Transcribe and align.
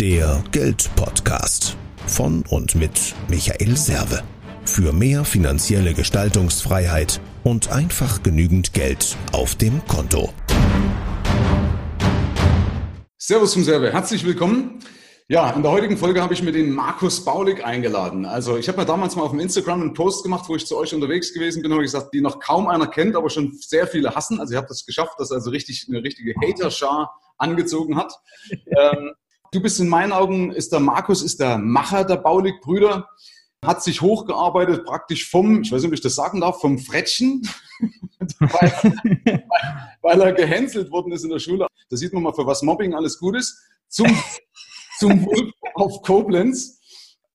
Der 0.00 0.44
Geldpodcast 0.52 1.74
von 2.06 2.44
und 2.50 2.74
mit 2.74 3.14
Michael 3.28 3.78
Serve. 3.78 4.22
Für 4.66 4.92
mehr 4.92 5.24
finanzielle 5.24 5.94
Gestaltungsfreiheit 5.94 7.18
und 7.44 7.72
einfach 7.72 8.22
genügend 8.22 8.74
Geld 8.74 9.16
auf 9.32 9.54
dem 9.54 9.80
Konto. 9.86 10.34
Servus 13.16 13.52
zum 13.52 13.64
Serve, 13.64 13.90
herzlich 13.90 14.26
willkommen. 14.26 14.80
Ja, 15.28 15.48
in 15.52 15.62
der 15.62 15.72
heutigen 15.72 15.96
Folge 15.96 16.20
habe 16.20 16.34
ich 16.34 16.42
mir 16.42 16.52
den 16.52 16.72
Markus 16.72 17.24
Baulig 17.24 17.64
eingeladen. 17.64 18.26
Also 18.26 18.58
ich 18.58 18.68
habe 18.68 18.78
mir 18.78 18.84
damals 18.84 19.16
mal 19.16 19.22
auf 19.22 19.30
dem 19.30 19.40
Instagram 19.40 19.80
einen 19.80 19.94
Post 19.94 20.24
gemacht, 20.24 20.44
wo 20.46 20.56
ich 20.56 20.66
zu 20.66 20.76
euch 20.76 20.92
unterwegs 20.92 21.32
gewesen 21.32 21.62
bin, 21.62 21.72
habe 21.72 21.82
ich 21.82 21.90
gesagt, 21.90 22.12
die 22.12 22.20
noch 22.20 22.38
kaum 22.38 22.68
einer 22.68 22.88
kennt, 22.88 23.16
aber 23.16 23.30
schon 23.30 23.56
sehr 23.60 23.86
viele 23.86 24.14
hassen. 24.14 24.40
Also 24.40 24.52
ihr 24.52 24.58
habt 24.58 24.70
es 24.70 24.80
das 24.80 24.86
geschafft, 24.86 25.14
dass 25.18 25.32
also 25.32 25.48
richtig 25.48 25.86
eine 25.88 26.02
richtige 26.02 26.34
Hater-Schar 26.34 27.18
angezogen 27.38 27.96
hat. 27.96 28.12
ähm, 28.50 29.14
du 29.52 29.60
bist 29.60 29.80
in 29.80 29.88
meinen 29.88 30.12
Augen, 30.12 30.52
ist 30.52 30.72
der 30.72 30.80
Markus, 30.80 31.22
ist 31.22 31.40
der 31.40 31.58
Macher 31.58 32.04
der 32.04 32.16
Baulig-Brüder, 32.16 33.08
hat 33.64 33.82
sich 33.82 34.00
hochgearbeitet 34.00 34.84
praktisch 34.84 35.28
vom, 35.28 35.62
ich 35.62 35.72
weiß 35.72 35.82
nicht, 35.82 35.88
ob 35.88 35.94
ich 35.94 36.00
das 36.00 36.14
sagen 36.14 36.40
darf, 36.40 36.60
vom 36.60 36.78
Frettchen, 36.78 37.42
weil, 38.38 39.44
weil, 40.02 40.20
er 40.20 40.32
gehänselt 40.32 40.90
worden 40.90 41.12
ist 41.12 41.24
in 41.24 41.30
der 41.30 41.38
Schule. 41.38 41.66
Da 41.88 41.96
sieht 41.96 42.12
man 42.12 42.22
mal, 42.22 42.32
für 42.32 42.46
was 42.46 42.62
Mobbing 42.62 42.94
alles 42.94 43.18
gut 43.18 43.36
ist. 43.36 43.58
Zum, 43.88 44.06
zum 44.98 45.24
Wolf 45.26 45.52
auf 45.74 46.02
Koblenz. 46.02 46.80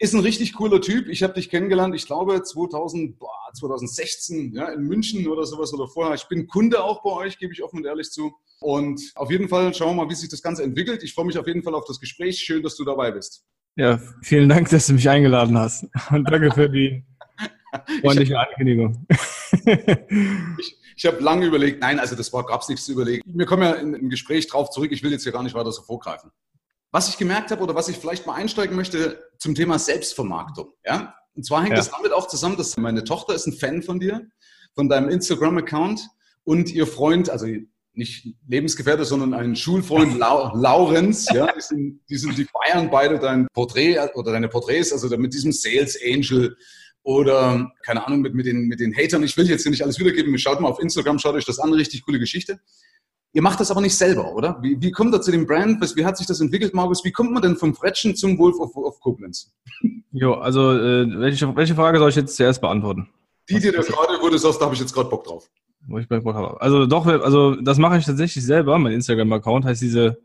Ist 0.02 0.16
ein 0.16 0.22
richtig 0.22 0.54
cooler 0.54 0.82
Typ. 0.82 1.10
Ich 1.10 1.22
habe 1.22 1.34
dich 1.34 1.48
kennengelernt, 1.48 1.94
ich 1.94 2.08
glaube 2.08 2.42
2000, 2.42 3.20
boah, 3.20 3.30
2016 3.54 4.52
ja, 4.56 4.70
in 4.70 4.82
München 4.82 5.28
oder 5.28 5.46
sowas 5.46 5.76
oder 5.76 5.88
vorher. 5.88 6.16
Ich 6.16 6.28
bin 6.28 6.48
Kunde 6.48 6.84
auch 6.84 7.04
bei 7.04 7.12
euch, 7.12 7.38
gebe 7.38 7.54
ich 7.54 7.62
offen 7.62 7.78
und 7.78 7.86
ehrlich 7.86 8.10
zu. 8.10 8.34
Und 8.62 9.00
auf 9.14 9.30
jeden 9.30 9.48
Fall 9.48 9.72
schauen 9.76 9.96
wir 9.96 10.04
mal, 10.04 10.10
wie 10.10 10.16
sich 10.16 10.28
das 10.28 10.42
Ganze 10.42 10.64
entwickelt. 10.64 11.04
Ich 11.04 11.14
freue 11.14 11.26
mich 11.26 11.38
auf 11.38 11.46
jeden 11.46 11.62
Fall 11.62 11.76
auf 11.76 11.86
das 11.86 12.00
Gespräch. 12.00 12.40
Schön, 12.40 12.64
dass 12.64 12.76
du 12.76 12.84
dabei 12.84 13.12
bist. 13.12 13.46
Ja, 13.76 14.02
vielen 14.24 14.50
Dank, 14.50 14.70
dass 14.70 14.88
du 14.88 14.94
mich 14.94 15.08
eingeladen 15.08 15.56
hast. 15.56 15.86
Und 16.10 16.28
danke 16.32 16.52
für 16.52 16.68
die 16.68 17.04
freundliche 18.02 18.40
Ankündigung. 18.40 19.06
ich, 20.58 20.78
ich 20.96 21.06
habe 21.06 21.22
lange 21.22 21.46
überlegt, 21.46 21.80
nein, 21.80 22.00
also 22.00 22.16
das 22.16 22.32
gab 22.32 22.62
es 22.62 22.70
nichts 22.70 22.86
zu 22.86 22.94
überlegen. 22.94 23.22
Wir 23.24 23.46
kommen 23.46 23.62
ja 23.62 23.74
im 23.74 24.10
Gespräch 24.10 24.48
drauf 24.48 24.72
zurück. 24.72 24.92
Ich 24.92 25.04
will 25.04 25.12
jetzt 25.12 25.22
hier 25.22 25.32
gar 25.32 25.44
nicht 25.44 25.54
weiter 25.54 25.72
so 25.72 25.84
vorgreifen. 25.84 26.32
Was 26.92 27.10
ich 27.10 27.18
gemerkt 27.18 27.52
habe 27.52 27.64
oder 27.64 27.74
was 27.74 27.88
ich 27.88 27.98
vielleicht 27.98 28.28
mal 28.28 28.36
einsteigen 28.36 28.76
möchte 28.76 29.24
zum 29.40 29.56
Thema 29.56 29.80
Selbstvermarktung. 29.80 30.74
Ja? 30.86 31.16
Und 31.34 31.46
zwar 31.46 31.62
hängt 31.62 31.72
ja. 31.72 31.78
das 31.78 31.92
damit 31.92 32.12
auch 32.12 32.28
zusammen, 32.28 32.58
dass 32.58 32.76
meine 32.78 33.04
Tochter 33.04 33.34
ist 33.34 33.48
ein 33.48 33.54
Fan 33.54 33.82
von 33.82 34.00
dir, 34.00 34.28
von 34.76 34.90
deinem 34.90 35.10
Instagram-Account 35.10 36.02
und 36.44 36.72
ihr 36.72 36.86
Freund, 36.86 37.30
also 37.30 37.48
nicht 37.94 38.28
Lebensgefährte, 38.48 39.06
sondern 39.06 39.34
ein 39.34 39.56
Schulfreund, 39.56 40.18
Lau 40.18 40.56
Laurenz, 40.56 41.28
ja, 41.32 41.52
die, 41.56 41.62
sind, 41.62 42.00
die, 42.10 42.18
sind, 42.18 42.38
die 42.38 42.46
feiern 42.46 42.90
beide 42.90 43.20
dein 43.20 43.48
Porträt 43.54 43.98
oder 44.16 44.32
deine 44.32 44.48
Porträts, 44.48 44.94
also 44.94 45.16
mit 45.18 45.34
diesem 45.34 45.52
Sales 45.52 45.98
Angel 46.06 46.56
oder 47.04 47.72
keine 47.84 48.06
Ahnung, 48.06 48.22
mit, 48.22 48.34
mit, 48.34 48.46
den, 48.46 48.68
mit 48.68 48.80
den 48.80 48.96
Hatern. 48.96 49.24
Ich 49.24 49.36
will 49.36 49.50
jetzt 49.50 49.64
hier 49.64 49.72
nicht 49.72 49.84
alles 49.84 50.00
wiedergeben. 50.00 50.38
Schaut 50.38 50.60
mal 50.62 50.70
auf 50.70 50.80
Instagram, 50.80 51.20
schaut 51.20 51.36
euch 51.36 51.46
das 51.46 51.60
an, 51.60 51.74
richtig 51.74 52.04
coole 52.04 52.20
Geschichte. 52.20 52.60
Ihr 53.34 53.42
macht 53.42 53.60
das 53.62 53.72
aber 53.72 53.80
nicht 53.80 53.96
selber, 53.96 54.34
oder? 54.34 54.58
Wie, 54.62 54.82
wie 54.82 54.92
kommt 54.92 55.14
ihr 55.14 55.22
zu 55.22 55.32
dem 55.32 55.48
Brand? 55.48 55.80
Wie 55.96 56.06
hat 56.06 56.18
sich 56.18 56.28
das 56.28 56.42
entwickelt, 56.42 56.74
Markus? 56.74 57.06
Wie 57.06 57.12
kommt 57.12 57.32
man 57.32 57.42
denn 57.42 57.56
vom 57.56 57.74
Frettchen 57.74 58.16
zum 58.16 58.38
Wolf 58.38 58.60
of, 58.60 58.76
of 58.76 59.00
Koblenz? 59.00 59.54
Jo, 60.12 60.34
also 60.34 60.74
äh, 60.74 61.08
welche, 61.20 61.56
welche 61.56 61.76
Frage 61.76 62.00
soll 62.00 62.10
ich 62.10 62.16
jetzt 62.18 62.36
zuerst 62.36 62.60
beantworten? 62.60 63.08
Die, 63.50 63.56
die 63.56 63.72
du 63.72 63.82
gerade, 63.82 64.22
wo 64.22 64.30
du 64.30 64.38
sagst, 64.38 64.60
da 64.60 64.66
habe 64.66 64.76
ich 64.76 64.82
jetzt 64.82 64.94
gerade 64.94 65.10
Bock 65.10 65.24
drauf. 65.24 65.50
Wo 65.88 65.98
ich 65.98 66.08
Bock 66.08 66.36
habe. 66.36 66.62
Also 66.62 66.86
doch, 66.86 67.06
also 67.06 67.56
das 67.56 67.78
mache 67.78 67.98
ich 67.98 68.06
tatsächlich 68.06 68.46
selber. 68.46 68.78
Mein 68.78 68.94
Instagram-Account 68.94 69.66
heißt 69.66 69.82
diese 69.82 70.18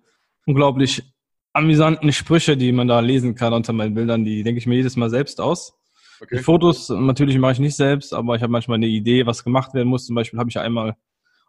unglaublich 0.44 1.04
amüsanten 1.52 2.12
Sprüche, 2.12 2.56
die 2.56 2.72
man 2.72 2.88
da 2.88 3.00
lesen 3.00 3.34
kann 3.34 3.52
unter 3.52 3.72
meinen 3.72 3.94
Bildern, 3.94 4.24
die 4.24 4.42
denke 4.42 4.58
ich 4.58 4.66
mir 4.66 4.76
jedes 4.76 4.96
Mal 4.96 5.10
selbst 5.10 5.40
aus. 5.40 5.74
Okay. 6.20 6.36
Die 6.36 6.42
Fotos 6.42 6.88
natürlich 6.90 7.38
mache 7.38 7.52
ich 7.52 7.58
nicht 7.58 7.76
selbst, 7.76 8.12
aber 8.12 8.36
ich 8.36 8.42
habe 8.42 8.52
manchmal 8.52 8.76
eine 8.76 8.86
Idee, 8.86 9.26
was 9.26 9.44
gemacht 9.44 9.74
werden 9.74 9.88
muss. 9.88 10.06
Zum 10.06 10.14
Beispiel 10.14 10.38
habe 10.38 10.50
ich 10.50 10.58
einmal 10.58 10.96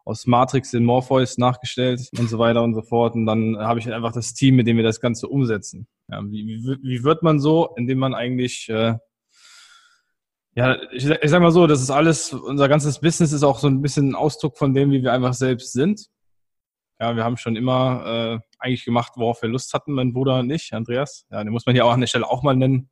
aus 0.07 0.25
Matrix 0.25 0.73
in 0.73 0.85
Morpheus 0.85 1.37
nachgestellt 1.37 2.09
und 2.17 2.29
so 2.29 2.39
weiter 2.39 2.63
und 2.63 2.73
so 2.73 2.81
fort. 2.81 3.15
Und 3.15 3.25
dann 3.25 3.57
habe 3.57 3.79
ich 3.79 3.91
einfach 3.91 4.13
das 4.13 4.33
Team, 4.33 4.55
mit 4.55 4.65
dem 4.65 4.77
wir 4.77 4.83
das 4.83 5.01
Ganze 5.01 5.27
umsetzen. 5.27 5.85
Ja, 6.09 6.23
wie, 6.23 6.47
wie, 6.47 6.77
wie 6.81 7.03
wird 7.03 7.23
man 7.23 7.41
so, 7.41 7.75
indem 7.75 7.99
man 7.99 8.13
eigentlich, 8.13 8.69
äh, 8.69 8.95
ja, 10.55 10.81
ich, 10.93 11.09
ich 11.09 11.29
sag 11.29 11.41
mal 11.41 11.51
so, 11.51 11.67
das 11.67 11.81
ist 11.81 11.91
alles, 11.91 12.31
unser 12.31 12.69
ganzes 12.69 13.01
Business 13.01 13.33
ist 13.33 13.43
auch 13.43 13.59
so 13.59 13.67
ein 13.67 13.81
bisschen 13.81 14.11
ein 14.11 14.15
Ausdruck 14.15 14.57
von 14.57 14.73
dem, 14.73 14.91
wie 14.91 15.03
wir 15.03 15.11
einfach 15.11 15.33
selbst 15.33 15.73
sind. 15.73 16.07
Ja, 17.01 17.13
wir 17.17 17.25
haben 17.25 17.35
schon 17.35 17.57
immer 17.57 18.05
äh, 18.05 18.39
eigentlich 18.59 18.85
gemacht, 18.85 19.11
worauf 19.17 19.41
wir 19.41 19.49
Lust 19.49 19.73
hatten, 19.73 19.91
mein 19.91 20.13
Bruder 20.13 20.39
und 20.39 20.49
ich, 20.49 20.73
Andreas. 20.73 21.25
Ja, 21.29 21.43
den 21.43 21.51
muss 21.51 21.65
man 21.65 21.75
hier 21.75 21.85
auch 21.85 21.91
an 21.91 21.99
der 21.99 22.07
Stelle 22.07 22.29
auch 22.29 22.43
mal 22.43 22.55
nennen. 22.55 22.89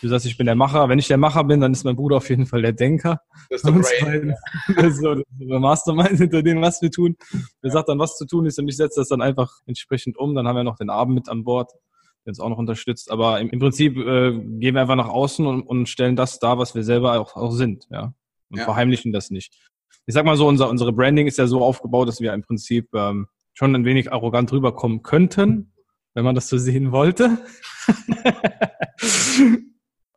Du 0.00 0.08
sagst, 0.08 0.26
ich 0.26 0.36
bin 0.36 0.46
der 0.46 0.54
Macher. 0.54 0.88
Wenn 0.88 0.98
ich 0.98 1.08
der 1.08 1.16
Macher 1.16 1.42
bin, 1.44 1.60
dann 1.60 1.72
ist 1.72 1.84
mein 1.84 1.96
Bruder 1.96 2.18
auf 2.18 2.28
jeden 2.28 2.46
Fall 2.46 2.62
der 2.62 2.72
Denker. 2.72 3.20
Das 3.50 3.62
ist 3.62 3.66
der 3.66 3.72
Brain. 3.72 4.34
Das 4.76 4.86
ist 4.86 5.00
so 5.00 5.14
der 5.14 5.58
Mastermind 5.58 6.18
hinter 6.18 6.42
dem, 6.42 6.62
was 6.62 6.80
wir 6.80 6.90
tun. 6.90 7.16
Der 7.62 7.70
sagt 7.70 7.88
dann, 7.88 7.98
was 7.98 8.16
zu 8.16 8.26
tun 8.26 8.46
ist 8.46 8.58
und 8.58 8.68
ich 8.68 8.76
setze 8.76 9.00
das 9.00 9.08
dann 9.08 9.22
einfach 9.22 9.50
entsprechend 9.66 10.16
um. 10.16 10.34
Dann 10.34 10.46
haben 10.46 10.56
wir 10.56 10.64
noch 10.64 10.76
den 10.76 10.90
Abend 10.90 11.14
mit 11.14 11.28
an 11.28 11.42
Bord, 11.42 11.72
der 12.24 12.30
uns 12.30 12.38
auch 12.38 12.48
noch 12.48 12.58
unterstützt. 12.58 13.10
Aber 13.10 13.40
im, 13.40 13.50
im 13.50 13.58
Prinzip 13.58 13.96
äh, 13.96 14.32
gehen 14.32 14.74
wir 14.74 14.82
einfach 14.82 14.94
nach 14.94 15.08
außen 15.08 15.44
und, 15.46 15.62
und, 15.62 15.88
stellen 15.88 16.14
das 16.14 16.38
dar, 16.38 16.58
was 16.58 16.74
wir 16.74 16.84
selber 16.84 17.18
auch, 17.18 17.34
auch 17.34 17.50
sind. 17.50 17.86
Ja? 17.90 18.14
Und 18.50 18.58
ja. 18.58 18.64
verheimlichen 18.64 19.12
das 19.12 19.30
nicht. 19.30 19.54
Ich 20.06 20.14
sag 20.14 20.24
mal 20.24 20.36
so, 20.36 20.46
unser, 20.46 20.70
unsere 20.70 20.92
Branding 20.92 21.26
ist 21.26 21.38
ja 21.38 21.46
so 21.46 21.62
aufgebaut, 21.62 22.08
dass 22.08 22.20
wir 22.20 22.32
im 22.32 22.42
Prinzip 22.42 22.88
ähm, 22.94 23.26
schon 23.52 23.74
ein 23.74 23.84
wenig 23.84 24.12
arrogant 24.12 24.52
rüberkommen 24.52 25.02
könnten, 25.02 25.72
wenn 26.14 26.24
man 26.24 26.36
das 26.36 26.48
so 26.48 26.56
sehen 26.56 26.92
wollte. 26.92 27.38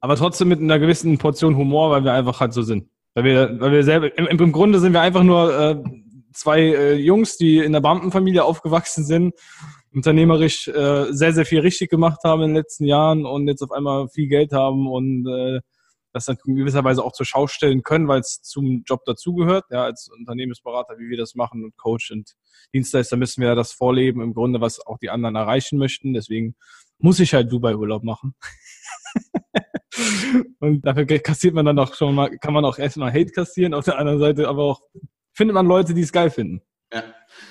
aber 0.01 0.15
trotzdem 0.15 0.49
mit 0.49 0.59
einer 0.59 0.79
gewissen 0.79 1.17
Portion 1.17 1.55
Humor, 1.55 1.91
weil 1.91 2.03
wir 2.03 2.13
einfach 2.13 2.39
halt 2.39 2.53
so 2.53 2.63
sind. 2.63 2.89
Weil 3.13 3.23
wir, 3.23 3.59
weil 3.59 3.71
wir 3.71 3.83
selber, 3.83 4.17
im, 4.17 4.27
im 4.27 4.51
Grunde 4.51 4.79
sind 4.79 4.93
wir 4.93 5.01
einfach 5.01 5.23
nur 5.23 5.57
äh, 5.57 5.83
zwei 6.33 6.61
äh, 6.61 6.93
Jungs, 6.95 7.37
die 7.37 7.59
in 7.59 7.71
der 7.71 7.81
Beamtenfamilie 7.81 8.43
aufgewachsen 8.43 9.05
sind, 9.05 9.33
unternehmerisch 9.93 10.67
äh, 10.69 11.11
sehr, 11.11 11.33
sehr 11.33 11.45
viel 11.45 11.59
richtig 11.59 11.89
gemacht 11.89 12.19
haben 12.23 12.41
in 12.41 12.49
den 12.49 12.55
letzten 12.55 12.85
Jahren 12.85 13.25
und 13.25 13.47
jetzt 13.47 13.61
auf 13.61 13.71
einmal 13.71 14.07
viel 14.09 14.27
Geld 14.27 14.53
haben 14.53 14.87
und 14.87 15.27
äh, 15.27 15.59
das 16.13 16.25
dann 16.25 16.37
in 16.45 16.55
gewisser 16.55 16.83
Weise 16.83 17.03
auch 17.03 17.13
zur 17.13 17.25
Schau 17.25 17.47
stellen 17.47 17.83
können, 17.83 18.07
weil 18.07 18.19
es 18.19 18.41
zum 18.41 18.83
Job 18.85 19.05
dazugehört. 19.05 19.65
Ja, 19.69 19.83
als 19.83 20.09
Unternehmensberater, 20.09 20.97
wie 20.97 21.09
wir 21.09 21.17
das 21.17 21.35
machen 21.35 21.63
und 21.63 21.77
Coach 21.77 22.11
und 22.11 22.33
Dienstleister 22.73 23.17
müssen 23.17 23.41
wir 23.41 23.49
ja 23.49 23.55
das 23.55 23.71
vorleben, 23.71 24.21
im 24.21 24.33
Grunde, 24.33 24.61
was 24.61 24.85
auch 24.85 24.97
die 24.97 25.09
anderen 25.09 25.35
erreichen 25.35 25.77
möchten. 25.77 26.13
Deswegen 26.13 26.55
muss 26.97 27.19
ich 27.19 27.33
halt 27.33 27.51
Dubai-Urlaub 27.51 28.03
machen. 28.03 28.35
Und 30.59 30.85
dafür 30.85 31.05
kassiert 31.05 31.53
man 31.53 31.65
dann 31.65 31.79
auch 31.79 31.95
schon 31.95 32.15
mal, 32.15 32.29
kann 32.37 32.53
man 32.53 32.65
auch 32.65 32.77
erstmal 32.77 33.11
Hate 33.11 33.31
kassieren, 33.31 33.73
auf 33.73 33.85
der 33.85 33.97
anderen 33.97 34.19
Seite 34.19 34.47
aber 34.47 34.63
auch 34.63 34.81
findet 35.33 35.53
man 35.53 35.65
Leute, 35.65 35.93
die 35.93 36.01
es 36.01 36.11
geil 36.11 36.29
finden. 36.29 36.61
Ja. 36.93 37.03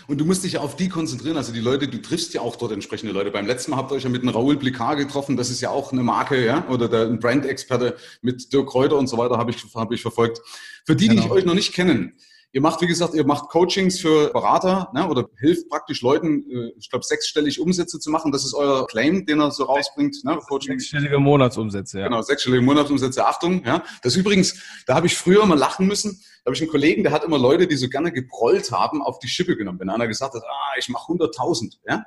Und 0.06 0.18
du 0.20 0.24
musst 0.26 0.44
dich 0.44 0.52
ja 0.54 0.60
auf 0.60 0.76
die 0.76 0.88
konzentrieren. 0.88 1.36
Also 1.36 1.52
die 1.52 1.60
Leute, 1.60 1.88
du 1.88 2.02
triffst 2.02 2.34
ja 2.34 2.42
auch 2.42 2.56
dort 2.56 2.72
entsprechende 2.72 3.12
Leute. 3.12 3.30
Beim 3.30 3.46
letzten 3.46 3.70
Mal 3.70 3.78
habt 3.78 3.90
ihr 3.90 3.94
euch 3.94 4.04
ja 4.04 4.10
mit 4.10 4.22
einem 4.22 4.34
Raoul 4.34 4.56
Blicard 4.56 4.98
getroffen. 4.98 5.36
Das 5.36 5.50
ist 5.50 5.60
ja 5.60 5.70
auch 5.70 5.92
eine 5.92 6.02
Marke, 6.02 6.44
ja, 6.44 6.66
oder 6.68 6.88
der 6.88 7.06
Brand-Experte 7.06 7.96
mit 8.20 8.52
Dirk 8.52 8.68
Kräuter 8.68 8.96
und 8.96 9.06
so 9.06 9.16
weiter 9.16 9.38
habe 9.38 9.50
ich, 9.50 9.64
habe 9.74 9.94
ich 9.94 10.02
verfolgt. 10.02 10.40
Für 10.84 10.94
die, 10.94 11.08
genau. 11.08 11.22
die 11.22 11.26
ich 11.26 11.32
euch 11.32 11.44
noch 11.44 11.54
nicht 11.54 11.72
kennen, 11.72 12.14
Ihr 12.52 12.60
macht, 12.60 12.80
wie 12.80 12.88
gesagt, 12.88 13.14
ihr 13.14 13.24
macht 13.24 13.48
Coachings 13.48 14.00
für 14.00 14.32
Berater 14.32 14.90
ne, 14.92 15.08
oder 15.08 15.28
hilft 15.38 15.68
praktisch 15.68 16.02
Leuten, 16.02 16.44
äh, 16.50 16.72
ich 16.76 16.90
glaube, 16.90 17.04
sechsstellig 17.04 17.60
Umsätze 17.60 18.00
zu 18.00 18.10
machen. 18.10 18.32
Das 18.32 18.44
ist 18.44 18.54
euer 18.54 18.88
Claim, 18.88 19.24
den 19.24 19.40
er 19.40 19.52
so 19.52 19.64
rausbringt. 19.64 20.24
Ne? 20.24 20.36
Coaching. 20.48 20.72
Sechsstellige 20.72 21.20
Monatsumsätze, 21.20 22.00
ja. 22.00 22.08
Genau, 22.08 22.22
sechsstellige 22.22 22.62
Monatsumsätze. 22.62 23.24
Achtung, 23.24 23.64
ja. 23.64 23.84
Das 24.02 24.16
übrigens, 24.16 24.60
da 24.86 24.96
habe 24.96 25.06
ich 25.06 25.16
früher 25.16 25.44
immer 25.44 25.54
lachen 25.54 25.86
müssen. 25.86 26.20
Da 26.44 26.48
habe 26.48 26.56
ich 26.56 26.62
einen 26.62 26.70
Kollegen, 26.70 27.04
der 27.04 27.12
hat 27.12 27.22
immer 27.22 27.38
Leute, 27.38 27.68
die 27.68 27.76
so 27.76 27.88
gerne 27.88 28.10
geprollt 28.10 28.72
haben, 28.72 29.00
auf 29.00 29.20
die 29.20 29.28
Schippe 29.28 29.56
genommen. 29.56 29.78
Wenn 29.78 29.90
einer 29.90 30.08
gesagt 30.08 30.34
hat, 30.34 30.42
ah, 30.42 30.74
ich 30.76 30.88
mache 30.88 31.12
100.000, 31.12 31.76
ja. 31.86 32.04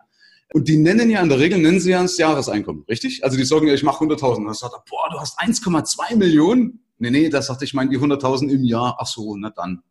Und 0.53 0.67
die 0.67 0.77
nennen 0.77 1.09
ja 1.09 1.21
in 1.21 1.29
der 1.29 1.39
Regel, 1.39 1.59
nennen 1.59 1.79
sie 1.79 1.91
ja 1.91 2.01
das 2.01 2.17
Jahreseinkommen, 2.17 2.83
richtig? 2.89 3.23
Also 3.23 3.37
die 3.37 3.45
sagen 3.45 3.67
ja, 3.67 3.73
ich 3.73 3.83
mache 3.83 4.03
100.000. 4.03 4.35
Und 4.35 4.45
dann 4.45 4.53
sagt 4.53 4.73
er, 4.73 4.83
boah, 4.89 5.09
du 5.09 5.19
hast 5.19 5.39
1,2 5.39 6.17
Millionen. 6.17 6.82
Nee, 7.03 7.09
nee, 7.09 7.29
das 7.29 7.47
sagte 7.47 7.65
ich, 7.65 7.73
meine 7.73 7.89
die 7.89 7.99
100.000 7.99 8.49
im 8.49 8.63
Jahr. 8.63 8.95
Ach 8.97 9.05
so, 9.05 9.35
na 9.35 9.49
dann. 9.49 9.83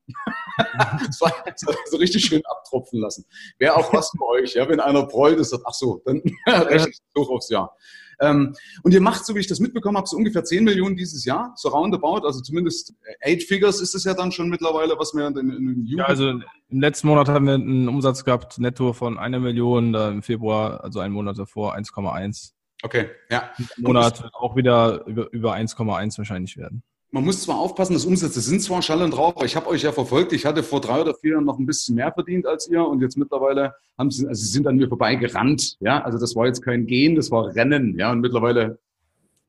das, 1.07 1.21
war, 1.21 1.31
das 1.45 1.63
so 1.91 1.99
richtig 1.99 2.25
schön 2.25 2.41
abtropfen 2.47 3.01
lassen. 3.01 3.27
Wäre 3.59 3.77
auch 3.77 3.93
was 3.93 4.11
für 4.11 4.27
euch, 4.29 4.55
ja, 4.55 4.67
wenn 4.67 4.81
einer 4.81 5.07
prollt 5.07 5.39
ist, 5.39 5.51
sagt, 5.51 5.65
ach 5.67 5.75
so, 5.75 6.01
dann 6.07 6.23
rechnet 6.47 6.97
hoch 7.17 7.29
aufs 7.29 7.51
Jahr. 7.51 7.77
Ähm, 8.19 8.55
und 8.83 8.95
ihr 8.95 9.03
macht, 9.03 9.27
so 9.27 9.35
wie 9.35 9.41
ich 9.41 9.47
das 9.47 9.61
mitbekommen 9.61 9.99
habe, 9.99 10.07
so 10.07 10.17
ungefähr 10.17 10.43
10 10.43 10.65
Millionen 10.65 10.97
dieses 10.97 11.27
Jahr, 11.27 11.53
so 11.57 11.69
roundabout, 11.69 12.25
also 12.25 12.41
zumindest 12.41 12.95
Eight 13.21 13.43
Figures 13.43 13.83
ist 13.83 13.95
es 13.95 14.05
ja 14.05 14.15
dann 14.15 14.33
schon 14.33 14.49
mittlerweile, 14.49 14.99
was 14.99 15.13
wir 15.13 15.27
in, 15.27 15.37
in, 15.37 15.51
in 15.51 15.87
Ja, 15.87 16.07
also 16.07 16.31
im 16.31 16.43
letzten 16.71 17.09
Monat 17.09 17.29
haben 17.29 17.47
wir 17.47 17.55
einen 17.55 17.89
Umsatz 17.89 18.25
gehabt, 18.25 18.59
netto 18.59 18.95
von 18.95 19.19
einer 19.19 19.39
Million, 19.39 19.93
da 19.93 20.09
im 20.09 20.23
Februar, 20.23 20.83
also 20.83 21.01
einen 21.01 21.13
Monat 21.13 21.37
davor, 21.39 21.77
1,1. 21.77 22.53
Okay, 22.83 23.11
ja. 23.31 23.51
Im 23.77 23.85
Monat 23.85 24.23
wird 24.23 24.35
auch 24.35 24.57
wieder 24.57 25.05
über, 25.07 25.31
über 25.33 25.55
1,1 25.55 26.19
wahrscheinlich 26.19 26.57
werden. 26.57 26.83
Man 27.13 27.25
muss 27.25 27.43
zwar 27.43 27.59
aufpassen, 27.59 27.93
dass 27.93 28.07
Umsätze 28.07 28.41
sind 28.41 28.63
zwar 28.63 28.81
Schall 28.81 29.03
und 29.03 29.17
Rauch, 29.17 29.37
aber 29.37 29.45
ich 29.45 29.55
habe 29.55 29.69
euch 29.69 29.83
ja 29.83 29.93
verfolgt. 29.93 30.33
Ich 30.33 30.47
hatte 30.47 30.63
vor 30.63 30.81
drei 30.81 31.03
oder 31.03 31.15
vier 31.15 31.33
Jahren 31.33 31.45
noch 31.45 31.59
ein 31.59 31.67
bisschen 31.67 31.95
mehr 31.95 32.11
verdient 32.11 32.47
als 32.47 32.69
ihr 32.69 32.83
und 32.83 33.03
jetzt 33.03 33.19
mittlerweile 33.19 33.75
haben 33.99 34.11
sie, 34.11 34.27
also 34.27 34.43
sie 34.43 34.51
sind 34.51 34.67
an 34.67 34.77
mir 34.77 34.89
vorbei 34.89 35.15
gerannt. 35.17 35.77
Ja, 35.81 36.03
also 36.03 36.19
das 36.19 36.35
war 36.35 36.47
jetzt 36.47 36.63
kein 36.63 36.87
Gehen, 36.87 37.15
das 37.15 37.31
war 37.31 37.55
Rennen. 37.55 37.99
Ja, 37.99 38.11
und 38.13 38.21
mittlerweile, 38.21 38.79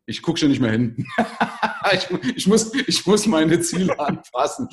ich 0.06 0.22
gucke 0.22 0.40
schon 0.40 0.50
nicht 0.50 0.60
mehr 0.60 0.72
hin. 0.72 1.06
ich, 1.94 2.10
ich, 2.36 2.48
muss, 2.48 2.74
ich 2.74 3.06
muss 3.06 3.26
meine 3.28 3.62
Ziele 3.62 3.98
anpassen. 3.98 4.68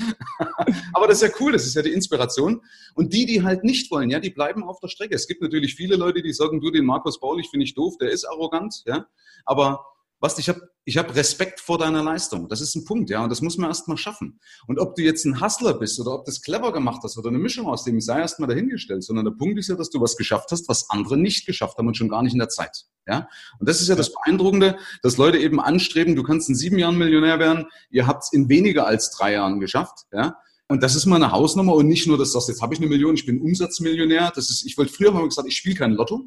aber 0.93 1.07
das 1.07 1.23
ist 1.23 1.29
ja 1.29 1.37
cool, 1.39 1.53
das 1.53 1.67
ist 1.67 1.77
ja 1.77 1.83
die 1.83 1.93
Inspiration. 1.93 2.61
Und 2.97 3.13
die, 3.13 3.25
die 3.25 3.45
halt 3.45 3.63
nicht 3.63 3.89
wollen, 3.93 4.11
ja, 4.11 4.19
die 4.19 4.31
bleiben 4.31 4.65
auf 4.65 4.81
der 4.81 4.89
Strecke. 4.89 5.15
Es 5.15 5.29
gibt 5.29 5.43
natürlich 5.43 5.77
viele 5.77 5.95
Leute, 5.95 6.23
die 6.23 6.33
sagen, 6.33 6.61
du, 6.61 6.73
den 6.73 6.87
Markus 6.87 7.21
Baulich 7.21 7.49
finde 7.51 7.67
ich 7.67 7.75
doof, 7.75 7.99
der 8.01 8.11
ist 8.11 8.25
arrogant, 8.25 8.83
ja, 8.85 9.07
aber 9.45 9.87
was, 10.21 10.39
ich 10.39 10.49
habe 10.49 10.61
ich 10.85 10.99
hab 10.99 11.15
Respekt 11.15 11.61
vor 11.61 11.79
deiner 11.79 12.03
Leistung. 12.03 12.49
Das 12.49 12.61
ist 12.61 12.75
ein 12.75 12.85
Punkt, 12.85 13.11
ja, 13.11 13.23
und 13.23 13.31
das 13.31 13.41
muss 13.43 13.57
man 13.59 13.71
erst 13.71 13.89
mal 13.89 13.97
schaffen. 13.97 14.39
Und 14.67 14.79
ob 14.79 14.95
du 14.95 15.03
jetzt 15.03 15.25
ein 15.25 15.41
Hustler 15.41 15.75
bist 15.75 15.99
oder 16.01 16.13
ob 16.13 16.25
du 16.25 16.31
das 16.31 16.43
clever 16.43 16.73
gemacht 16.73 17.01
hast 17.03 17.17
oder 17.19 17.29
eine 17.29 17.39
Mischung 17.39 17.67
aus 17.67 17.85
dem, 17.85 18.01
sei 18.01 18.21
erst 18.21 18.39
mal 18.39 18.47
dahingestellt, 18.47 19.03
sondern 19.03 19.25
der 19.25 19.33
Punkt 19.33 19.59
ist 19.59 19.69
ja, 19.69 19.77
dass 19.77 19.91
du 19.91 20.01
was 20.01 20.17
geschafft 20.17 20.51
hast, 20.53 20.69
was 20.69 20.89
andere 20.91 21.17
nicht 21.17 21.47
geschafft 21.47 21.79
haben 21.79 21.87
und 21.87 21.97
schon 21.97 22.09
gar 22.09 22.23
nicht 22.23 22.33
in 22.33 22.39
der 22.39 22.49
Zeit. 22.49 22.85
Ja, 23.07 23.29
und 23.59 23.69
das 23.69 23.81
ist 23.81 23.89
ja 23.89 23.95
das 23.95 24.13
Beeindruckende, 24.13 24.79
dass 25.03 25.17
Leute 25.17 25.39
eben 25.39 25.61
anstreben, 25.61 26.17
du 26.17 26.23
kannst 26.23 26.49
in 26.49 26.55
sieben 26.55 26.79
Jahren 26.79 26.99
Millionär 26.99 27.39
werden, 27.39 27.67
ihr 27.91 28.07
habt 28.07 28.25
es 28.25 28.33
in 28.33 28.49
weniger 28.49 28.87
als 28.87 29.11
drei 29.11 29.33
Jahren 29.33 29.59
geschafft, 29.61 30.07
ja. 30.13 30.37
Und 30.69 30.85
das 30.85 30.95
ist 30.95 31.05
mal 31.07 31.17
eine 31.17 31.33
Hausnummer 31.33 31.75
und 31.75 31.89
nicht 31.89 32.07
nur, 32.07 32.17
dass 32.17 32.29
du 32.29 32.35
sagst, 32.35 32.49
jetzt 32.49 32.63
habe 32.63 32.75
ich 32.75 32.81
eine 32.81 32.89
Million, 32.89 33.17
ich 33.17 33.27
bin 33.27 33.41
Umsatzmillionär. 33.41 34.31
Das 34.37 34.51
ist, 34.51 34.65
ich 34.65 34.79
wollte 34.79 34.93
früher 34.93 35.11
mal 35.11 35.25
gesagt, 35.25 35.49
ich 35.49 35.57
spiele 35.57 35.75
kein 35.75 35.91
Lotto. 35.95 36.27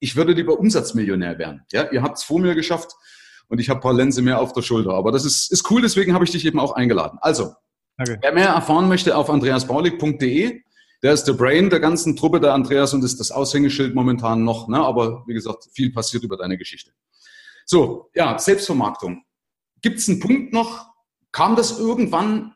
Ich 0.00 0.16
würde 0.16 0.32
lieber 0.32 0.58
Umsatzmillionär 0.58 1.38
werden. 1.38 1.62
Ja, 1.70 1.88
ihr 1.92 2.02
habt 2.02 2.18
es 2.18 2.24
vor 2.24 2.40
mir 2.40 2.56
geschafft 2.56 2.96
und 3.48 3.60
ich 3.60 3.68
habe 3.68 3.80
ein 3.80 3.82
paar 3.82 3.94
Lense 3.94 4.22
mehr 4.22 4.40
auf 4.40 4.52
der 4.52 4.62
Schulter. 4.62 4.94
Aber 4.94 5.12
das 5.12 5.24
ist, 5.24 5.52
ist 5.52 5.70
cool, 5.70 5.82
deswegen 5.82 6.14
habe 6.14 6.24
ich 6.24 6.30
dich 6.30 6.44
eben 6.44 6.58
auch 6.58 6.72
eingeladen. 6.72 7.18
Also, 7.20 7.54
okay. 7.98 8.18
wer 8.20 8.32
mehr 8.32 8.48
erfahren 8.48 8.88
möchte, 8.88 9.16
auf 9.16 9.30
andreasbaulig.de. 9.30 10.62
Der 11.02 11.12
ist 11.12 11.24
der 11.24 11.34
Brain 11.34 11.70
der 11.70 11.80
ganzen 11.80 12.16
Truppe, 12.16 12.40
der 12.40 12.54
Andreas, 12.54 12.94
und 12.94 13.04
ist 13.04 13.20
das 13.20 13.30
Aushängeschild 13.30 13.94
momentan 13.94 14.44
noch. 14.44 14.66
Ne? 14.66 14.78
Aber 14.78 15.24
wie 15.26 15.34
gesagt, 15.34 15.68
viel 15.72 15.92
passiert 15.92 16.24
über 16.24 16.36
deine 16.36 16.56
Geschichte. 16.56 16.90
So, 17.64 18.10
ja, 18.14 18.38
Selbstvermarktung. 18.38 19.22
Gibt 19.82 19.98
es 19.98 20.08
einen 20.08 20.20
Punkt 20.20 20.52
noch? 20.52 20.86
Kam 21.32 21.54
das 21.54 21.78
irgendwann 21.78 22.55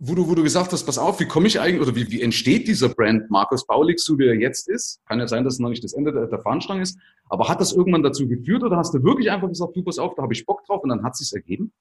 wo 0.00 0.14
du, 0.14 0.28
wo 0.28 0.34
du 0.34 0.42
gesagt 0.42 0.72
hast, 0.72 0.84
pass 0.84 0.98
auf, 0.98 1.18
wie 1.20 1.26
komme 1.26 1.48
ich 1.48 1.60
eigentlich, 1.60 1.80
oder 1.80 1.96
wie, 1.96 2.10
wie 2.10 2.22
entsteht 2.22 2.68
dieser 2.68 2.88
Brand 2.88 3.30
Markus 3.30 3.66
Baulig, 3.66 3.98
so 3.98 4.18
wie 4.18 4.26
er 4.26 4.34
jetzt 4.34 4.68
ist? 4.68 5.00
Kann 5.06 5.18
ja 5.18 5.26
sein, 5.26 5.44
dass 5.44 5.54
es 5.54 5.60
noch 5.60 5.70
nicht 5.70 5.82
das 5.82 5.92
Ende 5.92 6.12
der, 6.12 6.26
der 6.26 6.38
Fahnenstange 6.38 6.82
ist, 6.82 6.98
aber 7.28 7.48
hat 7.48 7.60
das 7.60 7.72
irgendwann 7.72 8.02
dazu 8.02 8.28
geführt 8.28 8.62
oder 8.62 8.76
hast 8.76 8.94
du 8.94 9.02
wirklich 9.02 9.30
einfach 9.30 9.48
gesagt, 9.48 9.74
du 9.74 9.82
pass 9.82 9.98
auf, 9.98 10.14
da 10.14 10.22
habe 10.22 10.32
ich 10.32 10.46
Bock 10.46 10.64
drauf 10.66 10.82
und 10.82 10.90
dann 10.90 11.02
hat 11.02 11.14
es 11.14 11.18
sich 11.18 11.32
ergeben? 11.32 11.72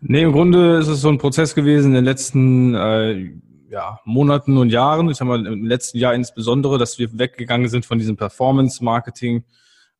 Nee, 0.00 0.22
im 0.22 0.32
Grunde 0.32 0.78
ist 0.78 0.88
es 0.88 1.00
so 1.00 1.08
ein 1.08 1.18
Prozess 1.18 1.54
gewesen 1.54 1.88
in 1.88 1.94
den 1.94 2.04
letzten 2.04 2.74
äh, 2.74 3.32
ja, 3.70 4.00
Monaten 4.04 4.58
und 4.58 4.70
Jahren, 4.70 5.08
ich 5.08 5.16
sag 5.16 5.26
mal 5.26 5.46
im 5.46 5.64
letzten 5.64 5.98
Jahr 5.98 6.14
insbesondere, 6.14 6.76
dass 6.76 6.98
wir 6.98 7.18
weggegangen 7.18 7.68
sind 7.68 7.86
von 7.86 7.98
diesem 7.98 8.16
Performance-Marketing, 8.16 9.44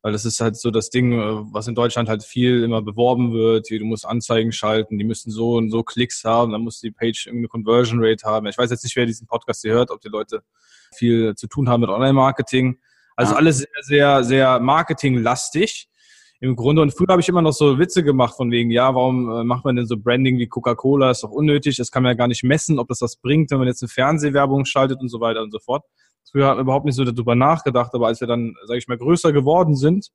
weil 0.01 0.11
das 0.11 0.25
ist 0.25 0.39
halt 0.39 0.57
so 0.57 0.71
das 0.71 0.89
Ding, 0.89 1.13
äh, 1.13 1.53
was 1.53 1.67
in 1.67 1.75
Deutschland 1.75 2.09
halt 2.09 2.23
viel 2.23 2.63
immer 2.63 2.81
beworben 2.81 3.33
wird. 3.33 3.67
Hier, 3.67 3.79
du 3.79 3.85
musst 3.85 4.05
Anzeigen 4.05 4.51
schalten, 4.51 4.97
die 4.97 5.03
müssen 5.03 5.31
so 5.31 5.55
und 5.55 5.69
so 5.69 5.83
Klicks 5.83 6.23
haben, 6.23 6.51
dann 6.51 6.61
muss 6.61 6.79
die 6.79 6.91
Page 6.91 7.27
irgendeine 7.27 7.49
Conversion 7.49 7.99
Rate 8.01 8.25
haben. 8.25 8.47
Ich 8.47 8.57
weiß 8.57 8.71
jetzt 8.71 8.83
nicht, 8.83 8.95
wer 8.95 9.05
diesen 9.05 9.27
Podcast 9.27 9.61
hier 9.61 9.73
hört, 9.73 9.91
ob 9.91 10.01
die 10.01 10.09
Leute 10.09 10.43
viel 10.95 11.35
zu 11.35 11.47
tun 11.47 11.69
haben 11.69 11.81
mit 11.81 11.89
Online-Marketing. 11.89 12.79
Also 13.15 13.33
ja. 13.33 13.37
alles 13.37 13.59
sehr, 13.59 13.67
sehr, 13.81 14.23
sehr 14.23 14.59
marketinglastig 14.59 15.89
im 16.39 16.55
Grunde. 16.55 16.81
Und 16.81 16.91
früher 16.91 17.09
habe 17.09 17.21
ich 17.21 17.29
immer 17.29 17.41
noch 17.43 17.53
so 17.53 17.77
Witze 17.77 18.03
gemacht 18.03 18.35
von 18.35 18.49
wegen, 18.49 18.71
ja, 18.71 18.93
warum 18.95 19.29
äh, 19.29 19.43
macht 19.43 19.63
man 19.63 19.75
denn 19.75 19.85
so 19.85 19.97
Branding 19.97 20.39
wie 20.39 20.47
Coca-Cola? 20.47 21.11
Ist 21.11 21.23
doch 21.23 21.31
unnötig. 21.31 21.77
Das 21.77 21.91
kann 21.91 22.03
man 22.03 22.11
ja 22.11 22.15
gar 22.15 22.27
nicht 22.27 22.43
messen, 22.43 22.79
ob 22.79 22.87
das 22.87 23.01
was 23.01 23.17
bringt, 23.17 23.51
wenn 23.51 23.59
man 23.59 23.67
jetzt 23.67 23.83
eine 23.83 23.89
Fernsehwerbung 23.89 24.65
schaltet 24.65 24.99
und 24.99 25.09
so 25.09 25.19
weiter 25.19 25.43
und 25.43 25.51
so 25.51 25.59
fort. 25.59 25.85
Früher 26.29 26.47
haben 26.47 26.57
wir 26.57 26.61
überhaupt 26.61 26.85
nicht 26.85 26.95
so 26.95 27.03
darüber 27.03 27.35
nachgedacht, 27.35 27.93
aber 27.93 28.07
als 28.07 28.21
wir 28.21 28.27
dann, 28.27 28.55
sage 28.65 28.77
ich 28.77 28.87
mal, 28.87 28.97
größer 28.97 29.33
geworden 29.33 29.75
sind, 29.75 30.11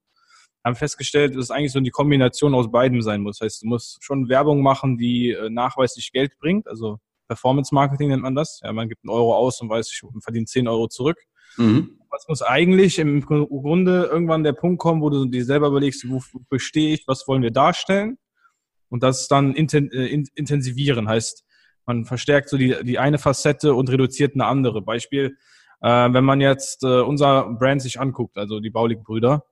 haben 0.64 0.74
festgestellt, 0.74 1.34
dass 1.36 1.44
es 1.44 1.50
eigentlich 1.50 1.72
so 1.72 1.80
die 1.80 1.90
Kombination 1.90 2.54
aus 2.54 2.70
beidem 2.70 3.00
sein 3.02 3.20
muss. 3.20 3.38
Das 3.38 3.46
heißt, 3.46 3.62
du 3.62 3.68
musst 3.68 4.02
schon 4.02 4.28
Werbung 4.28 4.62
machen, 4.62 4.98
die 4.98 5.30
äh, 5.30 5.48
nachweislich 5.48 6.10
Geld 6.12 6.38
bringt. 6.38 6.66
Also 6.66 6.98
Performance 7.28 7.74
Marketing 7.74 8.08
nennt 8.08 8.22
man 8.22 8.34
das. 8.34 8.60
Ja, 8.64 8.72
man 8.72 8.88
gibt 8.88 9.04
einen 9.04 9.10
Euro 9.10 9.34
aus 9.34 9.60
und 9.60 9.68
weiß, 9.68 9.90
ich 9.92 10.02
verdiene 10.22 10.46
10 10.46 10.66
Euro 10.68 10.88
zurück. 10.88 11.18
Mhm. 11.56 11.98
Was 12.10 12.26
muss 12.28 12.42
eigentlich 12.42 12.98
im 12.98 13.20
Grunde 13.20 14.08
irgendwann 14.10 14.42
der 14.42 14.52
Punkt 14.52 14.80
kommen, 14.80 15.02
wo 15.02 15.10
du 15.10 15.26
dir 15.26 15.44
selber 15.44 15.68
überlegst, 15.68 16.08
wofür 16.08 16.58
stehe 16.58 16.94
ich, 16.94 17.06
was 17.06 17.26
wollen 17.28 17.42
wir 17.42 17.50
darstellen? 17.50 18.18
Und 18.88 19.02
das 19.02 19.28
dann 19.28 19.54
äh, 19.54 20.24
intensivieren. 20.34 21.08
Heißt, 21.08 21.44
man 21.86 22.04
verstärkt 22.04 22.48
so 22.48 22.56
die, 22.56 22.76
die 22.82 22.98
eine 22.98 23.18
Facette 23.18 23.74
und 23.74 23.90
reduziert 23.90 24.34
eine 24.34 24.46
andere. 24.46 24.82
Beispiel, 24.82 25.36
äh, 25.80 26.12
wenn 26.12 26.24
man 26.24 26.40
jetzt 26.40 26.82
äh, 26.84 27.00
unser 27.00 27.48
Brand 27.58 27.82
sich 27.82 28.00
anguckt, 28.00 28.36
also 28.36 28.60
die 28.60 28.70
Baulig-Brüder, 28.70 29.44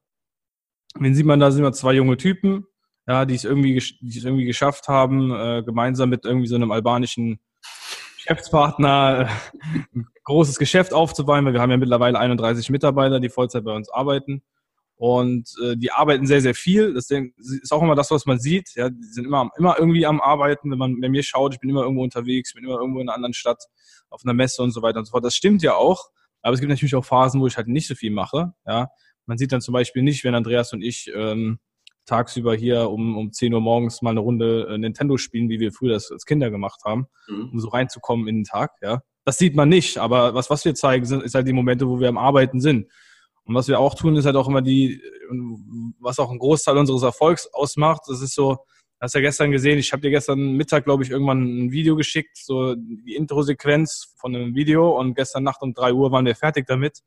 wen 0.98 1.14
sieht 1.14 1.26
man 1.26 1.40
da, 1.40 1.50
sind 1.50 1.62
wir 1.62 1.72
zwei 1.72 1.92
junge 1.92 2.16
Typen, 2.16 2.66
ja, 3.06 3.24
die 3.24 3.34
es 3.34 3.44
irgendwie, 3.44 3.82
die 4.00 4.18
es 4.18 4.24
irgendwie 4.24 4.46
geschafft 4.46 4.88
haben, 4.88 5.32
äh, 5.32 5.62
gemeinsam 5.62 6.10
mit 6.10 6.24
irgendwie 6.24 6.46
so 6.46 6.54
einem 6.54 6.72
albanischen 6.72 7.40
Geschäftspartner 8.16 9.28
äh, 9.28 9.78
ein 9.94 10.06
großes 10.24 10.58
Geschäft 10.58 10.94
aufzubauen, 10.94 11.44
weil 11.44 11.52
wir 11.52 11.60
haben 11.60 11.70
ja 11.70 11.76
mittlerweile 11.76 12.18
31 12.18 12.70
Mitarbeiter, 12.70 13.20
die 13.20 13.28
Vollzeit 13.28 13.64
bei 13.64 13.72
uns 13.72 13.90
arbeiten. 13.90 14.42
Und 14.96 15.50
äh, 15.62 15.76
die 15.76 15.90
arbeiten 15.90 16.26
sehr, 16.26 16.40
sehr 16.40 16.54
viel. 16.54 16.94
Das 16.94 17.10
ist 17.10 17.72
auch 17.72 17.82
immer 17.82 17.96
das, 17.96 18.12
was 18.12 18.26
man 18.26 18.38
sieht. 18.38 18.74
Ja, 18.76 18.88
die 18.90 19.02
sind 19.02 19.26
immer, 19.26 19.50
immer 19.58 19.76
irgendwie 19.78 20.06
am 20.06 20.20
Arbeiten. 20.20 20.70
Wenn 20.70 20.78
man 20.78 21.00
bei 21.00 21.08
mir 21.08 21.24
schaut, 21.24 21.52
ich 21.52 21.60
bin 21.60 21.68
immer 21.68 21.82
irgendwo 21.82 22.04
unterwegs, 22.04 22.54
bin 22.54 22.64
immer 22.64 22.78
irgendwo 22.78 23.00
in 23.00 23.08
einer 23.08 23.16
anderen 23.16 23.34
Stadt, 23.34 23.64
auf 24.08 24.22
einer 24.24 24.34
Messe 24.34 24.62
und 24.62 24.70
so 24.70 24.82
weiter 24.82 25.00
und 25.00 25.06
so 25.06 25.10
fort. 25.10 25.24
Das 25.24 25.34
stimmt 25.34 25.62
ja 25.62 25.74
auch. 25.74 26.10
Aber 26.44 26.52
es 26.52 26.60
gibt 26.60 26.70
natürlich 26.70 26.94
auch 26.94 27.04
Phasen, 27.04 27.40
wo 27.40 27.46
ich 27.46 27.56
halt 27.56 27.68
nicht 27.68 27.88
so 27.88 27.94
viel 27.94 28.10
mache. 28.10 28.52
Ja, 28.66 28.90
man 29.24 29.38
sieht 29.38 29.50
dann 29.50 29.62
zum 29.62 29.72
Beispiel 29.72 30.02
nicht, 30.02 30.24
wenn 30.24 30.34
Andreas 30.34 30.74
und 30.74 30.82
ich 30.82 31.10
ähm, 31.14 31.58
tagsüber 32.04 32.54
hier 32.54 32.90
um, 32.90 33.16
um 33.16 33.32
10 33.32 33.54
Uhr 33.54 33.62
morgens 33.62 34.02
mal 34.02 34.10
eine 34.10 34.20
Runde 34.20 34.68
äh, 34.68 34.76
Nintendo 34.76 35.16
spielen, 35.16 35.48
wie 35.48 35.58
wir 35.58 35.72
früher 35.72 35.94
das 35.94 36.10
als 36.10 36.26
Kinder 36.26 36.50
gemacht 36.50 36.82
haben, 36.84 37.06
mhm. 37.28 37.48
um 37.52 37.60
so 37.60 37.68
reinzukommen 37.68 38.28
in 38.28 38.36
den 38.36 38.44
Tag. 38.44 38.72
Ja, 38.82 39.00
das 39.24 39.38
sieht 39.38 39.56
man 39.56 39.70
nicht. 39.70 39.96
Aber 39.96 40.34
was 40.34 40.50
was 40.50 40.66
wir 40.66 40.74
zeigen, 40.74 41.06
sind, 41.06 41.22
ist 41.22 41.34
halt 41.34 41.48
die 41.48 41.54
Momente, 41.54 41.88
wo 41.88 41.98
wir 41.98 42.10
am 42.10 42.18
Arbeiten 42.18 42.60
sind. 42.60 42.90
Und 43.44 43.54
was 43.54 43.66
wir 43.68 43.80
auch 43.80 43.94
tun, 43.94 44.14
ist 44.16 44.26
halt 44.26 44.36
auch 44.36 44.48
immer 44.48 44.62
die, 44.62 45.02
was 45.98 46.18
auch 46.18 46.30
ein 46.30 46.38
Großteil 46.38 46.76
unseres 46.76 47.02
Erfolgs 47.02 47.48
ausmacht. 47.54 48.02
Das 48.06 48.20
ist 48.20 48.34
so, 48.34 48.58
hast 49.04 49.14
ja 49.14 49.20
gestern 49.20 49.50
gesehen, 49.50 49.78
ich 49.78 49.92
habe 49.92 50.02
dir 50.02 50.10
gestern 50.10 50.52
Mittag, 50.52 50.84
glaube 50.84 51.04
ich, 51.04 51.10
irgendwann 51.10 51.42
ein 51.42 51.72
Video 51.72 51.94
geschickt, 51.94 52.36
so 52.36 52.74
die 52.74 53.14
Intro-Sequenz 53.14 54.14
von 54.16 54.34
einem 54.34 54.54
Video 54.54 54.98
und 54.98 55.14
gestern 55.14 55.44
Nacht 55.44 55.62
um 55.62 55.74
drei 55.74 55.92
Uhr 55.92 56.10
waren 56.10 56.24
wir 56.24 56.34
fertig 56.34 56.66
damit. 56.66 57.00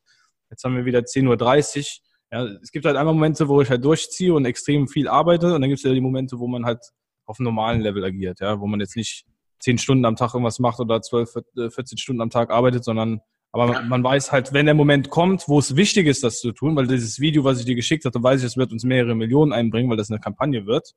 Jetzt 0.49 0.63
haben 0.63 0.75
wir 0.75 0.85
wieder 0.85 0.99
10.30 0.99 1.77
Uhr. 1.77 1.85
Ja, 2.31 2.43
es 2.61 2.71
gibt 2.71 2.85
halt 2.85 2.97
einmal 2.97 3.13
Momente, 3.13 3.47
wo 3.47 3.61
ich 3.61 3.69
halt 3.69 3.83
durchziehe 3.83 4.33
und 4.33 4.45
extrem 4.45 4.87
viel 4.87 5.07
arbeite 5.07 5.53
und 5.53 5.61
dann 5.61 5.69
gibt 5.69 5.79
es 5.79 5.83
ja 5.83 5.93
die 5.93 6.01
Momente, 6.01 6.39
wo 6.39 6.47
man 6.47 6.65
halt 6.65 6.81
auf 7.25 7.39
einem 7.39 7.45
normalen 7.45 7.81
Level 7.81 8.03
agiert, 8.03 8.39
ja, 8.41 8.59
wo 8.59 8.67
man 8.67 8.79
jetzt 8.79 8.95
nicht 8.95 9.25
zehn 9.59 9.77
Stunden 9.77 10.05
am 10.05 10.15
Tag 10.15 10.33
irgendwas 10.33 10.59
macht 10.59 10.79
oder 10.79 11.01
zwölf, 11.01 11.31
14 11.55 11.97
Stunden 11.97 12.21
am 12.21 12.29
Tag 12.29 12.49
arbeitet, 12.51 12.83
sondern 12.83 13.21
aber 13.53 13.73
ja. 13.73 13.81
man 13.81 14.03
weiß 14.03 14.31
halt, 14.31 14.53
wenn 14.53 14.65
der 14.65 14.75
Moment 14.75 15.09
kommt, 15.09 15.47
wo 15.47 15.57
es 15.57 15.75
wichtig 15.75 16.05
ist, 16.05 16.23
das 16.23 16.41
zu 16.41 16.51
tun, 16.51 16.75
weil 16.75 16.85
dieses 16.85 17.19
Video, 17.19 17.43
was 17.43 17.59
ich 17.59 17.65
dir 17.65 17.75
geschickt 17.75 18.05
habe, 18.05 18.21
weiß 18.21 18.41
ich, 18.41 18.45
es 18.45 18.57
wird 18.57 18.71
uns 18.71 18.83
mehrere 18.83 19.15
Millionen 19.15 19.53
einbringen, 19.53 19.89
weil 19.89 19.97
das 19.97 20.11
eine 20.11 20.19
Kampagne 20.19 20.65
wird, 20.65 20.93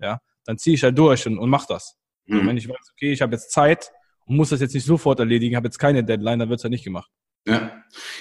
ja, 0.00 0.18
dann 0.50 0.58
ziehe 0.58 0.74
ich 0.74 0.82
halt 0.82 0.98
durch 0.98 1.26
und, 1.28 1.38
und 1.38 1.48
mach 1.48 1.64
das. 1.66 1.96
Mhm. 2.26 2.40
Und 2.40 2.46
wenn 2.48 2.56
ich 2.56 2.68
weiß, 2.68 2.92
okay, 2.92 3.12
ich 3.12 3.22
habe 3.22 3.32
jetzt 3.32 3.52
Zeit 3.52 3.92
und 4.26 4.36
muss 4.36 4.48
das 4.48 4.60
jetzt 4.60 4.74
nicht 4.74 4.84
sofort 4.84 5.20
erledigen, 5.20 5.54
habe 5.54 5.68
jetzt 5.68 5.78
keine 5.78 6.02
Deadline, 6.02 6.40
dann 6.40 6.48
wird 6.48 6.58
es 6.58 6.64
halt 6.64 6.72
nicht 6.72 6.84
gemacht. 6.84 7.08
Ja. 7.46 7.54
ja, 7.54 7.70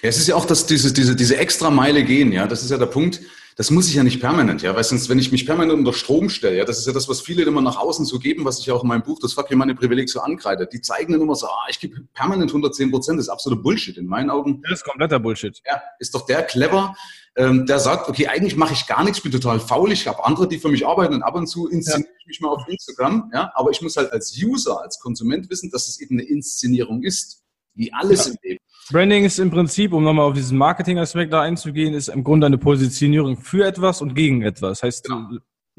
es 0.03 0.17
ist 0.17 0.27
ja 0.27 0.35
auch, 0.35 0.45
dass 0.45 0.65
diese, 0.67 0.93
diese, 0.93 1.15
diese 1.15 1.37
extra 1.37 1.69
Meile 1.71 2.03
gehen, 2.03 2.31
ja, 2.31 2.47
das 2.47 2.63
ist 2.63 2.69
ja 2.69 2.77
der 2.77 2.85
Punkt, 2.85 3.19
das 3.57 3.71
muss 3.71 3.89
ich 3.89 3.95
ja 3.95 4.03
nicht 4.03 4.21
permanent, 4.21 4.61
ja, 4.61 4.73
weil 4.73 4.83
sonst, 4.85 5.09
wenn 5.09 5.19
ich 5.19 5.33
mich 5.33 5.45
permanent 5.45 5.77
unter 5.77 5.91
Strom 5.91 6.29
stelle, 6.29 6.57
ja, 6.57 6.63
das 6.63 6.77
ist 6.77 6.87
ja 6.87 6.93
das, 6.93 7.09
was 7.09 7.19
viele 7.19 7.43
immer 7.43 7.61
nach 7.61 7.75
außen 7.75 8.05
so 8.05 8.19
geben, 8.19 8.45
was 8.45 8.59
ich 8.59 8.71
auch 8.71 8.83
in 8.83 8.87
meinem 8.87 9.01
Buch, 9.01 9.19
das 9.19 9.33
Fuck 9.33 9.51
meine 9.55 9.75
Privileg 9.75 10.07
so 10.07 10.21
ankreide. 10.21 10.65
Die 10.71 10.79
zeigen 10.79 11.11
dann 11.11 11.21
immer 11.21 11.35
so, 11.35 11.47
ah, 11.47 11.65
ich 11.69 11.79
gebe 11.79 11.99
permanent 12.13 12.51
110 12.51 12.91
Prozent, 12.91 13.17
das 13.17 13.25
ist 13.25 13.29
absoluter 13.29 13.61
Bullshit 13.61 13.97
in 13.97 14.05
meinen 14.05 14.29
Augen. 14.29 14.61
Das 14.61 14.79
ist 14.79 14.85
kompletter 14.85 15.19
Bullshit. 15.19 15.59
Ja, 15.65 15.81
ist 15.99 16.15
doch 16.15 16.25
der 16.25 16.43
clever, 16.43 16.95
ähm, 17.35 17.65
der 17.65 17.79
sagt, 17.79 18.09
okay, 18.09 18.27
eigentlich 18.27 18.55
mache 18.55 18.73
ich 18.73 18.87
gar 18.87 19.03
nichts, 19.03 19.21
bin 19.21 19.31
total 19.31 19.59
faul, 19.59 19.91
ich 19.91 20.07
habe 20.07 20.25
andere, 20.25 20.47
die 20.47 20.59
für 20.59 20.69
mich 20.69 20.85
arbeiten 20.85 21.13
und 21.13 21.23
ab 21.23 21.35
und 21.35 21.47
zu 21.47 21.67
inszeniere 21.67 22.09
ich 22.21 22.27
mich 22.27 22.41
mal 22.41 22.49
auf 22.49 22.67
Instagram, 22.67 23.31
ja, 23.33 23.51
aber 23.55 23.71
ich 23.71 23.81
muss 23.81 23.95
halt 23.97 24.11
als 24.11 24.37
User, 24.41 24.81
als 24.81 24.99
Konsument 24.99 25.49
wissen, 25.49 25.71
dass 25.71 25.87
es 25.87 25.99
eben 25.99 26.19
eine 26.19 26.27
Inszenierung 26.27 27.03
ist, 27.03 27.43
wie 27.73 27.93
alles 27.93 28.25
ja. 28.25 28.31
im 28.31 28.37
Leben. 28.43 28.59
Branding 28.91 29.23
ist 29.23 29.37
im 29.37 29.51
Prinzip, 29.51 29.93
um 29.93 30.03
nochmal 30.03 30.25
auf 30.25 30.33
diesen 30.33 30.57
Marketing-Aspekt 30.57 31.31
da 31.31 31.41
einzugehen, 31.41 31.93
ist 31.93 32.07
im 32.07 32.23
Grunde 32.23 32.47
eine 32.47 32.57
Positionierung 32.57 33.37
für 33.37 33.65
etwas 33.65 34.01
und 34.01 34.15
gegen 34.15 34.41
etwas. 34.41 34.81
Heißt, 34.81 35.05
genau. 35.05 35.29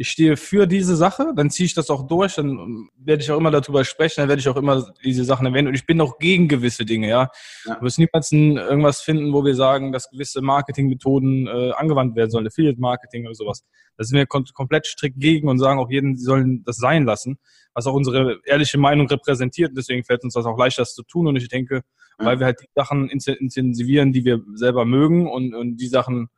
Ich 0.00 0.08
stehe 0.08 0.38
für 0.38 0.66
diese 0.66 0.96
Sache, 0.96 1.34
dann 1.36 1.50
ziehe 1.50 1.66
ich 1.66 1.74
das 1.74 1.90
auch 1.90 2.06
durch, 2.06 2.36
dann 2.36 2.88
werde 2.96 3.22
ich 3.22 3.30
auch 3.30 3.36
immer 3.36 3.50
darüber 3.50 3.84
sprechen, 3.84 4.22
dann 4.22 4.30
werde 4.30 4.40
ich 4.40 4.48
auch 4.48 4.56
immer 4.56 4.90
diese 5.04 5.24
Sachen 5.24 5.44
erwähnen 5.44 5.68
und 5.68 5.74
ich 5.74 5.84
bin 5.84 6.00
auch 6.00 6.18
gegen 6.18 6.48
gewisse 6.48 6.86
Dinge, 6.86 7.06
ja. 7.06 7.30
ja. 7.66 7.74
Du 7.74 7.82
wirst 7.82 7.98
niemals 7.98 8.32
irgendwas 8.32 9.02
finden, 9.02 9.34
wo 9.34 9.44
wir 9.44 9.54
sagen, 9.54 9.92
dass 9.92 10.08
gewisse 10.08 10.40
Marketingmethoden 10.40 11.46
äh, 11.46 11.72
angewandt 11.72 12.16
werden 12.16 12.30
sollen, 12.30 12.46
Affiliate-Marketing 12.46 13.26
oder 13.26 13.34
sowas. 13.34 13.62
Da 13.98 14.04
sind 14.04 14.16
wir 14.16 14.24
kom 14.24 14.46
komplett 14.54 14.86
strikt 14.86 15.20
gegen 15.20 15.50
und 15.50 15.58
sagen 15.58 15.78
auch 15.78 15.90
jeden, 15.90 16.16
sie 16.16 16.24
sollen 16.24 16.64
das 16.64 16.78
sein 16.78 17.04
lassen, 17.04 17.38
was 17.74 17.86
auch 17.86 17.92
unsere 17.92 18.40
ehrliche 18.46 18.78
Meinung 18.78 19.06
repräsentiert. 19.06 19.72
Deswegen 19.76 20.02
fällt 20.04 20.24
uns 20.24 20.32
das 20.32 20.46
auch 20.46 20.56
leichter, 20.56 20.80
das 20.80 20.94
zu 20.94 21.02
tun 21.02 21.26
und 21.26 21.36
ich 21.36 21.48
denke, 21.48 21.82
ja. 22.18 22.24
weil 22.24 22.38
wir 22.38 22.46
halt 22.46 22.60
die 22.62 22.70
Sachen 22.74 23.10
intensivieren, 23.10 24.14
die 24.14 24.24
wir 24.24 24.40
selber 24.54 24.86
mögen 24.86 25.28
und, 25.28 25.52
und 25.52 25.76
die 25.76 25.88
Sachen 25.88 26.30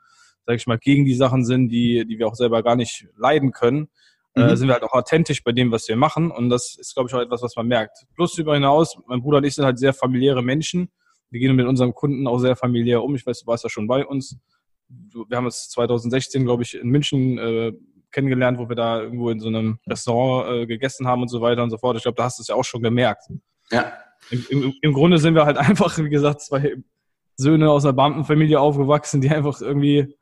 sage 0.47 0.57
ich 0.57 0.67
mal, 0.67 0.79
gegen 0.79 1.05
die 1.05 1.15
Sachen 1.15 1.45
sind, 1.45 1.69
die, 1.69 2.07
die 2.07 2.19
wir 2.19 2.27
auch 2.27 2.35
selber 2.35 2.63
gar 2.63 2.77
nicht 2.77 3.07
leiden 3.17 3.53
können, 3.53 3.89
äh, 4.35 4.41
mhm. 4.41 4.49
äh, 4.49 4.57
sind 4.57 4.69
wir 4.69 4.75
halt 4.75 4.85
auch 4.85 4.93
authentisch 4.93 5.45
bei 5.45 5.53
dem, 5.53 5.71
was 5.71 5.89
wir 5.89 5.97
machen. 5.97 6.31
Und 6.31 6.49
das 6.49 6.77
ist, 6.77 6.95
glaube 6.95 7.09
ich, 7.09 7.15
auch 7.15 7.21
etwas, 7.21 7.43
was 7.43 7.57
man 7.57 7.67
merkt. 7.67 8.05
Plus 8.15 8.35
darüber 8.35 8.55
hinaus, 8.55 8.97
mein 9.07 9.21
Bruder 9.21 9.39
und 9.39 9.45
ich 9.45 9.55
sind 9.55 9.65
halt 9.65 9.79
sehr 9.79 9.93
familiäre 9.93 10.43
Menschen. 10.43 10.91
Wir 11.31 11.41
gehen 11.41 11.55
mit 11.57 11.67
unseren 11.67 11.95
Kunden 11.95 12.27
auch 12.27 12.39
sehr 12.39 12.57
familiär 12.57 13.03
um. 13.03 13.15
Ich 13.15 13.27
weiß, 13.27 13.41
du 13.41 13.47
warst 13.47 13.65
ja 13.65 13.71
schon 13.71 13.87
bei 13.87 14.05
uns. 14.05 14.37
Wir 14.89 15.37
haben 15.37 15.47
es 15.47 15.71
2016, 15.71 16.45
glaube 16.45 16.63
ich, 16.63 16.75
in 16.75 16.89
München 16.89 17.39
äh, 17.39 17.73
kennengelernt, 18.11 18.59
wo 18.59 18.69
wir 18.69 18.77
da 18.77 19.01
irgendwo 19.01 19.31
in 19.31 19.41
so 19.41 19.49
einem 19.49 19.79
Restaurant 19.87 20.51
äh, 20.51 20.67
gegessen 20.67 21.07
haben 21.07 21.23
und 21.23 21.29
so 21.29 21.41
weiter 21.41 21.63
und 21.63 21.71
so 21.71 21.79
fort. 21.79 21.97
Ich 21.97 22.03
glaube, 22.03 22.17
da 22.17 22.25
hast 22.25 22.39
du 22.39 22.43
es 22.43 22.49
ja 22.49 22.55
auch 22.55 22.65
schon 22.65 22.83
gemerkt. 22.83 23.25
Ja. 23.71 23.93
Im, 24.31 24.45
im, 24.51 24.75
Im 24.83 24.93
Grunde 24.93 25.19
sind 25.19 25.35
wir 25.35 25.47
halt 25.47 25.57
einfach, 25.59 25.97
wie 25.99 26.11
gesagt, 26.11 26.43
zwei 26.43 26.77
Söhne 27.37 27.71
aus 27.71 27.85
einer 27.85 27.95
Beamtenfamilie 27.95 28.61
aufgewachsen, 28.61 29.21
die 29.23 29.31
einfach 29.31 29.61
irgendwie 29.61 30.15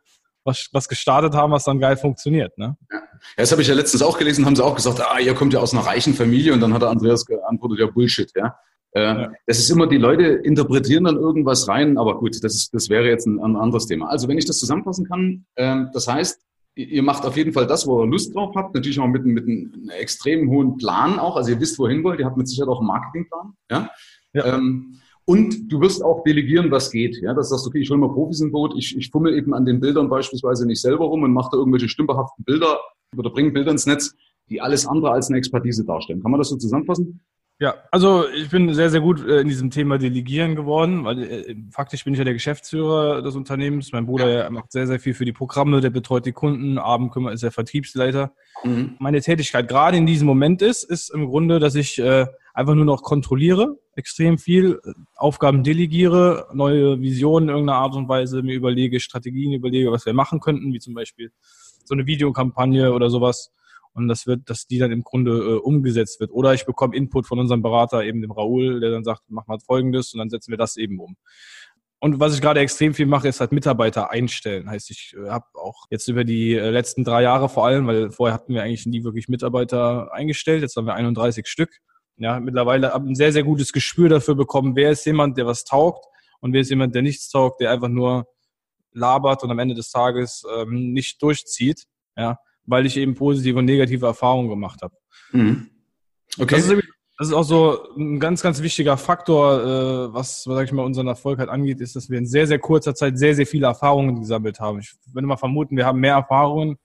was, 0.44 0.68
was 0.73 0.88
gestartet 0.88 1.35
haben, 1.35 1.52
was 1.52 1.64
dann 1.64 1.78
geil 1.78 1.97
funktioniert. 1.97 2.56
Ne? 2.59 2.76
Ja. 2.90 3.02
das 3.37 3.52
habe 3.52 3.62
ich 3.62 3.68
ja 3.68 3.75
letztens 3.75 4.02
auch 4.02 4.18
gelesen, 4.18 4.47
haben 4.47 4.56
sie 4.56 4.64
auch 4.64 4.75
gesagt, 4.75 5.00
ah, 5.00 5.18
ihr 5.18 5.35
kommt 5.35 5.52
ja 5.52 5.61
aus 5.61 5.73
einer 5.73 5.85
reichen 5.85 6.14
Familie 6.14 6.52
und 6.52 6.61
dann 6.61 6.73
hat 6.73 6.82
der 6.82 6.90
Andreas 6.90 7.26
geantwortet, 7.26 7.78
ja 7.80 7.87
Bullshit, 7.87 8.30
ja. 8.35 8.56
Äh, 8.92 9.02
ja. 9.02 9.32
Das 9.47 9.59
ist 9.59 9.70
immer, 9.70 9.87
die 9.87 9.99
Leute 9.99 10.25
interpretieren 10.25 11.04
dann 11.04 11.16
irgendwas 11.16 11.68
rein, 11.68 11.97
aber 11.99 12.18
gut, 12.18 12.42
das, 12.42 12.54
ist, 12.54 12.75
das 12.75 12.88
wäre 12.88 13.06
jetzt 13.06 13.26
ein, 13.26 13.38
ein 13.38 13.56
anderes 13.56 13.87
Thema. 13.87 14.09
Also 14.09 14.26
wenn 14.28 14.38
ich 14.38 14.47
das 14.47 14.59
zusammenfassen 14.59 15.06
kann, 15.06 15.44
äh, 15.54 15.85
das 15.92 16.09
heißt, 16.09 16.40
ihr 16.75 17.02
macht 17.02 17.25
auf 17.25 17.37
jeden 17.37 17.52
Fall 17.52 17.66
das, 17.66 17.87
wo 17.87 18.02
ihr 18.02 18.09
Lust 18.09 18.35
drauf 18.35 18.54
habt, 18.56 18.75
natürlich 18.75 18.99
auch 18.99 19.06
mit, 19.06 19.25
mit 19.25 19.44
einem 19.44 19.90
extrem 19.90 20.50
hohen 20.50 20.76
Plan 20.76 21.18
auch, 21.18 21.37
also 21.37 21.50
ihr 21.50 21.61
wisst, 21.61 21.78
wohin 21.78 22.02
wollt, 22.02 22.20
ihr 22.20 22.26
habt 22.26 22.37
mit 22.37 22.49
Sicherheit 22.49 22.68
auch 22.68 22.78
einen 22.78 22.88
Marketingplan, 22.88 23.52
ja. 23.70 23.90
ja. 24.32 24.44
Ähm, 24.56 25.00
und 25.31 25.71
du 25.71 25.81
wirst 25.81 26.03
auch 26.03 26.25
delegieren, 26.25 26.73
was 26.73 26.91
geht. 26.91 27.21
Ja, 27.23 27.33
das 27.35 27.51
sagst, 27.51 27.65
okay, 27.65 27.79
ich 27.79 27.89
hole 27.89 28.01
mal 28.01 28.13
Profis 28.13 28.41
im 28.41 28.51
Boot, 28.51 28.75
ich, 28.77 28.97
ich 28.97 29.11
fummel 29.11 29.35
eben 29.35 29.55
an 29.55 29.65
den 29.65 29.79
Bildern 29.79 30.09
beispielsweise 30.09 30.67
nicht 30.67 30.81
selber 30.81 31.05
rum 31.05 31.23
und 31.23 31.33
mache 31.33 31.51
da 31.53 31.59
irgendwelche 31.59 31.89
stümperhaften 31.89 32.45
Bilder 32.45 32.81
oder 33.17 33.31
bringe 33.31 33.53
Bilder 33.53 33.71
ins 33.71 33.87
Netz, 33.87 34.13
die 34.49 34.61
alles 34.61 34.89
andere 34.89 35.13
als 35.13 35.29
eine 35.29 35.39
Expertise 35.39 35.85
darstellen. 35.85 36.21
Kann 36.21 36.33
man 36.33 36.41
das 36.41 36.49
so 36.49 36.57
zusammenfassen? 36.57 37.21
Ja, 37.61 37.75
also 37.93 38.25
ich 38.29 38.51
bin 38.51 38.75
sehr, 38.75 38.91
sehr 38.91 39.03
gut 39.03 39.25
äh, 39.25 39.43
in 39.43 39.49
diesem 39.49 39.71
Thema 39.71 39.99
Delegieren 39.99 40.57
geworden, 40.57 41.05
weil 41.05 41.23
äh, 41.23 41.57
faktisch 41.71 42.03
bin 42.03 42.15
ich 42.15 42.19
ja 42.19 42.25
der 42.25 42.33
Geschäftsführer 42.33 43.23
des 43.23 43.37
Unternehmens. 43.37 43.93
Mein 43.93 44.07
Bruder 44.07 44.45
ja. 44.45 44.51
macht 44.51 44.73
sehr, 44.73 44.89
sehr 44.89 44.99
viel 44.99 45.15
für 45.15 45.27
die 45.27 45.33
Programme, 45.33 45.81
der 45.81 45.91
betreut 45.91 46.27
die 46.27 46.33
Kunden, 46.33 46.79
Abend 46.79 47.15
ist 47.31 47.43
der 47.43 47.53
Vertriebsleiter. 47.53 48.33
Mhm. 48.65 48.97
Meine 48.99 49.21
Tätigkeit 49.21 49.69
gerade 49.69 49.97
in 49.97 50.07
diesem 50.07 50.27
Moment 50.27 50.61
ist, 50.63 50.83
ist 50.85 51.11
im 51.11 51.27
Grunde, 51.27 51.61
dass 51.61 51.75
ich 51.75 51.99
äh, 52.01 52.27
einfach 52.61 52.75
nur 52.75 52.85
noch 52.85 53.02
kontrolliere, 53.02 53.79
extrem 53.97 54.38
viel, 54.38 54.81
Aufgaben 55.17 55.64
delegiere, 55.64 56.47
neue 56.52 57.00
Visionen 57.00 57.49
in 57.49 57.55
irgendeiner 57.55 57.79
Art 57.79 57.97
und 57.97 58.09
Weise, 58.09 58.43
mir 58.43 58.55
überlege, 58.55 59.00
Strategien 59.00 59.52
überlege, 59.52 59.90
was 59.90 60.07
wir 60.07 60.12
machen 60.12 60.40
könnten, 60.40 60.73
wie 60.73 60.79
zum 60.79 60.95
Beispiel 60.95 61.33
so 61.85 61.95
eine 61.95 62.07
Videokampagne 62.07 62.93
oder 62.93 63.11
sowas. 63.11 63.50
Und 63.93 64.07
das 64.07 64.26
wird, 64.26 64.49
dass 64.49 64.67
die 64.67 64.79
dann 64.79 64.93
im 64.93 65.02
Grunde 65.02 65.33
äh, 65.33 65.59
umgesetzt 65.59 66.21
wird. 66.21 66.31
Oder 66.31 66.55
ich 66.55 66.64
bekomme 66.64 66.95
Input 66.95 67.26
von 67.26 67.40
unserem 67.40 67.62
Berater, 67.62 68.05
eben 68.05 68.21
dem 68.21 68.31
Raoul, 68.31 68.79
der 68.79 68.90
dann 68.90 69.02
sagt, 69.02 69.23
mach 69.29 69.49
mal 69.49 69.59
Folgendes 69.59 70.12
und 70.12 70.19
dann 70.19 70.31
setzen 70.31 70.52
wir 70.52 70.59
das 70.59 70.76
eben 70.76 71.00
um. 71.00 71.17
Und 71.99 72.21
was 72.21 72.35
ich 72.35 72.40
gerade 72.40 72.61
extrem 72.61 72.95
viel 72.95 73.07
mache, 73.07 73.29
ist 73.29 73.40
halt 73.40 73.52
Mitarbeiter 73.52 74.11
einstellen. 74.11 74.71
Heißt, 74.71 74.90
ich 74.90 75.14
äh, 75.17 75.29
habe 75.29 75.47
auch 75.55 75.87
jetzt 75.90 76.09
über 76.09 76.25
die 76.25 76.55
äh, 76.55 76.71
letzten 76.71 77.05
drei 77.05 77.23
Jahre 77.23 77.49
vor 77.49 77.67
allem, 77.67 77.87
weil 77.87 78.11
vorher 78.11 78.35
hatten 78.35 78.55
wir 78.55 78.62
eigentlich 78.62 78.87
nie 78.87 79.02
wirklich 79.02 79.29
Mitarbeiter 79.29 80.12
eingestellt. 80.12 80.62
Jetzt 80.62 80.76
haben 80.76 80.87
wir 80.87 80.95
31 80.95 81.47
Stück 81.47 81.81
ja, 82.21 82.39
mittlerweile 82.39 82.95
ein 82.95 83.15
sehr, 83.15 83.33
sehr 83.33 83.43
gutes 83.43 83.73
Gespür 83.73 84.11
dafür 84.11 84.35
bekommen, 84.35 84.77
wer 84.77 84.91
ist 84.91 85.07
jemand, 85.07 85.39
der 85.39 85.47
was 85.47 85.65
taugt 85.65 86.05
und 86.41 86.53
wer 86.53 86.61
ist 86.61 86.69
jemand, 86.69 86.95
der 86.95 87.00
nichts 87.00 87.31
taugt, 87.31 87.61
der 87.61 87.71
einfach 87.71 87.89
nur 87.89 88.27
labert 88.93 89.43
und 89.43 89.50
am 89.50 89.59
Ende 89.59 89.75
des 89.75 89.91
Tages 89.91 90.45
ähm, 90.55 90.93
nicht 90.93 91.23
durchzieht, 91.23 91.85
ja, 92.17 92.39
weil 92.67 92.85
ich 92.85 92.99
eben 92.99 93.15
positive 93.15 93.59
und 93.59 93.65
negative 93.65 94.05
Erfahrungen 94.05 94.50
gemacht 94.50 94.83
habe. 94.83 94.95
Mhm. 95.33 95.71
Okay. 96.39 96.57
Das 96.57 96.67
ist, 96.67 96.83
das 97.19 97.29
ist, 97.29 97.35
auch 97.35 97.43
so 97.43 97.89
ein 97.97 98.21
ganz, 98.21 98.43
ganz 98.43 98.61
wichtiger 98.61 98.99
Faktor, 98.99 99.62
äh, 99.62 100.15
was, 100.15 100.43
sag 100.43 100.67
ich 100.67 100.73
mal, 100.73 100.85
unseren 100.85 101.07
Erfolg 101.07 101.39
halt 101.39 101.49
angeht, 101.49 101.81
ist, 101.81 101.97
dass 101.97 102.11
wir 102.11 102.19
in 102.19 102.27
sehr, 102.27 102.47
sehr 102.47 102.59
kurzer 102.59 102.95
Zeit 102.95 103.19
sehr, 103.19 103.35
sehr 103.35 103.47
viele 103.47 103.67
Erfahrungen 103.67 104.21
gesammelt 104.21 104.61
haben. 104.61 104.81
Ich 104.81 104.93
würde 105.11 105.27
mal 105.27 105.39
vermuten, 105.39 105.77
wir 105.77 105.87
haben 105.87 106.00
mehr 106.00 106.15
Erfahrungen 106.15 106.77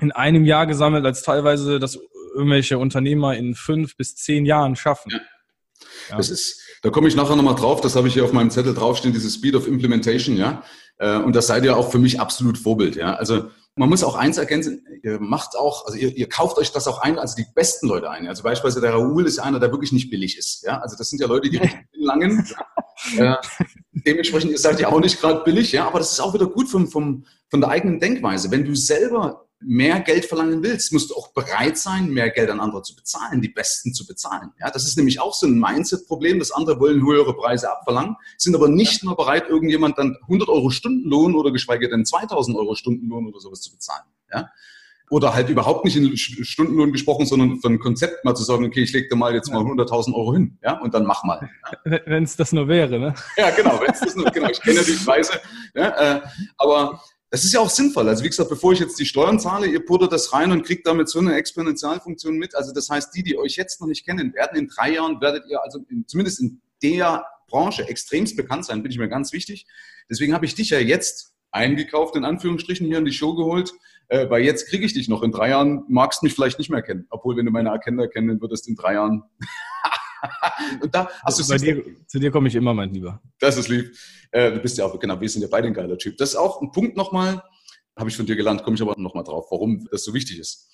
in 0.00 0.12
einem 0.12 0.44
Jahr 0.44 0.66
gesammelt, 0.66 1.04
als 1.04 1.22
teilweise 1.22 1.80
das 1.80 1.98
irgendwelche 2.36 2.78
Unternehmer 2.78 3.36
in 3.36 3.54
fünf 3.54 3.96
bis 3.96 4.14
zehn 4.14 4.46
Jahren 4.46 4.76
schaffen. 4.76 5.10
Ja. 5.10 5.20
Ja. 6.10 6.16
Das 6.16 6.30
ist, 6.30 6.60
da 6.82 6.90
komme 6.90 7.08
ich 7.08 7.16
nachher 7.16 7.36
nochmal 7.36 7.54
drauf, 7.54 7.80
das 7.80 7.96
habe 7.96 8.08
ich 8.08 8.14
hier 8.14 8.24
auf 8.24 8.32
meinem 8.32 8.50
Zettel 8.50 8.74
draufstehen, 8.74 9.12
dieses 9.12 9.34
Speed 9.34 9.54
of 9.54 9.66
Implementation, 9.66 10.36
ja. 10.36 10.62
Äh, 10.98 11.18
und 11.18 11.34
das 11.34 11.46
seid 11.46 11.64
ihr 11.64 11.76
auch 11.76 11.90
für 11.90 11.98
mich 11.98 12.20
absolut 12.20 12.58
Vorbild, 12.58 12.96
ja. 12.96 13.14
Also 13.14 13.50
man 13.74 13.90
muss 13.90 14.02
auch 14.02 14.14
eins 14.14 14.38
ergänzen, 14.38 14.86
ihr 15.02 15.20
macht 15.20 15.54
auch, 15.56 15.84
also 15.86 15.98
ihr, 15.98 16.16
ihr 16.16 16.28
kauft 16.28 16.56
euch 16.56 16.72
das 16.72 16.88
auch 16.88 17.02
ein, 17.02 17.18
also 17.18 17.36
die 17.36 17.44
besten 17.54 17.88
Leute 17.88 18.08
ein. 18.08 18.26
Also 18.26 18.42
beispielsweise 18.42 18.80
der 18.80 18.94
Raoul 18.94 19.26
ist 19.26 19.38
einer, 19.38 19.60
der 19.60 19.70
wirklich 19.70 19.92
nicht 19.92 20.10
billig 20.10 20.38
ist, 20.38 20.62
ja. 20.64 20.80
Also 20.80 20.96
das 20.96 21.10
sind 21.10 21.20
ja 21.20 21.26
Leute, 21.26 21.50
die 21.50 21.60
langen. 21.92 22.46
äh, 23.18 23.34
dementsprechend, 23.92 24.52
ihr 24.52 24.58
seid 24.58 24.80
ja 24.80 24.88
auch 24.88 25.00
nicht 25.00 25.20
gerade 25.20 25.42
billig, 25.44 25.72
ja, 25.72 25.86
aber 25.86 25.98
das 25.98 26.12
ist 26.12 26.20
auch 26.20 26.34
wieder 26.34 26.46
gut 26.46 26.68
vom, 26.68 26.88
vom, 26.88 27.26
von 27.50 27.60
der 27.60 27.70
eigenen 27.70 28.00
Denkweise. 28.00 28.50
Wenn 28.50 28.64
du 28.64 28.74
selber 28.74 29.45
mehr 29.60 30.00
Geld 30.00 30.26
verlangen 30.26 30.62
willst, 30.62 30.92
musst 30.92 31.10
du 31.10 31.14
auch 31.14 31.32
bereit 31.32 31.78
sein, 31.78 32.10
mehr 32.10 32.30
Geld 32.30 32.50
an 32.50 32.60
andere 32.60 32.82
zu 32.82 32.94
bezahlen, 32.94 33.40
die 33.40 33.48
Besten 33.48 33.94
zu 33.94 34.06
bezahlen. 34.06 34.52
Ja, 34.60 34.70
das 34.70 34.86
ist 34.86 34.96
nämlich 34.96 35.20
auch 35.20 35.34
so 35.34 35.46
ein 35.46 35.58
Mindset-Problem, 35.58 36.38
dass 36.38 36.52
andere 36.52 36.78
wollen 36.78 37.04
höhere 37.04 37.34
Preise 37.34 37.70
abverlangen, 37.70 38.16
sind 38.36 38.54
aber 38.54 38.68
nicht 38.68 39.02
mehr 39.02 39.14
bereit, 39.14 39.48
irgendjemand 39.48 39.98
dann 39.98 40.16
100 40.22 40.48
Euro 40.48 40.70
Stundenlohn 40.70 41.34
oder 41.34 41.52
geschweige 41.52 41.88
denn 41.88 42.04
2000 42.04 42.56
Euro 42.56 42.74
Stundenlohn 42.74 43.26
oder 43.26 43.40
sowas 43.40 43.60
zu 43.60 43.72
bezahlen. 43.72 44.04
Ja, 44.32 44.50
oder 45.10 45.34
halt 45.34 45.48
überhaupt 45.48 45.84
nicht 45.84 45.96
in 45.96 46.16
Stundenlohn 46.16 46.92
gesprochen, 46.92 47.26
sondern 47.26 47.60
von 47.60 47.78
Konzept 47.78 48.24
mal 48.24 48.34
zu 48.34 48.42
sagen, 48.42 48.64
okay, 48.64 48.82
ich 48.82 48.92
lege 48.92 49.08
dir 49.08 49.16
mal 49.16 49.34
jetzt 49.34 49.52
mal 49.52 49.62
100.000 49.62 50.14
Euro 50.14 50.34
hin, 50.34 50.58
ja, 50.62 50.78
und 50.80 50.94
dann 50.94 51.04
mach 51.04 51.22
mal. 51.22 51.48
Ja. 51.84 52.00
Wenn 52.06 52.24
es 52.24 52.36
das 52.36 52.52
nur 52.52 52.66
wäre, 52.68 52.98
ne? 52.98 53.14
Ja, 53.36 53.50
genau, 53.50 53.80
wenn 53.80 53.90
es 53.90 54.00
das 54.00 54.16
nur, 54.16 54.26
genau, 54.30 54.48
ich 54.48 54.60
kenne 54.60 54.82
die 54.82 54.92
Preise, 55.04 55.40
ja, 55.74 56.16
äh, 56.16 56.20
aber 56.58 57.00
das 57.36 57.44
ist 57.44 57.52
ja 57.52 57.60
auch 57.60 57.68
sinnvoll. 57.68 58.08
Also 58.08 58.24
wie 58.24 58.28
gesagt, 58.28 58.48
bevor 58.48 58.72
ich 58.72 58.78
jetzt 58.78 58.98
die 58.98 59.04
Steuern 59.04 59.38
zahle, 59.38 59.66
ihr 59.66 59.84
puttert 59.84 60.10
das 60.10 60.32
rein 60.32 60.52
und 60.52 60.62
kriegt 60.62 60.86
damit 60.86 61.10
so 61.10 61.18
eine 61.18 61.34
Exponentialfunktion 61.34 62.38
mit. 62.38 62.54
Also 62.54 62.72
das 62.72 62.88
heißt, 62.88 63.14
die, 63.14 63.22
die 63.22 63.36
euch 63.36 63.56
jetzt 63.56 63.78
noch 63.78 63.86
nicht 63.86 64.06
kennen, 64.06 64.32
werden 64.32 64.56
in 64.56 64.68
drei 64.68 64.94
Jahren, 64.94 65.20
werdet 65.20 65.44
ihr 65.46 65.62
also 65.62 65.84
in, 65.90 66.08
zumindest 66.08 66.40
in 66.40 66.62
der 66.82 67.26
Branche 67.46 67.86
extremst 67.86 68.38
bekannt 68.38 68.64
sein, 68.64 68.82
bin 68.82 68.90
ich 68.90 68.96
mir 68.96 69.10
ganz 69.10 69.34
wichtig. 69.34 69.66
Deswegen 70.08 70.32
habe 70.32 70.46
ich 70.46 70.54
dich 70.54 70.70
ja 70.70 70.78
jetzt 70.78 71.34
eingekauft, 71.50 72.16
in 72.16 72.24
Anführungsstrichen, 72.24 72.86
hier 72.86 72.96
in 72.96 73.04
die 73.04 73.12
Show 73.12 73.34
geholt, 73.34 73.74
äh, 74.08 74.30
weil 74.30 74.42
jetzt 74.42 74.70
kriege 74.70 74.86
ich 74.86 74.94
dich 74.94 75.10
noch. 75.10 75.22
In 75.22 75.30
drei 75.30 75.50
Jahren 75.50 75.84
magst 75.88 76.22
du 76.22 76.26
mich 76.26 76.34
vielleicht 76.34 76.58
nicht 76.58 76.70
mehr 76.70 76.80
kennen. 76.80 77.06
Obwohl, 77.10 77.36
wenn 77.36 77.44
du 77.44 77.52
meine 77.52 77.68
Erkenner 77.68 78.08
kennen 78.08 78.40
würdest, 78.40 78.66
in 78.66 78.76
drei 78.76 78.94
Jahren 78.94 79.24
und 80.82 80.94
da 80.94 81.08
hast 81.24 81.38
also 81.38 81.54
du 81.54 81.60
dir, 81.60 81.84
zu 82.06 82.18
dir 82.18 82.30
komme 82.30 82.48
ich 82.48 82.54
immer, 82.54 82.74
mein 82.74 82.92
Lieber. 82.92 83.20
Das 83.38 83.56
ist 83.56 83.68
lieb. 83.68 83.94
Äh, 84.30 84.52
du 84.52 84.60
bist 84.60 84.78
ja 84.78 84.84
auch, 84.84 84.98
genau, 84.98 85.20
wir 85.20 85.28
sind 85.28 85.42
ja 85.42 85.48
beide 85.50 85.68
ein 85.68 85.74
geiler 85.74 85.98
Typ. 85.98 86.16
Das 86.16 86.30
ist 86.30 86.36
auch 86.36 86.60
ein 86.60 86.70
Punkt 86.72 86.96
nochmal, 86.96 87.42
habe 87.96 88.10
ich 88.10 88.16
von 88.16 88.26
dir 88.26 88.36
gelernt, 88.36 88.62
komme 88.62 88.76
ich 88.76 88.82
aber 88.82 88.94
nochmal 88.98 89.24
drauf, 89.24 89.46
warum 89.50 89.86
das 89.90 90.04
so 90.04 90.14
wichtig 90.14 90.38
ist. 90.38 90.70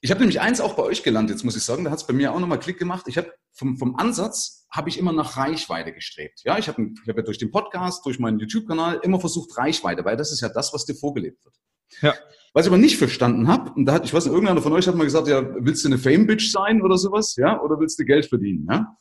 Ich 0.00 0.10
habe 0.10 0.20
nämlich 0.20 0.40
eins 0.40 0.60
auch 0.60 0.74
bei 0.74 0.82
euch 0.82 1.02
gelernt, 1.02 1.30
jetzt 1.30 1.44
muss 1.44 1.56
ich 1.56 1.62
sagen, 1.62 1.84
da 1.84 1.90
hat 1.90 2.00
es 2.00 2.06
bei 2.06 2.12
mir 2.12 2.32
auch 2.32 2.40
nochmal 2.40 2.58
Klick 2.58 2.78
gemacht. 2.78 3.06
Ich 3.06 3.18
habe 3.18 3.32
vom, 3.52 3.76
vom 3.76 3.96
Ansatz 3.96 4.66
habe 4.70 4.88
ich 4.88 4.98
immer 4.98 5.12
nach 5.12 5.36
Reichweite 5.36 5.92
gestrebt. 5.92 6.40
Ja, 6.44 6.58
ich 6.58 6.68
habe 6.68 6.82
ich 6.82 7.08
hab 7.08 7.16
ja 7.16 7.22
durch 7.22 7.38
den 7.38 7.50
Podcast, 7.50 8.04
durch 8.06 8.18
meinen 8.18 8.38
YouTube-Kanal 8.38 9.00
immer 9.02 9.20
versucht 9.20 9.56
Reichweite, 9.56 10.04
weil 10.04 10.16
das 10.16 10.32
ist 10.32 10.40
ja 10.40 10.48
das, 10.48 10.72
was 10.72 10.86
dir 10.86 10.94
vorgelebt 10.94 11.44
wird. 11.44 11.54
Ja. 12.00 12.14
Was 12.54 12.66
ich 12.66 12.70
aber 12.70 12.78
nicht 12.78 12.98
verstanden 12.98 13.48
habe, 13.48 13.72
und 13.72 13.86
da 13.86 13.94
hat, 13.94 14.04
ich 14.04 14.12
weiß 14.12 14.24
nicht, 14.24 14.32
irgendeiner 14.32 14.60
von 14.60 14.72
euch 14.72 14.86
hat 14.86 14.94
mal 14.94 15.04
gesagt, 15.04 15.26
ja, 15.26 15.42
willst 15.58 15.84
du 15.84 15.88
eine 15.88 15.98
Fame-Bitch 15.98 16.50
sein 16.50 16.82
oder 16.82 16.98
sowas, 16.98 17.34
ja, 17.36 17.60
oder 17.60 17.80
willst 17.80 17.98
du 17.98 18.04
Geld 18.04 18.26
verdienen, 18.26 18.66
ja? 18.70 18.96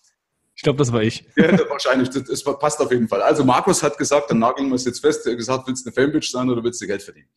Ich 0.56 0.64
glaube, 0.64 0.78
das 0.78 0.92
war 0.92 1.02
ich. 1.02 1.26
Ja, 1.36 1.58
wahrscheinlich. 1.70 2.10
Das, 2.10 2.24
das, 2.24 2.44
passt 2.44 2.80
auf 2.80 2.92
jeden 2.92 3.08
Fall. 3.08 3.22
Also 3.22 3.44
Markus 3.44 3.82
hat 3.82 3.98
gesagt, 3.98 4.30
dann 4.30 4.40
nageln 4.40 4.70
wir 4.70 4.76
es 4.76 4.86
jetzt 4.86 5.00
fest, 5.00 5.26
er 5.26 5.32
hat 5.32 5.38
gesagt, 5.38 5.68
willst 5.68 5.86
du 5.86 5.90
eine 5.90 5.94
Fame-Bitch 5.94 6.30
sein 6.30 6.50
oder 6.50 6.64
willst 6.64 6.82
du 6.82 6.88
Geld 6.88 7.02
verdienen? 7.02 7.30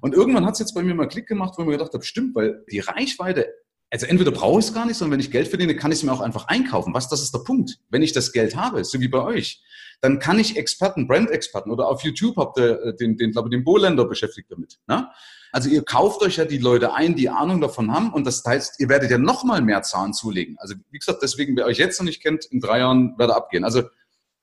Und 0.00 0.14
irgendwann 0.14 0.46
hat 0.46 0.54
es 0.54 0.60
jetzt 0.60 0.74
bei 0.74 0.82
mir 0.82 0.94
mal 0.94 1.08
Klick 1.08 1.26
gemacht, 1.26 1.54
wo 1.56 1.62
ich 1.62 1.66
mir 1.66 1.72
gedacht 1.72 1.92
habe, 1.92 2.04
stimmt, 2.04 2.34
weil 2.34 2.64
die 2.70 2.78
Reichweite 2.78 3.52
also 3.90 4.06
entweder 4.06 4.30
brauche 4.30 4.60
ich 4.60 4.66
es 4.66 4.74
gar 4.74 4.86
nicht, 4.86 4.96
sondern 4.96 5.14
wenn 5.14 5.24
ich 5.24 5.30
Geld 5.30 5.48
verdiene, 5.48 5.74
kann 5.74 5.90
ich 5.92 5.98
es 5.98 6.02
mir 6.04 6.12
auch 6.12 6.20
einfach 6.20 6.46
einkaufen. 6.48 6.92
Was, 6.94 7.08
das 7.08 7.22
ist 7.22 7.32
der 7.32 7.40
Punkt. 7.40 7.78
Wenn 7.88 8.02
ich 8.02 8.12
das 8.12 8.32
Geld 8.32 8.54
habe, 8.54 8.84
so 8.84 9.00
wie 9.00 9.08
bei 9.08 9.22
euch, 9.22 9.62
dann 10.00 10.18
kann 10.18 10.38
ich 10.38 10.56
Experten, 10.56 11.08
Brand-Experten 11.08 11.70
oder 11.70 11.88
auf 11.88 12.02
YouTube 12.02 12.36
habt 12.36 12.58
ihr 12.58 12.80
äh, 12.82 12.96
den, 12.96 13.16
den 13.16 13.32
glaube 13.32 13.48
ich, 13.48 13.50
den 13.50 13.64
Bohländer 13.64 14.04
beschäftigt 14.04 14.50
damit. 14.50 14.78
Ne? 14.86 15.08
Also 15.50 15.70
ihr 15.70 15.82
kauft 15.82 16.22
euch 16.22 16.36
ja 16.36 16.44
die 16.44 16.58
Leute 16.58 16.92
ein, 16.92 17.16
die 17.16 17.30
Ahnung 17.30 17.60
davon 17.60 17.90
haben 17.92 18.12
und 18.12 18.26
das 18.26 18.44
heißt, 18.44 18.78
ihr 18.80 18.88
werdet 18.88 19.10
ja 19.10 19.18
noch 19.18 19.44
mal 19.44 19.62
mehr 19.62 19.82
Zahlen 19.82 20.12
zulegen. 20.12 20.56
Also 20.58 20.74
wie 20.90 20.98
gesagt, 20.98 21.22
deswegen, 21.22 21.56
wer 21.56 21.66
euch 21.66 21.78
jetzt 21.78 21.98
noch 21.98 22.04
nicht 22.04 22.22
kennt, 22.22 22.44
in 22.44 22.60
drei 22.60 22.80
Jahren 22.80 23.18
werde 23.18 23.34
abgehen. 23.34 23.64
Also 23.64 23.82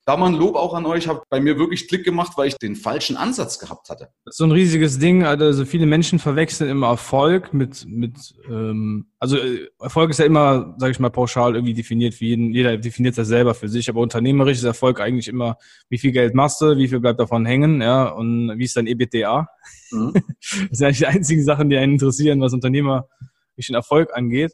da 0.05 0.17
mal 0.17 0.27
ein 0.27 0.35
Lob 0.35 0.55
auch 0.55 0.75
an 0.75 0.85
euch, 0.85 1.07
hat 1.07 1.23
bei 1.29 1.39
mir 1.39 1.57
wirklich 1.57 1.87
Klick 1.87 2.05
gemacht, 2.05 2.33
weil 2.35 2.47
ich 2.47 2.57
den 2.57 2.75
falschen 2.75 3.17
Ansatz 3.17 3.57
gehabt 3.57 3.89
hatte. 3.89 4.09
Das 4.23 4.33
ist 4.33 4.37
so 4.37 4.43
ein 4.43 4.51
riesiges 4.51 4.99
Ding. 4.99 5.23
Also 5.23 5.65
viele 5.65 5.87
Menschen 5.87 6.19
verwechseln 6.19 6.69
immer 6.69 6.87
Erfolg 6.87 7.53
mit, 7.55 7.85
mit 7.87 8.35
ähm, 8.47 9.07
also 9.19 9.37
äh, 9.37 9.67
Erfolg 9.79 10.11
ist 10.11 10.19
ja 10.19 10.25
immer, 10.25 10.75
sage 10.77 10.91
ich 10.91 10.99
mal, 10.99 11.09
pauschal 11.09 11.55
irgendwie 11.55 11.73
definiert 11.73 12.13
für 12.13 12.25
jeden. 12.25 12.51
Jeder 12.53 12.77
definiert 12.77 13.17
das 13.17 13.27
selber 13.27 13.55
für 13.55 13.67
sich. 13.67 13.89
Aber 13.89 14.01
unternehmerisch 14.01 14.59
ist 14.59 14.63
Erfolg 14.63 15.01
eigentlich 15.01 15.27
immer, 15.27 15.57
wie 15.89 15.97
viel 15.97 16.11
Geld 16.11 16.35
machst 16.35 16.61
du, 16.61 16.77
wie 16.77 16.87
viel 16.87 16.99
bleibt 16.99 17.19
davon 17.19 17.47
hängen, 17.47 17.81
ja, 17.81 18.07
und 18.07 18.59
wie 18.59 18.63
ist 18.63 18.77
dein 18.77 18.85
EBTA? 18.85 19.47
Mhm. 19.89 20.13
das 20.69 20.77
sind 20.77 20.85
eigentlich 20.85 20.99
die 20.99 21.07
einzigen 21.07 21.43
Sachen, 21.43 21.71
die 21.71 21.77
einen 21.77 21.93
interessieren, 21.93 22.41
was 22.41 22.53
unternehmerischen 22.53 23.73
Erfolg 23.73 24.15
angeht. 24.15 24.53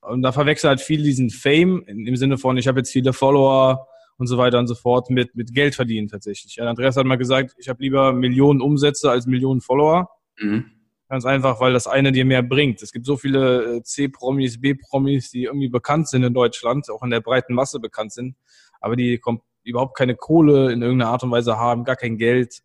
Und 0.00 0.22
da 0.22 0.30
verwechselt 0.30 0.68
halt 0.68 0.80
viel 0.80 1.02
diesen 1.02 1.30
Fame 1.30 1.82
im 1.88 2.14
Sinne 2.14 2.38
von, 2.38 2.56
ich 2.56 2.68
habe 2.68 2.78
jetzt 2.78 2.92
viele 2.92 3.12
Follower, 3.12 3.88
und 4.18 4.26
so 4.26 4.38
weiter 4.38 4.58
und 4.58 4.66
so 4.66 4.74
fort 4.74 5.10
mit, 5.10 5.34
mit 5.34 5.52
Geld 5.52 5.74
verdienen 5.74 6.08
tatsächlich. 6.08 6.56
Ja, 6.56 6.64
Andreas 6.64 6.96
hat 6.96 7.06
mal 7.06 7.16
gesagt, 7.16 7.54
ich 7.58 7.68
habe 7.68 7.82
lieber 7.82 8.12
Millionen 8.12 8.60
Umsätze 8.60 9.10
als 9.10 9.26
Millionen 9.26 9.60
Follower. 9.60 10.08
Mhm. 10.38 10.66
Ganz 11.08 11.24
einfach, 11.24 11.60
weil 11.60 11.72
das 11.72 11.86
eine 11.86 12.10
dir 12.10 12.24
mehr 12.24 12.42
bringt. 12.42 12.82
Es 12.82 12.90
gibt 12.90 13.06
so 13.06 13.16
viele 13.16 13.76
äh, 13.76 13.82
C-Promis, 13.82 14.60
B-Promis, 14.60 15.30
die 15.30 15.44
irgendwie 15.44 15.68
bekannt 15.68 16.08
sind 16.08 16.24
in 16.24 16.34
Deutschland, 16.34 16.90
auch 16.90 17.02
in 17.02 17.10
der 17.10 17.20
breiten 17.20 17.54
Masse 17.54 17.78
bekannt 17.78 18.12
sind, 18.12 18.36
aber 18.80 18.96
die 18.96 19.20
überhaupt 19.62 19.96
keine 19.96 20.16
Kohle 20.16 20.72
in 20.72 20.82
irgendeiner 20.82 21.10
Art 21.10 21.22
und 21.22 21.30
Weise 21.30 21.58
haben, 21.58 21.84
gar 21.84 21.96
kein 21.96 22.18
Geld, 22.18 22.62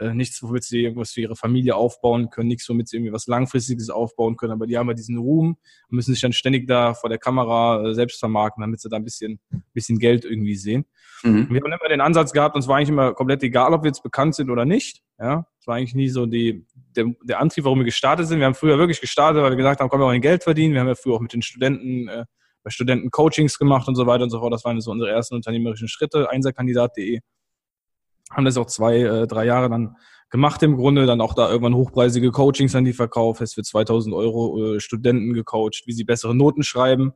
äh, 0.00 0.14
nichts, 0.14 0.42
womit 0.42 0.64
sie 0.64 0.82
irgendwas 0.82 1.12
für 1.12 1.20
ihre 1.20 1.36
Familie 1.36 1.74
aufbauen 1.74 2.30
können, 2.30 2.48
nichts, 2.48 2.68
womit 2.68 2.88
sie 2.88 2.96
irgendwie 2.96 3.12
was 3.12 3.26
Langfristiges 3.26 3.90
aufbauen 3.90 4.36
können, 4.36 4.52
aber 4.52 4.66
die 4.66 4.76
haben 4.76 4.88
ja 4.88 4.94
diesen 4.94 5.18
Ruhm 5.18 5.56
und 5.88 5.96
müssen 5.96 6.12
sich 6.12 6.20
dann 6.20 6.32
ständig 6.32 6.66
da 6.66 6.94
vor 6.94 7.08
der 7.08 7.18
Kamera 7.18 7.82
äh, 7.82 7.94
selbst 7.94 8.18
vermarkten, 8.18 8.60
damit 8.60 8.80
sie 8.80 8.88
da 8.88 8.96
ein 8.96 9.04
bisschen, 9.04 9.40
bisschen 9.72 9.98
Geld 9.98 10.24
irgendwie 10.24 10.56
sehen. 10.56 10.84
Mhm. 11.22 11.48
Wir 11.50 11.60
haben 11.60 11.72
immer 11.72 11.88
den 11.88 12.00
Ansatz 12.00 12.32
gehabt, 12.32 12.56
uns 12.56 12.68
war 12.68 12.76
eigentlich 12.76 12.90
immer 12.90 13.14
komplett 13.14 13.42
egal, 13.42 13.72
ob 13.72 13.82
wir 13.82 13.88
jetzt 13.88 14.02
bekannt 14.02 14.34
sind 14.34 14.50
oder 14.50 14.64
nicht. 14.64 15.02
Ja, 15.18 15.46
es 15.58 15.66
war 15.66 15.76
eigentlich 15.76 15.94
nie 15.94 16.08
so 16.08 16.26
die, 16.26 16.66
der, 16.94 17.06
der 17.22 17.40
Antrieb, 17.40 17.64
warum 17.64 17.78
wir 17.78 17.84
gestartet 17.84 18.26
sind. 18.26 18.38
Wir 18.38 18.46
haben 18.46 18.54
früher 18.54 18.78
wirklich 18.78 19.00
gestartet, 19.00 19.42
weil 19.42 19.50
wir 19.50 19.56
gesagt 19.56 19.80
haben, 19.80 19.88
komm, 19.88 20.00
wir 20.00 20.06
wollen 20.06 20.20
Geld 20.20 20.42
verdienen. 20.42 20.74
Wir 20.74 20.80
haben 20.80 20.88
ja 20.88 20.94
früher 20.94 21.14
auch 21.14 21.20
mit 21.20 21.32
den 21.32 21.42
Studenten, 21.42 22.08
äh, 22.08 22.24
bei 22.62 22.70
Studenten 22.70 23.10
Coachings 23.10 23.58
gemacht 23.58 23.88
und 23.88 23.94
so 23.94 24.06
weiter 24.06 24.24
und 24.24 24.30
so 24.30 24.40
fort. 24.40 24.52
Das 24.52 24.64
waren 24.64 24.80
so 24.80 24.90
unsere 24.90 25.10
ersten 25.10 25.36
unternehmerischen 25.36 25.88
Schritte, 25.88 26.30
einserkandidat.de 26.30 27.20
haben 28.30 28.44
das 28.44 28.56
auch 28.56 28.66
zwei, 28.66 28.98
äh, 28.98 29.26
drei 29.26 29.44
Jahre 29.44 29.68
dann 29.68 29.96
gemacht 30.30 30.62
im 30.62 30.76
Grunde, 30.76 31.06
dann 31.06 31.20
auch 31.20 31.34
da 31.34 31.48
irgendwann 31.48 31.74
hochpreisige 31.74 32.30
Coachings 32.30 32.74
an 32.74 32.84
die 32.84 32.92
verkauft, 32.92 33.40
hast 33.40 33.54
für 33.54 33.62
2000 33.62 34.14
Euro 34.14 34.74
äh, 34.74 34.80
Studenten 34.80 35.32
gecoacht, 35.32 35.84
wie 35.86 35.92
sie 35.92 36.04
bessere 36.04 36.34
Noten 36.34 36.62
schreiben. 36.62 37.12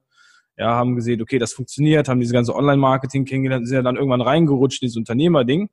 Ja, 0.56 0.74
haben 0.74 0.94
gesehen, 0.94 1.22
okay, 1.22 1.38
das 1.38 1.52
funktioniert, 1.52 2.08
haben 2.08 2.20
diese 2.20 2.34
ganze 2.34 2.54
Online-Marketing 2.54 3.24
kennengelernt, 3.24 3.66
sind 3.66 3.76
ja 3.76 3.82
dann 3.82 3.96
irgendwann 3.96 4.20
reingerutscht, 4.20 4.82
dieses 4.82 4.96
Unternehmerding. 4.96 5.70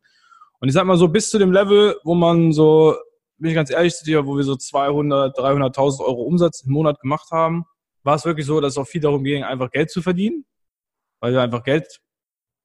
Und 0.60 0.68
ich 0.68 0.74
sag 0.74 0.86
mal 0.86 0.98
so, 0.98 1.10
bis 1.10 1.30
zu 1.30 1.38
dem 1.38 1.52
Level, 1.52 1.98
wo 2.04 2.16
man 2.16 2.52
so, 2.52 2.96
bin 3.38 3.50
ich 3.50 3.56
ganz 3.56 3.70
ehrlich 3.70 3.94
zu 3.94 4.06
dir, 4.06 4.26
wo 4.26 4.38
wir 4.38 4.44
so 4.44 4.56
200, 4.56 5.38
300.000 5.38 6.00
Euro 6.00 6.24
Umsatz 6.24 6.62
im 6.62 6.72
Monat 6.72 7.00
gemacht 7.02 7.32
haben, 7.32 7.66
war 8.04 8.16
es 8.16 8.26
wirklich 8.26 8.46
so, 8.46 8.62
dass 8.62 8.74
es 8.74 8.78
auch 8.78 8.88
viel 8.88 9.02
darum 9.02 9.24
ging, 9.24 9.44
einfach 9.44 9.70
Geld 9.70 9.92
zu 9.92 10.02
verdienen, 10.02 10.46
weil 11.20 11.34
wir 11.34 11.42
einfach 11.42 11.64
Geld 11.64 12.00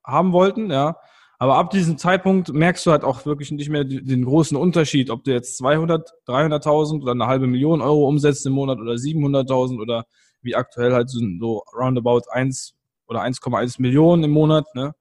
haben 0.04 0.32
wollten, 0.32 0.70
ja. 0.70 0.96
Aber 1.42 1.56
ab 1.56 1.70
diesem 1.70 1.98
Zeitpunkt 1.98 2.52
merkst 2.52 2.86
du 2.86 2.92
halt 2.92 3.02
auch 3.02 3.26
wirklich 3.26 3.50
nicht 3.50 3.68
mehr 3.68 3.82
den 3.82 4.24
großen 4.24 4.56
Unterschied, 4.56 5.10
ob 5.10 5.24
du 5.24 5.32
jetzt 5.32 5.56
200, 5.56 6.08
300.000 6.28 7.02
oder 7.02 7.10
eine 7.10 7.26
halbe 7.26 7.48
Million 7.48 7.80
Euro 7.80 8.06
umsetzt 8.06 8.46
im 8.46 8.52
Monat 8.52 8.78
oder 8.78 8.92
700.000 8.92 9.80
oder 9.80 10.04
wie 10.40 10.54
aktuell 10.54 10.92
halt 10.92 11.10
so, 11.10 11.64
roundabout 11.76 12.30
1 12.30 12.74
oder 13.08 13.24
1,1 13.24 13.82
Millionen 13.82 14.22
im 14.22 14.30
Monat. 14.30 14.72
Ne? 14.76 14.94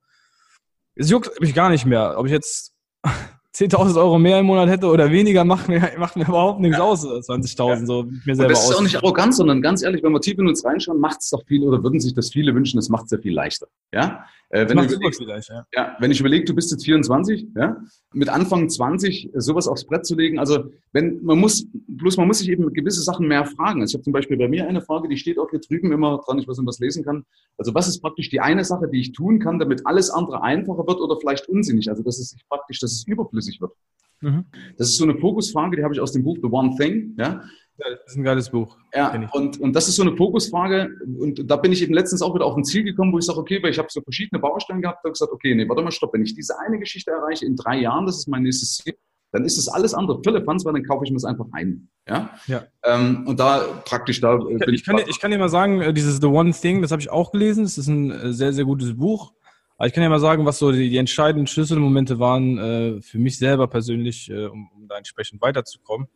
Es 0.95 1.11
juckt 1.11 1.39
mich 1.39 1.53
gar 1.53 1.69
nicht 1.69 1.85
mehr, 1.85 2.15
ob 2.17 2.25
ich 2.25 2.31
jetzt 2.31 2.73
10.000 3.55 3.97
Euro 3.97 4.17
mehr 4.17 4.39
im 4.39 4.47
Monat 4.47 4.67
hätte 4.67 4.87
oder 4.87 5.11
weniger, 5.11 5.45
macht 5.45 5.67
mir, 5.67 5.91
macht 5.99 6.15
mir 6.15 6.27
überhaupt 6.27 6.59
nichts 6.59 6.79
ja. 6.79 6.83
aus, 6.83 7.05
20.000, 7.05 7.67
ja. 7.67 7.85
so 7.85 8.07
mir 8.25 8.35
selber 8.35 8.53
Das 8.53 8.63
ist 8.63 8.69
aus. 8.71 8.77
auch 8.77 8.81
nicht 8.81 8.95
arrogant, 8.95 9.35
sondern 9.35 9.61
ganz 9.61 9.83
ehrlich, 9.83 10.01
wenn 10.01 10.11
wir 10.11 10.21
tief 10.21 10.39
in 10.39 10.47
uns 10.47 10.65
reinschauen, 10.65 10.99
macht 10.99 11.19
es 11.19 11.29
doch 11.29 11.45
viel 11.45 11.61
oder 11.61 11.83
würden 11.83 11.99
sich 11.99 12.15
das 12.15 12.31
viele 12.31 12.55
wünschen, 12.55 12.79
es 12.79 12.89
macht 12.89 13.05
es 13.05 13.11
ja 13.11 13.19
viel 13.19 13.35
leichter. 13.35 13.67
Ja? 13.93 14.25
Äh, 14.51 14.67
wenn, 14.67 14.77
du 14.77 14.83
überlegst, 14.83 15.49
ja. 15.49 15.65
ja. 15.73 15.95
wenn 15.99 16.11
ich 16.11 16.19
überlege, 16.19 16.43
du 16.43 16.53
bist 16.53 16.71
jetzt 16.71 16.83
24, 16.83 17.47
ja, 17.55 17.77
mit 18.13 18.27
Anfang 18.27 18.67
20 18.67 19.31
sowas 19.35 19.65
aufs 19.65 19.85
Brett 19.85 20.05
zu 20.05 20.15
legen, 20.15 20.39
also 20.39 20.65
wenn 20.91 21.23
man 21.23 21.39
muss, 21.39 21.65
bloß 21.87 22.17
man 22.17 22.27
muss 22.27 22.39
sich 22.39 22.49
eben 22.49 22.71
gewisse 22.73 23.01
Sachen 23.01 23.27
mehr 23.27 23.45
fragen. 23.45 23.79
Also 23.79 23.91
ich 23.91 23.95
habe 23.95 24.03
zum 24.03 24.13
Beispiel 24.13 24.37
bei 24.37 24.49
mir 24.49 24.67
eine 24.67 24.81
Frage, 24.81 25.07
die 25.07 25.15
steht 25.15 25.39
auch 25.39 25.49
hier 25.49 25.61
drüben 25.61 25.93
immer 25.93 26.21
dran, 26.25 26.37
ich 26.37 26.49
weiß 26.49 26.57
nicht, 26.57 26.67
was 26.67 26.79
lesen 26.79 27.05
kann. 27.05 27.23
Also 27.57 27.73
was 27.73 27.87
ist 27.87 28.01
praktisch 28.01 28.29
die 28.29 28.41
eine 28.41 28.65
Sache, 28.65 28.89
die 28.91 28.99
ich 28.99 29.13
tun 29.13 29.39
kann, 29.39 29.57
damit 29.57 29.87
alles 29.87 30.09
andere 30.09 30.43
einfacher 30.43 30.85
wird 30.85 30.99
oder 30.99 31.17
vielleicht 31.17 31.47
unsinnig? 31.47 31.89
Also 31.89 32.03
dass 32.03 32.19
es 32.19 32.35
praktisch, 32.49 32.79
dass 32.79 32.91
es 32.91 33.07
überflüssig 33.07 33.61
wird. 33.61 33.71
Mhm. 34.19 34.45
Das 34.77 34.89
ist 34.89 34.97
so 34.97 35.05
eine 35.05 35.17
Fokusfrage, 35.17 35.77
die 35.77 35.83
habe 35.83 35.93
ich 35.93 36.01
aus 36.01 36.11
dem 36.11 36.23
Buch 36.23 36.37
The 36.41 36.49
One 36.49 36.75
Thing. 36.77 37.15
Ja? 37.17 37.41
Das 37.89 37.99
ist 38.07 38.15
ein 38.17 38.23
geiles 38.23 38.49
Buch. 38.49 38.77
Ja, 38.93 39.13
und, 39.31 39.59
und 39.59 39.73
das 39.73 39.87
ist 39.87 39.95
so 39.95 40.03
eine 40.03 40.15
Fokusfrage. 40.15 40.89
Und 41.19 41.49
da 41.49 41.55
bin 41.55 41.71
ich 41.71 41.81
eben 41.81 41.93
letztens 41.93 42.21
auch 42.21 42.35
wieder 42.35 42.45
auf 42.45 42.55
ein 42.55 42.63
Ziel 42.63 42.83
gekommen, 42.83 43.13
wo 43.13 43.19
ich 43.19 43.25
sage, 43.25 43.39
okay, 43.39 43.61
weil 43.63 43.71
ich 43.71 43.79
habe 43.79 43.87
so 43.89 44.01
verschiedene 44.01 44.39
Baustellen 44.39 44.81
gehabt, 44.81 44.99
da 45.03 45.07
habe 45.07 45.13
gesagt, 45.13 45.31
okay, 45.31 45.55
nee, 45.55 45.67
warte 45.67 45.81
mal, 45.81 45.91
stopp, 45.91 46.13
wenn 46.13 46.23
ich 46.23 46.35
diese 46.35 46.59
eine 46.59 46.79
Geschichte 46.79 47.11
erreiche 47.11 47.45
in 47.45 47.55
drei 47.55 47.79
Jahren, 47.79 48.05
das 48.05 48.17
ist 48.17 48.27
mein 48.27 48.43
nächstes 48.43 48.77
Ziel, 48.77 48.95
dann 49.31 49.45
ist 49.45 49.57
das 49.57 49.69
alles 49.69 49.93
andere 49.93 50.21
Philippans, 50.23 50.65
weil 50.65 50.73
dann 50.73 50.83
kaufe 50.83 51.05
ich 51.05 51.11
mir 51.11 51.15
das 51.15 51.25
einfach 51.25 51.45
ein. 51.53 51.87
Ja. 52.07 52.29
ja. 52.47 52.63
Ähm, 52.83 53.25
und 53.27 53.39
da 53.39 53.59
praktisch 53.85 54.19
da. 54.19 54.35
Äh, 54.35 54.57
ich, 54.67 54.73
ich, 54.73 54.85
kann, 54.85 54.97
dir, 54.97 55.07
ich 55.07 55.19
kann 55.19 55.31
dir 55.31 55.37
mal 55.37 55.49
sagen, 55.49 55.81
äh, 55.81 55.93
dieses 55.93 56.17
The 56.17 56.27
One 56.27 56.51
Thing, 56.51 56.81
das 56.81 56.91
habe 56.91 57.01
ich 57.01 57.09
auch 57.09 57.31
gelesen. 57.31 57.63
Das 57.63 57.77
ist 57.77 57.87
ein 57.87 58.11
äh, 58.11 58.33
sehr, 58.33 58.53
sehr 58.53 58.65
gutes 58.65 58.97
Buch. 58.97 59.33
Aber 59.77 59.87
ich 59.87 59.93
kann 59.93 60.03
dir 60.03 60.09
mal 60.09 60.19
sagen, 60.19 60.45
was 60.45 60.59
so 60.59 60.71
die, 60.71 60.89
die 60.89 60.97
entscheidenden 60.97 61.47
Schlüsselmomente 61.47 62.19
waren 62.19 62.57
äh, 62.57 63.01
für 63.01 63.17
mich 63.17 63.37
selber 63.37 63.67
persönlich, 63.67 64.29
äh, 64.29 64.45
um, 64.45 64.69
um 64.75 64.87
da 64.87 64.97
entsprechend 64.97 65.41
weiterzukommen. 65.41 66.07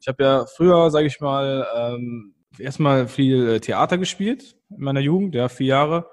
Ich 0.00 0.08
habe 0.08 0.22
ja 0.22 0.46
früher, 0.46 0.90
sage 0.90 1.06
ich 1.06 1.20
mal, 1.20 1.66
ähm, 1.76 2.34
erstmal 2.58 3.08
viel 3.08 3.48
äh, 3.48 3.60
Theater 3.60 3.98
gespielt 3.98 4.56
in 4.70 4.82
meiner 4.82 5.00
Jugend, 5.00 5.34
ja, 5.34 5.48
vier 5.48 5.66
Jahre, 5.66 6.06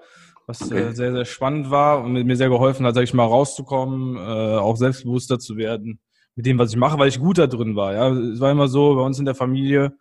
was 0.47 0.61
okay. 0.61 0.79
äh, 0.79 0.91
sehr, 0.93 1.11
sehr 1.11 1.25
spannend 1.25 1.69
war 1.71 2.03
und 2.03 2.13
mir 2.13 2.35
sehr 2.35 2.49
geholfen 2.49 2.85
hat, 2.85 2.95
sage 2.95 3.05
ich 3.05 3.13
mal, 3.13 3.25
rauszukommen, 3.25 4.17
äh, 4.17 4.57
auch 4.57 4.75
selbstbewusster 4.75 5.39
zu 5.39 5.57
werden 5.57 5.99
mit 6.35 6.45
dem, 6.45 6.59
was 6.59 6.71
ich 6.71 6.77
mache, 6.77 6.99
weil 6.99 7.07
ich 7.07 7.19
gut 7.19 7.37
da 7.37 7.47
drin 7.47 7.75
war. 7.75 7.93
Ja, 7.93 8.09
es 8.09 8.39
war 8.39 8.51
immer 8.51 8.67
so 8.67 8.95
bei 8.95 9.01
uns 9.01 9.19
in 9.19 9.25
der 9.25 9.35
Familie. 9.35 9.93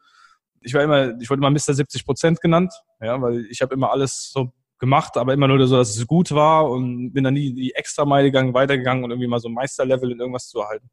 Ich 0.60 0.74
war 0.74 0.82
immer, 0.82 1.18
ich 1.20 1.30
wurde 1.30 1.40
immer 1.40 1.50
Mr. 1.50 1.74
70 1.74 2.04
Prozent 2.04 2.40
genannt, 2.40 2.72
ja, 3.00 3.20
weil 3.20 3.46
ich 3.50 3.62
habe 3.62 3.74
immer 3.74 3.90
alles 3.90 4.30
so 4.32 4.52
gemacht, 4.78 5.16
aber 5.16 5.32
immer 5.32 5.46
nur 5.46 5.64
so, 5.66 5.76
dass 5.76 5.96
es 5.96 6.06
gut 6.06 6.32
war 6.32 6.68
und 6.68 7.12
bin 7.12 7.24
dann 7.24 7.34
nie 7.34 7.54
die 7.54 7.74
extra 7.74 8.04
Meile 8.04 8.28
gegangen, 8.28 8.54
weitergegangen 8.54 9.04
und 9.04 9.10
irgendwie 9.10 9.28
mal 9.28 9.38
so 9.38 9.48
Meisterlevel 9.48 10.10
in 10.10 10.18
irgendwas 10.18 10.48
zu 10.48 10.60
erhalten. 10.60 10.90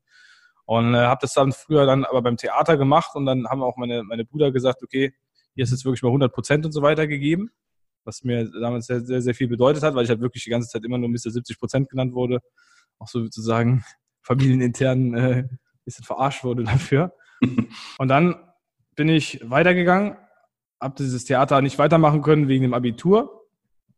Und 0.65 0.93
äh, 0.93 0.99
habe 0.99 1.19
das 1.21 1.33
dann 1.33 1.51
früher 1.51 1.85
dann 1.85 2.05
aber 2.05 2.21
beim 2.21 2.37
Theater 2.37 2.77
gemacht 2.77 3.15
und 3.15 3.25
dann 3.25 3.47
haben 3.47 3.61
auch 3.61 3.77
meine, 3.77 4.03
meine 4.03 4.25
Brüder 4.25 4.51
gesagt, 4.51 4.83
okay, 4.83 5.13
hier 5.53 5.63
ist 5.63 5.71
jetzt 5.71 5.85
wirklich 5.85 6.01
mal 6.01 6.09
100 6.09 6.33
Prozent 6.33 6.65
und 6.65 6.71
so 6.71 6.81
weiter 6.81 7.07
gegeben, 7.07 7.51
was 8.05 8.23
mir 8.23 8.49
damals 8.49 8.87
sehr, 8.87 9.01
sehr, 9.01 9.21
sehr 9.21 9.35
viel 9.35 9.47
bedeutet 9.47 9.83
hat, 9.83 9.95
weil 9.95 10.03
ich 10.03 10.09
halt 10.09 10.21
wirklich 10.21 10.43
die 10.43 10.49
ganze 10.49 10.69
Zeit 10.69 10.85
immer 10.85 10.97
nur 10.97 11.09
Mr. 11.09 11.31
70 11.31 11.59
Prozent 11.59 11.89
genannt 11.89 12.13
wurde, 12.13 12.39
auch 12.99 13.07
so 13.07 13.21
sozusagen 13.23 13.83
familienintern 14.21 15.13
äh, 15.13 15.33
ein 15.43 15.59
bisschen 15.83 16.05
verarscht 16.05 16.43
wurde 16.43 16.63
dafür. 16.63 17.13
und 17.97 18.07
dann 18.07 18.35
bin 18.95 19.09
ich 19.09 19.39
weitergegangen, 19.43 20.15
habe 20.79 20.95
dieses 20.97 21.25
Theater 21.25 21.61
nicht 21.61 21.79
weitermachen 21.79 22.21
können 22.21 22.47
wegen 22.47 22.63
dem 22.63 22.73
Abitur, 22.73 23.47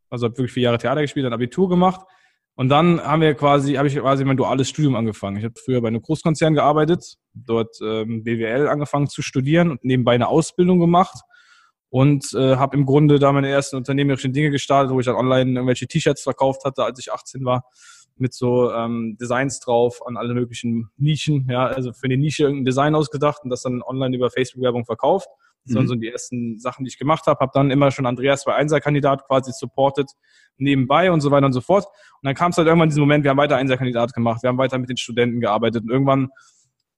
also 0.09 0.25
habe 0.25 0.37
wirklich 0.37 0.53
vier 0.53 0.63
Jahre 0.63 0.77
Theater 0.77 1.01
gespielt, 1.01 1.25
dann 1.25 1.33
Abitur 1.33 1.69
gemacht 1.69 2.01
und 2.55 2.69
dann 2.69 3.01
haben 3.01 3.21
wir 3.21 3.33
quasi, 3.33 3.73
habe 3.73 3.87
ich 3.87 3.95
quasi 3.95 4.23
mein 4.25 4.37
duales 4.37 4.69
Studium 4.69 4.95
angefangen. 4.95 5.37
Ich 5.37 5.43
habe 5.43 5.55
früher 5.63 5.81
bei 5.81 5.87
einem 5.87 6.01
Großkonzern 6.01 6.53
gearbeitet, 6.53 7.15
dort 7.33 7.75
ähm, 7.81 8.23
BWL 8.23 8.67
angefangen 8.67 9.07
zu 9.07 9.21
studieren 9.23 9.71
und 9.71 9.83
nebenbei 9.83 10.13
eine 10.13 10.27
Ausbildung 10.27 10.79
gemacht 10.79 11.15
und 11.89 12.33
äh, 12.33 12.55
habe 12.55 12.77
im 12.77 12.85
Grunde 12.85 13.17
da 13.17 13.31
meine 13.31 13.49
ersten 13.49 13.75
unternehmerischen 13.75 14.33
Dinge 14.33 14.51
gestartet, 14.51 14.91
wo 14.91 14.99
ich 14.99 15.05
dann 15.05 15.15
online 15.15 15.51
irgendwelche 15.51 15.87
T-Shirts 15.87 16.21
verkauft 16.21 16.63
hatte, 16.63 16.83
als 16.83 16.99
ich 16.99 17.11
18 17.11 17.43
war, 17.43 17.65
mit 18.17 18.33
so 18.33 18.71
ähm, 18.71 19.17
Designs 19.19 19.59
drauf 19.59 20.05
an 20.05 20.15
alle 20.15 20.35
möglichen 20.35 20.89
Nischen. 20.97 21.47
Ja, 21.49 21.65
also 21.65 21.91
für 21.91 22.05
eine 22.05 22.17
Nische 22.17 22.43
irgendein 22.43 22.65
Design 22.65 22.95
ausgedacht 22.95 23.43
und 23.43 23.49
das 23.49 23.63
dann 23.63 23.81
online 23.81 24.15
über 24.15 24.29
Facebook-Werbung 24.29 24.85
verkauft. 24.85 25.27
Das 25.65 25.75
waren 25.75 25.83
mhm. 25.83 25.87
so 25.87 25.95
die 25.95 26.09
ersten 26.09 26.59
Sachen, 26.59 26.83
die 26.83 26.89
ich 26.89 26.97
gemacht 26.97 27.25
habe. 27.27 27.39
Habe 27.39 27.51
dann 27.53 27.71
immer 27.71 27.91
schon 27.91 28.05
Andreas 28.05 28.45
bei 28.45 28.55
Einser-Kandidat 28.55 29.25
quasi 29.27 29.51
supported 29.53 30.09
nebenbei 30.57 31.11
und 31.11 31.21
so 31.21 31.31
weiter 31.31 31.45
und 31.45 31.53
so 31.53 31.61
fort. 31.61 31.85
Und 31.85 32.27
dann 32.27 32.35
kam 32.35 32.51
es 32.51 32.57
halt 32.57 32.67
irgendwann 32.67 32.87
in 32.87 32.91
diesem 32.91 33.01
Moment, 33.01 33.23
wir 33.23 33.31
haben 33.31 33.37
weiter 33.37 33.57
Einser-Kandidat 33.57 34.13
gemacht, 34.13 34.43
wir 34.43 34.49
haben 34.49 34.57
weiter 34.57 34.77
mit 34.77 34.89
den 34.89 34.97
Studenten 34.97 35.39
gearbeitet 35.39 35.83
und 35.83 35.89
irgendwann 35.89 36.29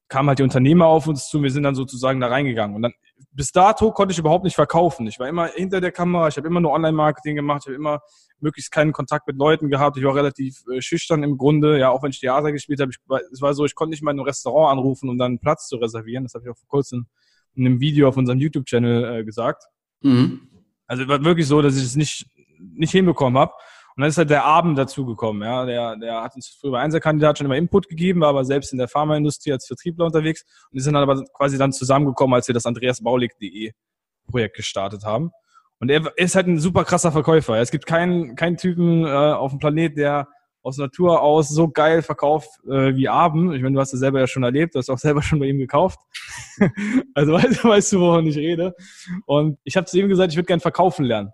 kamen 0.07 0.29
halt 0.29 0.39
die 0.39 0.43
Unternehmer 0.43 0.85
auf 0.85 1.07
uns 1.07 1.29
zu, 1.29 1.41
wir 1.41 1.49
sind 1.49 1.63
dann 1.63 1.73
sozusagen 1.73 2.19
da 2.19 2.27
reingegangen. 2.27 2.75
Und 2.75 2.83
dann 2.83 2.93
bis 3.31 3.51
dato 3.51 3.91
konnte 3.91 4.11
ich 4.11 4.19
überhaupt 4.19 4.43
nicht 4.43 4.55
verkaufen. 4.55 5.07
Ich 5.07 5.19
war 5.19 5.27
immer 5.27 5.47
hinter 5.47 5.81
der 5.81 5.91
Kamera, 5.91 6.27
ich 6.27 6.37
habe 6.37 6.47
immer 6.47 6.61
nur 6.61 6.71
Online-Marketing 6.71 7.35
gemacht, 7.35 7.63
ich 7.63 7.67
habe 7.67 7.75
immer 7.75 8.01
möglichst 8.39 8.71
keinen 8.71 8.91
Kontakt 8.91 9.25
mit 9.27 9.37
Leuten 9.37 9.69
gehabt. 9.69 9.97
Ich 9.97 10.03
war 10.03 10.15
relativ 10.15 10.63
äh, 10.71 10.81
schüchtern 10.81 11.23
im 11.23 11.37
Grunde, 11.37 11.79
ja, 11.79 11.89
auch 11.89 12.03
wenn 12.03 12.11
ich 12.11 12.19
Theater 12.19 12.51
gespielt 12.51 12.81
habe. 12.81 12.91
es 13.31 13.41
war 13.41 13.53
so, 13.53 13.65
ich 13.65 13.73
konnte 13.73 13.91
nicht 13.91 14.03
mal 14.03 14.11
in 14.11 14.19
einem 14.19 14.27
Restaurant 14.27 14.77
anrufen, 14.77 15.09
um 15.09 15.17
dann 15.17 15.33
einen 15.33 15.39
Platz 15.39 15.67
zu 15.67 15.77
reservieren. 15.77 16.23
Das 16.23 16.35
habe 16.35 16.45
ich 16.45 16.51
auch 16.51 16.57
vor 16.57 16.67
kurzem 16.67 17.07
in 17.55 17.65
einem 17.65 17.79
Video 17.79 18.07
auf 18.07 18.17
unserem 18.17 18.39
YouTube-Channel 18.39 19.19
äh, 19.19 19.23
gesagt. 19.23 19.63
Mhm. 20.01 20.49
Also 20.87 21.07
war 21.07 21.23
wirklich 21.23 21.47
so, 21.47 21.61
dass 21.61 21.77
ich 21.77 21.83
es 21.83 21.95
nicht, 21.95 22.27
nicht 22.59 22.91
hinbekommen 22.91 23.39
habe. 23.39 23.53
Und 23.95 24.01
dann 24.01 24.09
ist 24.09 24.17
halt 24.17 24.29
der 24.29 24.43
Abend 24.43 24.77
dazugekommen. 24.77 25.41
Ja. 25.43 25.65
Der, 25.65 25.95
der 25.95 26.21
hat 26.21 26.35
uns 26.35 26.49
früher 26.59 26.71
bei 26.71 26.81
Einzelkandidat 26.81 27.37
schon 27.37 27.45
immer 27.45 27.55
Input 27.55 27.87
gegeben, 27.87 28.21
war 28.21 28.29
aber 28.29 28.43
selbst 28.43 28.73
in 28.73 28.77
der 28.77 28.89
Pharmaindustrie 28.89 29.53
als 29.53 29.67
Vertriebler 29.67 30.05
unterwegs. 30.05 30.43
Und 30.69 30.77
die 30.77 30.81
sind 30.81 30.93
dann 30.93 31.03
aber 31.03 31.23
quasi 31.33 31.57
dann 31.57 31.71
zusammengekommen, 31.71 32.33
als 32.33 32.47
wir 32.47 32.53
das 32.53 32.65
andreasbaulig.de 32.65 33.71
Projekt 34.29 34.57
gestartet 34.57 35.03
haben. 35.05 35.31
Und 35.79 35.89
er 35.89 36.11
ist 36.17 36.35
halt 36.35 36.47
ein 36.47 36.59
super 36.59 36.83
krasser 36.83 37.11
Verkäufer. 37.11 37.57
Es 37.57 37.71
gibt 37.71 37.85
keinen, 37.85 38.35
keinen 38.35 38.57
Typen 38.57 39.05
äh, 39.05 39.09
auf 39.09 39.51
dem 39.51 39.59
Planet, 39.59 39.97
der 39.97 40.27
aus 40.65 40.77
Natur 40.77 41.21
aus 41.21 41.49
so 41.49 41.69
geil 41.69 42.01
verkauft 42.01 42.49
äh, 42.65 42.95
wie 42.95 43.07
Abend. 43.07 43.53
Ich 43.53 43.61
meine, 43.61 43.75
du 43.75 43.79
hast 43.79 43.93
es 43.93 43.99
selber 43.99 44.19
ja 44.19 44.25
schon 44.25 44.41
erlebt, 44.41 44.73
du 44.73 44.79
hast 44.79 44.89
auch 44.89 44.97
selber 44.97 45.21
schon 45.21 45.37
bei 45.37 45.45
ihm 45.45 45.59
gekauft. 45.59 45.99
also 47.13 47.33
weißt, 47.33 47.63
weißt 47.63 47.93
du, 47.93 47.99
wovon 47.99 48.25
ich 48.25 48.35
rede. 48.35 48.75
Und 49.27 49.59
ich 49.63 49.77
habe 49.77 49.85
zu 49.85 49.99
ihm 49.99 50.09
gesagt, 50.09 50.31
ich 50.31 50.37
würde 50.37 50.47
gern 50.47 50.59
verkaufen 50.59 51.05
lernen. 51.05 51.29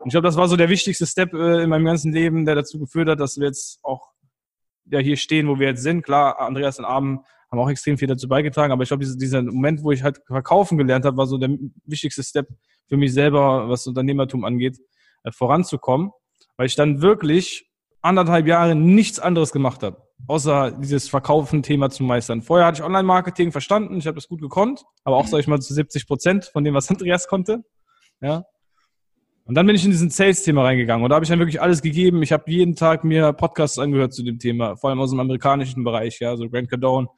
Und 0.00 0.08
ich 0.08 0.12
glaube, 0.12 0.26
das 0.26 0.36
war 0.36 0.48
so 0.48 0.56
der 0.56 0.68
wichtigste 0.68 1.06
Step 1.06 1.32
äh, 1.32 1.62
in 1.62 1.70
meinem 1.70 1.86
ganzen 1.86 2.12
Leben, 2.12 2.44
der 2.44 2.54
dazu 2.54 2.78
geführt 2.78 3.08
hat, 3.08 3.20
dass 3.20 3.38
wir 3.38 3.46
jetzt 3.46 3.78
auch 3.82 4.10
ja, 4.84 4.98
hier 4.98 5.16
stehen, 5.16 5.48
wo 5.48 5.58
wir 5.58 5.68
jetzt 5.68 5.82
sind. 5.82 6.02
Klar, 6.02 6.38
Andreas 6.38 6.78
und 6.78 6.84
Abend 6.84 7.20
haben 7.50 7.58
auch 7.58 7.70
extrem 7.70 7.96
viel 7.96 8.08
dazu 8.08 8.28
beigetragen, 8.28 8.70
aber 8.70 8.82
ich 8.82 8.90
glaube, 8.90 9.04
dieser, 9.04 9.16
dieser 9.16 9.42
Moment, 9.42 9.82
wo 9.82 9.92
ich 9.92 10.02
halt 10.02 10.20
verkaufen 10.26 10.76
gelernt 10.76 11.06
habe, 11.06 11.16
war 11.16 11.26
so 11.26 11.38
der 11.38 11.56
wichtigste 11.86 12.22
Step 12.22 12.48
für 12.86 12.98
mich 12.98 13.14
selber, 13.14 13.70
was 13.70 13.86
Unternehmertum 13.86 14.44
angeht, 14.44 14.78
äh, 15.22 15.32
voranzukommen, 15.32 16.10
weil 16.58 16.66
ich 16.66 16.74
dann 16.74 17.00
wirklich 17.00 17.71
anderthalb 18.02 18.46
Jahre 18.46 18.74
nichts 18.74 19.18
anderes 19.18 19.52
gemacht 19.52 19.82
habe, 19.82 20.02
außer 20.26 20.72
dieses 20.72 21.08
Verkaufen-Thema 21.08 21.90
zu 21.90 22.04
meistern. 22.04 22.42
Vorher 22.42 22.66
hatte 22.66 22.80
ich 22.80 22.84
Online-Marketing 22.84 23.52
verstanden, 23.52 23.96
ich 23.98 24.06
habe 24.06 24.16
das 24.16 24.28
gut 24.28 24.40
gekonnt, 24.40 24.84
aber 25.04 25.16
auch, 25.16 25.26
sage 25.26 25.40
ich 25.40 25.46
mal, 25.46 25.60
zu 25.60 25.72
70 25.72 26.06
Prozent 26.06 26.44
von 26.46 26.64
dem, 26.64 26.74
was 26.74 26.90
Andreas 26.90 27.26
konnte. 27.28 27.64
Ja, 28.20 28.44
und 29.44 29.56
dann 29.56 29.66
bin 29.66 29.74
ich 29.74 29.84
in 29.84 29.90
diesen 29.90 30.10
Sales-Thema 30.10 30.62
reingegangen 30.62 31.02
und 31.02 31.10
da 31.10 31.16
habe 31.16 31.24
ich 31.24 31.28
dann 31.28 31.40
wirklich 31.40 31.60
alles 31.60 31.82
gegeben. 31.82 32.22
Ich 32.22 32.32
habe 32.32 32.44
jeden 32.46 32.76
Tag 32.76 33.02
mir 33.02 33.32
Podcasts 33.32 33.78
angehört 33.78 34.14
zu 34.14 34.22
dem 34.22 34.38
Thema, 34.38 34.76
vor 34.76 34.90
allem 34.90 35.00
aus 35.00 35.10
dem 35.10 35.18
amerikanischen 35.18 35.82
Bereich, 35.82 36.20
ja, 36.20 36.36
so 36.36 36.48
Grant 36.48 36.70
Cardone, 36.70 37.08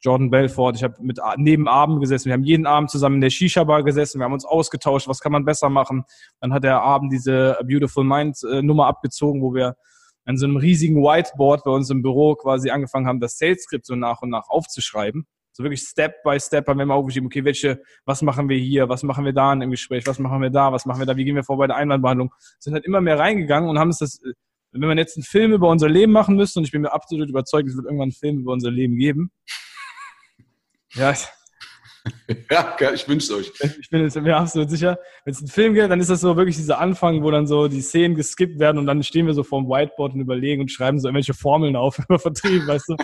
Jordan 0.00 0.30
Belfort. 0.30 0.72
Ich 0.74 0.82
habe 0.82 0.94
mit 1.00 1.20
neben 1.36 1.68
Abend 1.68 2.00
gesessen. 2.00 2.26
Wir 2.26 2.32
haben 2.32 2.42
jeden 2.42 2.66
Abend 2.66 2.90
zusammen 2.90 3.16
in 3.16 3.20
der 3.20 3.30
Shisha-Bar 3.30 3.84
gesessen. 3.84 4.18
Wir 4.18 4.24
haben 4.24 4.32
uns 4.32 4.44
ausgetauscht, 4.44 5.06
was 5.06 5.20
kann 5.20 5.30
man 5.30 5.44
besser 5.44 5.68
machen. 5.68 6.04
Dann 6.40 6.52
hat 6.52 6.64
der 6.64 6.82
Abend 6.82 7.12
diese 7.12 7.56
Beautiful 7.62 8.02
Mind-Nummer 8.04 8.86
abgezogen, 8.86 9.40
wo 9.40 9.54
wir 9.54 9.76
an 10.30 10.38
so 10.38 10.46
einem 10.46 10.56
riesigen 10.56 11.02
Whiteboard 11.02 11.64
bei 11.64 11.70
uns 11.70 11.90
im 11.90 12.02
Büro 12.02 12.34
quasi 12.34 12.70
angefangen 12.70 13.06
haben, 13.06 13.20
das 13.20 13.36
Sales-Skript 13.36 13.84
so 13.84 13.94
nach 13.94 14.22
und 14.22 14.30
nach 14.30 14.48
aufzuschreiben. 14.48 15.26
So 15.52 15.64
wirklich 15.64 15.82
Step 15.82 16.22
by 16.22 16.38
Step 16.40 16.68
haben 16.68 16.78
wir 16.78 16.84
immer 16.84 16.94
aufgeschrieben, 16.94 17.26
okay, 17.26 17.44
welche, 17.44 17.82
was 18.04 18.22
machen 18.22 18.48
wir 18.48 18.56
hier, 18.56 18.88
was 18.88 19.02
machen 19.02 19.24
wir 19.24 19.32
da 19.32 19.52
im 19.52 19.70
Gespräch, 19.70 20.06
was 20.06 20.18
machen 20.18 20.40
wir 20.40 20.50
da, 20.50 20.72
was 20.72 20.86
machen 20.86 21.00
wir 21.00 21.06
da, 21.06 21.16
wie 21.16 21.24
gehen 21.24 21.34
wir 21.34 21.44
vor 21.44 21.58
bei 21.58 21.66
der 21.66 21.76
Einwandbehandlung. 21.76 22.32
Sind 22.58 22.72
halt 22.74 22.84
immer 22.86 23.00
mehr 23.00 23.18
reingegangen 23.18 23.68
und 23.68 23.78
haben 23.78 23.88
uns 23.88 23.98
das, 23.98 24.20
wenn 24.70 24.88
man 24.88 24.98
jetzt 24.98 25.16
einen 25.16 25.24
Film 25.24 25.52
über 25.52 25.68
unser 25.68 25.88
Leben 25.88 26.12
machen 26.12 26.36
müsste, 26.36 26.60
und 26.60 26.64
ich 26.64 26.72
bin 26.72 26.82
mir 26.82 26.92
absolut 26.92 27.28
überzeugt, 27.28 27.68
es 27.68 27.76
wird 27.76 27.86
irgendwann 27.86 28.04
einen 28.04 28.12
Film 28.12 28.38
über 28.38 28.52
unser 28.52 28.70
Leben 28.70 28.96
geben. 28.96 29.30
Ja. 30.94 31.14
Ja, 32.50 32.76
ich 32.92 33.08
wünsche 33.08 33.32
es 33.32 33.38
euch. 33.38 33.52
Ich 33.80 33.90
bin 33.90 34.08
mir 34.22 34.36
absolut 34.36 34.70
sicher. 34.70 34.98
Wenn 35.24 35.32
es 35.32 35.38
einen 35.40 35.48
Film 35.48 35.74
gibt, 35.74 35.90
dann 35.90 36.00
ist 36.00 36.10
das 36.10 36.20
so 36.20 36.36
wirklich 36.36 36.56
dieser 36.56 36.78
Anfang, 36.78 37.22
wo 37.22 37.30
dann 37.30 37.46
so 37.46 37.68
die 37.68 37.80
Szenen 37.80 38.14
geskippt 38.14 38.58
werden 38.58 38.78
und 38.78 38.86
dann 38.86 39.02
stehen 39.02 39.26
wir 39.26 39.34
so 39.34 39.42
vorm 39.42 39.68
Whiteboard 39.68 40.14
und 40.14 40.20
überlegen 40.20 40.62
und 40.62 40.70
schreiben 40.70 40.98
so 40.98 41.08
irgendwelche 41.08 41.34
Formeln 41.34 41.76
auf 41.76 41.98
über 42.08 42.18
Vertrieb, 42.18 42.66
weißt 42.66 42.88
du? 42.88 42.96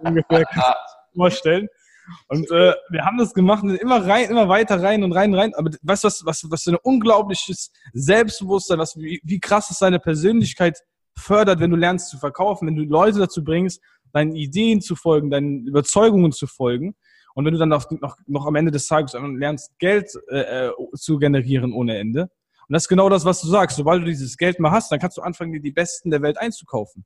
Ungefähr 0.00 0.44
kannst 0.52 0.68
du 1.12 1.18
vorstellen. 1.18 1.68
Und 2.28 2.50
äh, 2.50 2.74
wir 2.90 3.04
haben 3.04 3.16
das 3.16 3.32
gemacht, 3.32 3.64
immer 3.64 4.04
rein, 4.04 4.28
immer 4.28 4.48
weiter 4.48 4.82
rein 4.82 5.04
und 5.04 5.12
rein, 5.12 5.34
rein. 5.34 5.54
Aber 5.54 5.70
weißt 5.82 6.04
du, 6.04 6.08
was, 6.08 6.24
was, 6.24 6.50
was 6.50 6.62
für 6.64 6.72
ein 6.72 6.78
unglaubliches 6.82 7.70
Selbstbewusstsein, 7.92 8.78
was, 8.78 8.96
wie, 8.96 9.20
wie 9.22 9.40
krass 9.40 9.70
es 9.70 9.78
deine 9.78 10.00
Persönlichkeit 10.00 10.78
fördert, 11.16 11.60
wenn 11.60 11.70
du 11.70 11.76
lernst 11.76 12.10
zu 12.10 12.18
verkaufen, 12.18 12.66
wenn 12.66 12.76
du 12.76 12.82
Leute 12.82 13.18
dazu 13.18 13.44
bringst, 13.44 13.80
deinen 14.12 14.34
Ideen 14.34 14.80
zu 14.80 14.96
folgen, 14.96 15.30
deinen 15.30 15.66
Überzeugungen 15.66 16.32
zu 16.32 16.46
folgen. 16.46 16.96
Und 17.34 17.44
wenn 17.44 17.52
du 17.52 17.58
dann 17.58 17.68
noch, 17.68 17.90
noch, 17.90 18.16
noch 18.26 18.46
am 18.46 18.54
Ende 18.54 18.70
des 18.70 18.86
Tages 18.86 19.14
lernst, 19.14 19.78
Geld 19.78 20.10
äh, 20.28 20.66
äh, 20.68 20.72
zu 20.94 21.18
generieren 21.18 21.72
ohne 21.72 21.98
Ende. 21.98 22.22
Und 22.22 22.74
das 22.74 22.84
ist 22.84 22.88
genau 22.88 23.08
das, 23.08 23.24
was 23.24 23.40
du 23.40 23.48
sagst. 23.48 23.76
Sobald 23.76 24.02
du 24.02 24.06
dieses 24.06 24.36
Geld 24.36 24.60
mal 24.60 24.70
hast, 24.70 24.92
dann 24.92 24.98
kannst 24.98 25.16
du 25.16 25.22
anfangen, 25.22 25.52
dir 25.52 25.60
die 25.60 25.72
Besten 25.72 26.10
der 26.10 26.22
Welt 26.22 26.38
einzukaufen. 26.38 27.04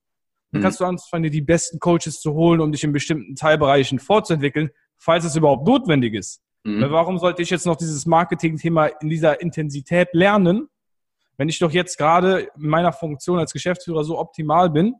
Dann 0.52 0.60
mhm. 0.60 0.62
kannst 0.62 0.80
du 0.80 0.84
anfangen, 0.84 1.24
dir 1.24 1.30
die 1.30 1.40
besten 1.40 1.78
Coaches 1.78 2.20
zu 2.20 2.34
holen, 2.34 2.60
um 2.60 2.72
dich 2.72 2.84
in 2.84 2.92
bestimmten 2.92 3.34
Teilbereichen 3.34 3.98
fortzuentwickeln, 3.98 4.70
falls 4.96 5.24
es 5.24 5.36
überhaupt 5.36 5.66
notwendig 5.66 6.14
ist. 6.14 6.42
Mhm. 6.64 6.82
Weil 6.82 6.92
warum 6.92 7.18
sollte 7.18 7.42
ich 7.42 7.50
jetzt 7.50 7.66
noch 7.66 7.76
dieses 7.76 8.06
Marketing-Thema 8.06 8.86
in 8.86 9.08
dieser 9.08 9.40
Intensität 9.40 10.08
lernen, 10.12 10.68
wenn 11.36 11.48
ich 11.48 11.58
doch 11.58 11.70
jetzt 11.70 11.98
gerade 11.98 12.48
in 12.56 12.68
meiner 12.68 12.92
Funktion 12.92 13.38
als 13.38 13.52
Geschäftsführer 13.52 14.04
so 14.04 14.18
optimal 14.18 14.70
bin 14.70 14.94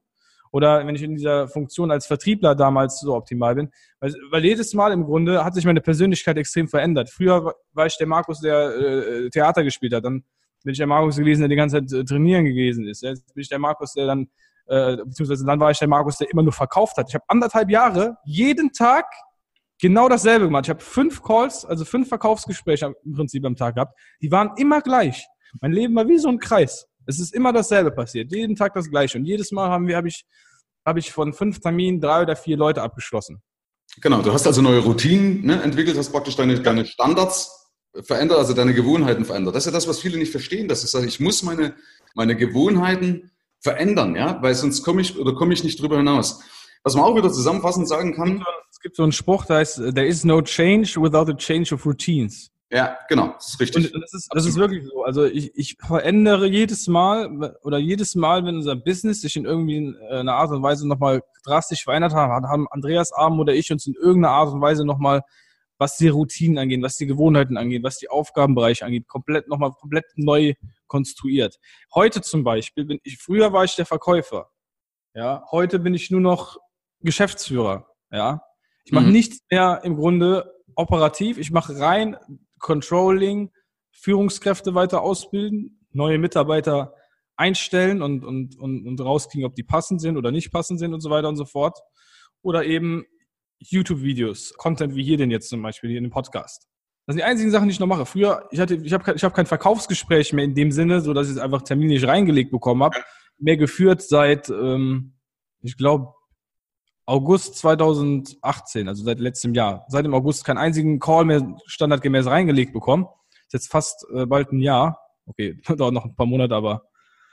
oder 0.57 0.87
wenn 0.87 0.95
ich 0.95 1.03
in 1.03 1.17
dieser 1.17 1.49
Funktion 1.49 1.91
als 1.91 2.07
Vertriebler 2.07 2.55
damals 2.55 2.99
so 2.99 3.15
optimal 3.15 3.55
bin. 3.55 3.69
Weil, 4.01 4.15
weil 4.31 4.43
jedes 4.43 4.73
Mal 4.73 4.91
im 4.91 5.05
Grunde 5.05 5.45
hat 5.45 5.55
sich 5.55 5.67
meine 5.67 5.83
Persönlichkeit 5.83 6.39
extrem 6.39 6.67
verändert. 6.67 7.11
Früher 7.11 7.55
war 7.75 7.85
ich 7.85 7.99
der 7.99 8.07
Markus, 8.07 8.41
der 8.41 8.75
äh, 8.75 9.29
Theater 9.29 9.65
gespielt 9.65 9.93
hat. 9.93 10.07
Dann 10.07 10.25
bin 10.65 10.73
ich 10.73 10.79
der 10.79 10.87
Markus 10.87 11.19
gewesen, 11.19 11.43
der 11.43 11.51
die 11.51 11.57
ganze 11.57 11.77
Zeit 11.77 11.93
äh, 11.93 12.05
trainieren 12.05 12.47
gewesen 12.47 12.89
ist. 12.89 13.03
Jetzt 13.03 13.35
bin 13.35 13.43
ich 13.43 13.51
der 13.51 13.59
Markus, 13.59 13.93
der 13.93 14.07
dann, 14.07 14.29
äh, 14.67 14.97
beziehungsweise 14.97 15.45
dann 15.45 15.61
war 15.61 15.71
ich 15.71 15.79
der 15.79 15.89
Markus, 15.89 16.17
der 16.17 16.31
immer 16.31 16.43
nur 16.43 16.55
verkauft 16.55 16.97
hat. 16.97 17.11
Ich 17.11 17.15
habe 17.15 17.25
anderthalb 17.29 17.69
Jahre 17.69 18.17
jeden 18.25 18.73
Tag 18.73 19.05
genau 19.79 20.09
dasselbe 20.09 20.47
gemacht. 20.47 20.65
Ich 20.65 20.71
habe 20.71 20.81
fünf 20.81 21.23
Calls, 21.23 21.67
also 21.67 21.85
fünf 21.85 22.09
Verkaufsgespräche 22.09 22.95
im 23.05 23.13
Prinzip 23.13 23.45
am 23.45 23.57
Tag 23.57 23.75
gehabt. 23.75 23.95
Die 24.23 24.31
waren 24.31 24.53
immer 24.57 24.81
gleich. 24.81 25.27
Mein 25.61 25.73
Leben 25.73 25.95
war 25.95 26.09
wie 26.09 26.17
so 26.17 26.31
ein 26.31 26.39
Kreis. 26.39 26.87
Es 27.07 27.21
ist 27.21 27.35
immer 27.35 27.53
dasselbe 27.53 27.93
passiert. 27.93 28.33
Jeden 28.33 28.57
Tag 28.57 28.75
das 28.75 28.91
Gleiche. 28.91 29.19
Und 29.19 29.25
jedes 29.25 29.53
Mal 29.53 29.69
haben 29.71 29.87
wir, 29.87 29.97
habe 29.97 30.09
ich, 30.09 30.27
habe 30.87 31.01
ich 31.01 31.13
von 31.13 31.33
fünf 31.33 31.61
Terminen 31.61 32.01
drei 32.01 32.23
oder 32.23 32.37
vier 32.37 32.57
Leute 32.57 32.81
abgeschlossen. 32.81 33.43
Genau. 34.01 34.23
Du 34.23 34.33
hast 34.33 34.47
also 34.47 34.63
neue 34.63 34.81
Routinen 34.81 35.45
ne, 35.45 35.63
entwickelt, 35.63 35.99
hast 35.99 36.13
praktisch 36.13 36.37
deine, 36.37 36.61
deine 36.61 36.87
Standards 36.87 37.71
verändert, 38.03 38.39
also 38.39 38.53
deine 38.53 38.75
Gewohnheiten 38.75 39.25
verändert. 39.25 39.55
Das 39.55 39.65
ist 39.65 39.73
ja 39.73 39.77
das, 39.77 39.89
was 39.89 40.01
viele 40.01 40.19
nicht 40.19 40.31
verstehen. 40.31 40.69
Das 40.69 40.85
ist, 40.85 40.95
also 40.95 41.07
ich 41.07 41.19
muss 41.19 41.43
meine, 41.43 41.75
meine 42.15 42.37
Gewohnheiten 42.37 43.31
verändern, 43.61 44.15
ja, 44.15 44.41
weil 44.43 44.55
sonst 44.55 44.83
komme 44.83 45.01
ich 45.01 45.19
oder 45.19 45.35
komme 45.35 45.55
ich 45.55 45.65
nicht 45.65 45.81
drüber 45.81 45.97
hinaus. 45.97 46.41
Was 46.83 46.95
man 46.95 47.05
auch 47.05 47.17
wieder 47.17 47.33
zusammenfassend 47.33 47.89
sagen 47.89 48.15
kann. 48.15 48.45
Es 48.71 48.79
gibt 48.81 48.97
so 48.97 49.03
einen 49.03 49.13
Spruch, 49.13 49.45
da 49.47 49.57
heißt, 49.57 49.77
there 49.95 50.07
is 50.07 50.25
no 50.25 50.41
change 50.41 51.01
without 51.01 51.31
a 51.31 51.35
change 51.35 51.75
of 51.75 51.85
routines. 51.85 52.53
Ja, 52.71 52.99
genau, 53.09 53.29
das 53.29 53.49
ist 53.49 53.61
richtig. 53.61 53.95
Und 53.95 54.03
das 54.03 54.13
ist, 54.13 54.29
das 54.35 54.45
ist 54.45 54.57
wirklich 54.57 54.85
so. 54.85 55.05
Also 55.05 55.25
ich, 55.25 55.53
ich 55.55 55.77
verändere 55.79 56.47
jedes 56.49 56.89
Mal 56.89 57.57
oder 57.63 57.79
jedes 57.79 58.17
Mal, 58.17 58.45
wenn 58.45 58.57
unser 58.57 58.75
Business 58.75 59.21
sich 59.21 59.37
in 59.37 59.45
irgendwie 59.45 59.95
einer 60.11 60.35
Art 60.35 60.51
und 60.51 60.63
Weise 60.65 60.89
nochmal 60.89 61.23
drastisch 61.45 61.85
verändert 61.85 62.13
hat, 62.13 62.43
haben 62.43 62.67
Andreas 62.71 63.13
Arm 63.13 63.39
oder 63.39 63.55
ich 63.55 63.71
uns 63.71 63.87
in 63.87 63.95
irgendeiner 63.95 64.35
Art 64.35 64.53
und 64.53 64.61
Weise 64.61 64.85
nochmal, 64.85 65.23
was 65.79 65.97
die 65.97 66.09
Routinen 66.09 66.59
angeht, 66.59 66.83
was 66.83 66.97
die 66.97 67.07
Gewohnheiten 67.07 67.57
angeht, 67.57 67.85
was 67.85 67.99
die 67.99 68.09
Aufgabenbereiche 68.09 68.85
angeht, 68.85 69.07
komplett 69.07 69.47
nochmal 69.47 69.71
komplett 69.71 70.07
neu 70.17 70.55
konstruiert. 70.89 71.59
Heute 71.95 72.21
zum 72.21 72.43
Beispiel 72.43 72.85
bin 72.85 72.99
ich, 73.05 73.19
früher 73.19 73.53
war 73.53 73.63
ich 73.63 73.77
der 73.77 73.87
Verkäufer. 73.87 74.51
Ja, 75.15 75.45
heute 75.53 75.79
bin 75.79 75.95
ich 75.95 76.11
nur 76.11 76.21
noch 76.21 76.57
Geschäftsführer. 77.01 77.87
Ja, 78.11 78.43
ich 78.85 78.91
mache 78.91 79.07
mhm. 79.07 79.13
nichts 79.13 79.39
mehr 79.51 79.83
im 79.85 79.95
Grunde 79.95 80.53
operativ. 80.75 81.39
Ich 81.39 81.53
mache 81.53 81.79
rein 81.79 82.17
Controlling, 82.59 83.51
Führungskräfte 83.93 84.75
weiter 84.75 85.03
ausbilden, 85.03 85.81
neue 85.93 86.19
Mitarbeiter 86.19 86.95
einstellen 87.37 88.03
und, 88.03 88.25
und, 88.25 88.59
und, 88.59 88.87
und 88.87 89.01
rauskriegen, 89.01 89.47
ob 89.47 89.55
die 89.55 89.63
passend 89.63 90.01
sind 90.01 90.17
oder 90.17 90.31
nicht 90.31 90.53
passend 90.53 90.79
sind 90.79 90.95
und 90.95 91.01
so 91.01 91.11
weiter 91.11 91.29
und 91.29 91.37
so 91.37 91.45
fort. 91.45 91.79
Oder 92.43 92.65
eben 92.65 93.05
YouTube-Videos, 93.59 94.55
Content 94.57 94.95
wie 94.95 95.05
hier 95.05 95.17
den 95.17 95.31
jetzt 95.31 95.49
zum 95.49 95.63
Beispiel, 95.63 95.91
hier 95.91 95.99
in 95.99 96.05
dem 96.05 96.13
Podcast. 96.13 96.67
Das 97.07 97.15
sind 97.15 97.21
die 97.21 97.25
einzigen 97.25 97.51
Sachen, 97.51 97.69
die 97.69 97.73
ich 97.73 97.81
noch 97.81 97.87
mache. 97.87 98.05
Früher, 98.05 98.49
ich 98.51 98.59
hatte, 98.59 98.75
ich 98.75 98.93
habe 98.93 99.15
ich 99.15 99.23
hab 99.23 99.35
kein 99.35 99.47
Verkaufsgespräch 99.47 100.33
mehr 100.33 100.45
in 100.45 100.55
dem 100.55 100.73
Sinne, 100.73 101.01
so 101.01 101.15
dass 101.15 101.29
ich 101.29 101.35
es 101.35 101.39
einfach 101.39 101.63
terminlich 101.63 102.07
reingelegt 102.07 102.51
bekommen 102.51 102.83
habe. 102.83 102.97
Mehr 103.39 103.57
geführt 103.57 104.03
seit, 104.03 104.49
ähm, 104.49 105.15
ich 105.63 105.77
glaube, 105.77 106.16
August 107.07 107.57
2018, 107.57 108.89
also 108.89 109.05
seit 109.05 109.21
letztem 109.21 109.55
Jahr. 109.55 109.85
Seit 109.89 110.05
dem 110.05 110.15
August 110.15 110.45
keinen 110.45 110.59
einzigen 110.59 110.99
Call 110.99 111.25
mehr 111.25 111.57
standardgemäß 111.67 112.27
reingelegt 112.27 112.73
bekommen. 112.73 113.07
Ist 113.47 113.53
jetzt 113.53 113.71
fast 113.71 114.05
äh, 114.13 114.27
bald 114.27 114.53
ein 114.53 114.61
Jahr. 114.61 114.99
Okay, 115.27 115.57
dauert 115.77 115.95
noch 115.95 116.05
ein 116.05 116.17
paar 116.17 116.27
Monate, 116.27 116.55
aber 116.55 116.83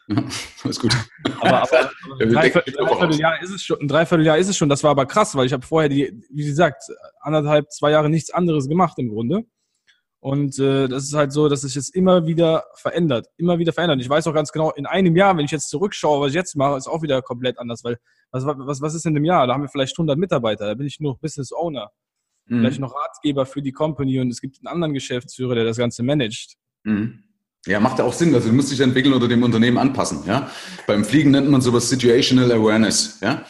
Ja, 0.08 0.18
alles 0.64 0.80
gut. 0.80 0.96
Aber, 1.42 1.64
aber 1.64 1.92
ein, 2.20 2.30
Dreiviertel, 2.30 2.74
Dreivierteljahr 2.74 3.42
ist 3.42 3.52
es 3.52 3.64
schon, 3.64 3.80
ein 3.80 3.88
Dreivierteljahr 3.88 4.38
ist 4.38 4.50
es 4.50 4.58
schon. 4.58 4.70
Das 4.70 4.84
war 4.84 4.92
aber 4.92 5.06
krass, 5.06 5.36
weil 5.36 5.46
ich 5.46 5.54
habe 5.54 5.66
vorher 5.66 5.90
die, 5.90 6.14
wie 6.30 6.46
gesagt, 6.46 6.84
anderthalb, 7.22 7.72
zwei 7.72 7.92
Jahre 7.92 8.10
nichts 8.10 8.32
anderes 8.32 8.68
gemacht 8.68 8.98
im 9.00 9.10
Grunde. 9.10 9.44
Und 10.24 10.58
äh, 10.58 10.88
das 10.88 11.04
ist 11.04 11.16
halt 11.16 11.34
so, 11.34 11.50
dass 11.50 11.64
sich 11.64 11.76
jetzt 11.76 11.94
immer 11.94 12.26
wieder 12.26 12.64
verändert, 12.76 13.28
immer 13.36 13.60
wieder 13.60 13.74
verändert. 13.74 14.00
Ich 14.00 14.10
weiß 14.10 14.26
auch 14.28 14.34
ganz 14.34 14.54
genau, 14.54 14.72
in 14.72 14.86
einem 14.86 15.18
Jahr, 15.18 15.36
wenn 15.36 15.44
ich 15.44 15.52
jetzt 15.52 15.68
zurückschaue, 15.68 16.22
was 16.22 16.30
ich 16.30 16.36
jetzt 16.36 16.56
mache, 16.56 16.78
ist 16.78 16.88
auch 16.88 17.02
wieder 17.02 17.22
komplett 17.22 17.60
anders, 17.60 17.84
weil 17.84 17.98
was, 18.32 18.46
was, 18.46 18.80
was 18.80 18.96
ist 18.96 19.06
in 19.06 19.16
dem 19.16 19.26
Jahr? 19.26 19.48
Da 19.48 19.54
haben 19.54 19.64
wir 19.64 19.68
vielleicht 19.68 19.98
100 19.98 20.18
Mitarbeiter, 20.18 20.66
da 20.66 20.76
bin 20.76 20.88
ich 20.88 21.02
nur 21.02 21.20
Business 21.20 21.52
Owner, 21.52 21.92
mhm. 22.46 22.62
vielleicht 22.62 22.80
noch 22.80 22.96
Ratgeber 22.96 23.46
für 23.46 23.62
die 23.62 23.74
Company 23.74 24.22
und 24.22 24.30
es 24.30 24.40
gibt 24.40 24.60
einen 24.62 24.74
anderen 24.74 24.94
Geschäftsführer, 24.94 25.56
der 25.56 25.66
das 25.66 25.76
Ganze 25.76 26.04
managt. 26.04 26.54
Mhm. 26.86 27.26
Ja, 27.66 27.82
macht 27.82 28.00
ja 28.00 28.06
auch 28.06 28.14
Sinn. 28.14 28.34
Also 28.34 28.48
du 28.48 28.56
musst 28.56 28.72
dich 28.72 28.80
entwickeln 28.80 29.14
oder 29.14 29.28
dem 29.28 29.44
Unternehmen 29.44 29.78
anpassen. 29.78 30.24
Ja? 30.26 30.50
Beim 30.88 31.04
Fliegen 31.04 31.32
nennt 31.32 31.50
man 31.50 31.60
sowas 31.60 31.90
Situational 31.90 32.50
Awareness. 32.50 33.20
Ja, 33.20 33.44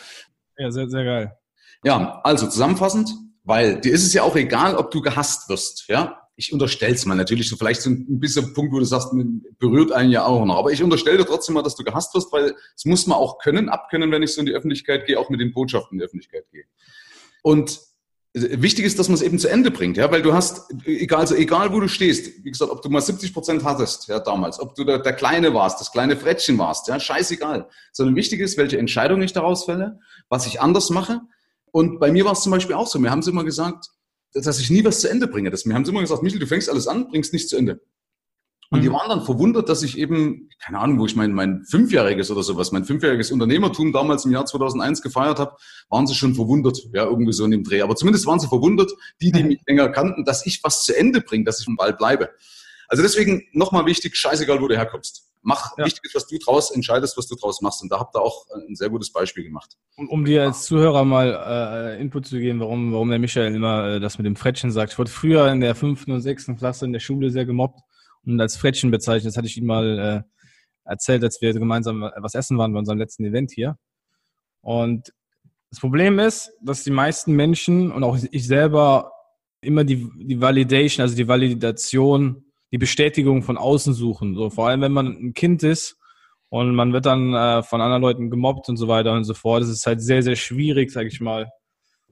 ja 0.58 0.72
sehr, 0.72 0.90
sehr 0.90 1.04
geil. 1.04 1.38
Ja, 1.84 2.20
also 2.24 2.48
zusammenfassend, 2.48 3.14
weil 3.44 3.80
dir 3.80 3.94
ist 3.94 4.08
es 4.08 4.14
ja 4.14 4.24
auch 4.24 4.36
egal, 4.36 4.76
ob 4.76 4.90
du 4.90 5.02
gehasst 5.02 5.50
wirst. 5.50 5.88
Ja, 5.88 6.23
ich 6.36 6.52
unterstelle 6.52 6.96
es 6.96 7.06
mal 7.06 7.15
natürlich, 7.15 7.48
so 7.48 7.56
vielleicht 7.56 7.82
so 7.82 7.91
ein 7.91 8.19
bisschen 8.19 8.54
Punkt, 8.54 8.74
wo 8.74 8.80
du 8.80 8.86
sagst, 8.86 9.10
berührt 9.60 9.91
einen 9.91 10.12
ja 10.12 10.26
auch 10.26 10.46
noch. 10.46 10.58
Aber 10.58 10.72
ich 10.72 10.82
unterstelle 10.82 11.19
dir 11.19 11.26
trotzdem 11.26 11.54
mal, 11.54 11.62
dass 11.62 11.76
du 11.76 11.84
gehasst 11.84 12.13
wirst, 12.15 12.32
weil 12.34 12.56
es 12.76 12.86
muss 12.86 13.06
man 13.06 13.17
auch 13.17 13.38
können, 13.38 13.69
abkönnen, 13.69 14.12
wenn 14.12 14.24
ich 14.24 14.34
so 14.34 14.39
in 14.39 14.48
die 14.48 14.54
Öffentlichkeit 14.54 15.06
gehe, 15.06 15.19
auch 15.19 15.30
mit 15.30 15.39
den 15.39 15.54
Botschaften 15.54 15.96
in 15.96 16.00
die 16.00 16.06
Öffentlichkeit 16.06 16.46
gehe. 16.52 16.63
Und 17.43 17.80
wichtig 18.34 18.86
ist, 18.86 18.98
dass 18.98 19.10
man 19.10 19.15
es 19.15 19.22
eben 19.22 19.38
zu 19.38 19.48
Ende 19.48 19.69
bringt, 19.69 19.96
ja, 19.96 20.12
weil 20.12 20.24
du 20.24 20.34
hast, 20.34 20.74
egal, 20.86 21.19
also 21.19 21.36
egal 21.36 21.72
wo 21.72 21.80
du 21.80 21.88
stehst, 21.88 22.43
wie 22.43 22.50
gesagt, 22.50 22.72
ob 22.72 22.82
du 22.82 22.89
mal 22.89 23.02
70 23.02 23.32
Prozent 23.32 23.63
hattest, 23.63 24.08
ja, 24.08 24.19
damals, 24.19 24.60
ob 24.60 24.74
du 24.74 24.84
der, 24.84 25.00
der 25.00 25.13
Kleine 25.13 25.54
warst, 25.54 25.80
das 25.80 25.91
kleine 25.91 26.17
Frettchen 26.17 26.58
warst, 26.58 26.88
ja, 26.88 27.00
scheißegal. 27.00 27.67
Sondern 27.91 28.15
wichtig 28.15 28.39
ist, 28.39 28.58
welche 28.58 28.80
Entscheidung 28.80 29.22
ich 29.22 29.34
daraus 29.34 29.65
fälle, 29.65 30.00
was 30.30 30.48
ich 30.48 30.62
anders 30.62 30.89
mache. 30.89 31.22
Und 31.72 32.00
bei 32.00 32.12
mir 32.12 32.26
war 32.26 32.32
es 32.32 32.41
zum 32.41 32.52
Beispiel 32.52 32.76
auch 32.76 32.88
so. 32.88 33.00
Wir 33.00 33.12
haben 33.12 33.19
es 33.19 33.28
immer 33.28 33.43
gesagt, 33.43 33.89
dass 34.34 34.60
ich 34.60 34.69
nie 34.69 34.84
was 34.84 35.02
zu 35.02 35.10
Ende 35.10 35.28
bringe. 35.28 35.52
Das, 35.52 35.65
wir 35.65 35.76
haben 35.76 35.86
immer 35.86 36.02
gesagt, 36.02 36.24
Michel, 36.24 36.39
du 36.39 36.48
fängst 36.48 36.69
alles 36.69 36.88
an, 36.88 37.08
bringst 37.10 37.34
nichts 37.34 37.50
zu 37.50 37.58
Ende. 37.58 37.82
Und 38.74 38.82
die 38.82 38.89
mhm. 38.89 38.93
waren 38.93 39.10
dann 39.10 39.24
verwundert, 39.24 39.69
dass 39.69 39.84
ich 39.84 40.00
eben, 40.00 40.50
keine 40.60 40.80
Ahnung, 40.80 40.98
wo 40.98 41.06
ich 41.06 41.15
mein, 41.15 41.32
mein 41.32 41.63
fünfjähriges 41.63 42.32
oder 42.32 42.41
sowas, 42.41 42.72
mein 42.72 42.86
fünfjähriges 42.86 43.32
Unternehmertum 43.32 43.93
damals 43.93 44.26
im 44.26 44.32
Jahr 44.32 44.48
2001 44.48 45.04
gefeiert 45.04 45.38
habe, 45.38 45.56
waren 45.89 46.08
sie 46.08 46.15
schon 46.15 46.34
verwundert, 46.34 46.80
ja, 46.91 47.06
irgendwie 47.06 47.34
so 47.34 47.46
in 47.46 47.52
dem 47.52 47.63
Dreh. 47.63 47.84
Aber 47.84 47.96
zumindest 47.96 48.26
waren 48.26 48.39
sie 48.39 48.48
verwundert, 48.48 48.91
die, 49.22 49.32
die 49.32 49.43
mich 49.43 49.62
länger 49.67 49.89
kannten, 49.89 50.26
dass 50.26 50.46
ich 50.48 50.63
was 50.63 50.84
zu 50.86 50.98
Ende 50.98 51.22
bringe, 51.22 51.43
dass 51.43 51.62
ich 51.62 51.67
im 51.67 51.76
Ball 51.76 51.93
bleibe. 51.93 52.32
Also 52.88 53.04
deswegen 53.04 53.43
nochmal 53.52 53.86
wichtig, 53.86 54.15
scheißegal, 54.15 54.60
wo 54.60 54.67
du 54.67 54.76
herkommst. 54.76 55.30
Mach 55.45 55.77
ja. 55.77 55.86
wichtig 55.86 56.06
ist, 56.06 56.15
was 56.15 56.27
du 56.27 56.38
draus 56.39 56.71
entscheidest, 56.71 57.17
was 57.17 57.27
du 57.27 57.36
draus 57.36 57.62
machst. 57.62 57.84
Und 57.84 57.91
da 57.91 57.99
habt 57.99 58.15
ihr 58.15 58.21
auch 58.21 58.45
ein 58.56 58.75
sehr 58.75 58.89
gutes 58.89 59.12
Beispiel 59.12 59.43
gemacht. 59.43 59.75
Um, 59.97 60.08
um 60.08 60.25
dir 60.25 60.43
als 60.43 60.63
Zuhörer 60.63 61.03
mal 61.03 61.97
äh, 61.97 62.01
Input 62.01 62.25
zu 62.27 62.39
geben, 62.39 62.62
warum, 62.62 62.93
warum 62.93 63.10
der 63.10 63.19
Michael 63.19 63.53
immer 63.53 63.88
äh, 63.88 63.99
das 63.99 64.17
mit 64.17 64.25
dem 64.25 64.38
Frettchen 64.38 64.71
sagt. 64.71 64.93
Ich 64.93 64.99
wurde 64.99 65.12
früher 65.12 65.51
in 65.51 65.60
der 65.60 65.75
fünften 65.75 66.13
und 66.13 66.21
sechsten 66.21 66.56
Klasse 66.56 66.86
in 66.86 66.93
der 66.93 67.01
Schule 67.01 67.29
sehr 67.29 67.45
gemobbt 67.45 67.82
und 68.25 68.39
als 68.39 68.56
Frettchen 68.56 68.89
bezeichnet. 68.89 69.32
Das 69.32 69.38
hatte 69.38 69.47
ich 69.47 69.58
ihm 69.58 69.65
mal 69.65 69.99
äh, 69.99 70.89
erzählt, 70.89 71.23
als 71.23 71.41
wir 71.41 71.53
gemeinsam 71.53 72.10
was 72.15 72.36
essen 72.36 72.58
waren 72.58 72.71
bei 72.71 72.79
unserem 72.79 72.99
letzten 72.99 73.25
Event 73.25 73.51
hier. 73.51 73.77
Und 74.62 75.13
das 75.69 75.79
Problem 75.79 76.19
ist, 76.19 76.53
dass 76.62 76.84
die 76.84 76.91
meisten 76.91 77.34
Menschen 77.34 77.91
und 77.91 78.03
auch 78.03 78.17
ich 78.32 78.47
selber 78.47 79.12
immer 79.60 79.84
die, 79.84 80.10
die 80.15 80.39
Validation, 80.39 81.01
also 81.01 81.15
die 81.15 81.27
Validation 81.27 82.45
die 82.74 82.80
Bestätigung 82.80 83.44
von 83.44 83.56
außen 83.56 83.94
suchen. 83.94 84.34
So, 84.34 84.50
vor 84.50 84.68
allem, 84.68 84.82
wenn 84.82 84.92
man 84.92 85.06
ein 85.06 85.34
Kind 85.36 85.62
ist 85.62 85.96
und 86.50 86.74
man 86.74 86.92
wird 86.92 87.06
dann 87.06 87.32
äh, 87.36 87.62
von 87.62 87.82
anderen 87.82 88.02
Leuten 88.02 88.32
gemobbt 88.32 88.68
und 88.68 88.78
so 88.78 88.88
weiter 88.88 89.14
und 89.14 89.26
so 89.26 89.36
fort. 89.36 89.62
Es 89.62 89.70
ist 89.70 89.86
halt 89.86 90.02
sehr, 90.02 90.24
sehr 90.24 90.36
schwierig, 90.36 90.92
sage 90.92 91.08
ich 91.08 91.22
mal, 91.22 91.52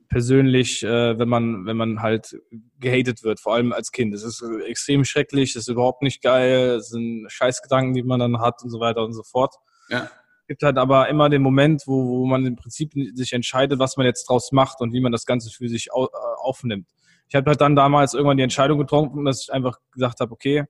persönlich, 0.08 0.84
äh, 0.84 1.18
wenn 1.18 1.28
man, 1.28 1.66
wenn 1.66 1.78
man 1.78 2.04
halt 2.04 2.40
gehatet 2.80 3.24
wird, 3.24 3.40
vor 3.40 3.56
allem 3.56 3.74
als 3.74 3.92
Kind. 3.92 4.14
Es 4.14 4.22
ist 4.22 4.44
extrem 4.68 5.04
schrecklich, 5.04 5.56
es 5.56 5.64
ist 5.64 5.68
überhaupt 5.68 6.04
nicht 6.04 6.22
geil, 6.22 6.76
es 6.76 6.90
sind 6.90 7.26
Scheißgedanken, 7.28 7.96
die 7.96 8.04
man 8.04 8.20
dann 8.20 8.40
hat 8.40 8.62
und 8.62 8.70
so 8.70 8.80
weiter 8.80 9.04
und 9.04 9.14
so 9.14 9.24
fort. 9.24 9.56
Ja. 9.90 10.12
Es 10.42 10.48
gibt 10.48 10.62
halt 10.62 10.78
aber 10.78 11.10
immer 11.10 11.30
den 11.30 11.42
Moment, 11.42 11.84
wo, 11.88 12.20
wo 12.20 12.26
man 12.28 12.46
im 12.46 12.56
Prinzip 12.56 12.94
sich 13.16 13.34
entscheidet, 13.34 13.80
was 13.80 13.98
man 13.98 14.06
jetzt 14.06 14.30
draus 14.30 14.52
macht 14.52 14.80
und 14.82 14.94
wie 14.94 15.02
man 15.02 15.12
das 15.12 15.26
Ganze 15.26 15.50
für 15.50 15.68
sich 15.70 15.92
au, 15.92 16.06
äh, 16.06 16.10
aufnimmt 16.38 16.88
ich 17.32 17.36
habe 17.36 17.50
halt 17.50 17.62
dann 17.62 17.78
damals 17.78 18.14
irgendwann 18.14 18.36
die 18.36 18.44
Entscheidung 18.44 18.78
getroffen, 18.78 19.24
dass 19.24 19.44
ich 19.44 19.54
einfach 19.54 19.80
gesagt 19.92 20.20
habe, 20.20 20.34
okay, 20.34 20.66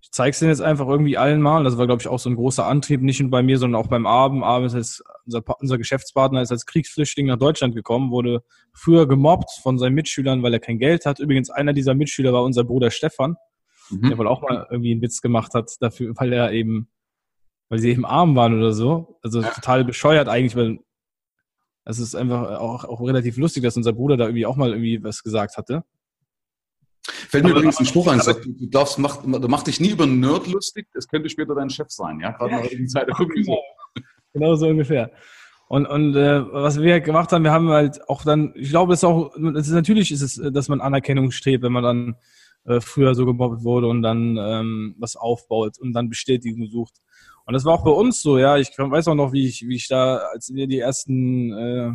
ich 0.00 0.10
zeige 0.10 0.30
es 0.30 0.38
denen 0.38 0.50
jetzt 0.50 0.62
einfach 0.62 0.88
irgendwie 0.88 1.18
allen 1.18 1.42
mal. 1.42 1.62
Das 1.62 1.76
war, 1.76 1.86
glaube 1.86 2.00
ich, 2.00 2.08
auch 2.08 2.18
so 2.18 2.30
ein 2.30 2.36
großer 2.36 2.66
Antrieb, 2.66 3.02
nicht 3.02 3.20
nur 3.20 3.28
bei 3.28 3.42
mir, 3.42 3.58
sondern 3.58 3.78
auch 3.78 3.88
beim 3.88 4.06
Abend. 4.06 4.42
Abend 4.42 4.72
ist 4.72 5.04
unser, 5.26 5.42
unser 5.60 5.76
Geschäftspartner 5.76 6.40
ist 6.40 6.52
als 6.52 6.64
Kriegsflüchtling 6.64 7.26
nach 7.26 7.36
Deutschland 7.36 7.74
gekommen, 7.74 8.10
wurde 8.10 8.42
früher 8.72 9.06
gemobbt 9.06 9.50
von 9.62 9.78
seinen 9.78 9.92
Mitschülern, 9.92 10.42
weil 10.42 10.54
er 10.54 10.60
kein 10.60 10.78
Geld 10.78 11.04
hat. 11.04 11.18
Übrigens, 11.18 11.50
einer 11.50 11.74
dieser 11.74 11.92
Mitschüler 11.92 12.32
war 12.32 12.44
unser 12.44 12.64
Bruder 12.64 12.90
Stefan, 12.90 13.36
mhm. 13.90 14.08
der 14.08 14.16
wohl 14.16 14.26
auch 14.26 14.40
mal 14.40 14.68
irgendwie 14.70 14.92
einen 14.92 15.02
Witz 15.02 15.20
gemacht 15.20 15.52
hat 15.52 15.70
dafür, 15.80 16.14
weil 16.16 16.32
er 16.32 16.50
eben, 16.52 16.88
weil 17.68 17.78
sie 17.78 17.90
eben 17.90 18.06
arm 18.06 18.34
waren 18.36 18.56
oder 18.56 18.72
so. 18.72 19.18
Also 19.22 19.42
total 19.42 19.84
bescheuert 19.84 20.30
eigentlich, 20.30 20.56
weil 20.56 20.78
es 21.90 21.98
ist 21.98 22.14
einfach 22.14 22.58
auch, 22.58 22.84
auch 22.84 23.00
relativ 23.00 23.36
lustig, 23.36 23.62
dass 23.62 23.76
unser 23.76 23.92
Bruder 23.92 24.16
da 24.16 24.24
irgendwie 24.24 24.46
auch 24.46 24.56
mal 24.56 24.70
irgendwie 24.70 25.02
was 25.02 25.22
gesagt 25.22 25.56
hatte. 25.56 25.84
Fällt 27.02 27.44
mir 27.44 27.50
aber, 27.50 27.60
übrigens 27.60 27.78
ein 27.78 27.86
Spruch 27.86 28.08
ein, 28.08 28.20
sagt, 28.20 28.44
du 28.44 28.66
darfst, 28.66 28.98
mach, 28.98 29.24
mach 29.24 29.62
dich 29.62 29.80
nie 29.80 29.90
über 29.90 30.04
einen 30.04 30.20
Nerd 30.20 30.46
lustig, 30.46 30.86
das 30.92 31.08
könnte 31.08 31.28
später 31.28 31.54
dein 31.54 31.70
Chef 31.70 31.90
sein, 31.90 32.20
ja, 32.20 32.30
gerade 32.32 32.52
ja, 32.52 32.58
in 32.60 32.78
der 32.78 32.86
Zeit. 32.86 33.08
Genau. 33.08 33.62
genau 34.32 34.54
so 34.54 34.68
ungefähr. 34.68 35.10
Und, 35.68 35.86
und 35.86 36.16
äh, 36.16 36.52
was 36.52 36.80
wir 36.80 36.92
halt 36.94 37.04
gemacht 37.04 37.30
haben, 37.32 37.44
wir 37.44 37.52
haben 37.52 37.68
halt 37.68 38.08
auch 38.08 38.24
dann, 38.24 38.52
ich 38.56 38.70
glaube, 38.70 38.92
es 38.92 39.00
ist 39.00 39.04
auch, 39.04 39.34
es 39.54 39.68
ist, 39.68 39.72
natürlich 39.72 40.10
ist 40.10 40.22
es, 40.22 40.52
dass 40.52 40.68
man 40.68 40.80
Anerkennung 40.80 41.30
strebt, 41.30 41.62
wenn 41.62 41.72
man 41.72 41.84
dann 41.84 42.16
äh, 42.64 42.80
früher 42.80 43.14
so 43.14 43.24
gemobbt 43.24 43.62
wurde 43.62 43.86
und 43.86 44.02
dann 44.02 44.36
ähm, 44.36 44.96
was 44.98 45.16
aufbaut 45.16 45.78
und 45.78 45.92
dann 45.92 46.08
Bestätigung 46.08 46.66
sucht. 46.66 47.00
Und 47.50 47.54
das 47.54 47.64
war 47.64 47.74
auch 47.74 47.82
bei 47.82 47.90
uns 47.90 48.22
so, 48.22 48.38
ja. 48.38 48.58
Ich 48.58 48.70
weiß 48.78 49.08
auch 49.08 49.16
noch, 49.16 49.32
wie 49.32 49.44
ich, 49.44 49.66
wie 49.66 49.74
ich 49.74 49.88
da, 49.88 50.18
als 50.18 50.54
wir 50.54 50.68
die 50.68 50.78
ersten, 50.78 51.52
äh, 51.52 51.90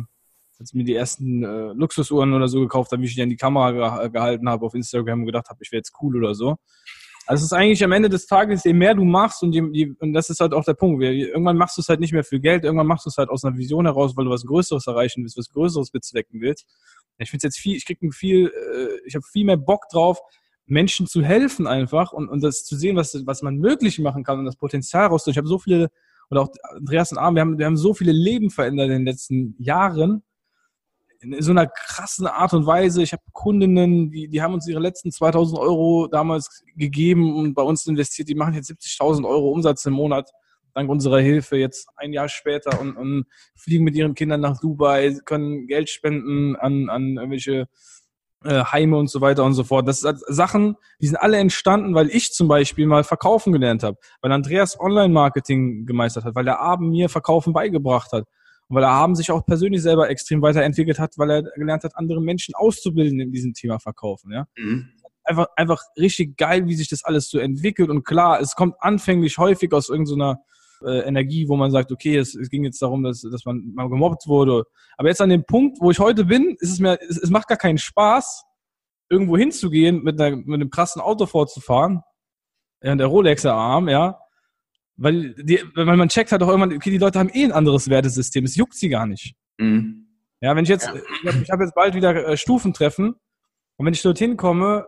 als 0.58 0.74
mir 0.74 0.84
die 0.84 0.94
ersten 0.94 1.42
äh, 1.42 1.72
Luxusuhren 1.72 2.34
oder 2.34 2.46
so 2.46 2.60
gekauft 2.60 2.92
habe, 2.92 3.00
wie 3.00 3.06
ich 3.06 3.14
die 3.14 3.22
an 3.22 3.30
die 3.30 3.38
Kamera 3.38 3.70
ge 4.02 4.10
gehalten 4.10 4.50
habe 4.50 4.66
auf 4.66 4.74
Instagram 4.74 5.20
und 5.20 5.24
gedacht 5.24 5.48
habe, 5.48 5.58
ich 5.62 5.72
wäre 5.72 5.78
jetzt 5.78 5.94
cool 6.02 6.14
oder 6.18 6.34
so. 6.34 6.56
Also 7.26 7.40
es 7.40 7.44
ist 7.44 7.52
eigentlich 7.54 7.82
am 7.82 7.92
Ende 7.92 8.10
des 8.10 8.26
Tages, 8.26 8.64
je 8.64 8.74
mehr 8.74 8.94
du 8.94 9.04
machst 9.06 9.42
und, 9.42 9.54
je, 9.54 9.66
je, 9.72 9.94
und 9.98 10.12
das 10.12 10.28
ist 10.28 10.40
halt 10.40 10.52
auch 10.52 10.62
der 10.62 10.74
Punkt, 10.74 11.02
irgendwann 11.02 11.56
machst 11.56 11.78
du 11.78 11.80
es 11.80 11.88
halt 11.88 12.00
nicht 12.00 12.12
mehr 12.12 12.22
für 12.22 12.38
Geld, 12.38 12.64
irgendwann 12.64 12.86
machst 12.86 13.06
du 13.06 13.08
es 13.08 13.16
halt 13.16 13.30
aus 13.30 13.42
einer 13.42 13.56
Vision 13.56 13.86
heraus, 13.86 14.14
weil 14.14 14.26
du 14.26 14.30
was 14.32 14.44
Größeres 14.44 14.86
erreichen 14.86 15.22
willst, 15.22 15.38
was 15.38 15.48
Größeres 15.48 15.90
bezwecken 15.90 16.42
willst. 16.42 16.66
Ich 17.16 17.30
finde 17.30 17.46
jetzt 17.46 17.58
viel, 17.58 17.76
ich 17.76 17.86
kriege 17.86 18.12
viel, 18.12 18.48
äh, 18.48 19.06
ich 19.06 19.14
habe 19.14 19.24
viel 19.24 19.46
mehr 19.46 19.56
Bock 19.56 19.88
drauf, 19.88 20.20
Menschen 20.66 21.06
zu 21.06 21.22
helfen 21.22 21.66
einfach 21.66 22.12
und, 22.12 22.28
und 22.28 22.42
das 22.42 22.64
zu 22.64 22.76
sehen, 22.76 22.96
was, 22.96 23.14
was 23.26 23.42
man 23.42 23.56
möglich 23.56 23.98
machen 23.98 24.24
kann 24.24 24.38
und 24.38 24.44
das 24.44 24.56
Potenzial 24.56 25.06
raus. 25.06 25.26
Ich 25.26 25.38
habe 25.38 25.46
so 25.46 25.58
viele, 25.58 25.90
oder 26.30 26.42
auch 26.42 26.48
Andreas 26.74 27.12
und 27.12 27.18
Arm, 27.18 27.34
wir 27.34 27.42
haben, 27.42 27.58
wir 27.58 27.66
haben 27.66 27.76
so 27.76 27.94
viele 27.94 28.12
Leben 28.12 28.50
verändert 28.50 28.86
in 28.86 28.92
den 28.92 29.06
letzten 29.06 29.54
Jahren. 29.58 30.22
In 31.20 31.40
so 31.40 31.52
einer 31.52 31.66
krassen 31.66 32.26
Art 32.26 32.52
und 32.52 32.66
Weise. 32.66 33.02
Ich 33.02 33.12
habe 33.12 33.22
Kundinnen, 33.32 34.10
die, 34.10 34.28
die 34.28 34.42
haben 34.42 34.54
uns 34.54 34.68
ihre 34.68 34.80
letzten 34.80 35.10
2000 35.10 35.58
Euro 35.58 36.08
damals 36.08 36.62
gegeben 36.76 37.34
und 37.36 37.54
bei 37.54 37.62
uns 37.62 37.86
investiert. 37.86 38.28
Die 38.28 38.34
machen 38.34 38.54
jetzt 38.54 38.70
70.000 38.70 39.26
Euro 39.26 39.50
Umsatz 39.50 39.86
im 39.86 39.94
Monat 39.94 40.30
dank 40.76 40.90
unserer 40.90 41.20
Hilfe 41.20 41.56
jetzt 41.56 41.88
ein 41.96 42.12
Jahr 42.12 42.28
später 42.28 42.78
und, 42.80 42.96
und 42.96 43.24
fliegen 43.56 43.82
mit 43.82 43.94
ihren 43.94 44.14
Kindern 44.14 44.42
nach 44.42 44.60
Dubai, 44.60 45.16
können 45.24 45.66
Geld 45.66 45.88
spenden 45.88 46.54
an, 46.54 46.90
an 46.90 47.16
irgendwelche 47.16 47.66
äh, 48.46 48.64
Heime 48.64 48.96
und 48.96 49.08
so 49.08 49.20
weiter 49.20 49.44
und 49.44 49.54
so 49.54 49.64
fort. 49.64 49.86
Das 49.88 50.00
sind 50.00 50.18
Sachen, 50.28 50.76
die 51.00 51.06
sind 51.06 51.16
alle 51.16 51.38
entstanden, 51.38 51.94
weil 51.94 52.08
ich 52.08 52.32
zum 52.32 52.48
Beispiel 52.48 52.86
mal 52.86 53.04
verkaufen 53.04 53.52
gelernt 53.52 53.82
habe, 53.82 53.98
weil 54.20 54.32
Andreas 54.32 54.78
Online-Marketing 54.78 55.86
gemeistert 55.86 56.24
hat, 56.24 56.34
weil 56.34 56.44
der 56.44 56.60
Abend 56.60 56.90
mir 56.90 57.08
Verkaufen 57.08 57.52
beigebracht 57.52 58.12
hat 58.12 58.24
und 58.68 58.76
weil 58.76 58.82
er 58.82 58.90
Abend 58.90 59.16
sich 59.16 59.30
auch 59.30 59.44
persönlich 59.44 59.82
selber 59.82 60.08
extrem 60.10 60.42
weiterentwickelt 60.42 60.98
hat, 60.98 61.14
weil 61.16 61.30
er 61.30 61.42
gelernt 61.42 61.84
hat, 61.84 61.96
andere 61.96 62.20
Menschen 62.20 62.54
auszubilden 62.54 63.20
in 63.20 63.32
diesem 63.32 63.54
Thema 63.54 63.78
Verkaufen. 63.78 64.32
Ja. 64.32 64.46
Mhm. 64.56 64.88
Einfach, 65.24 65.46
einfach 65.56 65.82
richtig 65.98 66.36
geil, 66.36 66.66
wie 66.66 66.74
sich 66.74 66.88
das 66.88 67.04
alles 67.04 67.28
so 67.28 67.38
entwickelt 67.38 67.90
und 67.90 68.04
klar, 68.04 68.40
es 68.40 68.54
kommt 68.54 68.76
anfänglich 68.78 69.38
häufig 69.38 69.72
aus 69.72 69.88
irgendeiner 69.88 70.40
äh, 70.84 71.00
Energie, 71.00 71.48
wo 71.48 71.56
man 71.56 71.70
sagt, 71.70 71.92
okay, 71.92 72.16
es, 72.16 72.34
es 72.34 72.50
ging 72.50 72.64
jetzt 72.64 72.80
darum, 72.82 73.02
dass, 73.02 73.22
dass 73.22 73.44
man 73.44 73.72
mal 73.74 73.88
gemobbt 73.88 74.26
wurde. 74.26 74.64
Aber 74.96 75.08
jetzt 75.08 75.20
an 75.20 75.30
dem 75.30 75.44
Punkt, 75.44 75.78
wo 75.80 75.90
ich 75.90 75.98
heute 75.98 76.24
bin, 76.24 76.56
ist 76.60 76.72
es 76.72 76.78
mir, 76.80 76.98
es, 77.08 77.18
es 77.18 77.30
macht 77.30 77.48
gar 77.48 77.58
keinen 77.58 77.78
Spaß, 77.78 78.44
irgendwo 79.08 79.36
hinzugehen, 79.36 80.02
mit, 80.02 80.20
einer, 80.20 80.36
mit 80.36 80.54
einem 80.54 80.70
krassen 80.70 81.00
Auto 81.00 81.26
vorzufahren, 81.26 82.02
ja, 82.82 82.94
der 82.94 83.06
Rolexer 83.06 83.54
Arm, 83.54 83.88
ja, 83.88 84.18
weil, 84.96 85.34
die, 85.34 85.62
weil 85.74 85.96
man 85.96 86.08
checkt 86.08 86.32
halt 86.32 86.42
auch 86.42 86.48
irgendwann, 86.48 86.74
okay, 86.74 86.90
die 86.90 86.98
Leute 86.98 87.18
haben 87.18 87.30
eh 87.32 87.44
ein 87.44 87.52
anderes 87.52 87.88
Wertesystem, 87.88 88.44
es 88.44 88.56
juckt 88.56 88.74
sie 88.74 88.88
gar 88.88 89.06
nicht. 89.06 89.34
Mhm. 89.58 90.06
Ja, 90.40 90.54
wenn 90.54 90.64
ich 90.64 90.68
jetzt, 90.68 90.90
ich 90.92 91.26
habe 91.32 91.44
hab 91.48 91.60
jetzt 91.60 91.74
bald 91.74 91.94
wieder 91.94 92.28
äh, 92.28 92.36
Stufentreffen 92.36 93.14
und 93.76 93.86
wenn 93.86 93.94
ich 93.94 94.02
dorthin 94.02 94.36
komme, 94.36 94.86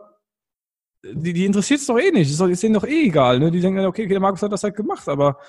die, 1.03 1.33
die 1.33 1.45
interessiert 1.45 1.79
es 1.79 1.87
doch 1.87 1.97
eh 1.97 2.11
nicht, 2.11 2.29
ist, 2.29 2.39
doch, 2.39 2.47
ist 2.47 2.61
denen 2.61 2.73
doch 2.73 2.85
eh 2.85 3.05
egal, 3.05 3.39
ne? 3.39 3.51
Die 3.51 3.61
denken, 3.61 3.79
okay, 3.85 4.03
okay, 4.03 4.09
der 4.09 4.19
Markus 4.19 4.41
hat 4.41 4.51
das 4.51 4.63
halt 4.63 4.75
gemacht, 4.75 5.07
aber 5.07 5.39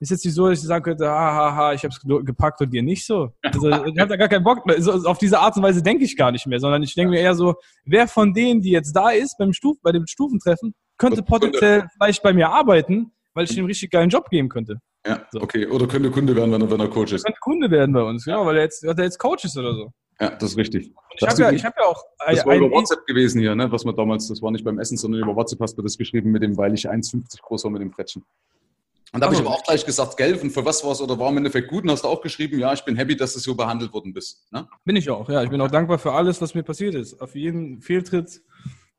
ist 0.00 0.10
jetzt 0.10 0.24
nicht 0.24 0.34
so, 0.34 0.48
dass 0.48 0.60
ich 0.60 0.66
sagen 0.66 0.84
könnte, 0.84 1.08
haha, 1.08 1.72
ich 1.72 1.82
habe 1.82 1.92
es 1.92 2.00
gepackt 2.24 2.60
und 2.60 2.70
dir 2.70 2.82
nicht 2.82 3.04
so. 3.04 3.32
Also 3.42 3.68
ich 3.86 3.98
habe 3.98 4.08
da 4.08 4.16
gar 4.16 4.28
keinen 4.28 4.44
Bock. 4.44 4.62
Also, 4.68 4.92
auf 5.08 5.18
diese 5.18 5.38
Art 5.40 5.56
und 5.56 5.62
Weise 5.62 5.82
denke 5.82 6.04
ich 6.04 6.16
gar 6.16 6.30
nicht 6.30 6.46
mehr, 6.46 6.60
sondern 6.60 6.82
ich 6.82 6.94
denke 6.94 7.10
mir 7.10 7.20
eher 7.20 7.34
so, 7.34 7.54
wer 7.84 8.06
von 8.06 8.32
denen, 8.32 8.60
die 8.60 8.70
jetzt 8.70 8.92
da 8.92 9.10
ist 9.10 9.36
beim 9.38 9.52
Stuf, 9.52 9.76
bei 9.82 9.92
dem 9.92 10.06
Stufentreffen, 10.06 10.74
könnte 10.98 11.22
potenziell 11.22 11.86
vielleicht 11.94 12.22
bei 12.22 12.32
mir 12.32 12.48
arbeiten, 12.50 13.12
weil 13.34 13.44
ich 13.44 13.52
ihm 13.52 13.60
einen 13.60 13.66
richtig 13.66 13.90
geilen 13.90 14.10
Job 14.10 14.30
geben 14.30 14.48
könnte. 14.48 14.80
Ja, 15.06 15.26
so. 15.30 15.40
okay. 15.40 15.66
Oder 15.66 15.86
könnte 15.86 16.10
Kunde 16.10 16.34
werden, 16.34 16.52
wenn 16.52 16.60
er, 16.60 16.70
wenn 16.70 16.80
er 16.80 16.88
Coach 16.88 17.12
ist. 17.12 17.24
Könnte 17.24 17.40
Kunde 17.40 17.70
werden 17.70 17.92
bei 17.92 18.02
uns, 18.02 18.24
genau, 18.24 18.46
weil 18.46 18.56
er 18.56 18.62
jetzt, 18.64 18.84
weil 18.84 18.98
er 18.98 19.04
jetzt 19.04 19.18
Coach 19.18 19.44
ist 19.44 19.56
oder 19.56 19.74
so. 19.74 19.92
Ja, 20.20 20.30
das 20.30 20.50
ist 20.50 20.58
richtig. 20.58 20.92
ich 21.14 21.28
habe 21.28 21.42
ja, 21.42 21.64
hab 21.64 21.78
ja 21.78 21.84
auch. 21.84 22.02
Das 22.26 22.44
war 22.44 22.56
über 22.56 22.70
WhatsApp 22.70 23.06
gewesen 23.06 23.40
hier, 23.40 23.54
ne? 23.54 23.70
was 23.70 23.84
man 23.84 23.94
damals, 23.94 24.26
das 24.26 24.42
war 24.42 24.50
nicht 24.50 24.64
beim 24.64 24.80
Essen, 24.80 24.96
sondern 24.96 25.22
über 25.22 25.36
WhatsApp 25.36 25.60
hast 25.60 25.78
du 25.78 25.82
das 25.82 25.96
geschrieben, 25.96 26.32
mit 26.32 26.42
dem, 26.42 26.56
weil 26.56 26.74
ich 26.74 26.90
1,50 26.90 27.40
groß 27.40 27.64
war 27.64 27.70
mit 27.70 27.82
dem 27.82 27.92
Frettchen. 27.92 28.24
Und 29.12 29.20
da 29.20 29.26
habe 29.26 29.34
ich 29.34 29.40
aber 29.40 29.50
auch 29.50 29.62
gleich 29.62 29.86
gesagt, 29.86 30.16
Geld 30.16 30.42
und 30.42 30.50
für 30.50 30.64
was 30.64 30.84
war 30.84 30.92
es 30.92 31.00
oder 31.00 31.18
war 31.18 31.30
im 31.30 31.38
Endeffekt 31.38 31.68
gut 31.68 31.84
und 31.84 31.90
hast 31.90 32.04
du 32.04 32.08
auch 32.08 32.20
geschrieben, 32.20 32.58
ja, 32.58 32.72
ich 32.72 32.84
bin 32.84 32.96
happy, 32.96 33.16
dass 33.16 33.32
du 33.32 33.38
so 33.38 33.54
behandelt 33.54 33.92
worden 33.92 34.12
bist. 34.12 34.44
Ne? 34.50 34.68
Bin 34.84 34.96
ich 34.96 35.08
auch, 35.08 35.28
ja. 35.30 35.42
Ich 35.42 35.50
bin 35.50 35.60
auch 35.60 35.70
dankbar 35.70 35.98
für 35.98 36.12
alles, 36.12 36.40
was 36.42 36.54
mir 36.54 36.62
passiert 36.62 36.94
ist. 36.94 37.20
Auf 37.20 37.34
jeden 37.34 37.80
Fehltritt, 37.80 38.42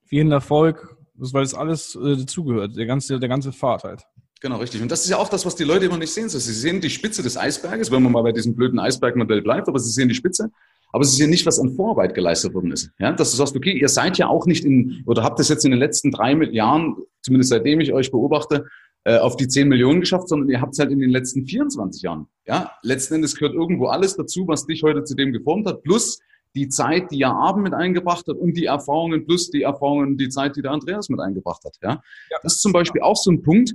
für 0.06 0.16
jeden 0.16 0.32
Erfolg, 0.32 0.98
weil 1.14 1.44
es 1.44 1.54
alles 1.54 1.96
äh, 1.96 2.18
dazugehört, 2.18 2.76
der 2.76 2.88
ganze, 2.88 3.20
der 3.20 3.30
ganze 3.30 3.52
Pfad 3.52 3.84
halt. 3.84 4.02
Genau, 4.42 4.58
richtig. 4.58 4.82
Und 4.82 4.90
das 4.90 5.04
ist 5.04 5.10
ja 5.10 5.18
auch 5.18 5.30
das, 5.30 5.46
was 5.46 5.56
die 5.56 5.66
Leute 5.66 5.86
immer 5.86 5.98
nicht 5.98 6.14
sehen. 6.14 6.30
Sie 6.30 6.40
sehen 6.40 6.80
die 6.80 6.90
Spitze 6.90 7.22
des 7.22 7.38
Eisberges, 7.38 7.92
wenn 7.92 8.02
man 8.02 8.14
mal 8.14 8.24
bei 8.24 8.32
diesem 8.32 8.56
blöden 8.56 8.80
Eisbergmodell 8.80 9.42
bleibt, 9.42 9.68
aber 9.68 9.80
sie 9.80 9.92
sehen 9.92 10.08
die 10.08 10.16
Spitze. 10.16 10.50
Aber 10.92 11.04
sie 11.04 11.18
sehen 11.18 11.30
nicht, 11.30 11.46
was 11.46 11.60
an 11.60 11.76
Vorarbeit 11.76 12.16
geleistet 12.16 12.54
worden 12.54 12.72
ist. 12.72 12.90
Ja, 13.00 13.12
dass 13.12 13.32
du 13.32 13.38
sagst, 13.38 13.56
okay, 13.56 13.78
ihr 13.78 13.90
seid 13.90 14.18
ja 14.18 14.28
auch 14.28 14.46
nicht 14.46 14.66
in, 14.66 15.04
oder 15.06 15.24
habt 15.24 15.40
es 15.40 15.50
jetzt 15.50 15.66
in 15.66 15.72
den 15.72 15.80
letzten 15.80 16.12
drei 16.12 16.34
Jahren, 16.52 16.96
zumindest 17.22 17.50
seitdem 17.50 17.80
ich 17.80 17.94
euch 17.94 18.12
beobachte, 18.12 18.66
äh, 19.04 19.18
auf 19.18 19.36
die 19.36 19.48
10 19.48 19.68
Millionen 19.68 20.02
geschafft, 20.02 20.30
sondern 20.30 20.50
ihr 20.50 20.62
habt 20.62 20.74
es 20.74 20.80
halt 20.80 20.92
in 20.92 21.00
den 21.00 21.10
letzten 21.10 21.46
24 21.46 22.02
Jahren. 22.02 22.28
Ja, 22.46 22.72
letzten 22.82 23.16
Endes 23.16 23.36
gehört 23.36 23.54
irgendwo 23.54 23.88
alles 23.88 24.16
dazu, 24.16 24.48
was 24.48 24.66
dich 24.66 24.84
heute 24.84 25.04
zu 25.04 25.16
dem 25.16 25.32
geformt 25.32 25.68
hat, 25.68 25.84
plus 25.84 26.20
die 26.56 26.68
Zeit, 26.68 27.12
die 27.12 27.20
ihr 27.20 27.30
Abend 27.30 27.64
mit 27.64 27.74
eingebracht 27.74 28.28
hat 28.28 28.36
und 28.36 28.58
die 28.58 28.66
Erfahrungen 28.66 29.26
plus 29.26 29.52
die 29.52 29.62
Erfahrungen, 29.62 30.18
die 30.18 30.30
Zeit, 30.30 30.56
die 30.56 30.62
der 30.62 30.72
Andreas 30.72 31.10
mit 31.10 31.20
eingebracht 31.20 31.64
hat. 31.64 31.78
Ja, 31.82 32.02
ja. 32.32 32.38
das 32.42 32.56
ist 32.56 32.62
zum 32.62 32.74
Beispiel 32.74 33.02
auch 33.02 33.16
so 33.16 33.32
ein 33.32 33.44
Punkt, 33.44 33.74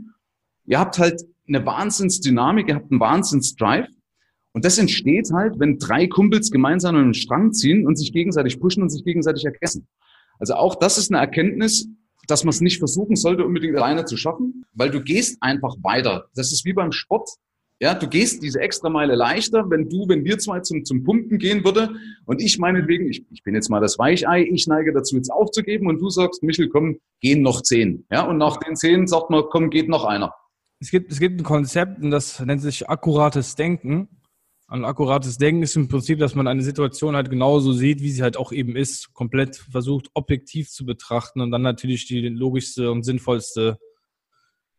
Ihr 0.67 0.79
habt 0.79 0.99
halt 0.99 1.23
eine 1.47 1.65
Wahnsinnsdynamik, 1.65 2.69
ihr 2.69 2.77
habt 2.77 2.91
einen 2.91 3.01
Wahnsinnsdrive. 3.01 3.89
Und 4.53 4.65
das 4.65 4.79
entsteht 4.79 5.31
halt, 5.33 5.59
wenn 5.59 5.79
drei 5.79 6.07
Kumpels 6.07 6.51
gemeinsam 6.51 6.97
einen 6.97 7.15
Strang 7.15 7.53
ziehen 7.53 7.87
und 7.87 7.97
sich 7.97 8.13
gegenseitig 8.13 8.61
pushen 8.61 8.83
und 8.83 8.91
sich 8.91 9.05
gegenseitig 9.05 9.45
erkessen. 9.45 9.89
Also 10.39 10.55
auch 10.55 10.77
das 10.77 10.97
ist 10.97 11.11
eine 11.11 11.21
Erkenntnis, 11.21 11.89
dass 12.27 12.45
man 12.45 12.51
es 12.51 12.61
nicht 12.61 12.79
versuchen 12.79 13.17
sollte, 13.17 13.45
unbedingt 13.45 13.77
alleine 13.77 14.05
zu 14.05 14.17
schaffen, 14.17 14.65
weil 14.73 14.91
du 14.91 15.03
gehst 15.03 15.39
einfach 15.41 15.75
weiter. 15.83 16.27
Das 16.35 16.53
ist 16.53 16.65
wie 16.65 16.73
beim 16.73 16.93
Sport. 16.93 17.29
Ja, 17.81 17.95
du 17.95 18.09
gehst 18.09 18.43
diese 18.43 18.61
extra 18.61 18.89
Meile 18.89 19.15
leichter, 19.17 19.69
wenn 19.69 19.89
du, 19.89 20.09
wenn 20.09 20.25
wir 20.25 20.39
zwei 20.39 20.61
zum, 20.61 20.85
zum 20.85 21.03
Pumpen 21.03 21.39
gehen 21.39 21.65
würde 21.65 21.91
und 22.25 22.41
ich 22.41 22.59
meinetwegen, 22.59 23.09
ich, 23.09 23.25
ich 23.31 23.43
bin 23.43 23.55
jetzt 23.55 23.69
mal 23.69 23.81
das 23.81 23.99
Weichei, 23.99 24.43
ich 24.45 24.67
neige 24.69 24.93
dazu, 24.93 25.17
jetzt 25.17 25.31
aufzugeben 25.31 25.89
und 25.89 26.01
du 26.01 26.09
sagst, 26.09 26.43
Michel, 26.43 26.69
komm, 26.69 26.99
gehen 27.21 27.43
noch 27.43 27.63
zehn. 27.63 28.07
Ja, 28.11 28.23
und 28.23 28.39
nach 28.39 28.59
den 28.59 28.77
zehn 28.77 29.07
sagt 29.07 29.31
man, 29.31 29.43
komm, 29.51 29.71
geht 29.71 29.89
noch 29.89 30.05
einer 30.05 30.33
es 30.85 30.91
gibt, 30.91 31.11
es 31.11 31.19
gibt 31.19 31.41
ein 31.41 31.45
Konzept, 31.45 32.03
und 32.03 32.11
das 32.11 32.41
nennt 32.41 32.61
sich 32.61 32.89
akkurates 32.89 33.57
Denken. 33.57 34.09
Ein 34.67 34.85
akkurates 34.85 35.37
Denken 35.37 35.63
ist 35.63 35.77
im 35.77 35.89
Prinzip, 35.89 36.19
dass 36.19 36.35
man 36.35 36.49
eine 36.49 36.63
Situation 36.63 37.17
halt 37.17 37.29
genauso 37.29 37.73
sieht, 37.73 38.01
wie 38.01 38.11
sie 38.11 38.23
halt 38.23 38.37
auch 38.39 38.51
eben 38.51 38.77
ist, 38.77 39.13
komplett 39.13 39.57
versucht, 39.57 40.09
objektiv 40.15 40.71
zu 40.71 40.87
betrachten 40.87 41.43
und 41.43 41.51
dann 41.51 41.63
natürlich 41.63 42.07
die 42.07 42.29
logischste 42.29 42.91
und 42.91 43.03
sinnvollste 43.05 43.79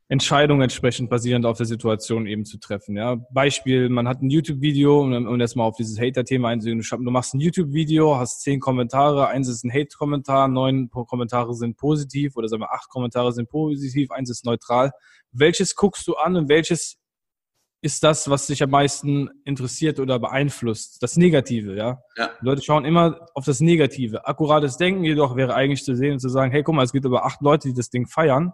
Entscheidung 0.07 0.61
entsprechend 0.61 1.09
basierend 1.09 1.47
auf 1.47 1.57
der 1.57 1.65
Situation 1.65 2.27
eben 2.27 2.45
zu 2.45 2.59
treffen. 2.59 2.95
Ja, 2.95 3.15
Beispiel, 3.31 3.89
man 3.89 4.07
hat 4.07 4.21
ein 4.21 4.29
YouTube-Video, 4.29 5.01
um, 5.01 5.13
um 5.13 5.37
mal 5.37 5.63
auf 5.63 5.77
dieses 5.77 5.99
Hater-Thema 5.99 6.49
einzugehen. 6.49 6.79
Du 6.79 7.11
machst 7.11 7.33
ein 7.33 7.39
YouTube-Video, 7.39 8.17
hast 8.17 8.41
zehn 8.41 8.59
Kommentare, 8.59 9.27
eins 9.27 9.47
ist 9.47 9.63
ein 9.63 9.71
Hate-Kommentar, 9.71 10.47
neun 10.47 10.89
Kommentare 10.89 11.55
sind 11.55 11.77
positiv 11.77 12.35
oder 12.35 12.47
sagen 12.47 12.61
wir 12.61 12.71
acht 12.71 12.89
Kommentare 12.89 13.33
sind 13.33 13.49
positiv, 13.49 14.11
eins 14.11 14.29
ist 14.29 14.45
neutral. 14.45 14.91
Welches 15.31 15.75
guckst 15.75 16.07
du 16.07 16.15
an 16.15 16.35
und 16.35 16.49
welches 16.49 16.97
ist 17.85 18.03
das, 18.03 18.29
was 18.29 18.47
dich 18.47 18.63
am 18.63 18.71
meisten 18.71 19.29
interessiert 19.45 19.99
oder 19.99 20.17
beeinflusst? 20.17 21.03
Das 21.03 21.17
Negative, 21.17 21.75
ja? 21.75 22.01
ja. 22.17 22.31
Leute 22.41 22.63
schauen 22.63 22.83
immer 22.83 23.27
auf 23.35 23.45
das 23.45 23.59
Negative. 23.59 24.25
Akkurates 24.27 24.77
Denken 24.77 25.03
jedoch 25.03 25.35
wäre 25.35 25.53
eigentlich 25.53 25.83
zu 25.83 25.95
sehen 25.95 26.13
und 26.13 26.19
zu 26.19 26.29
sagen, 26.29 26.51
hey, 26.51 26.63
guck 26.63 26.73
mal, 26.73 26.83
es 26.83 26.91
gibt 26.91 27.05
aber 27.05 27.25
acht 27.25 27.41
Leute, 27.41 27.67
die 27.67 27.75
das 27.75 27.91
Ding 27.91 28.07
feiern 28.07 28.53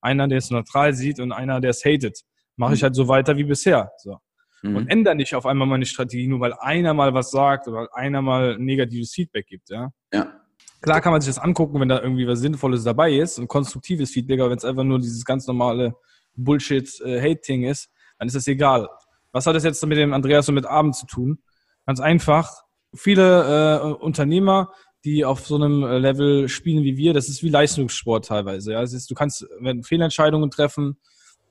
einer, 0.00 0.28
der 0.28 0.38
es 0.38 0.50
neutral 0.50 0.94
sieht 0.94 1.20
und 1.20 1.32
einer, 1.32 1.60
der 1.60 1.70
es 1.70 1.84
hatet. 1.84 2.22
Mache 2.56 2.74
ich 2.74 2.80
mhm. 2.80 2.84
halt 2.84 2.94
so 2.94 3.08
weiter 3.08 3.36
wie 3.36 3.44
bisher. 3.44 3.92
So. 3.98 4.18
Mhm. 4.62 4.76
Und 4.76 4.88
ändere 4.88 5.14
nicht 5.14 5.34
auf 5.34 5.46
einmal 5.46 5.66
meine 5.66 5.86
Strategie, 5.86 6.26
nur 6.26 6.40
weil 6.40 6.52
einer 6.54 6.94
mal 6.94 7.14
was 7.14 7.30
sagt 7.30 7.68
oder 7.68 7.88
einer 7.92 8.22
mal 8.22 8.58
negatives 8.58 9.12
Feedback 9.12 9.46
gibt. 9.46 9.70
Ja. 9.70 9.90
ja. 10.12 10.32
Klar 10.80 11.00
kann 11.00 11.12
man 11.12 11.20
sich 11.20 11.34
das 11.34 11.42
angucken, 11.42 11.80
wenn 11.80 11.88
da 11.88 12.00
irgendwie 12.00 12.26
was 12.26 12.40
Sinnvolles 12.40 12.84
dabei 12.84 13.12
ist 13.12 13.38
und 13.38 13.48
konstruktives 13.48 14.10
Feedback, 14.10 14.40
aber 14.40 14.50
wenn 14.50 14.58
es 14.58 14.64
einfach 14.64 14.84
nur 14.84 14.98
dieses 14.98 15.24
ganz 15.24 15.46
normale 15.46 15.94
Bullshit-Hate-Thing 16.36 17.64
äh, 17.64 17.70
ist, 17.70 17.90
dann 18.18 18.28
ist 18.28 18.36
das 18.36 18.46
egal. 18.46 18.88
Was 19.32 19.46
hat 19.46 19.54
das 19.54 19.64
jetzt 19.64 19.84
mit 19.86 19.98
dem 19.98 20.12
Andreas 20.12 20.48
und 20.48 20.54
mit 20.54 20.66
Abend 20.66 20.96
zu 20.96 21.06
tun? 21.06 21.38
Ganz 21.86 22.00
einfach. 22.00 22.62
Viele 22.94 23.80
äh, 23.80 23.92
Unternehmer 24.02 24.72
die 25.04 25.24
auf 25.24 25.46
so 25.46 25.56
einem 25.56 25.84
äh, 25.84 25.98
Level 25.98 26.48
spielen 26.48 26.84
wie 26.84 26.96
wir, 26.96 27.14
das 27.14 27.28
ist 27.28 27.42
wie 27.42 27.48
Leistungssport 27.48 28.26
teilweise. 28.26 28.72
Ja, 28.72 28.82
es 28.82 28.92
ist, 28.92 29.10
du 29.10 29.14
kannst 29.14 29.46
wenn 29.60 29.82
Fehlentscheidungen 29.82 30.50
treffen, 30.50 30.96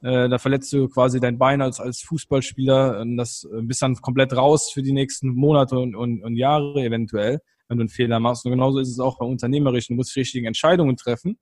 äh, 0.01 0.29
da 0.29 0.37
verletzt 0.37 0.71
du 0.73 0.89
quasi 0.89 1.19
dein 1.19 1.37
Bein 1.37 1.61
als, 1.61 1.79
als 1.79 2.01
Fußballspieler 2.01 2.99
und 3.01 3.17
das 3.17 3.47
äh, 3.51 3.61
bist 3.61 3.81
dann 3.81 3.95
komplett 3.95 4.35
raus 4.35 4.71
für 4.71 4.83
die 4.83 4.91
nächsten 4.91 5.29
Monate 5.29 5.79
und, 5.79 5.95
und, 5.95 6.23
und 6.23 6.35
Jahre 6.35 6.83
eventuell, 6.83 7.39
wenn 7.67 7.77
du 7.77 7.83
einen 7.83 7.89
Fehler 7.89 8.19
machst. 8.19 8.45
Und 8.45 8.51
genauso 8.51 8.79
ist 8.79 8.89
es 8.89 8.99
auch 8.99 9.17
beim 9.17 9.29
Unternehmerischen. 9.29 9.95
Du 9.95 9.97
musst 9.97 10.15
die 10.15 10.19
richtigen 10.19 10.45
Entscheidungen 10.45 10.97
treffen. 10.97 11.39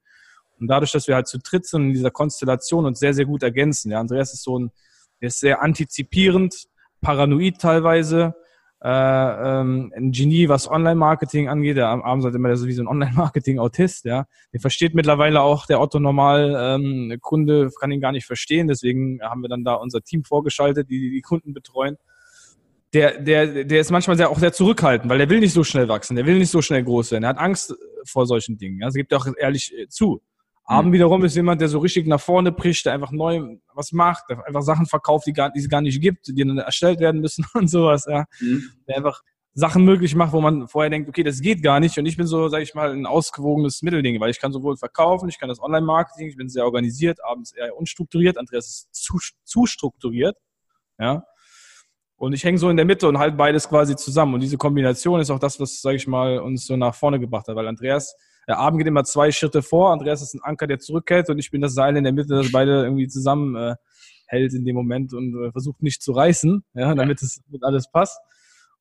Und 0.57 0.67
dadurch, 0.67 0.93
dass 0.93 1.07
wir 1.09 1.15
halt 1.15 1.27
zu 1.27 1.37
dritt 1.39 1.65
sind 1.65 1.87
in 1.87 1.93
dieser 1.93 2.11
Konstellation 2.11 2.85
uns 2.85 2.99
sehr, 2.99 3.13
sehr 3.13 3.25
gut 3.25 3.43
ergänzen. 3.43 3.91
Ja, 3.91 3.99
Andreas 3.99 4.33
ist 4.33 4.43
so 4.43 4.57
ein, 4.57 4.71
der 5.21 5.27
ist 5.27 5.39
sehr 5.39 5.61
antizipierend, 5.61 6.67
paranoid 7.01 7.59
teilweise, 7.59 8.35
äh, 8.85 8.89
ähm, 8.89 9.91
ein 9.95 10.11
Genie, 10.11 10.47
was 10.47 10.69
Online-Marketing 10.69 11.49
angeht. 11.49 11.77
Der 11.77 11.87
Abend 11.87 12.21
sagt 12.21 12.35
immer, 12.35 12.49
der 12.49 12.55
ist 12.55 12.67
wie 12.67 12.73
so 12.73 12.83
ein 12.83 12.87
Online-Marketing-Autist, 12.95 14.05
ja. 14.05 14.25
Den 14.53 14.59
versteht 14.59 14.93
mittlerweile 14.93 15.41
auch 15.41 15.65
der 15.65 15.81
Otto-Normal-Kunde, 15.81 17.61
ähm, 17.63 17.71
kann 17.79 17.91
ihn 17.91 18.01
gar 18.01 18.11
nicht 18.11 18.27
verstehen. 18.27 18.67
Deswegen 18.67 19.19
haben 19.23 19.41
wir 19.41 19.49
dann 19.49 19.63
da 19.63 19.73
unser 19.73 20.01
Team 20.01 20.23
vorgeschaltet, 20.23 20.89
die 20.89 21.09
die 21.09 21.21
Kunden 21.21 21.53
betreuen. 21.53 21.97
Der, 22.93 23.19
der, 23.19 23.65
der 23.65 23.79
ist 23.81 23.91
manchmal 23.91 24.17
sehr, 24.17 24.29
auch 24.29 24.37
sehr 24.39 24.53
zurückhaltend, 24.53 25.09
weil 25.09 25.17
der 25.17 25.29
will 25.29 25.39
nicht 25.39 25.53
so 25.53 25.63
schnell 25.63 25.89
wachsen, 25.89 26.15
der 26.15 26.25
will 26.25 26.37
nicht 26.37 26.51
so 26.51 26.61
schnell 26.61 26.83
groß 26.83 27.11
werden. 27.11 27.23
Er 27.23 27.29
hat 27.29 27.39
Angst 27.39 27.75
vor 28.05 28.25
solchen 28.25 28.57
Dingen. 28.57 28.79
Ja. 28.79 28.85
Das 28.85 28.93
gibt 28.93 29.11
er 29.11 29.17
auch 29.17 29.27
ehrlich 29.37 29.73
äh, 29.75 29.87
zu. 29.89 30.21
Abend 30.65 30.89
mhm. 30.89 30.93
wiederum 30.95 31.23
ist 31.23 31.35
jemand, 31.35 31.61
der 31.61 31.67
so 31.67 31.79
richtig 31.79 32.07
nach 32.07 32.19
vorne 32.19 32.51
bricht, 32.51 32.85
der 32.85 32.93
einfach 32.93 33.11
neu 33.11 33.57
was 33.73 33.91
macht, 33.91 34.25
der 34.29 34.45
einfach 34.45 34.63
Sachen 34.63 34.87
verkauft, 34.87 35.27
die, 35.27 35.33
gar, 35.33 35.51
die 35.51 35.59
es 35.59 35.69
gar 35.69 35.81
nicht 35.81 36.01
gibt, 36.01 36.27
die 36.27 36.43
dann 36.43 36.57
erstellt 36.57 36.99
werden 36.99 37.21
müssen 37.21 37.45
und 37.53 37.67
sowas, 37.67 38.05
ja. 38.09 38.25
Mhm. 38.39 38.63
Der 38.87 38.97
einfach 38.97 39.21
Sachen 39.53 39.85
möglich 39.85 40.15
macht, 40.15 40.33
wo 40.33 40.41
man 40.41 40.67
vorher 40.67 40.89
denkt, 40.89 41.07
okay, 41.07 41.23
das 41.23 41.39
geht 41.39 41.63
gar 41.63 41.79
nicht. 41.79 41.97
Und 41.97 42.05
ich 42.07 42.17
bin 42.17 42.27
so, 42.27 42.49
sage 42.49 42.63
ich 42.63 42.73
mal, 42.73 42.91
ein 42.91 43.05
ausgewogenes 43.05 43.83
Mittelding, 43.83 44.19
weil 44.19 44.29
ich 44.31 44.39
kann 44.39 44.51
sowohl 44.51 44.75
verkaufen, 44.75 45.29
ich 45.29 45.39
kann 45.39 45.47
das 45.47 45.61
Online-Marketing, 45.61 46.27
ich 46.27 46.35
bin 46.35 46.49
sehr 46.49 46.65
organisiert, 46.65 47.19
abends 47.23 47.53
eher 47.53 47.77
unstrukturiert, 47.77 48.37
Andreas 48.37 48.67
ist 48.67 48.89
zu, 48.91 49.17
zu 49.43 49.65
strukturiert, 49.65 50.35
ja. 50.99 51.23
Und 52.17 52.33
ich 52.33 52.43
hänge 52.43 52.57
so 52.57 52.69
in 52.69 52.77
der 52.77 52.85
Mitte 52.85 53.07
und 53.07 53.17
halte 53.19 53.35
beides 53.35 53.67
quasi 53.67 53.95
zusammen. 53.95 54.35
Und 54.35 54.39
diese 54.39 54.57
Kombination 54.57 55.19
ist 55.19 55.29
auch 55.29 55.39
das, 55.39 55.59
was, 55.59 55.81
sage 55.81 55.97
ich 55.97 56.07
mal, 56.07 56.39
uns 56.39 56.65
so 56.65 56.77
nach 56.77 56.95
vorne 56.95 57.19
gebracht 57.19 57.47
hat, 57.47 57.55
weil 57.55 57.67
Andreas 57.67 58.15
der 58.47 58.59
Abend 58.59 58.79
geht 58.79 58.87
immer 58.87 59.03
zwei 59.03 59.31
Schritte 59.31 59.61
vor. 59.61 59.91
Andreas 59.91 60.21
ist 60.21 60.33
ein 60.35 60.41
Anker, 60.43 60.67
der 60.67 60.79
zurückhält 60.79 61.29
und 61.29 61.39
ich 61.39 61.51
bin 61.51 61.61
das 61.61 61.73
Seil 61.73 61.97
in 61.97 62.03
der 62.03 62.13
Mitte, 62.13 62.35
das 62.35 62.51
beide 62.51 62.83
irgendwie 62.83 63.07
zusammen 63.07 63.55
äh, 63.55 63.75
hält 64.27 64.53
in 64.53 64.65
dem 64.65 64.75
Moment 64.75 65.13
und 65.13 65.35
äh, 65.43 65.51
versucht 65.51 65.81
nicht 65.81 66.01
zu 66.01 66.11
reißen, 66.11 66.63
ja, 66.73 66.93
damit 66.95 67.21
es 67.21 67.41
damit 67.45 67.63
alles 67.63 67.89
passt. 67.91 68.19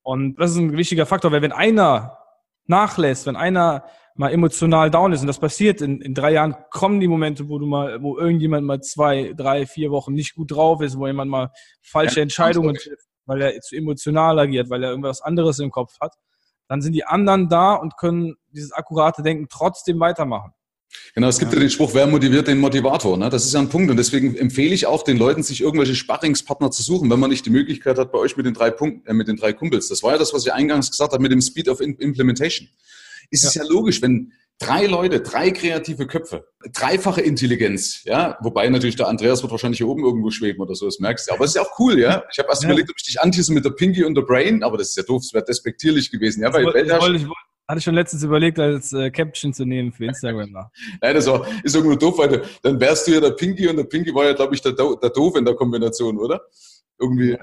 Und 0.02 0.36
das 0.36 0.50
ist 0.50 0.58
ein 0.58 0.76
wichtiger 0.76 1.06
Faktor, 1.06 1.32
weil 1.32 1.42
wenn 1.42 1.52
einer 1.52 2.18
nachlässt, 2.66 3.26
wenn 3.26 3.36
einer 3.36 3.84
mal 4.16 4.30
emotional 4.30 4.90
down 4.90 5.12
ist 5.12 5.22
und 5.22 5.26
das 5.26 5.40
passiert 5.40 5.80
in, 5.80 6.00
in 6.00 6.14
drei 6.14 6.32
Jahren, 6.32 6.54
kommen 6.70 7.00
die 7.00 7.08
Momente, 7.08 7.48
wo 7.48 7.58
du 7.58 7.66
mal, 7.66 8.02
wo 8.02 8.18
irgendjemand 8.18 8.66
mal 8.66 8.80
zwei, 8.80 9.32
drei, 9.36 9.66
vier 9.66 9.90
Wochen 9.90 10.12
nicht 10.12 10.34
gut 10.34 10.52
drauf 10.52 10.82
ist, 10.82 10.98
wo 10.98 11.06
jemand 11.06 11.30
mal 11.30 11.50
falsche 11.82 12.16
ja, 12.16 12.22
Entscheidungen 12.22 12.76
trifft, 12.76 13.08
weil 13.26 13.42
er 13.42 13.60
zu 13.60 13.76
emotional 13.76 14.38
agiert, 14.38 14.70
weil 14.70 14.84
er 14.84 14.90
irgendwas 14.90 15.20
anderes 15.20 15.58
im 15.58 15.70
Kopf 15.70 15.98
hat 16.00 16.14
dann 16.68 16.82
sind 16.82 16.92
die 16.92 17.04
anderen 17.04 17.48
da 17.48 17.74
und 17.74 17.96
können 17.96 18.34
dieses 18.52 18.72
akkurate 18.72 19.22
Denken 19.22 19.46
trotzdem 19.50 20.00
weitermachen. 20.00 20.52
Genau, 21.14 21.28
es 21.28 21.38
gibt 21.38 21.52
ja, 21.52 21.58
ja 21.58 21.64
den 21.64 21.70
Spruch, 21.70 21.92
wer 21.94 22.06
motiviert 22.06 22.46
den 22.46 22.58
Motivator. 22.58 23.16
Ne? 23.16 23.28
Das 23.28 23.44
ist 23.44 23.52
ja 23.52 23.60
ein 23.60 23.68
Punkt. 23.68 23.90
Und 23.90 23.96
deswegen 23.96 24.36
empfehle 24.36 24.74
ich 24.74 24.86
auch 24.86 25.02
den 25.02 25.16
Leuten, 25.16 25.42
sich 25.42 25.60
irgendwelche 25.60 25.94
Sparringspartner 25.94 26.70
zu 26.70 26.82
suchen, 26.82 27.10
wenn 27.10 27.20
man 27.20 27.30
nicht 27.30 27.46
die 27.46 27.50
Möglichkeit 27.50 27.98
hat, 27.98 28.12
bei 28.12 28.18
euch 28.18 28.36
mit 28.36 28.46
den 28.46 28.54
drei 28.54 28.70
Punkten, 28.70 29.06
äh, 29.08 29.14
mit 29.14 29.28
den 29.28 29.36
drei 29.36 29.52
Kumpels. 29.52 29.88
Das 29.88 30.02
war 30.02 30.12
ja 30.12 30.18
das, 30.18 30.32
was 30.32 30.46
ich 30.46 30.52
eingangs 30.52 30.90
gesagt 30.90 31.12
habe 31.12 31.22
mit 31.22 31.32
dem 31.32 31.40
Speed 31.40 31.68
of 31.68 31.80
Implementation. 31.80 32.68
Ist 33.30 33.42
ja. 33.42 33.48
es 33.48 33.54
ja 33.54 33.64
logisch, 33.64 34.02
wenn 34.02 34.32
Drei 34.60 34.86
Leute, 34.86 35.20
drei 35.20 35.50
kreative 35.50 36.06
Köpfe, 36.06 36.46
dreifache 36.72 37.20
Intelligenz, 37.20 38.02
ja, 38.04 38.38
wobei 38.40 38.68
natürlich 38.68 38.94
der 38.94 39.08
Andreas 39.08 39.42
wird 39.42 39.50
wahrscheinlich 39.50 39.78
hier 39.78 39.88
oben 39.88 40.04
irgendwo 40.04 40.30
schweben 40.30 40.60
oder 40.62 40.76
so, 40.76 40.86
das 40.86 41.00
merkst 41.00 41.28
du. 41.28 41.34
Aber 41.34 41.44
es 41.44 41.50
ist 41.50 41.56
ja 41.56 41.62
auch 41.62 41.78
cool, 41.80 41.98
ja. 41.98 42.22
Ich 42.30 42.38
habe 42.38 42.48
erst 42.48 42.62
ja. 42.62 42.68
überlegt, 42.68 42.88
ob 42.90 42.96
ich 42.96 43.04
dich 43.04 43.20
antisse 43.20 43.52
mit 43.52 43.64
der 43.64 43.70
Pinky 43.70 44.04
und 44.04 44.14
der 44.14 44.22
Brain, 44.22 44.62
aber 44.62 44.78
das 44.78 44.90
ist 44.90 44.96
ja 44.96 45.02
doof, 45.02 45.22
das 45.22 45.34
wäre 45.34 45.44
despektierlich 45.44 46.10
gewesen, 46.10 46.42
ja, 46.42 46.52
weil 46.52 46.64
wollte, 46.64 46.80
ich, 46.80 47.22
ich, 47.22 47.28
hatte 47.66 47.78
ich 47.78 47.84
schon 47.84 47.94
letztens 47.94 48.22
überlegt, 48.22 48.58
als 48.58 48.92
äh, 48.92 49.10
Caption 49.10 49.52
zu 49.52 49.64
nehmen 49.64 49.92
für 49.92 50.04
Instagram. 50.04 50.52
Nein, 51.00 51.14
das 51.14 51.26
war, 51.26 51.46
ist 51.62 51.74
irgendwo 51.74 51.96
doof, 51.96 52.18
weil 52.18 52.28
du, 52.28 52.42
dann 52.62 52.78
wärst 52.78 53.08
du 53.08 53.12
ja 53.12 53.20
der 53.20 53.30
Pinky 53.30 53.68
und 53.68 53.76
der 53.76 53.84
Pinky 53.84 54.14
war 54.14 54.24
ja, 54.24 54.34
glaube 54.34 54.54
ich, 54.54 54.60
der, 54.60 54.72
der 54.72 55.10
Doof 55.10 55.36
in 55.36 55.44
der 55.44 55.54
Kombination, 55.54 56.18
oder? 56.18 56.42
Irgendwie. 56.98 57.36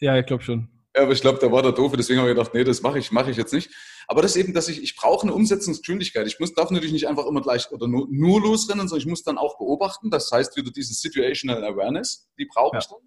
Ja, 0.00 0.18
ich 0.18 0.26
glaube 0.26 0.42
schon. 0.42 0.68
Ja, 0.98 1.04
aber 1.04 1.12
ich 1.12 1.20
glaube, 1.20 1.38
da 1.38 1.52
war 1.52 1.62
der 1.62 1.70
Doofe, 1.70 1.96
deswegen 1.96 2.18
habe 2.18 2.28
ich 2.28 2.34
gedacht, 2.34 2.52
nee, 2.54 2.64
das 2.64 2.82
mache 2.82 2.98
ich, 2.98 3.12
mache 3.12 3.30
ich 3.30 3.36
jetzt 3.36 3.52
nicht. 3.52 3.70
Aber 4.08 4.20
das 4.20 4.34
ist 4.34 4.42
eben, 4.42 4.52
dass 4.52 4.68
ich, 4.68 4.82
ich 4.82 4.96
brauche 4.96 5.22
eine 5.22 5.32
Umsetzungsgeschwindigkeit. 5.32 6.26
Ich 6.26 6.40
muss, 6.40 6.54
darf 6.54 6.72
natürlich 6.72 6.90
nicht 6.90 7.06
einfach 7.06 7.24
immer 7.26 7.40
gleich 7.40 7.70
oder 7.70 7.86
nur, 7.86 8.08
nur 8.10 8.40
losrennen, 8.40 8.88
sondern 8.88 9.02
ich 9.02 9.06
muss 9.06 9.22
dann 9.22 9.38
auch 9.38 9.58
beobachten. 9.58 10.10
Das 10.10 10.32
heißt 10.32 10.56
wieder 10.56 10.72
diese 10.72 10.94
Situational 10.94 11.64
Awareness, 11.64 12.28
die 12.36 12.46
brauche 12.46 12.74
ja. 12.74 12.80
ich 12.80 12.86
dann. 12.86 12.98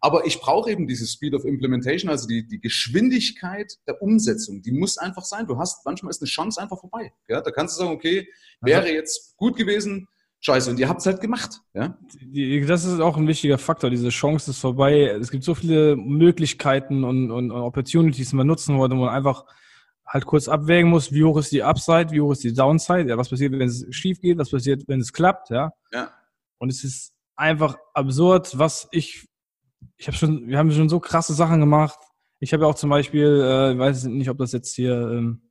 Aber 0.00 0.24
ich 0.24 0.40
brauche 0.40 0.70
eben 0.70 0.86
diese 0.86 1.06
Speed 1.06 1.34
of 1.34 1.44
Implementation, 1.44 2.10
also 2.10 2.26
die, 2.26 2.46
die 2.46 2.60
Geschwindigkeit 2.60 3.74
der 3.86 4.00
Umsetzung, 4.00 4.62
die 4.62 4.72
muss 4.72 4.96
einfach 4.96 5.24
sein. 5.24 5.46
Du 5.46 5.58
hast, 5.58 5.84
manchmal 5.84 6.10
ist 6.12 6.22
eine 6.22 6.28
Chance 6.28 6.62
einfach 6.62 6.80
vorbei. 6.80 7.12
Ja? 7.28 7.42
Da 7.42 7.50
kannst 7.50 7.76
du 7.76 7.82
sagen, 7.82 7.94
okay, 7.94 8.26
wäre 8.62 8.90
jetzt 8.90 9.36
gut 9.36 9.54
gewesen, 9.54 10.08
scheiße. 10.44 10.70
Und 10.70 10.78
ihr 10.78 10.88
habt 10.88 11.00
es 11.00 11.06
halt 11.06 11.20
gemacht. 11.20 11.60
Ja? 11.72 11.96
Das 12.66 12.84
ist 12.84 13.00
auch 13.00 13.16
ein 13.16 13.26
wichtiger 13.26 13.58
Faktor. 13.58 13.90
Diese 13.90 14.10
Chance 14.10 14.50
ist 14.50 14.58
vorbei. 14.58 15.04
Es 15.20 15.30
gibt 15.30 15.44
so 15.44 15.54
viele 15.54 15.96
Möglichkeiten 15.96 17.04
und, 17.04 17.30
und, 17.30 17.50
und 17.50 17.62
Opportunities, 17.62 18.30
die 18.30 18.36
man 18.36 18.46
nutzen 18.46 18.78
wollte, 18.78 18.96
wo 18.96 19.00
man 19.00 19.14
einfach 19.14 19.44
halt 20.06 20.26
kurz 20.26 20.48
abwägen 20.48 20.90
muss, 20.90 21.12
wie 21.12 21.24
hoch 21.24 21.38
ist 21.38 21.50
die 21.50 21.62
Upside, 21.62 22.10
wie 22.10 22.20
hoch 22.20 22.32
ist 22.32 22.44
die 22.44 22.52
Downside, 22.52 23.08
ja, 23.08 23.16
was 23.16 23.30
passiert, 23.30 23.52
wenn 23.52 23.62
es 23.62 23.86
schief 23.90 24.20
geht, 24.20 24.36
was 24.36 24.50
passiert, 24.50 24.84
wenn 24.86 25.00
es 25.00 25.12
klappt, 25.12 25.48
ja. 25.48 25.72
ja. 25.92 26.12
Und 26.58 26.68
es 26.68 26.84
ist 26.84 27.14
einfach 27.36 27.76
absurd, 27.94 28.58
was 28.58 28.86
ich, 28.92 29.26
ich 29.96 30.06
habe 30.06 30.16
schon, 30.16 30.46
wir 30.46 30.58
haben 30.58 30.70
schon 30.72 30.90
so 30.90 31.00
krasse 31.00 31.32
Sachen 31.32 31.58
gemacht. 31.58 31.98
Ich 32.38 32.52
habe 32.52 32.64
ja 32.64 32.68
auch 32.68 32.74
zum 32.74 32.90
Beispiel, 32.90 33.40
äh, 33.42 33.72
ich 33.72 33.78
weiß 33.78 34.04
nicht, 34.04 34.28
ob 34.28 34.36
das 34.38 34.52
jetzt 34.52 34.74
hier 34.74 34.92
ähm, 34.92 35.42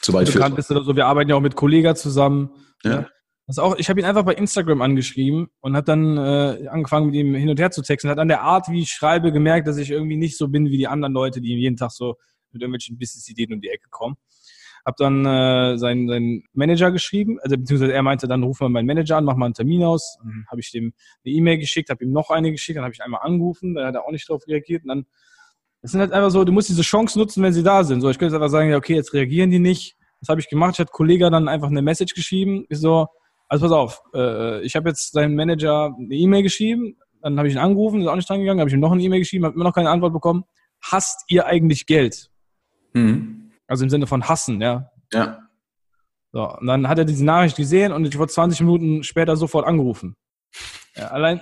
zu 0.00 0.12
weit 0.14 0.32
bekannt 0.32 0.58
ist 0.58 0.70
oder 0.70 0.82
so. 0.82 0.96
Wir 0.96 1.06
arbeiten 1.06 1.28
ja 1.28 1.36
auch 1.36 1.40
mit 1.40 1.54
Kollega 1.54 1.94
zusammen. 1.94 2.50
Ja. 2.82 2.90
ja. 2.90 3.08
Das 3.46 3.58
auch, 3.60 3.76
ich 3.76 3.88
habe 3.88 4.00
ihn 4.00 4.06
einfach 4.06 4.24
bei 4.24 4.34
Instagram 4.34 4.82
angeschrieben 4.82 5.48
und 5.60 5.76
habe 5.76 5.84
dann 5.84 6.16
äh, 6.16 6.66
angefangen, 6.68 7.06
mit 7.06 7.14
ihm 7.14 7.34
hin 7.34 7.48
und 7.48 7.60
her 7.60 7.70
zu 7.70 7.80
texten. 7.80 8.10
Hat 8.10 8.18
an 8.18 8.26
der 8.26 8.42
Art, 8.42 8.68
wie 8.68 8.80
ich 8.80 8.90
schreibe, 8.90 9.30
gemerkt, 9.30 9.68
dass 9.68 9.76
ich 9.76 9.90
irgendwie 9.90 10.16
nicht 10.16 10.36
so 10.36 10.48
bin 10.48 10.66
wie 10.66 10.78
die 10.78 10.88
anderen 10.88 11.14
Leute, 11.14 11.40
die 11.40 11.54
jeden 11.54 11.76
Tag 11.76 11.92
so 11.92 12.16
mit 12.50 12.62
irgendwelchen 12.62 12.98
Business-Ideen 12.98 13.52
um 13.52 13.60
die 13.60 13.68
Ecke 13.68 13.88
kommen. 13.88 14.16
Hab 14.84 14.96
dann 14.96 15.24
äh, 15.24 15.78
seinen, 15.78 16.08
seinen 16.08 16.44
Manager 16.54 16.90
geschrieben, 16.90 17.38
also 17.40 17.56
beziehungsweise 17.56 17.92
er 17.92 18.02
meinte, 18.02 18.26
dann 18.26 18.42
ruf 18.42 18.60
mal 18.60 18.68
meinen 18.68 18.86
Manager 18.86 19.16
an, 19.16 19.24
mach 19.24 19.36
mal 19.36 19.46
einen 19.46 19.54
Termin 19.54 19.84
aus. 19.84 20.16
Dann 20.22 20.46
habe 20.48 20.60
ich 20.60 20.70
dem 20.72 20.92
eine 21.24 21.34
E-Mail 21.34 21.58
geschickt, 21.58 21.90
habe 21.90 22.04
ihm 22.04 22.12
noch 22.12 22.30
eine 22.30 22.50
geschickt, 22.50 22.76
dann 22.76 22.84
habe 22.84 22.94
ich 22.94 23.02
einmal 23.02 23.20
angerufen, 23.22 23.74
da 23.74 23.86
hat 23.86 23.94
er 23.94 24.04
auch 24.04 24.12
nicht 24.12 24.28
drauf 24.28 24.46
reagiert. 24.48 24.82
Und 24.82 24.88
dann, 24.88 25.06
es 25.82 25.92
sind 25.92 26.00
halt 26.00 26.12
einfach 26.12 26.30
so, 26.30 26.44
du 26.44 26.52
musst 26.52 26.68
diese 26.68 26.82
Chance 26.82 27.18
nutzen, 27.18 27.42
wenn 27.44 27.52
sie 27.52 27.62
da 27.62 27.84
sind. 27.84 28.00
So, 28.00 28.10
ich 28.10 28.18
könnte 28.18 28.34
jetzt 28.34 28.42
einfach 28.42 28.50
sagen, 28.50 28.70
ja, 28.70 28.76
okay, 28.76 28.94
jetzt 28.94 29.12
reagieren 29.12 29.50
die 29.50 29.60
nicht. 29.60 29.96
Das 30.20 30.28
habe 30.28 30.40
ich 30.40 30.48
gemacht. 30.48 30.74
Ich 30.74 30.78
hatte 30.80 30.92
Kollege 30.92 31.30
dann 31.30 31.48
einfach 31.48 31.68
eine 31.68 31.82
Message 31.82 32.14
geschrieben. 32.14 32.64
So, 32.70 33.08
also 33.48 33.66
pass 33.66 33.72
auf, 33.72 34.02
äh, 34.14 34.62
ich 34.62 34.76
habe 34.76 34.88
jetzt 34.88 35.12
seinem 35.12 35.34
Manager 35.34 35.94
eine 35.96 36.14
E-Mail 36.14 36.42
geschrieben, 36.42 36.96
dann 37.22 37.38
habe 37.38 37.48
ich 37.48 37.54
ihn 37.54 37.60
angerufen, 37.60 38.00
ist 38.00 38.06
auch 38.06 38.16
nicht 38.16 38.28
dran 38.28 38.40
gegangen, 38.40 38.60
habe 38.60 38.68
ich 38.68 38.74
ihm 38.74 38.80
noch 38.80 38.92
eine 38.92 39.02
E-Mail 39.02 39.20
geschrieben, 39.20 39.44
habe 39.44 39.54
immer 39.54 39.64
noch 39.64 39.74
keine 39.74 39.90
Antwort 39.90 40.12
bekommen. 40.12 40.44
Hasst 40.80 41.24
ihr 41.28 41.46
eigentlich 41.46 41.86
Geld? 41.86 42.30
Mhm. 42.92 43.52
Also 43.66 43.84
im 43.84 43.90
Sinne 43.90 44.06
von 44.06 44.28
hassen, 44.28 44.60
ja. 44.60 44.90
Ja. 45.12 45.40
So, 46.32 46.48
und 46.58 46.66
dann 46.66 46.88
hat 46.88 46.98
er 46.98 47.04
diese 47.04 47.24
Nachricht 47.24 47.56
gesehen 47.56 47.92
und 47.92 48.04
ich 48.04 48.18
wurde 48.18 48.32
20 48.32 48.60
Minuten 48.60 49.02
später 49.02 49.36
sofort 49.36 49.66
angerufen. 49.66 50.16
Ja, 50.94 51.08
allein, 51.08 51.40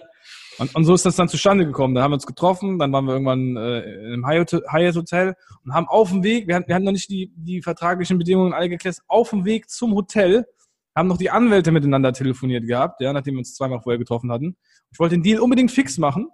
und, 0.58 0.74
und 0.74 0.84
so 0.84 0.94
ist 0.94 1.04
das 1.04 1.16
dann 1.16 1.28
zustande 1.28 1.66
gekommen. 1.66 1.94
Da 1.94 2.02
haben 2.02 2.12
wir 2.12 2.16
uns 2.16 2.26
getroffen, 2.26 2.78
dann 2.78 2.92
waren 2.92 3.06
wir 3.06 3.14
irgendwann 3.14 3.56
äh, 3.56 4.14
im 4.14 4.26
Hyatt 4.26 4.52
Hotel 4.52 5.34
und 5.64 5.74
haben 5.74 5.88
auf 5.88 6.10
dem 6.10 6.22
Weg, 6.22 6.46
wir 6.46 6.54
hatten, 6.56 6.68
wir 6.68 6.74
hatten 6.74 6.84
noch 6.84 6.92
nicht 6.92 7.10
die, 7.10 7.32
die 7.36 7.62
vertraglichen 7.62 8.18
Bedingungen 8.18 8.52
alle 8.52 8.68
geklärt, 8.68 8.98
auf 9.08 9.30
dem 9.30 9.44
Weg 9.44 9.68
zum 9.68 9.94
Hotel 9.94 10.46
haben 10.94 11.08
noch 11.08 11.18
die 11.18 11.30
Anwälte 11.30 11.72
miteinander 11.72 12.12
telefoniert 12.12 12.66
gehabt, 12.66 13.00
ja, 13.00 13.12
nachdem 13.12 13.34
wir 13.34 13.38
uns 13.38 13.54
zweimal 13.54 13.80
vorher 13.80 13.98
getroffen 13.98 14.30
hatten. 14.30 14.56
Ich 14.92 14.98
wollte 14.98 15.16
den 15.16 15.22
Deal 15.22 15.40
unbedingt 15.40 15.70
fix 15.70 15.98
machen. 15.98 16.28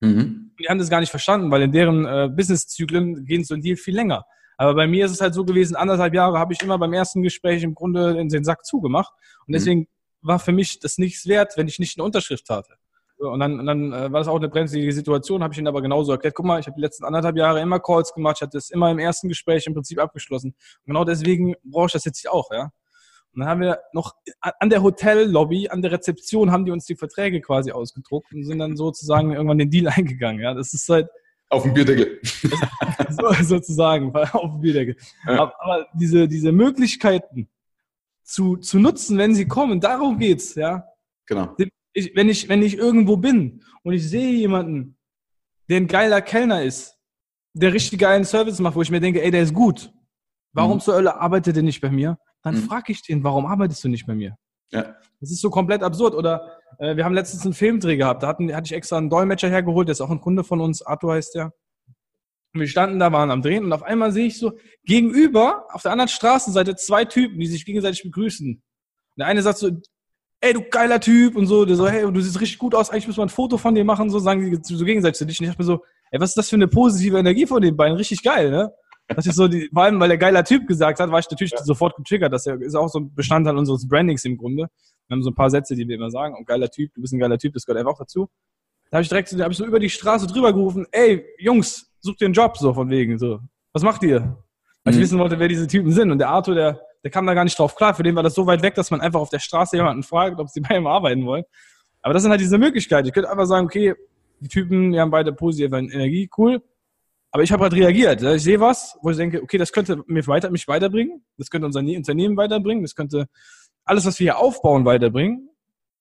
Mhm. 0.00 0.52
Die 0.58 0.68
haben 0.68 0.78
das 0.78 0.90
gar 0.90 1.00
nicht 1.00 1.10
verstanden, 1.10 1.50
weil 1.50 1.62
in 1.62 1.72
deren 1.72 2.06
äh, 2.06 2.28
Business-Zyklen 2.34 3.24
gehen 3.24 3.44
so 3.44 3.54
ein 3.54 3.60
Deal 3.60 3.76
viel 3.76 3.94
länger. 3.94 4.24
Aber 4.56 4.74
bei 4.74 4.86
mir 4.86 5.04
ist 5.04 5.12
es 5.12 5.20
halt 5.20 5.34
so 5.34 5.44
gewesen, 5.44 5.76
anderthalb 5.76 6.14
Jahre 6.14 6.38
habe 6.38 6.54
ich 6.54 6.62
immer 6.62 6.78
beim 6.78 6.92
ersten 6.92 7.22
Gespräch 7.22 7.62
im 7.62 7.74
Grunde 7.74 8.18
in 8.18 8.28
den 8.28 8.44
Sack 8.44 8.64
zugemacht. 8.64 9.12
Und 9.40 9.48
mhm. 9.48 9.52
deswegen 9.52 9.80
mhm. 9.80 9.86
war 10.22 10.38
für 10.38 10.52
mich 10.52 10.80
das 10.80 10.98
nichts 10.98 11.26
wert, 11.26 11.54
wenn 11.56 11.68
ich 11.68 11.78
nicht 11.78 11.98
eine 11.98 12.04
Unterschrift 12.04 12.48
hatte. 12.48 12.74
Und 13.18 13.40
dann, 13.40 13.60
und 13.60 13.66
dann 13.66 13.92
äh, 13.92 14.12
war 14.12 14.20
das 14.20 14.28
auch 14.28 14.36
eine 14.36 14.48
brenzlige 14.48 14.92
Situation, 14.92 15.42
habe 15.42 15.52
ich 15.52 15.58
ihnen 15.58 15.68
aber 15.68 15.80
genauso 15.80 16.12
erklärt. 16.12 16.34
Guck 16.34 16.44
mal, 16.44 16.60
ich 16.60 16.66
habe 16.66 16.76
die 16.76 16.82
letzten 16.82 17.04
anderthalb 17.04 17.36
Jahre 17.36 17.60
immer 17.60 17.80
Calls 17.80 18.12
gemacht, 18.12 18.36
ich 18.38 18.42
hatte 18.42 18.58
es 18.58 18.70
immer 18.70 18.90
im 18.90 18.98
ersten 18.98 19.28
Gespräch 19.28 19.66
im 19.66 19.74
Prinzip 19.74 19.98
abgeschlossen. 19.98 20.50
Und 20.50 20.86
genau 20.86 21.04
deswegen 21.04 21.54
brauche 21.64 21.86
ich 21.86 21.92
das 21.92 22.04
jetzt 22.04 22.28
auch, 22.28 22.50
ja. 22.50 22.70
Und 23.36 23.40
dann 23.40 23.50
haben 23.50 23.60
wir 23.60 23.80
noch 23.92 24.14
an 24.40 24.70
der 24.70 24.82
Hotellobby, 24.82 25.68
an 25.68 25.82
der 25.82 25.92
Rezeption, 25.92 26.50
haben 26.50 26.64
die 26.64 26.70
uns 26.70 26.86
die 26.86 26.96
Verträge 26.96 27.42
quasi 27.42 27.70
ausgedruckt 27.70 28.32
und 28.32 28.44
sind 28.44 28.58
dann 28.58 28.78
sozusagen 28.78 29.32
irgendwann 29.32 29.58
den 29.58 29.68
Deal 29.68 29.88
eingegangen. 29.94 30.40
Ja, 30.40 30.54
das 30.54 30.72
ist 30.72 30.88
halt. 30.88 31.10
Auf 31.50 31.64
dem 31.64 31.74
Bierdeckel. 31.74 32.18
so, 32.22 33.32
sozusagen, 33.42 34.16
auf 34.16 34.52
dem 34.52 34.60
Bierdeckel. 34.62 34.96
Ja. 35.26 35.34
Aber, 35.34 35.54
aber, 35.62 35.86
diese, 35.92 36.26
diese 36.28 36.50
Möglichkeiten 36.50 37.50
zu, 38.22 38.56
zu 38.56 38.78
nutzen, 38.78 39.18
wenn 39.18 39.34
sie 39.34 39.46
kommen, 39.46 39.80
darum 39.80 40.18
geht's, 40.18 40.54
ja. 40.54 40.88
Genau. 41.26 41.54
Ich, 41.92 42.16
wenn, 42.16 42.30
ich, 42.30 42.48
wenn 42.48 42.62
ich 42.62 42.78
irgendwo 42.78 43.18
bin 43.18 43.62
und 43.82 43.92
ich 43.92 44.08
sehe 44.08 44.32
jemanden, 44.32 44.96
der 45.68 45.76
ein 45.76 45.88
geiler 45.88 46.22
Kellner 46.22 46.62
ist, 46.62 46.96
der 47.52 47.74
richtig 47.74 48.00
geilen 48.00 48.24
Service 48.24 48.60
macht, 48.60 48.76
wo 48.76 48.82
ich 48.82 48.90
mir 48.90 49.00
denke, 49.00 49.22
ey, 49.22 49.30
der 49.30 49.42
ist 49.42 49.52
gut. 49.52 49.92
Warum 50.54 50.78
mhm. 50.78 50.80
zur 50.80 50.94
Hölle 50.94 51.20
arbeitet 51.20 51.56
der 51.56 51.62
nicht 51.62 51.82
bei 51.82 51.90
mir? 51.90 52.18
Dann 52.46 52.62
mhm. 52.62 52.68
frage 52.68 52.92
ich 52.92 53.02
den, 53.02 53.24
warum 53.24 53.44
arbeitest 53.44 53.82
du 53.82 53.88
nicht 53.88 54.06
bei 54.06 54.14
mir? 54.14 54.36
Ja. 54.70 54.94
Das 55.20 55.32
ist 55.32 55.40
so 55.40 55.50
komplett 55.50 55.82
absurd. 55.82 56.14
Oder 56.14 56.58
äh, 56.78 56.96
wir 56.96 57.04
haben 57.04 57.14
letztens 57.14 57.44
einen 57.44 57.54
Filmdreh 57.54 57.96
gehabt, 57.96 58.22
da 58.22 58.28
hatten, 58.28 58.54
hatte 58.54 58.66
ich 58.66 58.72
extra 58.72 58.98
einen 58.98 59.10
Dolmetscher 59.10 59.48
hergeholt, 59.48 59.88
der 59.88 59.92
ist 59.92 60.00
auch 60.00 60.10
ein 60.10 60.20
Kunde 60.20 60.44
von 60.44 60.60
uns, 60.60 60.80
Arthur 60.80 61.14
heißt 61.14 61.34
der. 61.34 61.52
Und 62.54 62.60
wir 62.60 62.68
standen 62.68 63.00
da, 63.00 63.10
waren 63.10 63.32
am 63.32 63.42
Drehen 63.42 63.64
und 63.64 63.72
auf 63.72 63.82
einmal 63.82 64.12
sehe 64.12 64.26
ich 64.26 64.38
so 64.38 64.52
gegenüber, 64.84 65.66
auf 65.72 65.82
der 65.82 65.90
anderen 65.90 66.08
Straßenseite, 66.08 66.76
zwei 66.76 67.04
Typen, 67.04 67.40
die 67.40 67.48
sich 67.48 67.64
gegenseitig 67.64 68.04
begrüßen. 68.04 68.54
Und 68.54 68.62
der 69.18 69.26
eine 69.26 69.42
sagt 69.42 69.58
so, 69.58 69.70
ey, 70.40 70.52
du 70.52 70.62
geiler 70.62 71.00
Typ 71.00 71.34
und 71.34 71.46
so, 71.46 71.64
der 71.64 71.74
so, 71.74 71.88
hey, 71.88 72.10
du 72.10 72.20
siehst 72.20 72.40
richtig 72.40 72.58
gut 72.58 72.76
aus, 72.76 72.90
eigentlich 72.90 73.08
müssen 73.08 73.18
wir 73.18 73.26
ein 73.26 73.30
Foto 73.30 73.58
von 73.58 73.74
dir 73.74 73.84
machen, 73.84 74.08
so 74.08 74.20
sagen 74.20 74.48
die 74.48 74.58
so 74.62 74.84
gegenseitig 74.84 75.18
zu 75.18 75.26
dich. 75.26 75.40
Und 75.40 75.46
ich 75.46 75.50
dachte 75.50 75.62
mir 75.62 75.66
so, 75.66 75.82
ey, 76.12 76.20
was 76.20 76.30
ist 76.30 76.38
das 76.38 76.48
für 76.48 76.56
eine 76.56 76.68
positive 76.68 77.18
Energie 77.18 77.46
von 77.46 77.60
den 77.60 77.76
beiden? 77.76 77.96
Richtig 77.96 78.22
geil, 78.22 78.50
ne? 78.50 78.72
Das 79.08 79.26
ist 79.26 79.36
so 79.36 79.46
die, 79.46 79.68
vor 79.72 79.84
allem, 79.84 80.00
weil 80.00 80.08
der 80.08 80.18
geiler 80.18 80.42
Typ 80.42 80.66
gesagt 80.66 80.98
hat, 80.98 81.10
war 81.10 81.20
ich 81.20 81.30
natürlich 81.30 81.52
ja. 81.52 81.62
sofort 81.62 81.96
getriggert. 81.96 82.32
Das 82.32 82.46
ist 82.46 82.74
auch 82.74 82.88
so 82.88 83.00
ein 83.00 83.14
Bestandteil 83.14 83.56
unseres 83.56 83.86
Brandings 83.86 84.24
im 84.24 84.36
Grunde. 84.36 84.68
Wir 85.06 85.14
haben 85.14 85.22
so 85.22 85.30
ein 85.30 85.34
paar 85.34 85.50
Sätze, 85.50 85.76
die 85.76 85.86
wir 85.86 85.94
immer 85.94 86.10
sagen. 86.10 86.34
Und 86.36 86.46
geiler 86.46 86.68
Typ, 86.68 86.92
du 86.94 87.00
bist 87.00 87.12
ein 87.12 87.20
geiler 87.20 87.38
Typ, 87.38 87.54
das 87.54 87.64
gehört 87.64 87.78
einfach 87.78 87.92
auch 87.92 87.98
dazu. 87.98 88.28
Da 88.90 88.96
habe 88.96 89.02
ich 89.02 89.08
direkt, 89.08 89.32
da 89.32 89.44
habe 89.44 89.52
ich 89.52 89.58
so 89.58 89.64
über 89.64 89.78
die 89.78 89.90
Straße 89.90 90.26
drüber 90.26 90.52
gerufen, 90.52 90.86
ey, 90.90 91.24
Jungs, 91.38 91.92
sucht 92.00 92.20
ihr 92.20 92.26
einen 92.26 92.34
Job, 92.34 92.56
so 92.56 92.72
von 92.74 92.90
wegen, 92.90 93.18
so. 93.18 93.40
Was 93.72 93.82
macht 93.82 94.02
ihr? 94.02 94.20
Weil 94.84 94.92
mhm. 94.92 94.98
ich 94.98 95.04
wissen 95.04 95.18
wollte, 95.18 95.38
wer 95.38 95.48
diese 95.48 95.66
Typen 95.66 95.92
sind. 95.92 96.10
Und 96.10 96.18
der 96.18 96.28
Arthur, 96.28 96.54
der, 96.54 96.80
der 97.04 97.10
kam 97.10 97.26
da 97.26 97.34
gar 97.34 97.44
nicht 97.44 97.58
drauf 97.58 97.76
klar. 97.76 97.94
Für 97.94 98.02
den 98.02 98.16
war 98.16 98.22
das 98.22 98.34
so 98.34 98.46
weit 98.46 98.62
weg, 98.62 98.74
dass 98.74 98.90
man 98.90 99.00
einfach 99.00 99.20
auf 99.20 99.30
der 99.30 99.38
Straße 99.38 99.76
jemanden 99.76 100.02
fragt, 100.02 100.38
ob 100.40 100.48
sie 100.48 100.60
bei 100.68 100.76
ihm 100.76 100.86
arbeiten 100.86 101.26
wollen. 101.26 101.44
Aber 102.02 102.14
das 102.14 102.22
sind 102.22 102.30
halt 102.30 102.40
diese 102.40 102.58
Möglichkeiten. 102.58 103.08
Ich 103.08 103.14
könnte 103.14 103.30
einfach 103.30 103.46
sagen, 103.46 103.66
okay, 103.66 103.94
die 104.40 104.48
Typen, 104.48 104.92
die 104.92 105.00
haben 105.00 105.10
beide 105.10 105.32
positive 105.32 105.76
Energie, 105.76 106.30
cool. 106.38 106.62
Aber 107.30 107.42
ich 107.42 107.52
habe 107.52 107.64
halt 107.64 107.74
reagiert. 107.74 108.22
Ich 108.22 108.42
sehe 108.42 108.60
was, 108.60 108.96
wo 109.02 109.10
ich 109.10 109.16
denke, 109.16 109.42
okay, 109.42 109.58
das 109.58 109.72
könnte 109.72 110.02
mich, 110.06 110.26
weiter, 110.26 110.50
mich 110.50 110.66
weiterbringen, 110.68 111.24
das 111.36 111.50
könnte 111.50 111.66
unser 111.66 111.80
Unternehmen 111.80 112.36
weiterbringen, 112.36 112.82
das 112.82 112.94
könnte 112.94 113.26
alles, 113.84 114.06
was 114.06 114.18
wir 114.18 114.24
hier 114.24 114.38
aufbauen, 114.38 114.84
weiterbringen. 114.84 115.50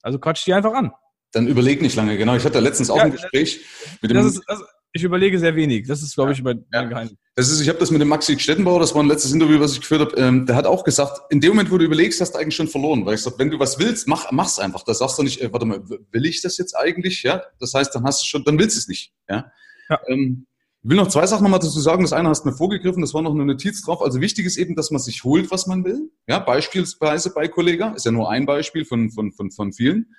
Also 0.01 0.19
quatsch 0.19 0.45
die 0.45 0.53
einfach 0.53 0.73
an. 0.73 0.91
Dann 1.31 1.47
überleg 1.47 1.81
nicht 1.81 1.95
lange, 1.95 2.17
genau. 2.17 2.35
Ich 2.35 2.45
hatte 2.45 2.59
letztens 2.59 2.89
auch 2.89 2.97
ja, 2.97 3.03
ein 3.03 3.11
Gespräch 3.11 3.59
mit 4.01 4.11
dem. 4.11 4.17
Ist, 4.17 4.41
also 4.47 4.63
ich 4.93 5.03
überlege 5.03 5.37
sehr 5.37 5.55
wenig. 5.55 5.87
Das 5.87 6.01
ist, 6.01 6.15
glaube 6.15 6.31
ich, 6.31 6.41
mein, 6.41 6.65
ja. 6.71 6.83
Geheimnis. 6.83 7.17
Das 7.35 7.49
ist, 7.49 7.59
ich 7.59 7.67
habe 7.67 7.79
das 7.79 7.91
mit 7.91 7.99
dem 7.99 8.07
Maxi 8.07 8.39
Stettenbauer, 8.39 8.79
das 8.79 8.95
war 8.95 9.03
ein 9.03 9.09
letztes 9.09 9.33
Interview, 9.33 9.59
was 9.59 9.73
ich 9.73 9.81
geführt 9.81 9.99
habe, 9.99 10.15
ähm, 10.15 10.45
der 10.45 10.55
hat 10.55 10.65
auch 10.65 10.85
gesagt, 10.85 11.19
in 11.29 11.41
dem 11.41 11.49
Moment, 11.49 11.69
wo 11.69 11.77
du 11.77 11.83
überlegst, 11.83 12.21
hast 12.21 12.31
du 12.31 12.39
eigentlich 12.39 12.55
schon 12.55 12.69
verloren. 12.69 13.05
Weil 13.05 13.15
ich 13.15 13.21
sage, 13.21 13.37
wenn 13.37 13.51
du 13.51 13.59
was 13.59 13.77
willst, 13.77 14.07
mach, 14.07 14.31
mach's 14.31 14.57
einfach. 14.57 14.83
Da 14.83 14.93
sagst 14.93 15.17
du 15.19 15.23
nicht, 15.23 15.41
äh, 15.41 15.51
warte 15.51 15.65
mal, 15.65 15.81
will 15.89 16.25
ich 16.25 16.41
das 16.41 16.57
jetzt 16.57 16.77
eigentlich? 16.77 17.23
Ja, 17.23 17.43
das 17.59 17.73
heißt, 17.73 17.93
dann 17.93 18.05
hast 18.05 18.21
du 18.21 18.25
schon, 18.25 18.45
dann 18.45 18.57
willst 18.57 18.77
du 18.77 18.79
es 18.79 18.87
nicht. 18.87 19.11
Ja. 19.27 19.51
ja. 19.89 19.99
Ähm, 20.07 20.47
ich 20.85 20.89
will 20.91 20.97
noch 20.97 21.07
zwei 21.07 21.25
Sachen 21.25 21.41
nochmal 21.41 21.59
dazu 21.59 21.79
sagen. 21.79 22.03
Das 22.03 22.13
eine 22.13 22.29
hast 22.29 22.43
du 22.43 22.49
mir 22.49 22.55
vorgegriffen, 22.55 23.01
das 23.01 23.15
war 23.15 23.23
noch 23.23 23.33
eine 23.33 23.43
Notiz 23.43 23.81
drauf. 23.81 24.03
Also 24.03 24.21
wichtig 24.21 24.45
ist 24.45 24.57
eben, 24.57 24.75
dass 24.75 24.91
man 24.91 25.01
sich 25.01 25.23
holt, 25.23 25.49
was 25.49 25.65
man 25.65 25.83
will. 25.83 26.11
Ja, 26.27 26.37
beispielsweise 26.37 27.33
bei 27.33 27.47
Kollega, 27.47 27.93
ist 27.93 28.05
ja 28.05 28.11
nur 28.11 28.29
ein 28.29 28.45
Beispiel 28.45 28.85
von, 28.85 29.09
von, 29.09 29.31
von, 29.31 29.49
von 29.49 29.73
vielen. 29.73 30.13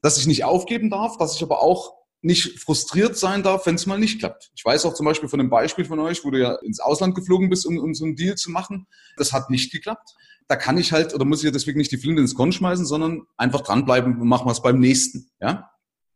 Dass 0.00 0.16
ich 0.16 0.28
nicht 0.28 0.44
aufgeben 0.44 0.88
darf, 0.88 1.16
dass 1.16 1.34
ich 1.34 1.42
aber 1.42 1.60
auch 1.60 1.94
nicht 2.22 2.60
frustriert 2.60 3.16
sein 3.16 3.42
darf, 3.42 3.66
wenn 3.66 3.74
es 3.74 3.86
mal 3.86 3.98
nicht 3.98 4.20
klappt. 4.20 4.52
Ich 4.54 4.64
weiß 4.64 4.86
auch 4.86 4.94
zum 4.94 5.04
Beispiel 5.04 5.28
von 5.28 5.40
einem 5.40 5.50
Beispiel 5.50 5.84
von 5.84 5.98
euch, 5.98 6.24
wo 6.24 6.30
du 6.30 6.38
ja 6.38 6.54
ins 6.62 6.78
Ausland 6.78 7.16
geflogen 7.16 7.50
bist, 7.50 7.66
um, 7.66 7.76
um 7.76 7.92
so 7.92 8.04
einen 8.04 8.14
Deal 8.14 8.36
zu 8.36 8.52
machen. 8.52 8.86
Das 9.16 9.32
hat 9.32 9.50
nicht 9.50 9.72
geklappt. 9.72 10.14
Da 10.46 10.54
kann 10.54 10.78
ich 10.78 10.92
halt, 10.92 11.12
oder 11.12 11.24
muss 11.24 11.40
ich 11.40 11.46
ja 11.46 11.50
deswegen 11.50 11.78
nicht 11.78 11.90
die 11.90 11.98
Flinte 11.98 12.22
ins 12.22 12.36
Korn 12.36 12.52
schmeißen, 12.52 12.86
sondern 12.86 13.26
einfach 13.36 13.62
dranbleiben 13.62 14.20
und 14.20 14.28
machen 14.28 14.46
wir 14.46 14.52
es 14.52 14.62
beim 14.62 14.78
nächsten. 14.78 15.28
Ja? 15.40 15.72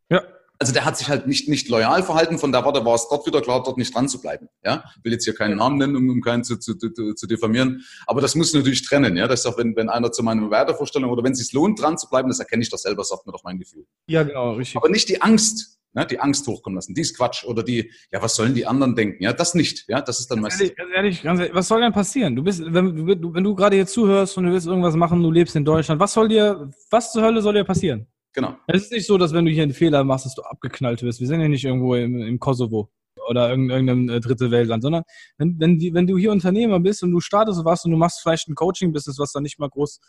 Ja. 0.08 0.22
Also 0.62 0.72
der 0.72 0.84
hat 0.84 0.96
sich 0.96 1.08
halt 1.08 1.26
nicht, 1.26 1.48
nicht 1.48 1.68
loyal 1.68 2.04
verhalten, 2.04 2.38
von 2.38 2.52
der 2.52 2.64
Warte 2.64 2.84
war 2.84 2.94
es 2.94 3.08
dort 3.08 3.26
wieder 3.26 3.40
klar, 3.40 3.64
dort 3.64 3.78
nicht 3.78 3.92
dran 3.92 4.08
zu 4.08 4.20
bleiben. 4.20 4.48
Ja? 4.64 4.84
Ich 4.96 5.04
will 5.04 5.10
jetzt 5.10 5.24
hier 5.24 5.34
keinen 5.34 5.56
Namen 5.56 5.76
nennen, 5.76 5.96
um, 5.96 6.08
um 6.08 6.20
keinen 6.20 6.44
zu, 6.44 6.56
zu, 6.56 6.76
zu, 6.76 7.14
zu 7.14 7.26
diffamieren. 7.26 7.82
Aber 8.06 8.20
das 8.20 8.36
muss 8.36 8.54
natürlich 8.54 8.86
trennen. 8.86 9.16
Ja? 9.16 9.26
Das 9.26 9.40
ist 9.40 9.46
auch, 9.46 9.58
wenn, 9.58 9.74
wenn 9.74 9.88
einer 9.88 10.12
zu 10.12 10.22
meiner 10.22 10.48
Wertevorstellung 10.52 11.10
oder 11.10 11.24
wenn 11.24 11.32
es 11.32 11.38
sich 11.38 11.52
lohnt, 11.52 11.82
dran 11.82 11.98
zu 11.98 12.08
bleiben, 12.08 12.28
das 12.28 12.38
erkenne 12.38 12.62
ich 12.62 12.70
doch 12.70 12.78
selber, 12.78 13.02
sagt 13.02 13.26
mir 13.26 13.32
doch 13.32 13.42
mein 13.42 13.58
Gefühl. 13.58 13.84
Ja, 14.06 14.22
genau, 14.22 14.52
richtig. 14.52 14.76
Aber 14.76 14.88
nicht 14.88 15.08
die 15.08 15.20
Angst, 15.20 15.80
ne, 15.94 16.06
die 16.06 16.20
Angst 16.20 16.46
hochkommen 16.46 16.76
lassen. 16.76 16.94
Die 16.94 17.00
ist 17.00 17.16
Quatsch. 17.16 17.44
Oder 17.44 17.64
die, 17.64 17.90
ja, 18.12 18.22
was 18.22 18.36
sollen 18.36 18.54
die 18.54 18.64
anderen 18.64 18.94
denken? 18.94 19.20
Ja, 19.20 19.32
das 19.32 19.54
nicht. 19.54 19.88
Ja, 19.88 20.00
das 20.00 20.20
ist 20.20 20.30
dann 20.30 20.42
Ganz 20.42 20.60
meistens. 20.60 20.60
ehrlich, 20.60 20.76
ganz 20.76 20.90
ehrlich, 20.94 21.22
ganz 21.24 21.40
ehrlich, 21.40 21.54
was 21.56 21.66
soll 21.66 21.80
denn 21.80 21.92
passieren? 21.92 22.36
Du 22.36 22.44
bist, 22.44 22.62
wenn 22.64 22.94
du, 22.94 23.34
wenn 23.34 23.42
du 23.42 23.54
gerade 23.56 23.74
hier 23.74 23.86
zuhörst 23.88 24.38
und 24.38 24.44
du 24.44 24.52
willst 24.52 24.68
irgendwas 24.68 24.94
machen, 24.94 25.24
du 25.24 25.30
lebst 25.32 25.56
in 25.56 25.64
Deutschland, 25.64 26.00
was 26.00 26.12
soll 26.12 26.28
dir, 26.28 26.70
was 26.88 27.10
zur 27.10 27.24
Hölle 27.24 27.42
soll 27.42 27.54
dir 27.54 27.64
passieren? 27.64 28.06
Genau. 28.34 28.56
Es 28.66 28.84
ist 28.84 28.92
nicht 28.92 29.06
so, 29.06 29.18
dass 29.18 29.32
wenn 29.32 29.44
du 29.44 29.50
hier 29.50 29.62
einen 29.62 29.74
Fehler 29.74 30.04
machst, 30.04 30.24
dass 30.26 30.34
du 30.34 30.42
abgeknallt 30.42 31.02
wirst. 31.02 31.20
Wir 31.20 31.26
sind 31.26 31.40
ja 31.40 31.48
nicht 31.48 31.64
irgendwo 31.64 31.94
im, 31.94 32.20
im 32.22 32.38
Kosovo 32.38 32.90
oder 33.28 33.50
irgendein, 33.50 33.86
irgendeinem 33.86 34.16
äh, 34.16 34.20
dritte 34.20 34.50
Weltland, 34.50 34.82
sondern 34.82 35.02
wenn, 35.38 35.58
wenn, 35.60 35.78
die, 35.78 35.92
wenn 35.94 36.06
du 36.06 36.16
hier 36.16 36.32
Unternehmer 36.32 36.80
bist 36.80 37.02
und 37.02 37.12
du 37.12 37.20
startest 37.20 37.64
was 37.64 37.84
und 37.84 37.90
du 37.90 37.96
machst 37.96 38.20
vielleicht 38.22 38.48
ein 38.48 38.54
Coaching-Business, 38.54 39.18
was 39.18 39.32
dann 39.32 39.42
nicht 39.42 39.58
mal 39.58 39.68
groß 39.68 40.00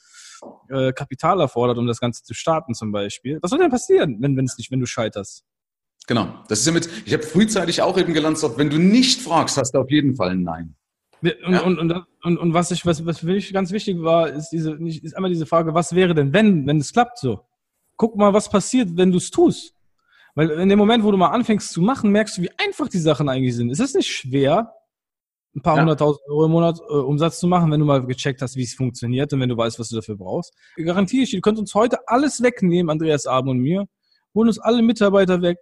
äh, 0.69 0.93
Kapital 0.93 1.39
erfordert, 1.41 1.77
um 1.77 1.85
das 1.85 1.99
Ganze 1.99 2.23
zu 2.23 2.33
starten 2.33 2.73
zum 2.73 2.91
Beispiel. 2.91 3.39
Was 3.41 3.51
soll 3.51 3.59
denn 3.59 3.69
passieren, 3.69 4.17
wenn 4.21 4.37
wenn 4.37 4.45
es 4.45 4.57
nicht, 4.57 4.71
wenn 4.71 4.79
du 4.79 4.85
scheiterst? 4.85 5.43
Genau. 6.07 6.43
Das 6.47 6.59
ist 6.59 6.65
ja 6.65 6.71
mit, 6.73 6.89
ich 7.05 7.13
habe 7.13 7.23
frühzeitig 7.23 7.81
auch 7.81 7.97
eben 7.97 8.13
gelernt, 8.13 8.41
wenn 8.57 8.69
du 8.69 8.77
nicht 8.77 9.21
fragst, 9.21 9.57
hast 9.57 9.73
du 9.73 9.79
auf 9.79 9.89
jeden 9.89 10.15
Fall 10.15 10.31
ein 10.31 10.43
Nein. 10.43 10.75
Und, 11.21 11.53
Ja. 11.53 11.61
und, 11.61 11.79
und, 11.79 12.05
und, 12.23 12.37
und 12.37 12.53
was 12.53 12.71
ich, 12.71 12.85
was, 12.85 13.05
was 13.05 13.19
für 13.19 13.27
mich 13.27 13.53
ganz 13.53 13.71
wichtig 13.71 14.01
war, 14.01 14.29
ist 14.29 14.49
diese, 14.49 14.73
ist 14.73 15.15
einmal 15.15 15.31
diese 15.31 15.45
Frage, 15.45 15.73
was 15.73 15.95
wäre 15.95 16.13
denn, 16.13 16.33
wenn, 16.33 16.67
wenn 16.67 16.77
es 16.77 16.91
klappt 16.91 17.19
so? 17.19 17.45
Guck 17.97 18.15
mal, 18.15 18.33
was 18.33 18.49
passiert, 18.49 18.89
wenn 18.97 19.11
du 19.11 19.17
es 19.17 19.29
tust. 19.31 19.73
Weil 20.35 20.49
in 20.51 20.69
dem 20.69 20.79
Moment, 20.79 21.03
wo 21.03 21.11
du 21.11 21.17
mal 21.17 21.29
anfängst 21.29 21.71
zu 21.71 21.81
machen, 21.81 22.11
merkst 22.11 22.37
du, 22.37 22.41
wie 22.41 22.49
einfach 22.57 22.87
die 22.87 22.97
Sachen 22.99 23.29
eigentlich 23.29 23.55
sind. 23.55 23.69
Es 23.69 23.79
ist 23.79 23.95
nicht 23.95 24.09
schwer, 24.09 24.73
ein 25.55 25.61
paar 25.61 25.75
Ja. 25.75 25.81
hunderttausend 25.81 26.27
Euro 26.27 26.45
im 26.45 26.51
Monat 26.51 26.79
äh, 26.79 26.93
Umsatz 26.93 27.39
zu 27.39 27.47
machen, 27.47 27.71
wenn 27.71 27.79
du 27.79 27.85
mal 27.85 28.03
gecheckt 28.03 28.41
hast, 28.41 28.55
wie 28.55 28.63
es 28.63 28.73
funktioniert 28.73 29.31
und 29.33 29.39
wenn 29.39 29.49
du 29.49 29.57
weißt, 29.57 29.77
was 29.79 29.89
du 29.89 29.95
dafür 29.95 30.15
brauchst. 30.17 30.53
Garantiere 30.75 31.23
ich 31.23 31.31
du 31.31 31.41
könnt 31.41 31.59
uns 31.59 31.75
heute 31.75 31.99
alles 32.07 32.41
wegnehmen, 32.41 32.89
Andreas 32.89 33.27
Abend 33.27 33.51
und 33.51 33.59
mir, 33.59 33.85
holen 34.33 34.47
uns 34.47 34.57
alle 34.57 34.81
Mitarbeiter 34.81 35.43
weg, 35.43 35.59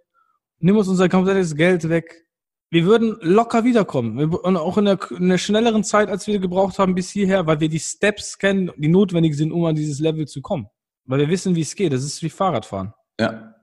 nimm 0.60 0.76
uns 0.78 0.88
unser 0.88 1.10
komplettes 1.10 1.54
Geld 1.54 1.88
weg. 1.90 2.24
Wir 2.70 2.86
würden 2.86 3.18
locker 3.20 3.64
wiederkommen. 3.64 4.32
Und 4.32 4.56
auch 4.56 4.78
in 4.78 4.88
einer 4.88 5.36
schnelleren 5.36 5.84
Zeit, 5.84 6.08
als 6.08 6.26
wir 6.26 6.38
gebraucht 6.38 6.78
haben 6.78 6.94
bis 6.94 7.10
hierher, 7.10 7.46
weil 7.46 7.60
wir 7.60 7.68
die 7.68 7.78
Steps 7.78 8.38
kennen, 8.38 8.70
die 8.78 8.88
notwendig 8.88 9.36
sind, 9.36 9.52
um 9.52 9.66
an 9.66 9.74
dieses 9.74 9.98
Level 10.00 10.26
zu 10.26 10.40
kommen. 10.40 10.68
Weil 11.04 11.20
wir 11.20 11.28
wissen, 11.28 11.54
wie 11.54 11.60
es 11.60 11.74
geht. 11.74 11.92
Das 11.92 12.04
ist 12.04 12.22
wie 12.22 12.30
Fahrradfahren. 12.30 12.92
Ja. 13.18 13.54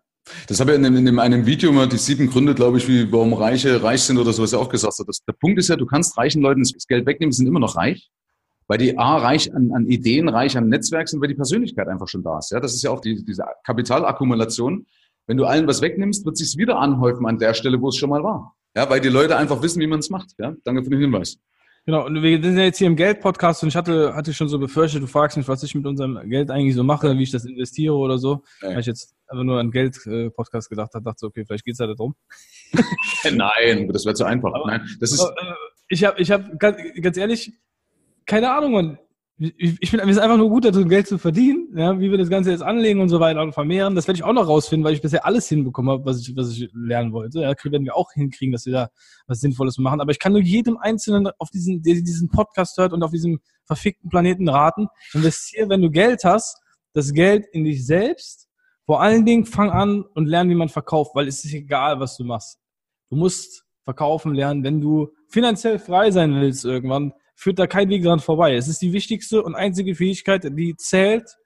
Das 0.48 0.60
habe 0.60 0.72
ich 0.72 0.78
in, 0.78 0.84
dem, 0.84 0.96
in 0.96 1.06
dem 1.06 1.20
einem 1.20 1.46
Video 1.46 1.72
mal 1.72 1.88
die 1.88 1.98
sieben 1.98 2.30
Gründe, 2.30 2.54
glaube 2.54 2.78
ich, 2.78 2.88
wie 2.88 3.12
warum 3.12 3.34
Reiche 3.34 3.82
reich 3.82 4.04
sind 4.04 4.18
oder 4.18 4.32
sowas 4.32 4.52
ja 4.52 4.60
auch 4.60 4.70
gesagt. 4.70 4.96
Das, 5.08 5.24
der 5.26 5.34
Punkt 5.34 5.58
ist 5.58 5.70
ja, 5.70 5.76
du 5.76 5.86
kannst 5.86 6.18
reichen 6.18 6.42
Leuten 6.42 6.62
das 6.62 6.86
Geld 6.88 7.06
wegnehmen, 7.06 7.32
sind 7.32 7.48
immer 7.48 7.60
noch 7.60 7.76
reich. 7.76 8.12
Weil 8.68 8.78
die 8.78 8.98
A 9.00 9.18
reich 9.18 9.52
an, 9.56 9.72
an 9.74 9.88
Ideen, 9.88 10.30
reich 10.30 10.56
an 10.56 10.70
Netzwerk 10.70 11.10
sind, 11.10 11.22
weil 11.22 11.30
die 11.30 11.36
Persönlichkeit 11.36 11.88
einfach 11.88 12.08
schon 12.08 12.22
da 12.22 12.38
ist. 12.38 12.52
Ja, 12.52 12.60
das 12.60 12.76
ist 12.76 12.84
ja 12.84 12.92
auch 12.92 13.02
die, 13.02 13.26
diese 13.26 13.44
Kapitalakkumulation. 13.66 14.86
Wenn 15.26 15.38
du 15.38 15.46
allen 15.46 15.66
was 15.68 15.82
wegnimmst, 15.82 16.26
wird 16.26 16.38
sich's 16.38 16.58
wieder 16.58 16.78
anhäufen 16.78 17.26
an 17.26 17.40
der 17.40 17.56
Stelle, 17.56 17.82
wo 17.82 17.90
es 17.90 17.96
schon 17.96 18.12
mal 18.12 18.24
war. 18.24 18.56
Ja, 18.76 18.88
weil 18.90 19.02
die 19.02 19.10
Leute 19.10 19.38
einfach 19.38 19.64
wissen, 19.64 19.80
wie 19.80 19.88
man 19.88 20.00
es 20.00 20.12
macht. 20.12 20.34
Ja, 20.38 20.54
danke 20.64 20.84
für 20.84 20.92
den 20.92 21.00
Hinweis. 21.00 21.40
Genau, 21.90 22.06
und 22.06 22.22
wir 22.22 22.40
sind 22.40 22.56
ja 22.56 22.66
jetzt 22.66 22.78
hier 22.78 22.86
im 22.86 22.96
Geld-Podcast 22.96 23.64
und 23.64 23.70
ich 23.70 23.76
hatte, 23.76 24.14
hatte 24.14 24.32
schon 24.32 24.48
so 24.48 24.60
befürchtet, 24.60 25.02
du 25.02 25.08
fragst 25.08 25.38
mich, 25.38 25.48
was 25.48 25.64
ich 25.64 25.74
mit 25.74 25.88
unserem 25.88 26.20
Geld 26.30 26.52
eigentlich 26.52 26.76
so 26.76 26.84
mache, 26.84 27.18
wie 27.18 27.24
ich 27.24 27.32
das 27.32 27.46
investiere 27.46 27.96
oder 27.96 28.20
so. 28.20 28.44
Ja. 28.62 28.70
Weil 28.70 28.82
ich 28.82 28.86
jetzt 28.86 29.16
einfach 29.26 29.44
nur 29.44 29.60
an 29.60 29.72
Geld-Podcast 29.72 30.70
gedacht 30.70 30.94
habe, 30.94 31.04
dachte 31.04 31.18
so, 31.22 31.28
okay, 31.30 31.46
vielleicht 31.46 31.66
geht's 31.66 31.80
ja 31.80 31.88
darum. 31.88 32.14
Nein, 33.24 33.90
das 33.92 34.06
wäre 34.06 34.14
zu 34.14 34.24
einfach. 34.24 34.54
Aber- 34.54 34.68
Nein, 34.68 34.88
das 35.00 35.14
ist, 35.14 35.20
Aber, 35.22 35.32
äh, 35.32 35.56
ich 35.88 36.04
habe, 36.04 36.22
ich 36.22 36.30
hab, 36.30 36.60
ganz, 36.60 36.78
ganz 37.02 37.18
ehrlich, 37.18 37.54
keine 38.28 38.54
Ahnung, 38.54 38.72
man. 38.74 39.00
Ich, 39.42 39.92
bin, 39.92 40.02
wir 40.06 40.14
sind 40.14 40.22
einfach 40.22 40.36
nur 40.36 40.50
gut 40.50 40.66
darin, 40.66 40.90
Geld 40.90 41.08
zu 41.08 41.18
verdienen, 41.18 41.70
ja, 41.74 41.98
wie 41.98 42.12
wir 42.12 42.18
das 42.18 42.30
Ganze 42.30 42.52
jetzt 42.52 42.62
anlegen 42.62 43.00
und 43.00 43.08
so 43.08 43.22
weiter 43.22 43.42
und 43.42 43.54
vermehren. 43.54 43.96
Das 43.96 44.06
werde 44.06 44.18
ich 44.18 44.24
auch 44.24 44.34
noch 44.34 44.50
rausfinden, 44.50 44.84
weil 44.84 44.94
ich 44.94 45.02
bisher 45.02 45.26
alles 45.26 45.48
hinbekommen 45.48 45.92
habe, 45.92 46.06
was 46.06 46.20
ich, 46.20 46.36
was 46.36 46.52
ich 46.52 46.70
lernen 46.74 47.14
wollte. 47.14 47.40
Ja, 47.40 47.54
werden 47.64 47.86
wir 47.86 47.96
auch 47.96 48.12
hinkriegen, 48.12 48.52
dass 48.52 48.66
wir 48.66 48.74
da 48.74 48.90
was 49.28 49.40
Sinnvolles 49.40 49.78
machen. 49.78 50.02
Aber 50.02 50.12
ich 50.12 50.20
kann 50.20 50.34
nur 50.34 50.42
jedem 50.42 50.78
Einzelnen 50.78 51.30
auf 51.38 51.50
diesen, 51.52 51.82
der 51.84 51.96
diesen 51.96 52.30
Podcast 52.30 52.78
hört 52.78 52.92
und 52.92 53.02
auf 53.02 53.12
diesem 53.12 53.40
verfickten 53.64 54.10
Planeten 54.10 54.50
raten, 54.50 54.88
investiere, 55.14 55.70
wenn 55.70 55.82
du 55.82 55.90
Geld 55.90 56.26
hast, 56.26 56.58
das 56.94 57.14
Geld 57.14 57.46
in 57.54 57.64
dich 57.64 57.86
selbst. 57.86 58.50
Vor 58.86 59.02
allen 59.02 59.26
Dingen 59.26 59.46
fang 59.46 59.70
an 59.70 60.04
und 60.16 60.26
lern, 60.26 60.50
wie 60.50 60.56
man 60.56 60.68
verkauft, 60.68 61.12
weil 61.16 61.30
es 61.30 61.46
ist 61.46 61.54
egal, 61.54 62.02
was 62.02 62.18
du 62.18 62.26
machst. 62.26 62.60
Du 63.10 63.16
musst 63.16 63.64
verkaufen 63.86 64.34
lernen, 64.34 64.64
wenn 64.64 64.82
du 64.82 65.10
finanziell 65.30 65.80
frei 65.80 66.12
sein 66.12 66.36
willst 66.36 66.66
irgendwann, 66.66 67.14
führt 67.40 67.58
da 67.58 67.68
kein 67.68 67.88
Weg 67.90 68.04
dran 68.04 68.20
vorbei. 68.20 68.56
Es 68.56 68.68
ist 68.68 68.82
die 68.82 68.92
wichtigste 68.92 69.42
und 69.42 69.56
einzige 69.56 69.96
Fähigkeit, 69.96 70.44
die 70.44 70.76
zählt, 70.76 71.38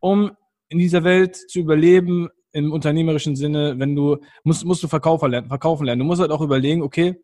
um 0.00 0.32
in 0.68 0.78
dieser 0.78 1.04
Welt 1.04 1.36
zu 1.36 1.60
überleben 1.60 2.28
im 2.50 2.72
unternehmerischen 2.72 3.36
Sinne, 3.36 3.78
wenn 3.78 3.94
du 3.94 4.18
musst, 4.42 4.64
musst 4.64 4.82
du 4.82 4.88
Verkaufer 4.88 5.28
lernen, 5.28 5.48
verkaufen 5.48 5.86
lernen. 5.86 6.00
Du 6.00 6.04
musst 6.04 6.20
halt 6.20 6.32
auch 6.32 6.40
überlegen, 6.40 6.82
okay, 6.82 7.14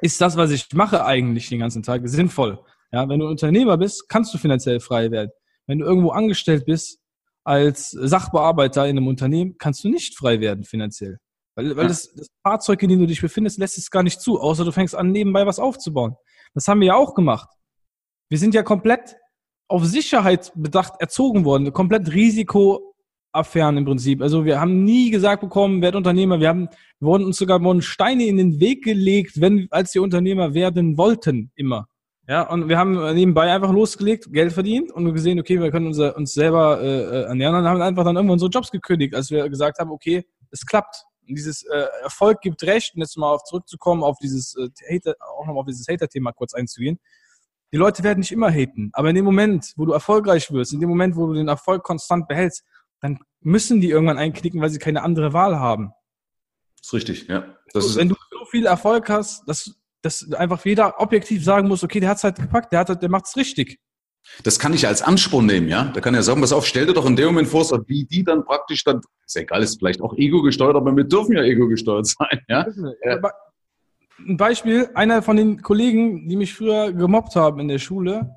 ist 0.00 0.20
das, 0.20 0.36
was 0.36 0.52
ich 0.52 0.72
mache, 0.72 1.04
eigentlich 1.04 1.48
den 1.48 1.58
ganzen 1.58 1.82
Tag 1.82 2.08
sinnvoll? 2.08 2.60
Ja, 2.92 3.08
wenn 3.08 3.18
du 3.18 3.26
Unternehmer 3.26 3.76
bist, 3.76 4.08
kannst 4.08 4.32
du 4.32 4.38
finanziell 4.38 4.78
frei 4.78 5.10
werden. 5.10 5.30
Wenn 5.66 5.80
du 5.80 5.84
irgendwo 5.84 6.10
angestellt 6.10 6.64
bist 6.64 7.00
als 7.42 7.90
Sachbearbeiter 7.90 8.86
in 8.86 8.96
einem 8.96 9.08
Unternehmen, 9.08 9.56
kannst 9.58 9.82
du 9.82 9.88
nicht 9.88 10.16
frei 10.16 10.40
werden 10.40 10.62
finanziell. 10.62 11.18
Weil, 11.56 11.76
weil 11.76 11.88
das, 11.88 12.14
das 12.14 12.28
Fahrzeug, 12.44 12.80
in 12.84 12.90
dem 12.90 13.00
du 13.00 13.06
dich 13.06 13.20
befindest, 13.20 13.58
lässt 13.58 13.78
es 13.78 13.90
gar 13.90 14.04
nicht 14.04 14.20
zu, 14.20 14.40
außer 14.40 14.64
du 14.64 14.70
fängst 14.70 14.94
an, 14.94 15.10
nebenbei 15.10 15.44
was 15.44 15.58
aufzubauen. 15.58 16.14
Das 16.58 16.66
haben 16.66 16.80
wir 16.80 16.88
ja 16.88 16.96
auch 16.96 17.14
gemacht. 17.14 17.48
Wir 18.28 18.36
sind 18.36 18.52
ja 18.52 18.64
komplett 18.64 19.16
auf 19.68 19.84
Sicherheit 19.84 20.50
bedacht 20.56 20.94
erzogen 20.98 21.44
worden, 21.44 21.72
komplett 21.72 22.12
Risikoaffären 22.12 23.76
im 23.76 23.84
Prinzip. 23.84 24.20
Also 24.20 24.44
wir 24.44 24.60
haben 24.60 24.82
nie 24.82 25.10
gesagt 25.12 25.40
bekommen, 25.40 25.82
werdet 25.82 25.98
Unternehmer. 25.98 26.40
Wir 26.40 26.48
haben, 26.48 26.68
wir 26.98 27.06
wurden 27.06 27.26
uns 27.26 27.36
sogar 27.36 27.62
wurden 27.62 27.80
Steine 27.80 28.24
in 28.24 28.38
den 28.38 28.58
Weg 28.58 28.82
gelegt, 28.82 29.40
wenn, 29.40 29.68
als 29.70 29.94
wir 29.94 30.02
Unternehmer 30.02 30.52
werden 30.52 30.98
wollten, 30.98 31.52
immer. 31.54 31.86
Ja, 32.26 32.42
und 32.42 32.68
wir 32.68 32.76
haben 32.76 33.14
nebenbei 33.14 33.52
einfach 33.52 33.70
losgelegt, 33.70 34.32
Geld 34.32 34.52
verdient 34.52 34.90
und 34.90 35.14
gesehen, 35.14 35.38
okay, 35.38 35.60
wir 35.60 35.70
können 35.70 35.86
unser, 35.86 36.16
uns 36.16 36.34
selber 36.34 36.80
äh, 36.80 36.86
äh, 36.86 37.22
ernähren 37.26 37.54
und 37.54 37.68
haben 37.68 37.80
einfach 37.80 38.02
dann 38.02 38.16
irgendwann 38.16 38.34
unsere 38.34 38.50
Jobs 38.50 38.72
gekündigt, 38.72 39.14
als 39.14 39.30
wir 39.30 39.48
gesagt 39.48 39.78
haben, 39.78 39.92
okay, 39.92 40.24
es 40.50 40.66
klappt. 40.66 41.04
Dieses 41.34 41.62
äh, 41.64 41.86
Erfolg 42.02 42.40
gibt 42.40 42.62
recht, 42.62 42.94
und 42.94 43.00
jetzt 43.00 43.16
mal 43.16 43.32
auf 43.32 43.44
zurückzukommen, 43.44 44.02
auf 44.02 44.16
dieses 44.18 44.54
äh, 44.56 44.68
Hater, 44.88 45.14
auch 45.20 45.46
nochmal 45.46 45.60
auf 45.60 45.66
dieses 45.66 45.86
Hater-Thema 45.88 46.32
kurz 46.32 46.54
einzugehen. 46.54 46.98
Die 47.72 47.76
Leute 47.76 48.02
werden 48.02 48.20
nicht 48.20 48.32
immer 48.32 48.50
haten, 48.50 48.90
aber 48.94 49.10
in 49.10 49.16
dem 49.16 49.24
Moment, 49.24 49.74
wo 49.76 49.84
du 49.84 49.92
erfolgreich 49.92 50.50
wirst, 50.50 50.72
in 50.72 50.80
dem 50.80 50.88
Moment, 50.88 51.16
wo 51.16 51.26
du 51.26 51.34
den 51.34 51.48
Erfolg 51.48 51.82
konstant 51.82 52.26
behältst, 52.26 52.64
dann 53.00 53.18
müssen 53.40 53.80
die 53.80 53.90
irgendwann 53.90 54.18
einknicken, 54.18 54.60
weil 54.60 54.70
sie 54.70 54.78
keine 54.78 55.02
andere 55.02 55.32
Wahl 55.32 55.58
haben. 55.58 55.92
ist 56.82 56.94
richtig, 56.94 57.28
ja. 57.28 57.56
Das 57.72 57.84
ist, 57.84 57.96
Wenn 57.96 58.08
du 58.08 58.16
so 58.30 58.44
viel 58.46 58.66
Erfolg 58.66 59.10
hast, 59.10 59.46
dass, 59.46 59.74
dass 60.00 60.32
einfach 60.32 60.64
jeder 60.64 61.00
objektiv 61.00 61.44
sagen 61.44 61.68
muss, 61.68 61.84
okay, 61.84 62.00
der 62.00 62.08
hat's 62.08 62.24
halt 62.24 62.36
gepackt, 62.36 62.72
der, 62.72 62.80
hat, 62.80 63.02
der 63.02 63.08
macht's 63.10 63.36
richtig. 63.36 63.78
Das 64.44 64.58
kann 64.58 64.72
ich 64.72 64.86
als 64.86 65.02
Ansporn 65.02 65.46
nehmen, 65.46 65.68
ja. 65.68 65.84
Da 65.94 66.00
kann 66.00 66.14
er 66.14 66.22
sagen, 66.22 66.40
pass 66.40 66.52
auf, 66.52 66.66
stell 66.66 66.86
dir 66.86 66.92
doch 66.94 67.06
in 67.06 67.16
dem 67.16 67.26
Moment 67.26 67.48
vor, 67.48 67.64
so 67.64 67.78
wie 67.86 68.04
die 68.04 68.22
dann 68.24 68.44
praktisch 68.44 68.84
dann, 68.84 69.00
ist 69.26 69.34
ja 69.34 69.42
egal, 69.42 69.62
ist 69.62 69.78
vielleicht 69.78 70.00
auch 70.00 70.14
ego 70.16 70.42
gesteuert, 70.42 70.76
aber 70.76 70.94
wir 70.96 71.04
dürfen 71.04 71.36
ja 71.36 71.42
ego 71.42 71.66
gesteuert 71.68 72.06
sein, 72.06 72.40
ja. 72.48 72.64
Ein 74.26 74.36
Beispiel, 74.36 74.88
einer 74.94 75.22
von 75.22 75.36
den 75.36 75.62
Kollegen, 75.62 76.28
die 76.28 76.36
mich 76.36 76.52
früher 76.54 76.92
gemobbt 76.92 77.36
haben 77.36 77.60
in 77.60 77.68
der 77.68 77.78
Schule, 77.78 78.34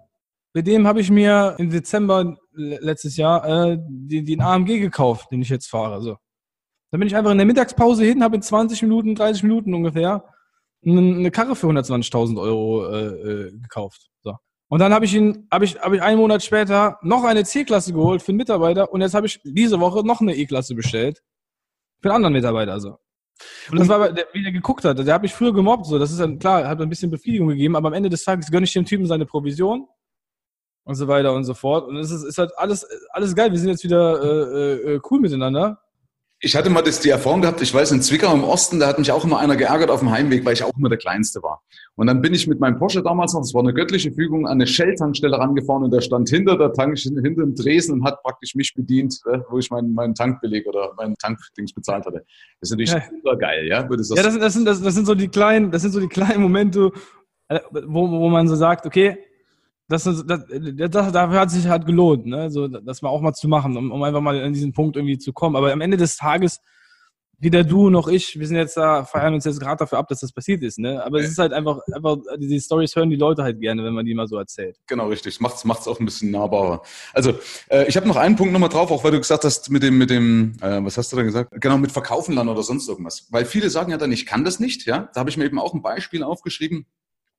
bei 0.53 0.61
dem 0.61 0.85
habe 0.85 0.99
ich 1.01 1.09
mir 1.09 1.55
im 1.57 1.69
Dezember 1.69 2.37
le- 2.53 2.77
letztes 2.81 3.15
Jahr 3.17 3.45
äh, 3.71 3.77
den, 3.79 4.25
den 4.25 4.41
AMG 4.41 4.79
gekauft, 4.79 5.31
den 5.31 5.41
ich 5.41 5.49
jetzt 5.49 5.67
fahre. 5.69 6.01
So. 6.01 6.17
Dann 6.91 6.99
bin 6.99 7.07
ich 7.07 7.15
einfach 7.15 7.31
in 7.31 7.37
der 7.37 7.47
Mittagspause 7.47 8.03
hin, 8.03 8.21
habe 8.23 8.35
in 8.35 8.41
20 8.41 8.81
Minuten, 8.83 9.15
30 9.15 9.43
Minuten 9.43 9.73
ungefähr 9.73 10.25
eine, 10.85 10.99
eine 10.99 11.31
Karre 11.31 11.55
für 11.55 11.67
120.000 11.67 12.39
Euro 12.39 12.85
äh, 12.87 13.05
äh, 13.05 13.51
gekauft. 13.53 14.10
Und 14.71 14.79
dann 14.79 14.93
habe 14.93 15.03
ich 15.03 15.13
ihn, 15.13 15.49
habe 15.51 15.65
ich, 15.65 15.77
habe 15.81 15.97
ich 15.97 16.01
einen 16.01 16.17
Monat 16.17 16.41
später 16.41 16.97
noch 17.01 17.25
eine 17.25 17.43
C-Klasse 17.43 17.91
geholt 17.91 18.21
für 18.21 18.29
einen 18.29 18.37
Mitarbeiter 18.37 18.93
und 18.93 19.01
jetzt 19.01 19.13
habe 19.13 19.27
ich 19.27 19.41
diese 19.43 19.81
Woche 19.81 20.01
noch 20.07 20.21
eine 20.21 20.33
E-Klasse 20.33 20.75
bestellt 20.75 21.21
für 21.99 22.07
einen 22.07 22.15
anderen 22.15 22.33
Mitarbeiter. 22.33 22.71
Also. 22.71 22.97
Und 23.69 23.81
das 23.81 23.89
war, 23.89 24.13
der, 24.13 24.27
wie 24.31 24.41
der 24.41 24.53
geguckt 24.53 24.85
hat. 24.85 24.97
Der 24.97 25.13
hat 25.13 25.23
mich 25.23 25.33
früher 25.33 25.53
gemobbt, 25.53 25.87
so. 25.87 25.99
Das 25.99 26.09
ist 26.09 26.21
dann 26.21 26.39
klar, 26.39 26.69
hat 26.69 26.79
ein 26.79 26.87
bisschen 26.87 27.11
Befriedigung 27.11 27.49
gegeben, 27.49 27.75
aber 27.75 27.89
am 27.89 27.93
Ende 27.93 28.09
des 28.09 28.23
Tages 28.23 28.49
gönne 28.49 28.63
ich 28.63 28.71
dem 28.71 28.85
Typen 28.85 29.05
seine 29.07 29.25
Provision 29.25 29.89
und 30.85 30.95
so 30.95 31.05
weiter 31.05 31.33
und 31.33 31.43
so 31.43 31.53
fort. 31.53 31.89
Und 31.89 31.97
es 31.97 32.09
ist, 32.09 32.23
ist 32.23 32.37
halt 32.37 32.57
alles, 32.57 32.87
alles 33.09 33.35
geil. 33.35 33.51
Wir 33.51 33.59
sind 33.59 33.71
jetzt 33.71 33.83
wieder 33.83 34.23
äh, 34.23 34.93
äh, 34.93 35.01
cool 35.11 35.19
miteinander. 35.19 35.81
Ich 36.43 36.55
hatte 36.55 36.71
mal 36.71 36.81
das, 36.81 36.99
die 36.99 37.09
Erfahrung 37.09 37.41
gehabt, 37.41 37.61
ich 37.61 37.71
weiß, 37.71 37.91
in 37.91 38.01
Zwickau 38.01 38.33
im 38.33 38.43
Osten, 38.43 38.79
da 38.79 38.87
hat 38.87 38.97
mich 38.97 39.11
auch 39.11 39.23
immer 39.23 39.37
einer 39.37 39.55
geärgert 39.55 39.91
auf 39.91 39.99
dem 39.99 40.09
Heimweg, 40.09 40.43
weil 40.43 40.53
ich 40.53 40.63
auch 40.63 40.75
immer 40.75 40.89
der 40.89 40.97
Kleinste 40.97 41.43
war. 41.43 41.61
Und 41.95 42.07
dann 42.07 42.19
bin 42.19 42.33
ich 42.33 42.47
mit 42.47 42.59
meinem 42.59 42.79
Porsche 42.79 43.03
damals 43.03 43.33
noch, 43.33 43.41
das 43.41 43.53
war 43.53 43.61
eine 43.61 43.75
göttliche 43.75 44.11
Fügung, 44.11 44.47
an 44.47 44.53
eine 44.53 44.65
Shell-Tankstelle 44.65 45.37
rangefahren 45.37 45.83
und 45.83 45.93
der 45.93 46.01
stand 46.01 46.29
hinter 46.29 46.57
der 46.57 46.73
Tank, 46.73 46.97
hinter 46.97 47.21
dem 47.21 47.53
Dresen 47.53 47.99
und 47.99 48.03
hat 48.03 48.23
praktisch 48.23 48.55
mich 48.55 48.73
bedient, 48.73 49.19
äh, 49.31 49.37
wo 49.51 49.59
ich 49.59 49.69
meinen, 49.69 49.93
meinen 49.93 50.15
Tankbeleg 50.15 50.65
oder 50.65 50.93
meinen 50.97 51.15
Tankdings 51.17 51.73
bezahlt 51.73 52.07
hatte. 52.07 52.25
Das 52.59 52.69
ist 52.69 52.71
natürlich 52.71 52.91
ja. 52.91 53.03
super 53.07 53.37
geil, 53.37 53.67
ja? 53.67 53.87
Würde 53.87 53.97
das 53.97 54.09
ja, 54.09 54.23
das, 54.23 54.39
das, 54.39 54.53
sind, 54.53 54.65
das, 54.65 54.81
das 54.81 54.95
sind 54.95 55.05
so 55.05 55.13
die 55.13 55.27
kleinen, 55.27 55.69
das 55.69 55.83
sind 55.83 55.91
so 55.91 55.99
die 55.99 56.07
kleinen 56.07 56.41
Momente, 56.41 56.91
äh, 57.49 57.59
wo, 57.71 58.09
wo 58.09 58.29
man 58.29 58.47
so 58.47 58.55
sagt, 58.55 58.87
okay, 58.87 59.19
das, 59.91 60.03
das, 60.05 60.25
das, 60.25 61.11
dafür 61.11 61.39
hat 61.39 61.51
sich 61.51 61.67
halt 61.67 61.85
gelohnt, 61.85 62.25
ne? 62.25 62.49
so, 62.49 62.67
das 62.67 63.01
mal 63.01 63.09
auch 63.09 63.21
mal 63.21 63.33
zu 63.33 63.47
machen, 63.47 63.75
um, 63.75 63.91
um 63.91 64.03
einfach 64.03 64.21
mal 64.21 64.41
an 64.41 64.53
diesen 64.53 64.73
Punkt 64.73 64.95
irgendwie 64.95 65.17
zu 65.17 65.33
kommen. 65.33 65.55
Aber 65.55 65.71
am 65.71 65.81
Ende 65.81 65.97
des 65.97 66.17
Tages, 66.17 66.61
weder 67.41 67.63
du 67.63 67.89
noch 67.89 68.07
ich, 68.07 68.39
wir 68.39 68.47
sind 68.47 68.55
jetzt 68.55 68.77
da, 68.77 69.03
feiern 69.03 69.33
uns 69.33 69.45
jetzt 69.45 69.59
gerade 69.59 69.77
dafür 69.77 69.97
ab, 69.97 70.07
dass 70.07 70.19
das 70.19 70.31
passiert 70.31 70.61
ist. 70.61 70.77
Ne? 70.77 71.03
Aber 71.03 71.19
es 71.19 71.29
ist 71.29 71.39
halt 71.39 71.53
einfach, 71.53 71.79
einfach, 71.91 72.17
die 72.37 72.59
Stories 72.59 72.95
hören 72.95 73.09
die 73.09 73.15
Leute 73.15 73.43
halt 73.43 73.59
gerne, 73.59 73.83
wenn 73.83 73.93
man 73.93 74.05
die 74.05 74.13
mal 74.13 74.27
so 74.27 74.37
erzählt. 74.37 74.77
Genau, 74.87 75.07
richtig. 75.07 75.41
Macht's, 75.41 75.65
macht's 75.65 75.87
auch 75.87 75.99
ein 75.99 76.05
bisschen 76.05 76.31
nahbarer. 76.31 76.83
Also, 77.13 77.33
äh, 77.69 77.85
ich 77.87 77.97
habe 77.97 78.07
noch 78.07 78.15
einen 78.15 78.35
Punkt 78.35 78.53
nochmal 78.53 78.69
drauf, 78.69 78.91
auch 78.91 79.03
weil 79.03 79.11
du 79.11 79.17
gesagt 79.17 79.43
hast, 79.43 79.71
mit 79.71 79.81
dem, 79.81 79.97
mit 79.97 80.11
dem, 80.11 80.53
äh, 80.61 80.83
was 80.85 80.97
hast 80.97 81.11
du 81.11 81.17
da 81.17 81.23
gesagt? 81.23 81.49
Genau, 81.59 81.77
mit 81.77 81.91
Verkaufen 81.91 82.35
lernen 82.35 82.49
oder 82.49 82.63
sonst 82.63 82.87
irgendwas. 82.87 83.27
Weil 83.31 83.45
viele 83.45 83.71
sagen 83.71 83.91
ja 83.91 83.97
dann, 83.97 84.11
ich 84.11 84.27
kann 84.27 84.45
das 84.45 84.59
nicht, 84.59 84.85
ja. 84.85 85.09
Da 85.13 85.19
habe 85.19 85.31
ich 85.31 85.37
mir 85.37 85.45
eben 85.45 85.59
auch 85.59 85.73
ein 85.73 85.81
Beispiel 85.81 86.23
aufgeschrieben. 86.23 86.85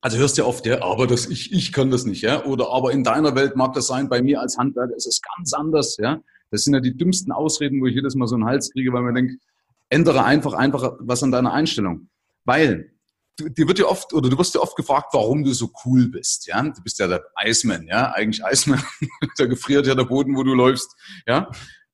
Also 0.02 0.18
hörst 0.18 0.36
du 0.36 0.42
ja 0.42 0.48
oft, 0.48 0.66
ja, 0.66 0.82
aber 0.82 1.06
das, 1.06 1.26
ich, 1.26 1.52
ich 1.52 1.72
kann 1.72 1.92
das 1.92 2.04
nicht, 2.04 2.22
ja. 2.22 2.44
Oder 2.44 2.70
aber 2.70 2.90
in 2.90 3.04
deiner 3.04 3.36
Welt 3.36 3.54
mag 3.54 3.72
das 3.72 3.86
sein, 3.86 4.08
bei 4.08 4.20
mir 4.20 4.40
als 4.40 4.58
Handwerker 4.58 4.96
ist 4.96 5.06
es 5.06 5.20
ganz 5.22 5.52
anders, 5.52 5.96
ja. 5.96 6.20
Das 6.50 6.64
sind 6.64 6.74
ja 6.74 6.80
die 6.80 6.96
dümmsten 6.96 7.30
Ausreden, 7.30 7.80
wo 7.80 7.86
ich 7.86 7.94
jedes 7.94 8.16
Mal 8.16 8.26
so 8.26 8.34
einen 8.34 8.44
Hals 8.44 8.72
kriege, 8.72 8.92
weil 8.92 9.02
man 9.02 9.14
denkt, 9.14 9.40
ändere 9.88 10.24
einfach, 10.24 10.54
einfach 10.54 10.94
was 10.98 11.22
an 11.22 11.30
deiner 11.30 11.52
Einstellung. 11.52 12.08
Weil 12.44 12.90
du, 13.38 13.48
dir 13.48 13.68
wird 13.68 13.78
ja 13.78 13.86
oft, 13.86 14.12
oder 14.12 14.28
du 14.28 14.36
wirst 14.36 14.56
ja 14.56 14.60
oft 14.60 14.74
gefragt, 14.74 15.10
warum 15.12 15.44
du 15.44 15.52
so 15.52 15.70
cool 15.84 16.08
bist, 16.08 16.48
ja. 16.48 16.60
Du 16.60 16.82
bist 16.82 16.98
ja 16.98 17.06
der 17.06 17.24
Iceman, 17.40 17.86
ja. 17.86 18.10
Eigentlich 18.10 18.42
Iceman, 18.44 18.82
da 19.38 19.46
gefriert 19.46 19.86
ja 19.86 19.94
der 19.94 20.04
Boden, 20.04 20.36
wo 20.36 20.42
du 20.42 20.52
läufst, 20.52 20.90
ja. 21.28 21.48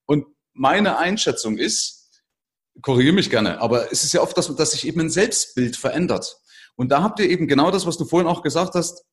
Und 0.07 0.25
meine 0.55 0.97
Einschätzung 0.97 1.59
ist, 1.59 2.11
korrigiere 2.81 3.15
mich 3.15 3.29
gerne, 3.29 3.61
aber 3.61 3.93
es 3.93 4.03
ist 4.03 4.15
ja 4.15 4.23
oft, 4.23 4.39
dass, 4.39 4.55
dass 4.57 4.71
sich 4.71 4.87
eben 4.87 5.01
ein 5.01 5.11
Selbstbild 5.11 5.77
verändert. 5.77 6.39
Und 6.79 6.91
da 6.93 7.03
habt 7.03 7.19
ihr 7.19 7.29
eben 7.29 7.49
genau 7.49 7.73
das, 7.73 7.87
was 7.87 7.99
du 7.99 8.05
vorhin 8.05 8.29
auch 8.29 8.43
gesagt 8.43 8.75
hast, 8.77 9.05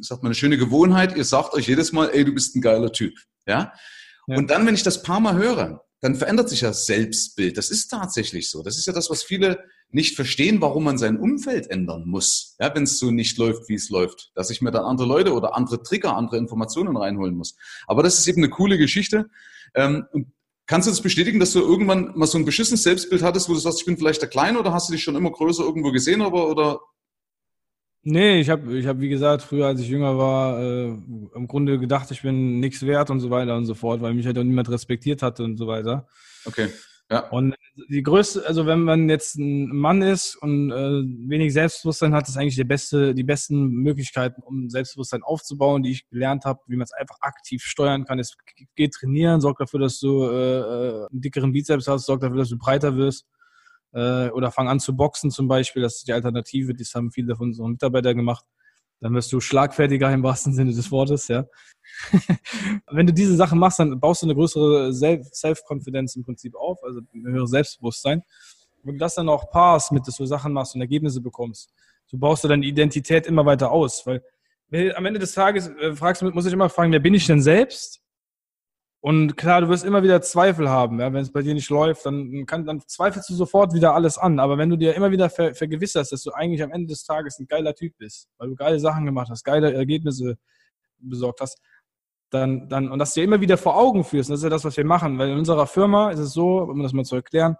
sagt 0.00 0.22
man 0.22 0.30
eine 0.30 0.34
schöne 0.34 0.58
Gewohnheit, 0.58 1.16
ihr 1.16 1.24
sagt 1.24 1.54
euch 1.54 1.68
jedes 1.68 1.92
Mal, 1.92 2.10
ey, 2.12 2.24
du 2.24 2.32
bist 2.34 2.56
ein 2.56 2.60
geiler 2.60 2.92
Typ. 2.92 3.14
Ja? 3.46 3.72
ja? 4.26 4.36
Und 4.36 4.50
dann, 4.50 4.66
wenn 4.66 4.74
ich 4.74 4.82
das 4.82 5.04
paar 5.04 5.20
Mal 5.20 5.36
höre, 5.36 5.84
dann 6.00 6.16
verändert 6.16 6.48
sich 6.48 6.60
das 6.60 6.84
Selbstbild. 6.84 7.56
Das 7.56 7.70
ist 7.70 7.88
tatsächlich 7.88 8.50
so. 8.50 8.64
Das 8.64 8.76
ist 8.76 8.86
ja 8.86 8.92
das, 8.92 9.08
was 9.08 9.22
viele 9.22 9.62
nicht 9.90 10.16
verstehen, 10.16 10.60
warum 10.60 10.82
man 10.82 10.98
sein 10.98 11.16
Umfeld 11.16 11.70
ändern 11.70 12.06
muss, 12.06 12.56
ja, 12.58 12.74
wenn 12.74 12.82
es 12.82 12.98
so 12.98 13.12
nicht 13.12 13.38
läuft, 13.38 13.68
wie 13.68 13.74
es 13.74 13.88
läuft. 13.88 14.32
Dass 14.34 14.50
ich 14.50 14.60
mir 14.60 14.72
dann 14.72 14.84
andere 14.84 15.06
Leute 15.06 15.32
oder 15.32 15.54
andere 15.56 15.82
Trigger, 15.84 16.16
andere 16.16 16.38
Informationen 16.38 16.96
reinholen 16.96 17.36
muss. 17.36 17.54
Aber 17.86 18.02
das 18.02 18.18
ist 18.18 18.26
eben 18.26 18.42
eine 18.42 18.50
coole 18.50 18.78
Geschichte. 18.78 19.30
Ähm, 19.74 20.06
und 20.10 20.32
kannst 20.66 20.88
du 20.88 20.90
das 20.90 21.00
bestätigen, 21.00 21.38
dass 21.38 21.52
du 21.52 21.60
irgendwann 21.60 22.18
mal 22.18 22.26
so 22.26 22.36
ein 22.36 22.44
beschissenes 22.44 22.82
Selbstbild 22.82 23.22
hattest, 23.22 23.48
wo 23.48 23.54
du 23.54 23.60
sagst, 23.60 23.78
ich 23.78 23.86
bin 23.86 23.96
vielleicht 23.96 24.20
der 24.20 24.28
Kleine 24.28 24.58
oder 24.58 24.72
hast 24.72 24.88
du 24.88 24.92
dich 24.92 25.04
schon 25.04 25.14
immer 25.14 25.30
größer 25.30 25.62
irgendwo 25.62 25.92
gesehen, 25.92 26.20
aber, 26.20 26.48
oder 26.48 26.80
Nee, 28.08 28.38
ich 28.38 28.50
habe, 28.50 28.78
ich 28.78 28.86
hab, 28.86 29.00
wie 29.00 29.08
gesagt, 29.08 29.42
früher, 29.42 29.66
als 29.66 29.80
ich 29.80 29.88
jünger 29.88 30.16
war, 30.16 30.62
äh, 30.62 30.84
im 31.34 31.48
Grunde 31.48 31.76
gedacht, 31.76 32.08
ich 32.12 32.22
bin 32.22 32.60
nichts 32.60 32.86
wert 32.86 33.10
und 33.10 33.18
so 33.18 33.30
weiter 33.30 33.56
und 33.56 33.66
so 33.66 33.74
fort, 33.74 34.00
weil 34.00 34.14
mich 34.14 34.24
halt 34.24 34.38
auch 34.38 34.44
niemand 34.44 34.70
respektiert 34.70 35.22
hatte 35.22 35.42
und 35.42 35.56
so 35.56 35.66
weiter. 35.66 36.06
Okay. 36.44 36.68
Ja. 37.10 37.28
Und 37.30 37.56
die 37.88 38.04
größte, 38.04 38.46
also 38.46 38.64
wenn 38.64 38.82
man 38.82 39.08
jetzt 39.08 39.34
ein 39.38 39.74
Mann 39.74 40.02
ist 40.02 40.36
und 40.36 40.70
äh, 40.70 41.02
wenig 41.28 41.52
Selbstbewusstsein 41.52 42.14
hat, 42.14 42.28
ist 42.28 42.36
eigentlich 42.36 42.54
die 42.54 42.62
beste, 42.62 43.12
die 43.12 43.24
besten 43.24 43.70
Möglichkeiten, 43.70 44.40
um 44.40 44.70
Selbstbewusstsein 44.70 45.24
aufzubauen, 45.24 45.82
die 45.82 45.90
ich 45.90 46.08
gelernt 46.08 46.44
habe, 46.44 46.60
wie 46.68 46.76
man 46.76 46.84
es 46.84 46.92
einfach 46.92 47.16
aktiv 47.22 47.64
steuern 47.64 48.04
kann. 48.04 48.20
Es 48.20 48.36
geht 48.76 48.92
trainieren, 48.94 49.40
sorgt 49.40 49.60
dafür, 49.60 49.80
dass 49.80 49.98
du 49.98 50.22
äh, 50.28 50.58
äh 50.58 51.06
einen 51.10 51.22
dickeren 51.22 51.50
Bizeps 51.50 51.88
hast, 51.88 52.06
sorgt 52.06 52.22
dafür, 52.22 52.38
dass 52.38 52.50
du 52.50 52.56
breiter 52.56 52.96
wirst 52.96 53.26
äh, 53.96 54.28
oder 54.30 54.52
fang 54.52 54.68
an 54.68 54.78
zu 54.78 54.94
boxen 54.94 55.30
zum 55.30 55.48
Beispiel, 55.48 55.82
das 55.82 55.96
ist 55.96 56.08
die 56.08 56.12
Alternative, 56.12 56.74
das 56.74 56.94
haben 56.94 57.10
viele 57.10 57.34
von 57.34 57.48
unseren 57.48 57.72
Mitarbeitern 57.72 58.16
gemacht. 58.16 58.44
Dann 59.00 59.14
wirst 59.14 59.32
du 59.32 59.40
schlagfertiger 59.40 60.12
im 60.12 60.22
wahrsten 60.22 60.54
Sinne 60.54 60.72
des 60.72 60.90
Wortes, 60.90 61.28
ja. 61.28 61.46
Wenn 62.90 63.06
du 63.06 63.12
diese 63.12 63.36
Sachen 63.36 63.58
machst, 63.58 63.78
dann 63.78 63.98
baust 63.98 64.22
du 64.22 64.26
eine 64.26 64.34
größere 64.34 64.92
Self-Confidence 64.92 66.16
im 66.16 66.24
Prinzip 66.24 66.54
auf, 66.54 66.82
also 66.84 67.00
ein 67.14 67.26
höheres 67.26 67.50
Selbstbewusstsein. 67.50 68.22
Wenn 68.82 68.94
du 68.94 68.98
das 68.98 69.14
dann 69.14 69.28
auch 69.28 69.50
paarst 69.50 69.92
mit, 69.92 70.06
dass 70.06 70.16
du 70.16 70.26
Sachen 70.26 70.52
machst 70.52 70.74
und 70.74 70.80
Ergebnisse 70.82 71.20
bekommst, 71.20 71.72
so 72.06 72.18
baust 72.18 72.44
du 72.44 72.48
deine 72.48 72.64
Identität 72.64 73.26
immer 73.26 73.44
weiter 73.44 73.70
aus, 73.70 74.06
weil 74.06 74.22
am 74.94 75.06
Ende 75.06 75.20
des 75.20 75.32
Tages 75.32 75.68
äh, 75.68 75.94
fragst 75.94 76.22
du, 76.22 76.30
muss 76.30 76.46
ich 76.46 76.52
immer 76.52 76.68
fragen, 76.68 76.92
wer 76.92 77.00
bin 77.00 77.14
ich 77.14 77.26
denn 77.26 77.40
selbst? 77.40 78.00
Und 79.06 79.36
klar, 79.36 79.60
du 79.60 79.68
wirst 79.68 79.84
immer 79.84 80.02
wieder 80.02 80.20
Zweifel 80.20 80.68
haben. 80.68 80.98
Ja? 80.98 81.12
Wenn 81.12 81.22
es 81.22 81.30
bei 81.30 81.40
dir 81.40 81.54
nicht 81.54 81.70
läuft, 81.70 82.04
dann, 82.06 82.44
kann, 82.44 82.66
dann 82.66 82.82
zweifelst 82.84 83.30
du 83.30 83.34
sofort 83.34 83.72
wieder 83.72 83.94
alles 83.94 84.18
an. 84.18 84.40
Aber 84.40 84.58
wenn 84.58 84.68
du 84.68 84.74
dir 84.74 84.96
immer 84.96 85.12
wieder 85.12 85.30
ver 85.30 85.54
vergewisserst, 85.54 86.10
dass 86.10 86.24
du 86.24 86.32
eigentlich 86.32 86.60
am 86.60 86.72
Ende 86.72 86.88
des 86.88 87.04
Tages 87.04 87.38
ein 87.38 87.46
geiler 87.46 87.72
Typ 87.72 87.96
bist, 87.98 88.28
weil 88.36 88.48
du 88.48 88.56
geile 88.56 88.80
Sachen 88.80 89.04
gemacht 89.04 89.28
hast, 89.30 89.44
geile 89.44 89.72
Ergebnisse 89.72 90.38
besorgt 90.98 91.40
hast, 91.40 91.60
dann, 92.30 92.68
dann, 92.68 92.90
und 92.90 92.98
das 92.98 93.14
dir 93.14 93.22
immer 93.22 93.40
wieder 93.40 93.56
vor 93.56 93.76
Augen 93.76 94.02
führst, 94.02 94.28
das 94.28 94.40
ist 94.40 94.42
ja 94.42 94.50
das, 94.50 94.64
was 94.64 94.76
wir 94.76 94.84
machen. 94.84 95.16
Weil 95.20 95.28
in 95.28 95.38
unserer 95.38 95.68
Firma 95.68 96.10
ist 96.10 96.18
es 96.18 96.32
so, 96.32 96.62
um 96.62 96.82
das 96.82 96.92
mal 96.92 97.04
zu 97.04 97.14
erklären, 97.14 97.54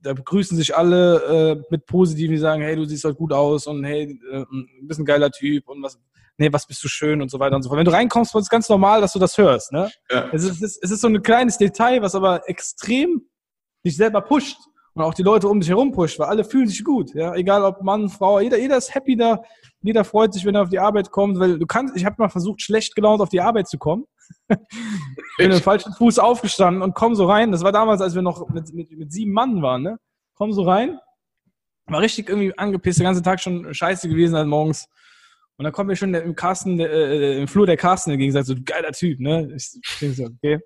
da 0.00 0.12
begrüßen 0.12 0.56
sich 0.56 0.76
alle 0.76 1.56
äh, 1.56 1.62
mit 1.70 1.86
Positiven, 1.86 2.36
die 2.36 2.40
sagen, 2.40 2.62
hey, 2.62 2.76
du 2.76 2.84
siehst 2.84 3.02
halt 3.02 3.16
gut 3.16 3.32
aus 3.32 3.66
und 3.66 3.82
hey, 3.82 4.16
äh, 4.30 4.44
du 4.48 4.86
bist 4.86 5.00
ein 5.00 5.06
geiler 5.06 5.32
Typ 5.32 5.68
und 5.68 5.82
was, 5.82 5.98
nee, 6.38 6.52
was 6.52 6.66
bist 6.66 6.82
du 6.82 6.88
schön 6.88 7.22
und 7.22 7.30
so 7.30 7.38
weiter 7.38 7.56
und 7.56 7.62
so 7.62 7.68
fort. 7.68 7.78
Wenn 7.78 7.84
du 7.84 7.92
reinkommst, 7.92 8.34
ist 8.34 8.42
es 8.42 8.48
ganz 8.48 8.68
normal, 8.68 9.00
dass 9.00 9.12
du 9.12 9.18
das 9.18 9.36
hörst. 9.38 9.72
Ne? 9.72 9.90
Ja. 10.10 10.28
Es, 10.32 10.44
ist, 10.44 10.62
es 10.62 10.90
ist 10.90 11.00
so 11.00 11.08
ein 11.08 11.22
kleines 11.22 11.58
Detail, 11.58 12.02
was 12.02 12.14
aber 12.14 12.48
extrem 12.48 13.22
dich 13.84 13.96
selber 13.96 14.20
pusht 14.20 14.58
und 14.94 15.02
auch 15.02 15.14
die 15.14 15.22
Leute 15.22 15.48
um 15.48 15.60
dich 15.60 15.68
herum 15.68 15.92
pusht, 15.92 16.18
weil 16.18 16.28
alle 16.28 16.44
fühlen 16.44 16.68
sich 16.68 16.84
gut. 16.84 17.14
Ja? 17.14 17.34
Egal 17.34 17.64
ob 17.64 17.82
Mann, 17.82 18.08
Frau, 18.08 18.40
jeder, 18.40 18.58
jeder 18.58 18.76
ist 18.76 18.94
happy 18.94 19.16
da, 19.16 19.42
jeder 19.82 20.04
freut 20.04 20.34
sich, 20.34 20.44
wenn 20.44 20.54
er 20.54 20.62
auf 20.62 20.68
die 20.68 20.78
Arbeit 20.78 21.10
kommt, 21.10 21.38
weil 21.38 21.58
du 21.58 21.66
kannst, 21.66 21.96
ich 21.96 22.04
habe 22.04 22.16
mal 22.18 22.28
versucht, 22.28 22.62
schlecht 22.62 22.94
gelaunt 22.94 23.20
auf 23.20 23.28
die 23.28 23.40
Arbeit 23.40 23.68
zu 23.68 23.78
kommen. 23.78 24.04
bin 25.36 25.48
mit 25.50 25.62
falschen 25.62 25.92
Fuß 25.92 26.18
aufgestanden 26.18 26.82
und 26.82 26.94
komm 26.94 27.14
so 27.14 27.26
rein. 27.26 27.52
Das 27.52 27.62
war 27.62 27.72
damals, 27.72 28.00
als 28.00 28.14
wir 28.14 28.22
noch 28.22 28.48
mit, 28.48 28.72
mit, 28.72 28.90
mit 28.90 29.12
sieben 29.12 29.32
Mann 29.32 29.62
waren, 29.62 29.82
ne? 29.82 29.98
Komm 30.34 30.52
so 30.52 30.62
rein. 30.62 30.98
War 31.86 32.00
richtig 32.00 32.28
irgendwie 32.28 32.56
angepisst, 32.56 33.00
den 33.00 33.04
ganzen 33.04 33.24
Tag 33.24 33.40
schon 33.40 33.74
scheiße 33.74 34.08
gewesen, 34.08 34.36
halt 34.36 34.48
morgens. 34.48 34.88
Und 35.56 35.64
dann 35.64 35.72
kommt 35.72 35.88
mir 35.88 35.96
schon 35.96 36.12
der, 36.12 36.22
im 36.22 36.34
Carsten, 36.34 36.80
äh, 36.80 36.86
äh, 36.86 37.40
im 37.40 37.48
Flur 37.48 37.66
der 37.66 37.76
Carsten 37.76 38.10
entgegen, 38.10 38.32
sagt 38.32 38.46
so, 38.46 38.54
geiler 38.64 38.92
Typ, 38.92 39.20
ne? 39.20 39.52
Ich 39.54 39.98
denke 40.00 40.16
so, 40.16 40.24
okay. 40.24 40.58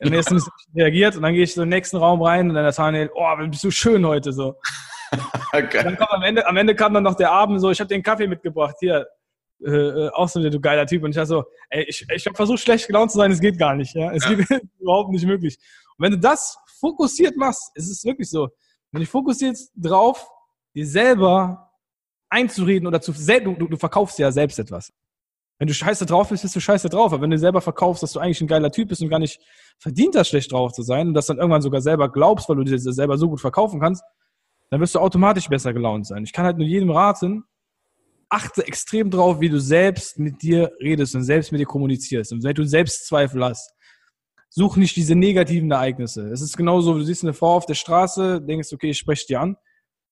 Und 0.00 0.12
er 0.12 0.20
ist 0.20 0.30
ein 0.30 0.40
reagiert 0.76 1.16
und 1.16 1.22
dann 1.22 1.34
gehe 1.34 1.42
ich 1.42 1.54
so 1.54 1.62
in 1.62 1.70
den 1.70 1.76
nächsten 1.76 1.96
Raum 1.96 2.22
rein 2.22 2.48
und 2.48 2.54
dann 2.54 2.64
Nathaniel, 2.64 3.10
oh, 3.14 3.26
bist 3.48 3.64
du 3.64 3.70
schön 3.70 4.06
heute 4.06 4.32
so. 4.32 4.54
okay. 5.52 5.82
Dann 5.82 5.96
kommt 5.96 6.12
am 6.12 6.22
Ende, 6.22 6.46
am 6.46 6.56
Ende 6.56 6.74
kam 6.74 6.94
dann 6.94 7.02
noch 7.02 7.16
der 7.16 7.32
Abend 7.32 7.60
so, 7.60 7.70
ich 7.70 7.80
habe 7.80 7.88
den 7.88 8.02
Kaffee 8.02 8.28
mitgebracht, 8.28 8.76
hier, 8.78 9.06
äh, 9.64 9.70
äh 9.70 10.10
auch 10.10 10.28
so, 10.28 10.40
du 10.40 10.60
geiler 10.60 10.86
Typ. 10.86 11.02
Und 11.02 11.10
ich 11.10 11.16
dachte 11.16 11.28
so, 11.28 11.44
ey, 11.70 11.84
ich, 11.88 12.06
ich 12.14 12.26
habe 12.26 12.36
versucht, 12.36 12.60
schlecht 12.60 12.86
gelaunt 12.86 13.10
zu 13.10 13.18
sein, 13.18 13.32
es 13.32 13.40
geht 13.40 13.58
gar 13.58 13.74
nicht, 13.74 13.94
ja. 13.94 14.12
Es 14.12 14.24
ja. 14.24 14.34
geht 14.34 14.46
überhaupt 14.78 15.10
nicht 15.10 15.26
möglich. 15.26 15.58
Und 15.96 16.04
wenn 16.04 16.12
du 16.12 16.18
das 16.18 16.56
fokussiert 16.78 17.36
machst, 17.36 17.72
ist 17.74 17.90
es 17.90 18.04
wirklich 18.04 18.30
so. 18.30 18.48
Wenn 18.92 19.00
du 19.00 19.06
fokussierst 19.06 19.72
drauf, 19.74 20.28
dir 20.74 20.86
selber 20.86 21.67
einzureden 22.30 22.86
oder 22.86 23.00
zu 23.00 23.12
du, 23.12 23.54
du, 23.54 23.68
du 23.68 23.76
verkaufst 23.76 24.18
ja 24.18 24.30
selbst 24.30 24.58
etwas. 24.58 24.92
Wenn 25.58 25.66
du 25.66 25.74
scheiße 25.74 26.06
drauf 26.06 26.28
bist, 26.28 26.42
bist 26.42 26.54
du 26.54 26.60
scheiße 26.60 26.88
drauf. 26.88 27.12
Aber 27.12 27.22
wenn 27.22 27.30
du 27.30 27.38
selber 27.38 27.60
verkaufst, 27.60 28.02
dass 28.02 28.12
du 28.12 28.20
eigentlich 28.20 28.40
ein 28.40 28.46
geiler 28.46 28.70
Typ 28.70 28.88
bist 28.88 29.02
und 29.02 29.08
gar 29.08 29.18
nicht 29.18 29.40
verdient 29.78 30.14
hast, 30.16 30.28
schlecht 30.28 30.52
drauf 30.52 30.72
zu 30.72 30.82
sein 30.82 31.08
und 31.08 31.14
das 31.14 31.26
dann 31.26 31.38
irgendwann 31.38 31.62
sogar 31.62 31.80
selber 31.80 32.10
glaubst, 32.10 32.48
weil 32.48 32.56
du 32.56 32.64
dir 32.64 32.78
selber 32.78 33.18
so 33.18 33.28
gut 33.28 33.40
verkaufen 33.40 33.80
kannst, 33.80 34.04
dann 34.70 34.80
wirst 34.80 34.94
du 34.94 35.00
automatisch 35.00 35.48
besser 35.48 35.72
gelaunt 35.72 36.06
sein. 36.06 36.22
Ich 36.22 36.32
kann 36.32 36.44
halt 36.44 36.58
nur 36.58 36.66
jedem 36.66 36.90
raten, 36.90 37.44
achte 38.28 38.66
extrem 38.66 39.10
drauf, 39.10 39.40
wie 39.40 39.48
du 39.48 39.58
selbst 39.58 40.18
mit 40.18 40.42
dir 40.42 40.72
redest 40.80 41.14
und 41.14 41.24
selbst 41.24 41.50
mit 41.50 41.60
dir 41.60 41.66
kommunizierst. 41.66 42.32
Und 42.32 42.44
wenn 42.44 42.54
du 42.54 42.64
Selbstzweifel 42.64 43.42
hast, 43.44 43.72
such 44.50 44.76
nicht 44.76 44.96
diese 44.96 45.14
negativen 45.14 45.70
Ereignisse. 45.70 46.28
Es 46.30 46.40
ist 46.40 46.56
genauso, 46.56 46.94
du 46.94 47.02
siehst 47.02 47.22
eine 47.22 47.34
Frau 47.34 47.56
auf 47.56 47.66
der 47.66 47.74
Straße, 47.74 48.40
denkst, 48.40 48.72
okay, 48.72 48.90
ich 48.90 48.98
spreche 48.98 49.26
dir 49.26 49.40
an. 49.40 49.56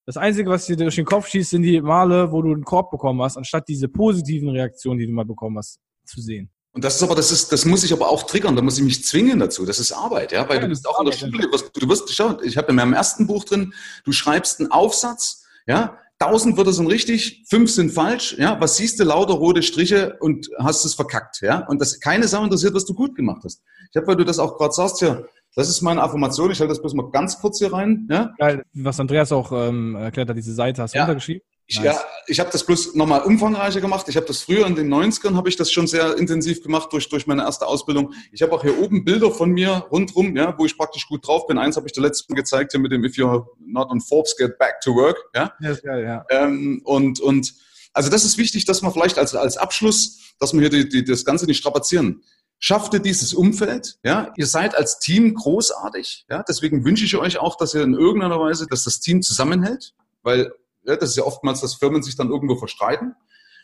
Das 0.06 0.16
Einzige, 0.16 0.48
was 0.48 0.66
dir 0.66 0.76
durch 0.76 0.94
den 0.94 1.04
Kopf 1.04 1.26
schießt, 1.26 1.50
sind 1.50 1.62
die 1.62 1.80
Male, 1.80 2.30
wo 2.30 2.40
du 2.40 2.52
einen 2.52 2.64
Korb 2.64 2.92
bekommen 2.92 3.20
hast, 3.22 3.36
anstatt 3.36 3.66
diese 3.66 3.88
positiven 3.88 4.48
Reaktionen, 4.48 5.00
die 5.00 5.06
du 5.06 5.12
mal 5.12 5.24
bekommen 5.24 5.58
hast, 5.58 5.80
zu 6.04 6.20
sehen. 6.20 6.48
Und 6.70 6.84
das 6.84 6.94
ist 6.96 7.02
aber, 7.02 7.16
das 7.16 7.32
ist, 7.32 7.50
das 7.50 7.64
muss 7.64 7.82
ich 7.82 7.92
aber 7.92 8.08
auch 8.08 8.22
triggern, 8.22 8.54
da 8.54 8.62
muss 8.62 8.78
ich 8.78 8.84
mich 8.84 9.04
zwingen 9.04 9.40
dazu. 9.40 9.66
Das 9.66 9.80
ist 9.80 9.90
Arbeit, 9.90 10.30
ja, 10.30 10.48
weil 10.48 10.56
ja, 10.56 10.62
du 10.62 10.68
bist 10.68 10.86
auch 10.86 11.00
in 11.00 11.06
der 11.06 11.12
Schule, 11.12 11.38
du 11.38 11.50
wirst, 11.50 11.70
du 11.74 11.88
wirst, 11.88 12.14
schau, 12.14 12.40
ich 12.42 12.56
habe 12.56 12.68
in 12.68 12.76
meinem 12.76 12.92
ersten 12.92 13.26
Buch 13.26 13.44
drin, 13.44 13.74
du 14.04 14.12
schreibst 14.12 14.60
einen 14.60 14.70
Aufsatz, 14.70 15.44
ja, 15.66 15.98
tausend 16.20 16.56
Wörter 16.56 16.72
sind 16.72 16.86
richtig, 16.86 17.44
fünf 17.48 17.72
sind 17.72 17.90
falsch, 17.90 18.36
ja, 18.38 18.60
was 18.60 18.76
siehst 18.76 19.00
du, 19.00 19.04
lauter 19.04 19.34
rote 19.34 19.62
Striche 19.62 20.16
und 20.20 20.50
hast 20.58 20.84
es 20.84 20.94
verkackt, 20.94 21.40
ja, 21.40 21.66
und 21.66 21.80
das, 21.80 21.98
keine 21.98 22.28
Sau 22.28 22.44
interessiert, 22.44 22.74
was 22.74 22.84
du 22.84 22.94
gut 22.94 23.16
gemacht 23.16 23.42
hast. 23.44 23.62
Ich 23.90 23.96
habe, 23.96 24.06
weil 24.06 24.16
du 24.16 24.24
das 24.24 24.38
auch 24.38 24.56
gerade 24.56 24.72
sagst, 24.72 25.00
ja, 25.00 25.22
Das 25.54 25.68
ist 25.68 25.80
meine 25.80 26.02
Affirmation. 26.02 26.50
Ich 26.50 26.60
halte 26.60 26.70
das 26.72 26.80
bloß 26.80 26.94
mal 26.94 27.10
ganz 27.10 27.38
kurz 27.40 27.58
hier 27.58 27.72
rein. 27.72 28.06
Ja? 28.10 28.34
Geil, 28.38 28.62
was 28.74 29.00
Andreas 29.00 29.32
auch 29.32 29.52
ähm, 29.52 29.94
erklärt 29.96 30.28
hat, 30.28 30.36
diese 30.36 30.52
Seite 30.54 30.82
hast 30.82 30.94
du 30.94 30.98
Ja. 30.98 31.04
runtergeschrieben. 31.04 31.42
Ich, 31.68 31.76
Nice. 31.80 31.84
ja, 31.96 32.00
ich 32.28 32.38
habe 32.38 32.48
das 32.52 32.64
bloß 32.64 32.94
nochmal 32.94 33.22
umfangreicher 33.22 33.80
gemacht. 33.80 34.06
Ich 34.08 34.16
habe 34.16 34.26
das 34.26 34.40
früher 34.42 34.66
in 34.68 34.76
den 34.76 34.88
90ern, 34.88 35.34
habe 35.34 35.48
ich 35.48 35.56
das 35.56 35.72
schon 35.72 35.88
sehr 35.88 36.16
intensiv 36.16 36.62
gemacht 36.62 36.92
durch, 36.92 37.08
durch 37.08 37.26
meine 37.26 37.42
erste 37.42 37.66
Ausbildung. 37.66 38.12
Ich 38.30 38.40
habe 38.42 38.52
auch 38.52 38.62
hier 38.62 38.78
oben 38.80 39.04
Bilder 39.04 39.32
von 39.32 39.50
mir 39.50 39.84
rundrum, 39.90 40.36
ja, 40.36 40.54
wo 40.58 40.64
ich 40.64 40.76
praktisch 40.78 41.08
gut 41.08 41.26
drauf 41.26 41.48
bin. 41.48 41.58
Eins 41.58 41.76
habe 41.76 41.86
ich 41.88 41.92
dir 41.92 42.02
letztes 42.02 42.28
Mal 42.28 42.36
gezeigt 42.36 42.70
hier 42.70 42.80
mit 42.80 42.92
dem 42.92 43.02
If 43.02 43.16
you're 43.16 43.46
not 43.58 43.90
on 43.90 44.00
Forbes, 44.00 44.36
get 44.36 44.56
back 44.58 44.80
to 44.82 44.94
work. 44.94 45.16
Ja? 45.34 45.52
Ja, 45.60 45.70
ist 45.70 45.82
geil, 45.82 46.04
ja. 46.04 46.24
Ähm, 46.30 46.82
und, 46.84 47.18
und 47.18 47.52
also 47.92 48.10
das 48.10 48.24
ist 48.24 48.38
wichtig, 48.38 48.64
dass 48.66 48.82
man 48.82 48.92
vielleicht 48.92 49.18
als, 49.18 49.34
als 49.34 49.56
Abschluss, 49.56 50.34
dass 50.38 50.52
wir 50.52 50.60
hier 50.60 50.70
die, 50.70 50.88
die, 50.88 51.02
das 51.02 51.24
Ganze 51.24 51.46
nicht 51.46 51.58
strapazieren. 51.58 52.22
Schafft 52.58 52.94
ihr 52.94 53.00
dieses 53.00 53.34
Umfeld, 53.34 53.98
ja? 54.02 54.32
Ihr 54.36 54.46
seid 54.46 54.74
als 54.76 54.98
Team 54.98 55.34
großartig, 55.34 56.26
ja? 56.30 56.42
Deswegen 56.48 56.84
wünsche 56.84 57.04
ich 57.04 57.16
euch 57.16 57.38
auch, 57.38 57.56
dass 57.56 57.74
ihr 57.74 57.82
in 57.82 57.94
irgendeiner 57.94 58.40
Weise, 58.40 58.66
dass 58.66 58.84
das 58.84 59.00
Team 59.00 59.22
zusammenhält, 59.22 59.94
weil 60.22 60.52
ja, 60.86 60.96
das 60.96 61.10
ist 61.10 61.16
ja 61.16 61.24
oftmals, 61.24 61.60
dass 61.60 61.74
Firmen 61.74 62.02
sich 62.02 62.16
dann 62.16 62.30
irgendwo 62.30 62.56
verstreiten. 62.56 63.14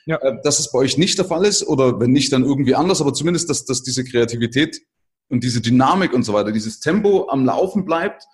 Ja. 0.07 0.16
Äh, 0.16 0.38
Dass 0.43 0.59
es 0.59 0.70
bei 0.70 0.80
euch 0.80 0.99
nicht 0.99 1.18
der 1.18 1.24
Fall 1.24 1.45
ist 1.45 1.66
oder 1.66 2.01
wenn 2.01 2.11
nicht, 2.11 2.32
dann 2.32 2.45
irgendwie 2.45 2.74
anders, 2.74 3.01
aber 3.01 3.14
zumindest, 3.14 3.49
dass, 3.49 3.64
dass 3.64 3.82
diese 3.82 4.05
Kreativität 4.05 4.80
und 5.28 5.45
diese 5.45 5.61
Dynamik 5.61 6.12
und 6.12 6.24
so 6.24 6.32
weiter, 6.32 6.53
dieses 6.53 6.80
Tempo 6.80 7.28
am 7.28 7.45
Laufen 7.45 7.84
bleibt, 7.84 8.24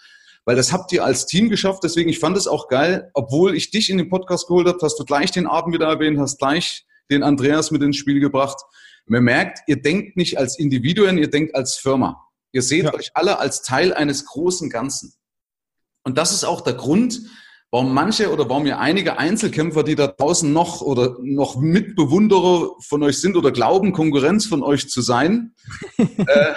weil 0.44 0.56
das 0.56 0.72
habt 0.72 0.92
ihr 0.92 1.04
als 1.04 1.26
Team 1.26 1.50
geschafft. 1.50 1.84
Deswegen, 1.84 2.08
ich 2.08 2.18
fand 2.18 2.36
es 2.36 2.46
auch 2.46 2.68
geil, 2.68 3.10
obwohl 3.12 3.54
ich 3.54 3.70
dich 3.70 3.90
in 3.90 3.98
den 3.98 4.08
Podcast 4.08 4.48
geholt 4.48 4.66
habe, 4.66 4.78
hast 4.82 4.98
du 4.98 5.04
gleich 5.04 5.30
den 5.30 5.46
Abend 5.46 5.74
wieder 5.74 5.86
erwähnt, 5.86 6.18
hast 6.18 6.38
gleich 6.38 6.86
den 7.10 7.22
Andreas 7.22 7.70
mit 7.70 7.82
ins 7.82 7.96
Spiel 7.96 8.20
gebracht. 8.20 8.56
Man 9.08 9.24
merkt, 9.24 9.60
ihr 9.66 9.80
denkt 9.80 10.16
nicht 10.16 10.38
als 10.38 10.58
Individuen, 10.58 11.18
ihr 11.18 11.30
denkt 11.30 11.54
als 11.54 11.76
Firma. 11.76 12.24
Ihr 12.52 12.62
seht 12.62 12.84
Ja. 12.84 12.94
euch 12.94 13.10
alle 13.14 13.38
als 13.38 13.62
Teil 13.62 13.92
eines 13.92 14.24
großen 14.26 14.70
Ganzen. 14.70 15.14
Und 16.04 16.16
das 16.18 16.32
ist 16.32 16.44
auch 16.44 16.60
der 16.62 16.74
Grund, 16.74 17.20
warum 17.70 17.92
manche 17.92 18.32
oder 18.32 18.48
warum 18.48 18.64
ihr 18.66 18.78
einige 18.78 19.18
Einzelkämpfer, 19.18 19.82
die 19.82 19.94
da 19.94 20.06
draußen 20.06 20.50
noch 20.52 20.80
oder 20.80 21.16
noch 21.20 21.56
Mitbewunderer 21.56 22.70
von 22.80 23.02
euch 23.02 23.20
sind 23.20 23.36
oder 23.36 23.50
glauben, 23.50 23.92
Konkurrenz 23.92 24.46
von 24.46 24.62
euch 24.62 24.88
zu 24.88 25.02
sein, 25.02 25.54
äh, 25.98 26.54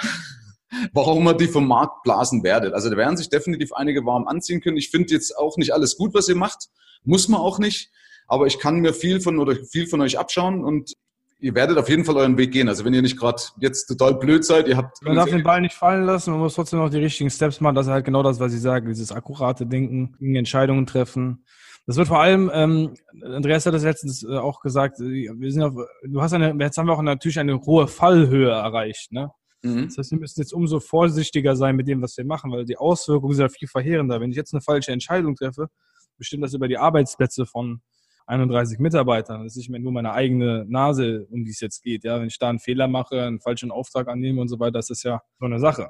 warum 0.93 1.27
ihr 1.27 1.33
die 1.33 1.47
vom 1.47 1.67
Markt 1.67 2.03
blasen 2.03 2.43
werdet. 2.43 2.73
Also 2.73 2.89
da 2.89 2.95
werden 2.95 3.17
sich 3.17 3.29
definitiv 3.29 3.73
einige 3.73 4.05
warm 4.05 4.27
anziehen 4.27 4.61
können. 4.61 4.77
Ich 4.77 4.89
finde 4.89 5.13
jetzt 5.13 5.37
auch 5.37 5.57
nicht 5.57 5.73
alles 5.73 5.97
gut, 5.97 6.13
was 6.13 6.29
ihr 6.29 6.35
macht. 6.35 6.69
Muss 7.03 7.27
man 7.27 7.41
auch 7.41 7.59
nicht. 7.59 7.91
Aber 8.27 8.47
ich 8.47 8.59
kann 8.59 8.79
mir 8.79 8.93
viel 8.93 9.19
von 9.19 9.39
oder 9.39 9.55
viel 9.69 9.87
von 9.87 9.99
euch 9.99 10.17
abschauen 10.17 10.63
und 10.63 10.93
ihr 11.41 11.55
werdet 11.55 11.77
auf 11.77 11.89
jeden 11.89 12.05
Fall 12.05 12.15
euren 12.17 12.37
Weg 12.37 12.51
gehen. 12.51 12.69
Also 12.69 12.85
wenn 12.85 12.93
ihr 12.93 13.01
nicht 13.01 13.17
gerade 13.17 13.41
jetzt 13.59 13.87
total 13.87 14.15
blöd 14.15 14.45
seid, 14.45 14.67
ihr 14.67 14.77
habt 14.77 15.01
Man 15.01 15.15
darf 15.15 15.29
den 15.29 15.43
Ball 15.43 15.59
nicht 15.61 15.75
fallen 15.75 16.05
lassen, 16.05 16.31
man 16.31 16.39
muss 16.39 16.55
trotzdem 16.55 16.79
noch 16.79 16.89
die 16.89 16.99
richtigen 16.99 17.29
Steps 17.29 17.59
machen. 17.59 17.75
Das 17.75 17.87
ist 17.87 17.91
halt 17.91 18.05
genau 18.05 18.23
das, 18.23 18.39
was 18.39 18.53
ich 18.53 18.61
sage, 18.61 18.87
dieses 18.87 19.11
akkurate 19.11 19.65
Denken, 19.65 20.15
Entscheidungen 20.35 20.85
treffen. 20.85 21.43
Das 21.87 21.97
wird 21.97 22.07
vor 22.07 22.21
allem, 22.21 22.51
ähm, 22.53 22.93
Andreas 23.23 23.65
hat 23.65 23.73
das 23.73 23.83
letztens 23.83 24.23
äh, 24.23 24.37
auch 24.37 24.61
gesagt, 24.61 24.99
äh, 24.99 25.29
wir 25.33 25.51
sind 25.51 25.63
auf, 25.63 25.73
du 26.03 26.21
hast 26.21 26.31
eine, 26.33 26.55
jetzt 26.63 26.77
haben 26.77 26.85
wir 26.85 26.93
auch 26.93 27.01
natürlich 27.01 27.39
eine 27.39 27.59
hohe 27.59 27.87
Fallhöhe 27.87 28.51
erreicht, 28.51 29.11
ne? 29.11 29.31
Mhm. 29.63 29.85
Das 29.85 29.97
heißt, 29.97 30.11
wir 30.11 30.19
müssen 30.19 30.39
jetzt 30.41 30.53
umso 30.53 30.79
vorsichtiger 30.79 31.55
sein 31.55 31.75
mit 31.75 31.87
dem, 31.87 32.01
was 32.01 32.17
wir 32.17 32.25
machen, 32.25 32.51
weil 32.51 32.65
die 32.65 32.77
Auswirkungen 32.77 33.33
sind 33.33 33.43
ja 33.43 33.49
viel 33.49 33.67
verheerender. 33.67 34.21
Wenn 34.21 34.31
ich 34.31 34.37
jetzt 34.37 34.53
eine 34.53 34.61
falsche 34.61 34.91
Entscheidung 34.91 35.35
treffe, 35.35 35.67
bestimmt 36.17 36.43
das 36.43 36.53
über 36.53 36.67
die 36.67 36.77
Arbeitsplätze 36.77 37.45
von 37.45 37.81
31 38.27 38.79
Mitarbeitern. 38.79 39.43
Das 39.43 39.53
ist 39.53 39.57
nicht 39.57 39.69
mehr 39.69 39.79
nur 39.79 39.91
meine 39.91 40.13
eigene 40.13 40.65
Nase, 40.67 41.27
um 41.29 41.43
die 41.43 41.51
es 41.51 41.59
jetzt 41.59 41.83
geht. 41.83 42.03
Ja, 42.03 42.19
wenn 42.19 42.27
ich 42.27 42.39
da 42.39 42.49
einen 42.49 42.59
Fehler 42.59 42.87
mache, 42.87 43.21
einen 43.21 43.39
falschen 43.39 43.71
Auftrag 43.71 44.07
annehme 44.07 44.41
und 44.41 44.47
so 44.47 44.59
weiter, 44.59 44.79
ist 44.79 44.89
das 44.89 45.03
ja 45.03 45.21
so 45.39 45.45
eine 45.45 45.59
Sache. 45.59 45.89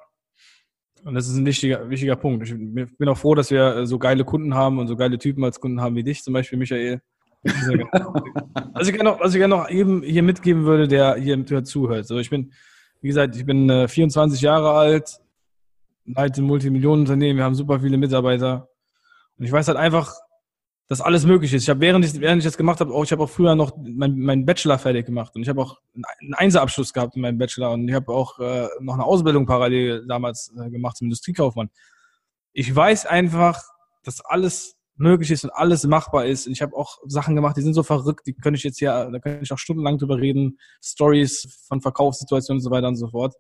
Und 1.04 1.16
das 1.16 1.28
ist 1.28 1.36
ein 1.36 1.46
wichtiger, 1.46 1.90
wichtiger 1.90 2.16
Punkt. 2.16 2.48
Ich 2.48 2.98
bin 2.98 3.10
auch 3.10 3.18
froh, 3.18 3.34
dass 3.34 3.50
wir 3.50 3.76
äh, 3.76 3.88
so 3.88 3.98
geile 3.98 4.24
Kunden 4.24 4.54
haben 4.54 4.78
und 4.78 4.88
so 4.88 4.96
geile 4.96 5.18
Typen 5.18 5.44
als 5.44 5.60
Kunden 5.60 5.82
haben 5.82 5.96
wie 5.96 6.04
dich, 6.04 6.24
zum 6.24 6.34
Beispiel 6.34 6.60
Michael. 6.60 7.02
Was 7.44 8.88
ich 8.88 8.94
gerne 8.94 9.10
noch, 9.10 9.20
was 9.20 9.34
noch 9.36 9.68
eben 9.68 10.04
hier 10.04 10.22
mitgeben 10.22 10.64
würde, 10.64 10.88
der 10.88 11.16
hier 11.16 11.64
zuhört. 11.64 12.06
So, 12.06 12.20
ich 12.20 12.30
bin, 12.30 12.54
wie 13.02 13.08
gesagt, 13.08 13.36
ich 13.36 13.48
bin 13.48 13.68
äh, 13.68 13.88
24 13.88 14.42
Jahre 14.42 14.74
alt, 14.74 15.20
leite 16.06 16.44
ein 16.44 16.46
Multimillionenunternehmen, 16.46 17.38
wir 17.38 17.44
haben 17.44 17.56
super 17.56 17.80
viele 17.80 17.98
Mitarbeiter. 17.98 18.70
Und 19.40 19.46
ich 19.46 19.52
weiß 19.52 19.68
halt 19.68 19.78
einfach, 19.80 20.14
dass 20.88 21.02
alles 21.02 21.26
möglich 21.26 21.54
ist. 21.54 21.64
Ich 21.64 21.70
habe 21.70 21.80
während 21.80 22.04
ich, 22.04 22.20
während 22.20 22.40
ich 22.40 22.46
das 22.46 22.58
gemacht 22.58 22.80
habe, 22.82 22.94
auch 22.94 23.04
ich 23.04 23.12
habe 23.12 23.24
auch 23.24 23.30
früher 23.30 23.56
noch 23.56 23.78
meinen 23.78 24.20
mein 24.20 24.46
Bachelor 24.46 24.78
fertig 24.78 25.06
gemacht 25.06 25.36
und 25.36 25.42
ich 25.42 25.50
habe 25.50 25.62
auch 25.62 25.80
einen 25.94 26.34
Einserabschluss 26.34 26.92
gehabt 26.94 27.16
in 27.16 27.22
meinem 27.22 27.38
Bachelor 27.38 27.72
und 27.72 27.88
ich 27.88 27.96
habe 27.96 28.12
auch 28.12 28.40
äh, 28.40 28.68
noch 28.82 28.96
eine 28.96 29.06
Ausbildung 29.06 29.46
parallel 29.46 30.06
damals 30.08 30.54
äh, 30.58 30.70
gemacht 30.70 30.98
zum 30.98 31.06
Industriekaufmann. 31.06 31.70
Ich 32.54 32.76
weiß 32.76 33.06
einfach, 33.06 33.62
dass 34.04 34.20
alles 34.22 34.76
möglich 34.96 35.32
ist 35.32 35.44
und 35.44 35.52
alles 35.52 35.84
machbar 35.86 36.26
ist. 36.26 36.48
Und 36.48 36.54
ich 36.54 36.62
habe 36.62 36.76
auch 36.76 37.00
Sachen 37.06 37.36
gemacht, 37.36 37.58
die 37.58 37.62
sind 37.62 37.74
so 37.74 37.84
verrückt, 37.84 38.28
die 38.28 38.34
könnte 38.34 38.58
ich 38.58 38.64
jetzt 38.64 38.80
hier, 38.80 39.10
da 39.12 39.20
könnte 39.20 39.44
ich 39.44 39.50
noch 39.50 39.58
stundenlang 39.58 39.98
drüber 39.98 40.18
reden, 40.18 40.60
Stories 40.82 41.64
von 41.68 41.82
Verkaufssituationen 41.82 42.60
und 42.60 42.64
so 42.64 42.72
weiter 42.72 42.88
und 42.88 42.96
so 42.96 43.08
fort. 43.08 43.36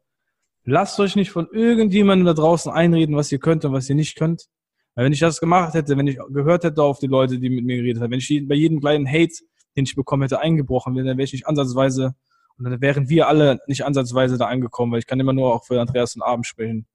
Lasst 0.63 0.99
euch 0.99 1.15
nicht 1.15 1.31
von 1.31 1.47
irgendjemandem 1.51 2.25
da 2.25 2.33
draußen 2.33 2.71
einreden, 2.71 3.15
was 3.15 3.31
ihr 3.31 3.39
könnt 3.39 3.65
und 3.65 3.73
was 3.73 3.89
ihr 3.89 3.95
nicht 3.95 4.15
könnt. 4.15 4.47
Weil 4.95 5.05
wenn 5.05 5.13
ich 5.13 5.19
das 5.19 5.39
gemacht 5.39 5.73
hätte, 5.73 5.97
wenn 5.97 6.07
ich 6.07 6.17
gehört 6.29 6.63
hätte 6.63 6.83
auf 6.83 6.99
die 6.99 7.07
Leute, 7.07 7.39
die 7.39 7.49
mit 7.49 7.65
mir 7.65 7.77
geredet 7.77 8.01
haben, 8.01 8.11
wenn 8.11 8.19
ich 8.19 8.47
bei 8.47 8.55
jedem 8.55 8.79
kleinen 8.79 9.07
Hate, 9.07 9.35
den 9.75 9.85
ich 9.85 9.95
bekommen 9.95 10.23
hätte, 10.23 10.39
eingebrochen 10.39 10.95
wäre, 10.95 11.05
dann 11.05 11.17
wäre 11.17 11.25
ich 11.25 11.33
nicht 11.33 11.47
ansatzweise, 11.47 12.13
und 12.57 12.69
dann 12.69 12.81
wären 12.81 13.09
wir 13.09 13.27
alle 13.27 13.59
nicht 13.67 13.85
ansatzweise 13.85 14.37
da 14.37 14.45
angekommen, 14.45 14.91
weil 14.91 14.99
ich 14.99 15.07
kann 15.07 15.19
immer 15.19 15.33
nur 15.33 15.55
auch 15.55 15.65
für 15.65 15.81
Andreas 15.81 16.15
und 16.15 16.21
Abend 16.21 16.45
sprechen, 16.45 16.85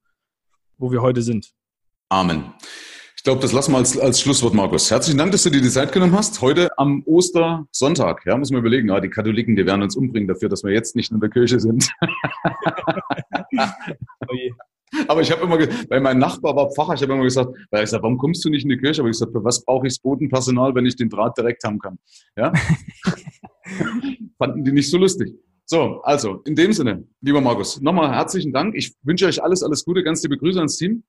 wo 0.78 0.92
wir 0.92 1.02
heute 1.02 1.22
sind. 1.22 1.52
Amen. 2.08 2.52
Ich 3.16 3.24
glaube, 3.24 3.40
das 3.40 3.50
lassen 3.50 3.72
wir 3.72 3.78
als, 3.78 3.98
als 3.98 4.20
Schlusswort, 4.20 4.54
Markus. 4.54 4.88
Herzlichen 4.88 5.18
Dank, 5.18 5.32
dass 5.32 5.42
du 5.42 5.50
dir 5.50 5.60
die 5.60 5.68
Zeit 5.68 5.90
genommen 5.90 6.14
hast. 6.14 6.40
Heute 6.40 6.78
am 6.78 7.02
Ostersonntag. 7.04 8.24
Ja, 8.26 8.36
muss 8.36 8.52
man 8.52 8.60
überlegen. 8.60 8.88
Ja, 8.88 9.00
die 9.00 9.08
Katholiken, 9.08 9.56
die 9.56 9.66
werden 9.66 9.82
uns 9.82 9.96
umbringen 9.96 10.28
dafür, 10.28 10.48
dass 10.48 10.62
wir 10.62 10.72
jetzt 10.72 10.94
nicht 10.94 11.10
in 11.10 11.18
der 11.18 11.30
Kirche 11.30 11.58
sind. 11.58 11.90
Oh 14.28 14.34
je. 14.34 14.52
Aber 15.08 15.20
ich 15.20 15.30
habe 15.30 15.42
immer, 15.42 15.58
weil 15.58 16.00
mein 16.00 16.18
Nachbar 16.18 16.54
war 16.54 16.70
Pfarrer, 16.70 16.94
ich 16.94 17.02
habe 17.02 17.12
immer 17.12 17.24
gesagt, 17.24 17.50
weil 17.70 17.80
ich 17.80 17.86
gesagt, 17.86 18.02
warum 18.02 18.18
kommst 18.18 18.44
du 18.44 18.50
nicht 18.50 18.62
in 18.62 18.68
die 18.70 18.78
Kirche? 18.78 19.02
Aber 19.02 19.08
ich 19.08 19.14
gesagt, 19.14 19.32
für 19.32 19.44
was 19.44 19.64
brauche 19.64 19.86
ich 19.86 19.94
das 19.94 19.98
Bodenpersonal, 20.00 20.74
wenn 20.74 20.86
ich 20.86 20.96
den 20.96 21.08
Draht 21.08 21.36
direkt 21.36 21.64
haben 21.64 21.78
kann? 21.78 21.98
Ja? 22.36 22.52
Fanden 24.38 24.64
die 24.64 24.72
nicht 24.72 24.90
so 24.90 24.98
lustig. 24.98 25.34
So, 25.64 26.00
also, 26.02 26.42
in 26.44 26.54
dem 26.54 26.72
Sinne, 26.72 27.04
lieber 27.20 27.40
Markus, 27.40 27.80
nochmal 27.80 28.14
herzlichen 28.14 28.52
Dank. 28.52 28.76
Ich 28.76 28.94
wünsche 29.02 29.26
euch 29.26 29.42
alles, 29.42 29.64
alles 29.64 29.84
Gute, 29.84 30.04
ganz 30.04 30.22
liebe 30.22 30.38
Grüße 30.38 30.58
ans 30.58 30.76
Team. 30.76 31.02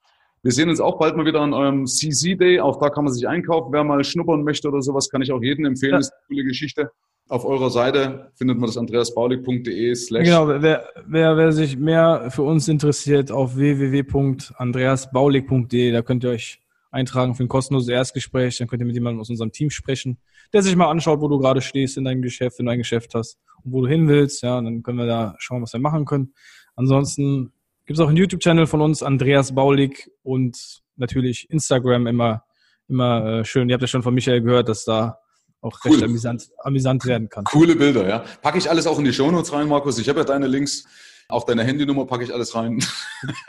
Wir 0.48 0.54
sehen 0.54 0.70
uns 0.70 0.80
auch 0.80 0.98
bald 0.98 1.18
mal 1.18 1.26
wieder 1.26 1.42
an 1.42 1.54
eurem 1.54 1.86
CC 1.86 2.36
Day. 2.36 2.62
Auch 2.62 2.80
da 2.80 2.90
kann 2.90 3.04
man 3.04 3.12
sich 3.12 3.28
einkaufen. 3.28 3.74
Wer 3.74 3.84
mal 3.84 4.02
schnuppern 4.06 4.46
möchte 4.46 4.70
oder 4.70 4.82
sowas, 4.82 5.10
kann 5.10 5.22
ich 5.22 5.34
auch 5.34 5.44
jedem 5.44 5.66
empfehlen. 5.66 5.92
Ja. 5.92 5.98
Das 5.98 6.08
ist 6.08 6.14
eine 6.14 6.22
coole 6.30 6.46
Geschichte. 6.46 6.90
Auf 7.28 7.44
eurer 7.44 7.70
Seite 7.70 8.32
findet 8.36 8.58
man 8.58 8.68
das 8.68 8.78
andreasbaulig.de 8.78 9.94
slash 9.94 10.24
Genau, 10.24 10.48
wer, 10.48 10.88
wer, 11.06 11.36
wer 11.36 11.52
sich 11.52 11.76
mehr 11.76 12.32
für 12.32 12.44
uns 12.44 12.70
interessiert, 12.70 13.30
auf 13.30 13.58
www.andreasbaulig.de, 13.58 15.92
da 15.92 16.02
könnt 16.02 16.24
ihr 16.24 16.30
euch 16.30 16.62
eintragen 16.92 17.36
für 17.36 17.44
ein 17.44 17.50
kostenloses 17.50 17.90
Erstgespräch, 17.90 18.58
dann 18.58 18.70
könnt 18.70 18.82
ihr 18.82 18.86
mit 18.86 18.96
jemandem 18.96 19.20
aus 19.20 19.30
unserem 19.30 19.52
Team 19.52 19.70
sprechen, 19.70 20.18
der 20.54 20.62
sich 20.62 20.78
mal 20.78 20.90
anschaut, 20.90 21.20
wo 21.20 21.28
du 21.28 21.40
gerade 21.40 21.60
stehst 21.60 21.98
in 21.98 22.06
deinem 22.06 22.22
Geschäft, 22.22 22.58
wenn 22.58 22.68
du 22.68 22.72
ein 22.72 22.78
Geschäft 22.78 23.14
hast 23.16 23.38
und 23.66 23.74
wo 23.74 23.82
du 23.82 23.90
hin 23.90 24.08
willst, 24.08 24.44
ja, 24.44 24.62
dann 24.62 24.82
können 24.82 24.98
wir 24.98 25.08
da 25.08 25.36
schauen, 25.40 25.62
was 25.62 25.74
wir 25.74 25.82
machen 25.82 26.06
können. 26.06 26.32
Ansonsten 26.78 27.52
gibt 27.88 27.98
es 27.98 28.04
auch 28.04 28.10
einen 28.10 28.18
YouTube-Channel 28.18 28.68
von 28.68 28.82
uns, 28.82 29.02
Andreas 29.02 29.56
Baulig 29.56 30.12
und 30.22 30.82
natürlich 30.98 31.50
Instagram 31.50 32.06
immer, 32.06 32.44
immer 32.88 33.40
äh, 33.40 33.46
schön. 33.46 33.70
Ihr 33.70 33.74
habt 33.74 33.82
ja 33.82 33.88
schon 33.88 34.04
von 34.04 34.14
Michael 34.14 34.42
gehört, 34.42 34.68
dass 34.68 34.84
da 34.84 35.20
auch 35.62 35.80
Cool. 35.84 35.94
recht 35.94 36.04
amüsant, 36.04 36.50
amüsant 36.60 37.06
werden 37.06 37.30
kann. 37.30 37.46
Coole 37.46 37.76
Bilder, 37.76 38.08
ja. 38.08 38.24
Packe 38.42 38.58
ich 38.58 38.70
alles 38.70 38.88
auch 38.88 39.00
in 39.00 39.06
die 39.06 39.14
Shownotes 39.14 39.54
rein, 39.54 39.70
Markus. 39.70 39.98
Ich 40.00 40.10
habe 40.10 40.20
ja 40.20 40.26
deine 40.26 40.48
Links. 40.48 40.86
Auch 41.30 41.44
deine 41.44 41.64
Handynummer 41.64 42.06
packe 42.06 42.24
ich 42.24 42.34
alles 42.34 42.56
rein. 42.56 42.84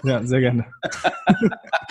Ja, 0.02 0.24
sehr 0.24 0.40
gerne. 0.40 0.64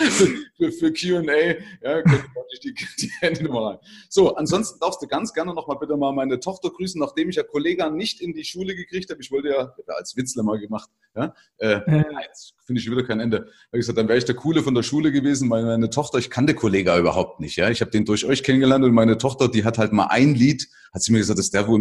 für 0.56 0.72
für 0.72 0.92
QA, 0.92 1.22
ja, 1.22 2.02
praktisch 2.02 2.60
die, 2.64 2.74
die 2.74 3.10
Handynummer 3.20 3.70
rein. 3.70 3.78
So, 4.08 4.34
ansonsten 4.34 4.80
darfst 4.80 5.00
du 5.00 5.06
ganz 5.06 5.32
gerne 5.32 5.54
nochmal 5.54 5.78
bitte 5.78 5.96
mal 5.96 6.12
meine 6.12 6.40
Tochter 6.40 6.70
grüßen, 6.70 7.00
nachdem 7.00 7.28
ich 7.28 7.36
ja 7.36 7.44
Kollega 7.44 7.88
nicht 7.88 8.20
in 8.20 8.32
die 8.32 8.42
Schule 8.42 8.74
gekriegt 8.74 9.10
habe. 9.10 9.20
Ich 9.20 9.30
wollte 9.30 9.50
ja, 9.50 9.72
ja 9.86 9.94
als 9.94 10.16
Witzler 10.16 10.42
mal 10.42 10.58
gemacht, 10.58 10.90
ja. 11.14 11.32
Äh, 11.58 11.74
Äh. 11.86 12.04
jetzt 12.26 12.54
finde 12.66 12.80
ich 12.80 12.90
wieder 12.90 13.04
kein 13.04 13.20
Ende. 13.20 13.42
Da 13.42 13.52
ich 13.72 13.78
gesagt, 13.78 13.96
dann 13.96 14.08
wäre 14.08 14.18
ich 14.18 14.24
der 14.24 14.34
Coole 14.34 14.64
von 14.64 14.74
der 14.74 14.82
Schule 14.82 15.12
gewesen. 15.12 15.48
Meine, 15.48 15.66
meine 15.66 15.90
Tochter, 15.90 16.18
ich 16.18 16.30
kannte 16.30 16.54
Kollega 16.54 16.98
überhaupt 16.98 17.38
nicht, 17.38 17.54
ja. 17.54 17.70
Ich 17.70 17.80
habe 17.80 17.92
den 17.92 18.04
durch 18.04 18.24
euch 18.24 18.42
kennengelernt 18.42 18.84
und 18.84 18.92
meine 18.92 19.18
Tochter, 19.18 19.48
die 19.48 19.64
hat 19.64 19.78
halt 19.78 19.92
mal 19.92 20.06
ein 20.06 20.34
Lied, 20.34 20.68
hat 20.92 21.02
sie 21.02 21.12
mir 21.12 21.18
gesagt, 21.18 21.38
dass 21.38 21.50
der, 21.50 21.68
wo 21.68 21.78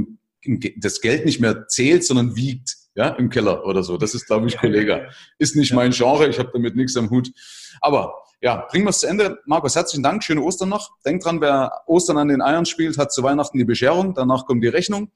das 0.77 1.01
Geld 1.01 1.25
nicht 1.25 1.39
mehr 1.39 1.67
zählt, 1.67 2.03
sondern 2.05 2.35
wiegt, 2.35 2.76
ja, 2.97 3.09
im 3.09 3.29
Keller 3.29 3.63
oder 3.65 3.83
so. 3.83 3.95
Das 3.97 4.15
ist, 4.15 4.25
glaube 4.25 4.47
ich, 4.47 4.57
Kollega. 4.59 5.07
Ist 5.37 5.55
nicht 5.55 5.71
mein 5.71 5.91
Genre, 5.91 6.27
ich 6.27 6.39
habe 6.39 6.49
damit 6.51 6.75
nichts 6.75 6.97
am 6.97 7.09
Hut. 7.11 7.31
Aber 7.79 8.15
ja, 8.41 8.65
bringen 8.69 8.85
wir 8.85 8.89
es 8.89 8.99
zu 8.99 9.07
Ende. 9.07 9.39
Markus, 9.45 9.75
herzlichen 9.75 10.03
Dank, 10.03 10.23
schöne 10.23 10.41
Ostern 10.41 10.69
noch. 10.69 10.89
Denk 11.05 11.21
dran, 11.21 11.39
wer 11.39 11.71
Ostern 11.85 12.17
an 12.17 12.27
den 12.27 12.41
Eiern 12.41 12.65
spielt, 12.65 12.97
hat 12.97 13.13
zu 13.13 13.21
Weihnachten 13.21 13.57
die 13.57 13.65
Bescherung, 13.65 14.15
danach 14.15 14.45
kommt 14.45 14.63
die 14.63 14.67
Rechnung. 14.67 15.11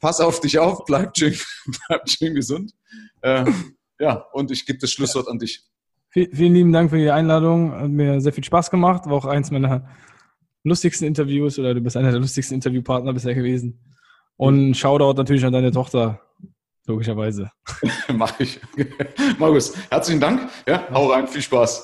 Pass 0.00 0.20
auf 0.20 0.40
dich 0.40 0.58
auf, 0.58 0.84
bleib 0.84 1.16
schön, 1.16 1.34
bleib 1.88 2.08
schön 2.08 2.34
gesund. 2.34 2.72
Äh, 3.22 3.50
ja, 3.98 4.26
und 4.32 4.50
ich 4.50 4.66
gebe 4.66 4.78
das 4.78 4.92
Schlusswort 4.92 5.28
an 5.28 5.38
dich. 5.38 5.64
Vielen 6.10 6.54
lieben 6.54 6.72
Dank 6.72 6.90
für 6.90 6.98
die 6.98 7.10
Einladung. 7.10 7.72
Hat 7.72 7.88
mir 7.88 8.20
sehr 8.20 8.32
viel 8.32 8.44
Spaß 8.44 8.70
gemacht. 8.70 9.06
War 9.06 9.14
auch 9.14 9.24
eins 9.24 9.50
meiner 9.50 9.88
lustigsten 10.62 11.08
Interviews 11.08 11.58
oder 11.58 11.74
du 11.74 11.80
bist 11.80 11.96
einer 11.96 12.12
der 12.12 12.20
lustigsten 12.20 12.54
Interviewpartner 12.54 13.12
bisher 13.12 13.34
gewesen. 13.34 13.80
Und 14.36 14.74
Shoutout 14.74 15.14
natürlich 15.14 15.44
an 15.44 15.52
deine 15.52 15.72
Tochter, 15.72 16.20
logischerweise. 16.86 17.50
Mach 18.12 18.38
ich. 18.40 18.60
Markus, 19.38 19.74
herzlichen 19.90 20.20
Dank. 20.20 20.50
Ja, 20.66 20.86
hau 20.92 21.10
rein, 21.10 21.28
viel 21.28 21.42
Spaß. 21.42 21.82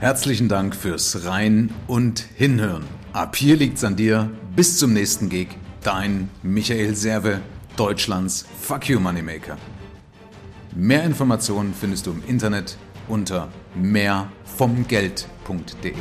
Herzlichen 0.00 0.48
Dank 0.48 0.76
fürs 0.76 1.26
Rein 1.26 1.74
und 1.88 2.20
Hinhören. 2.20 2.84
Ab 3.12 3.34
hier 3.34 3.56
liegt's 3.56 3.82
an 3.82 3.96
dir. 3.96 4.30
Bis 4.54 4.78
zum 4.78 4.92
nächsten 4.92 5.28
Gig. 5.28 5.48
Dein 5.82 6.30
Michael 6.42 6.94
Serve, 6.94 7.40
Deutschlands 7.76 8.46
Fuck 8.60 8.88
You 8.88 9.00
Moneymaker. 9.00 9.58
Mehr 10.74 11.02
Informationen 11.02 11.74
findest 11.74 12.06
du 12.06 12.12
im 12.12 12.22
Internet 12.26 12.78
unter 13.08 13.48
mehrvomgeld.de. 13.74 15.94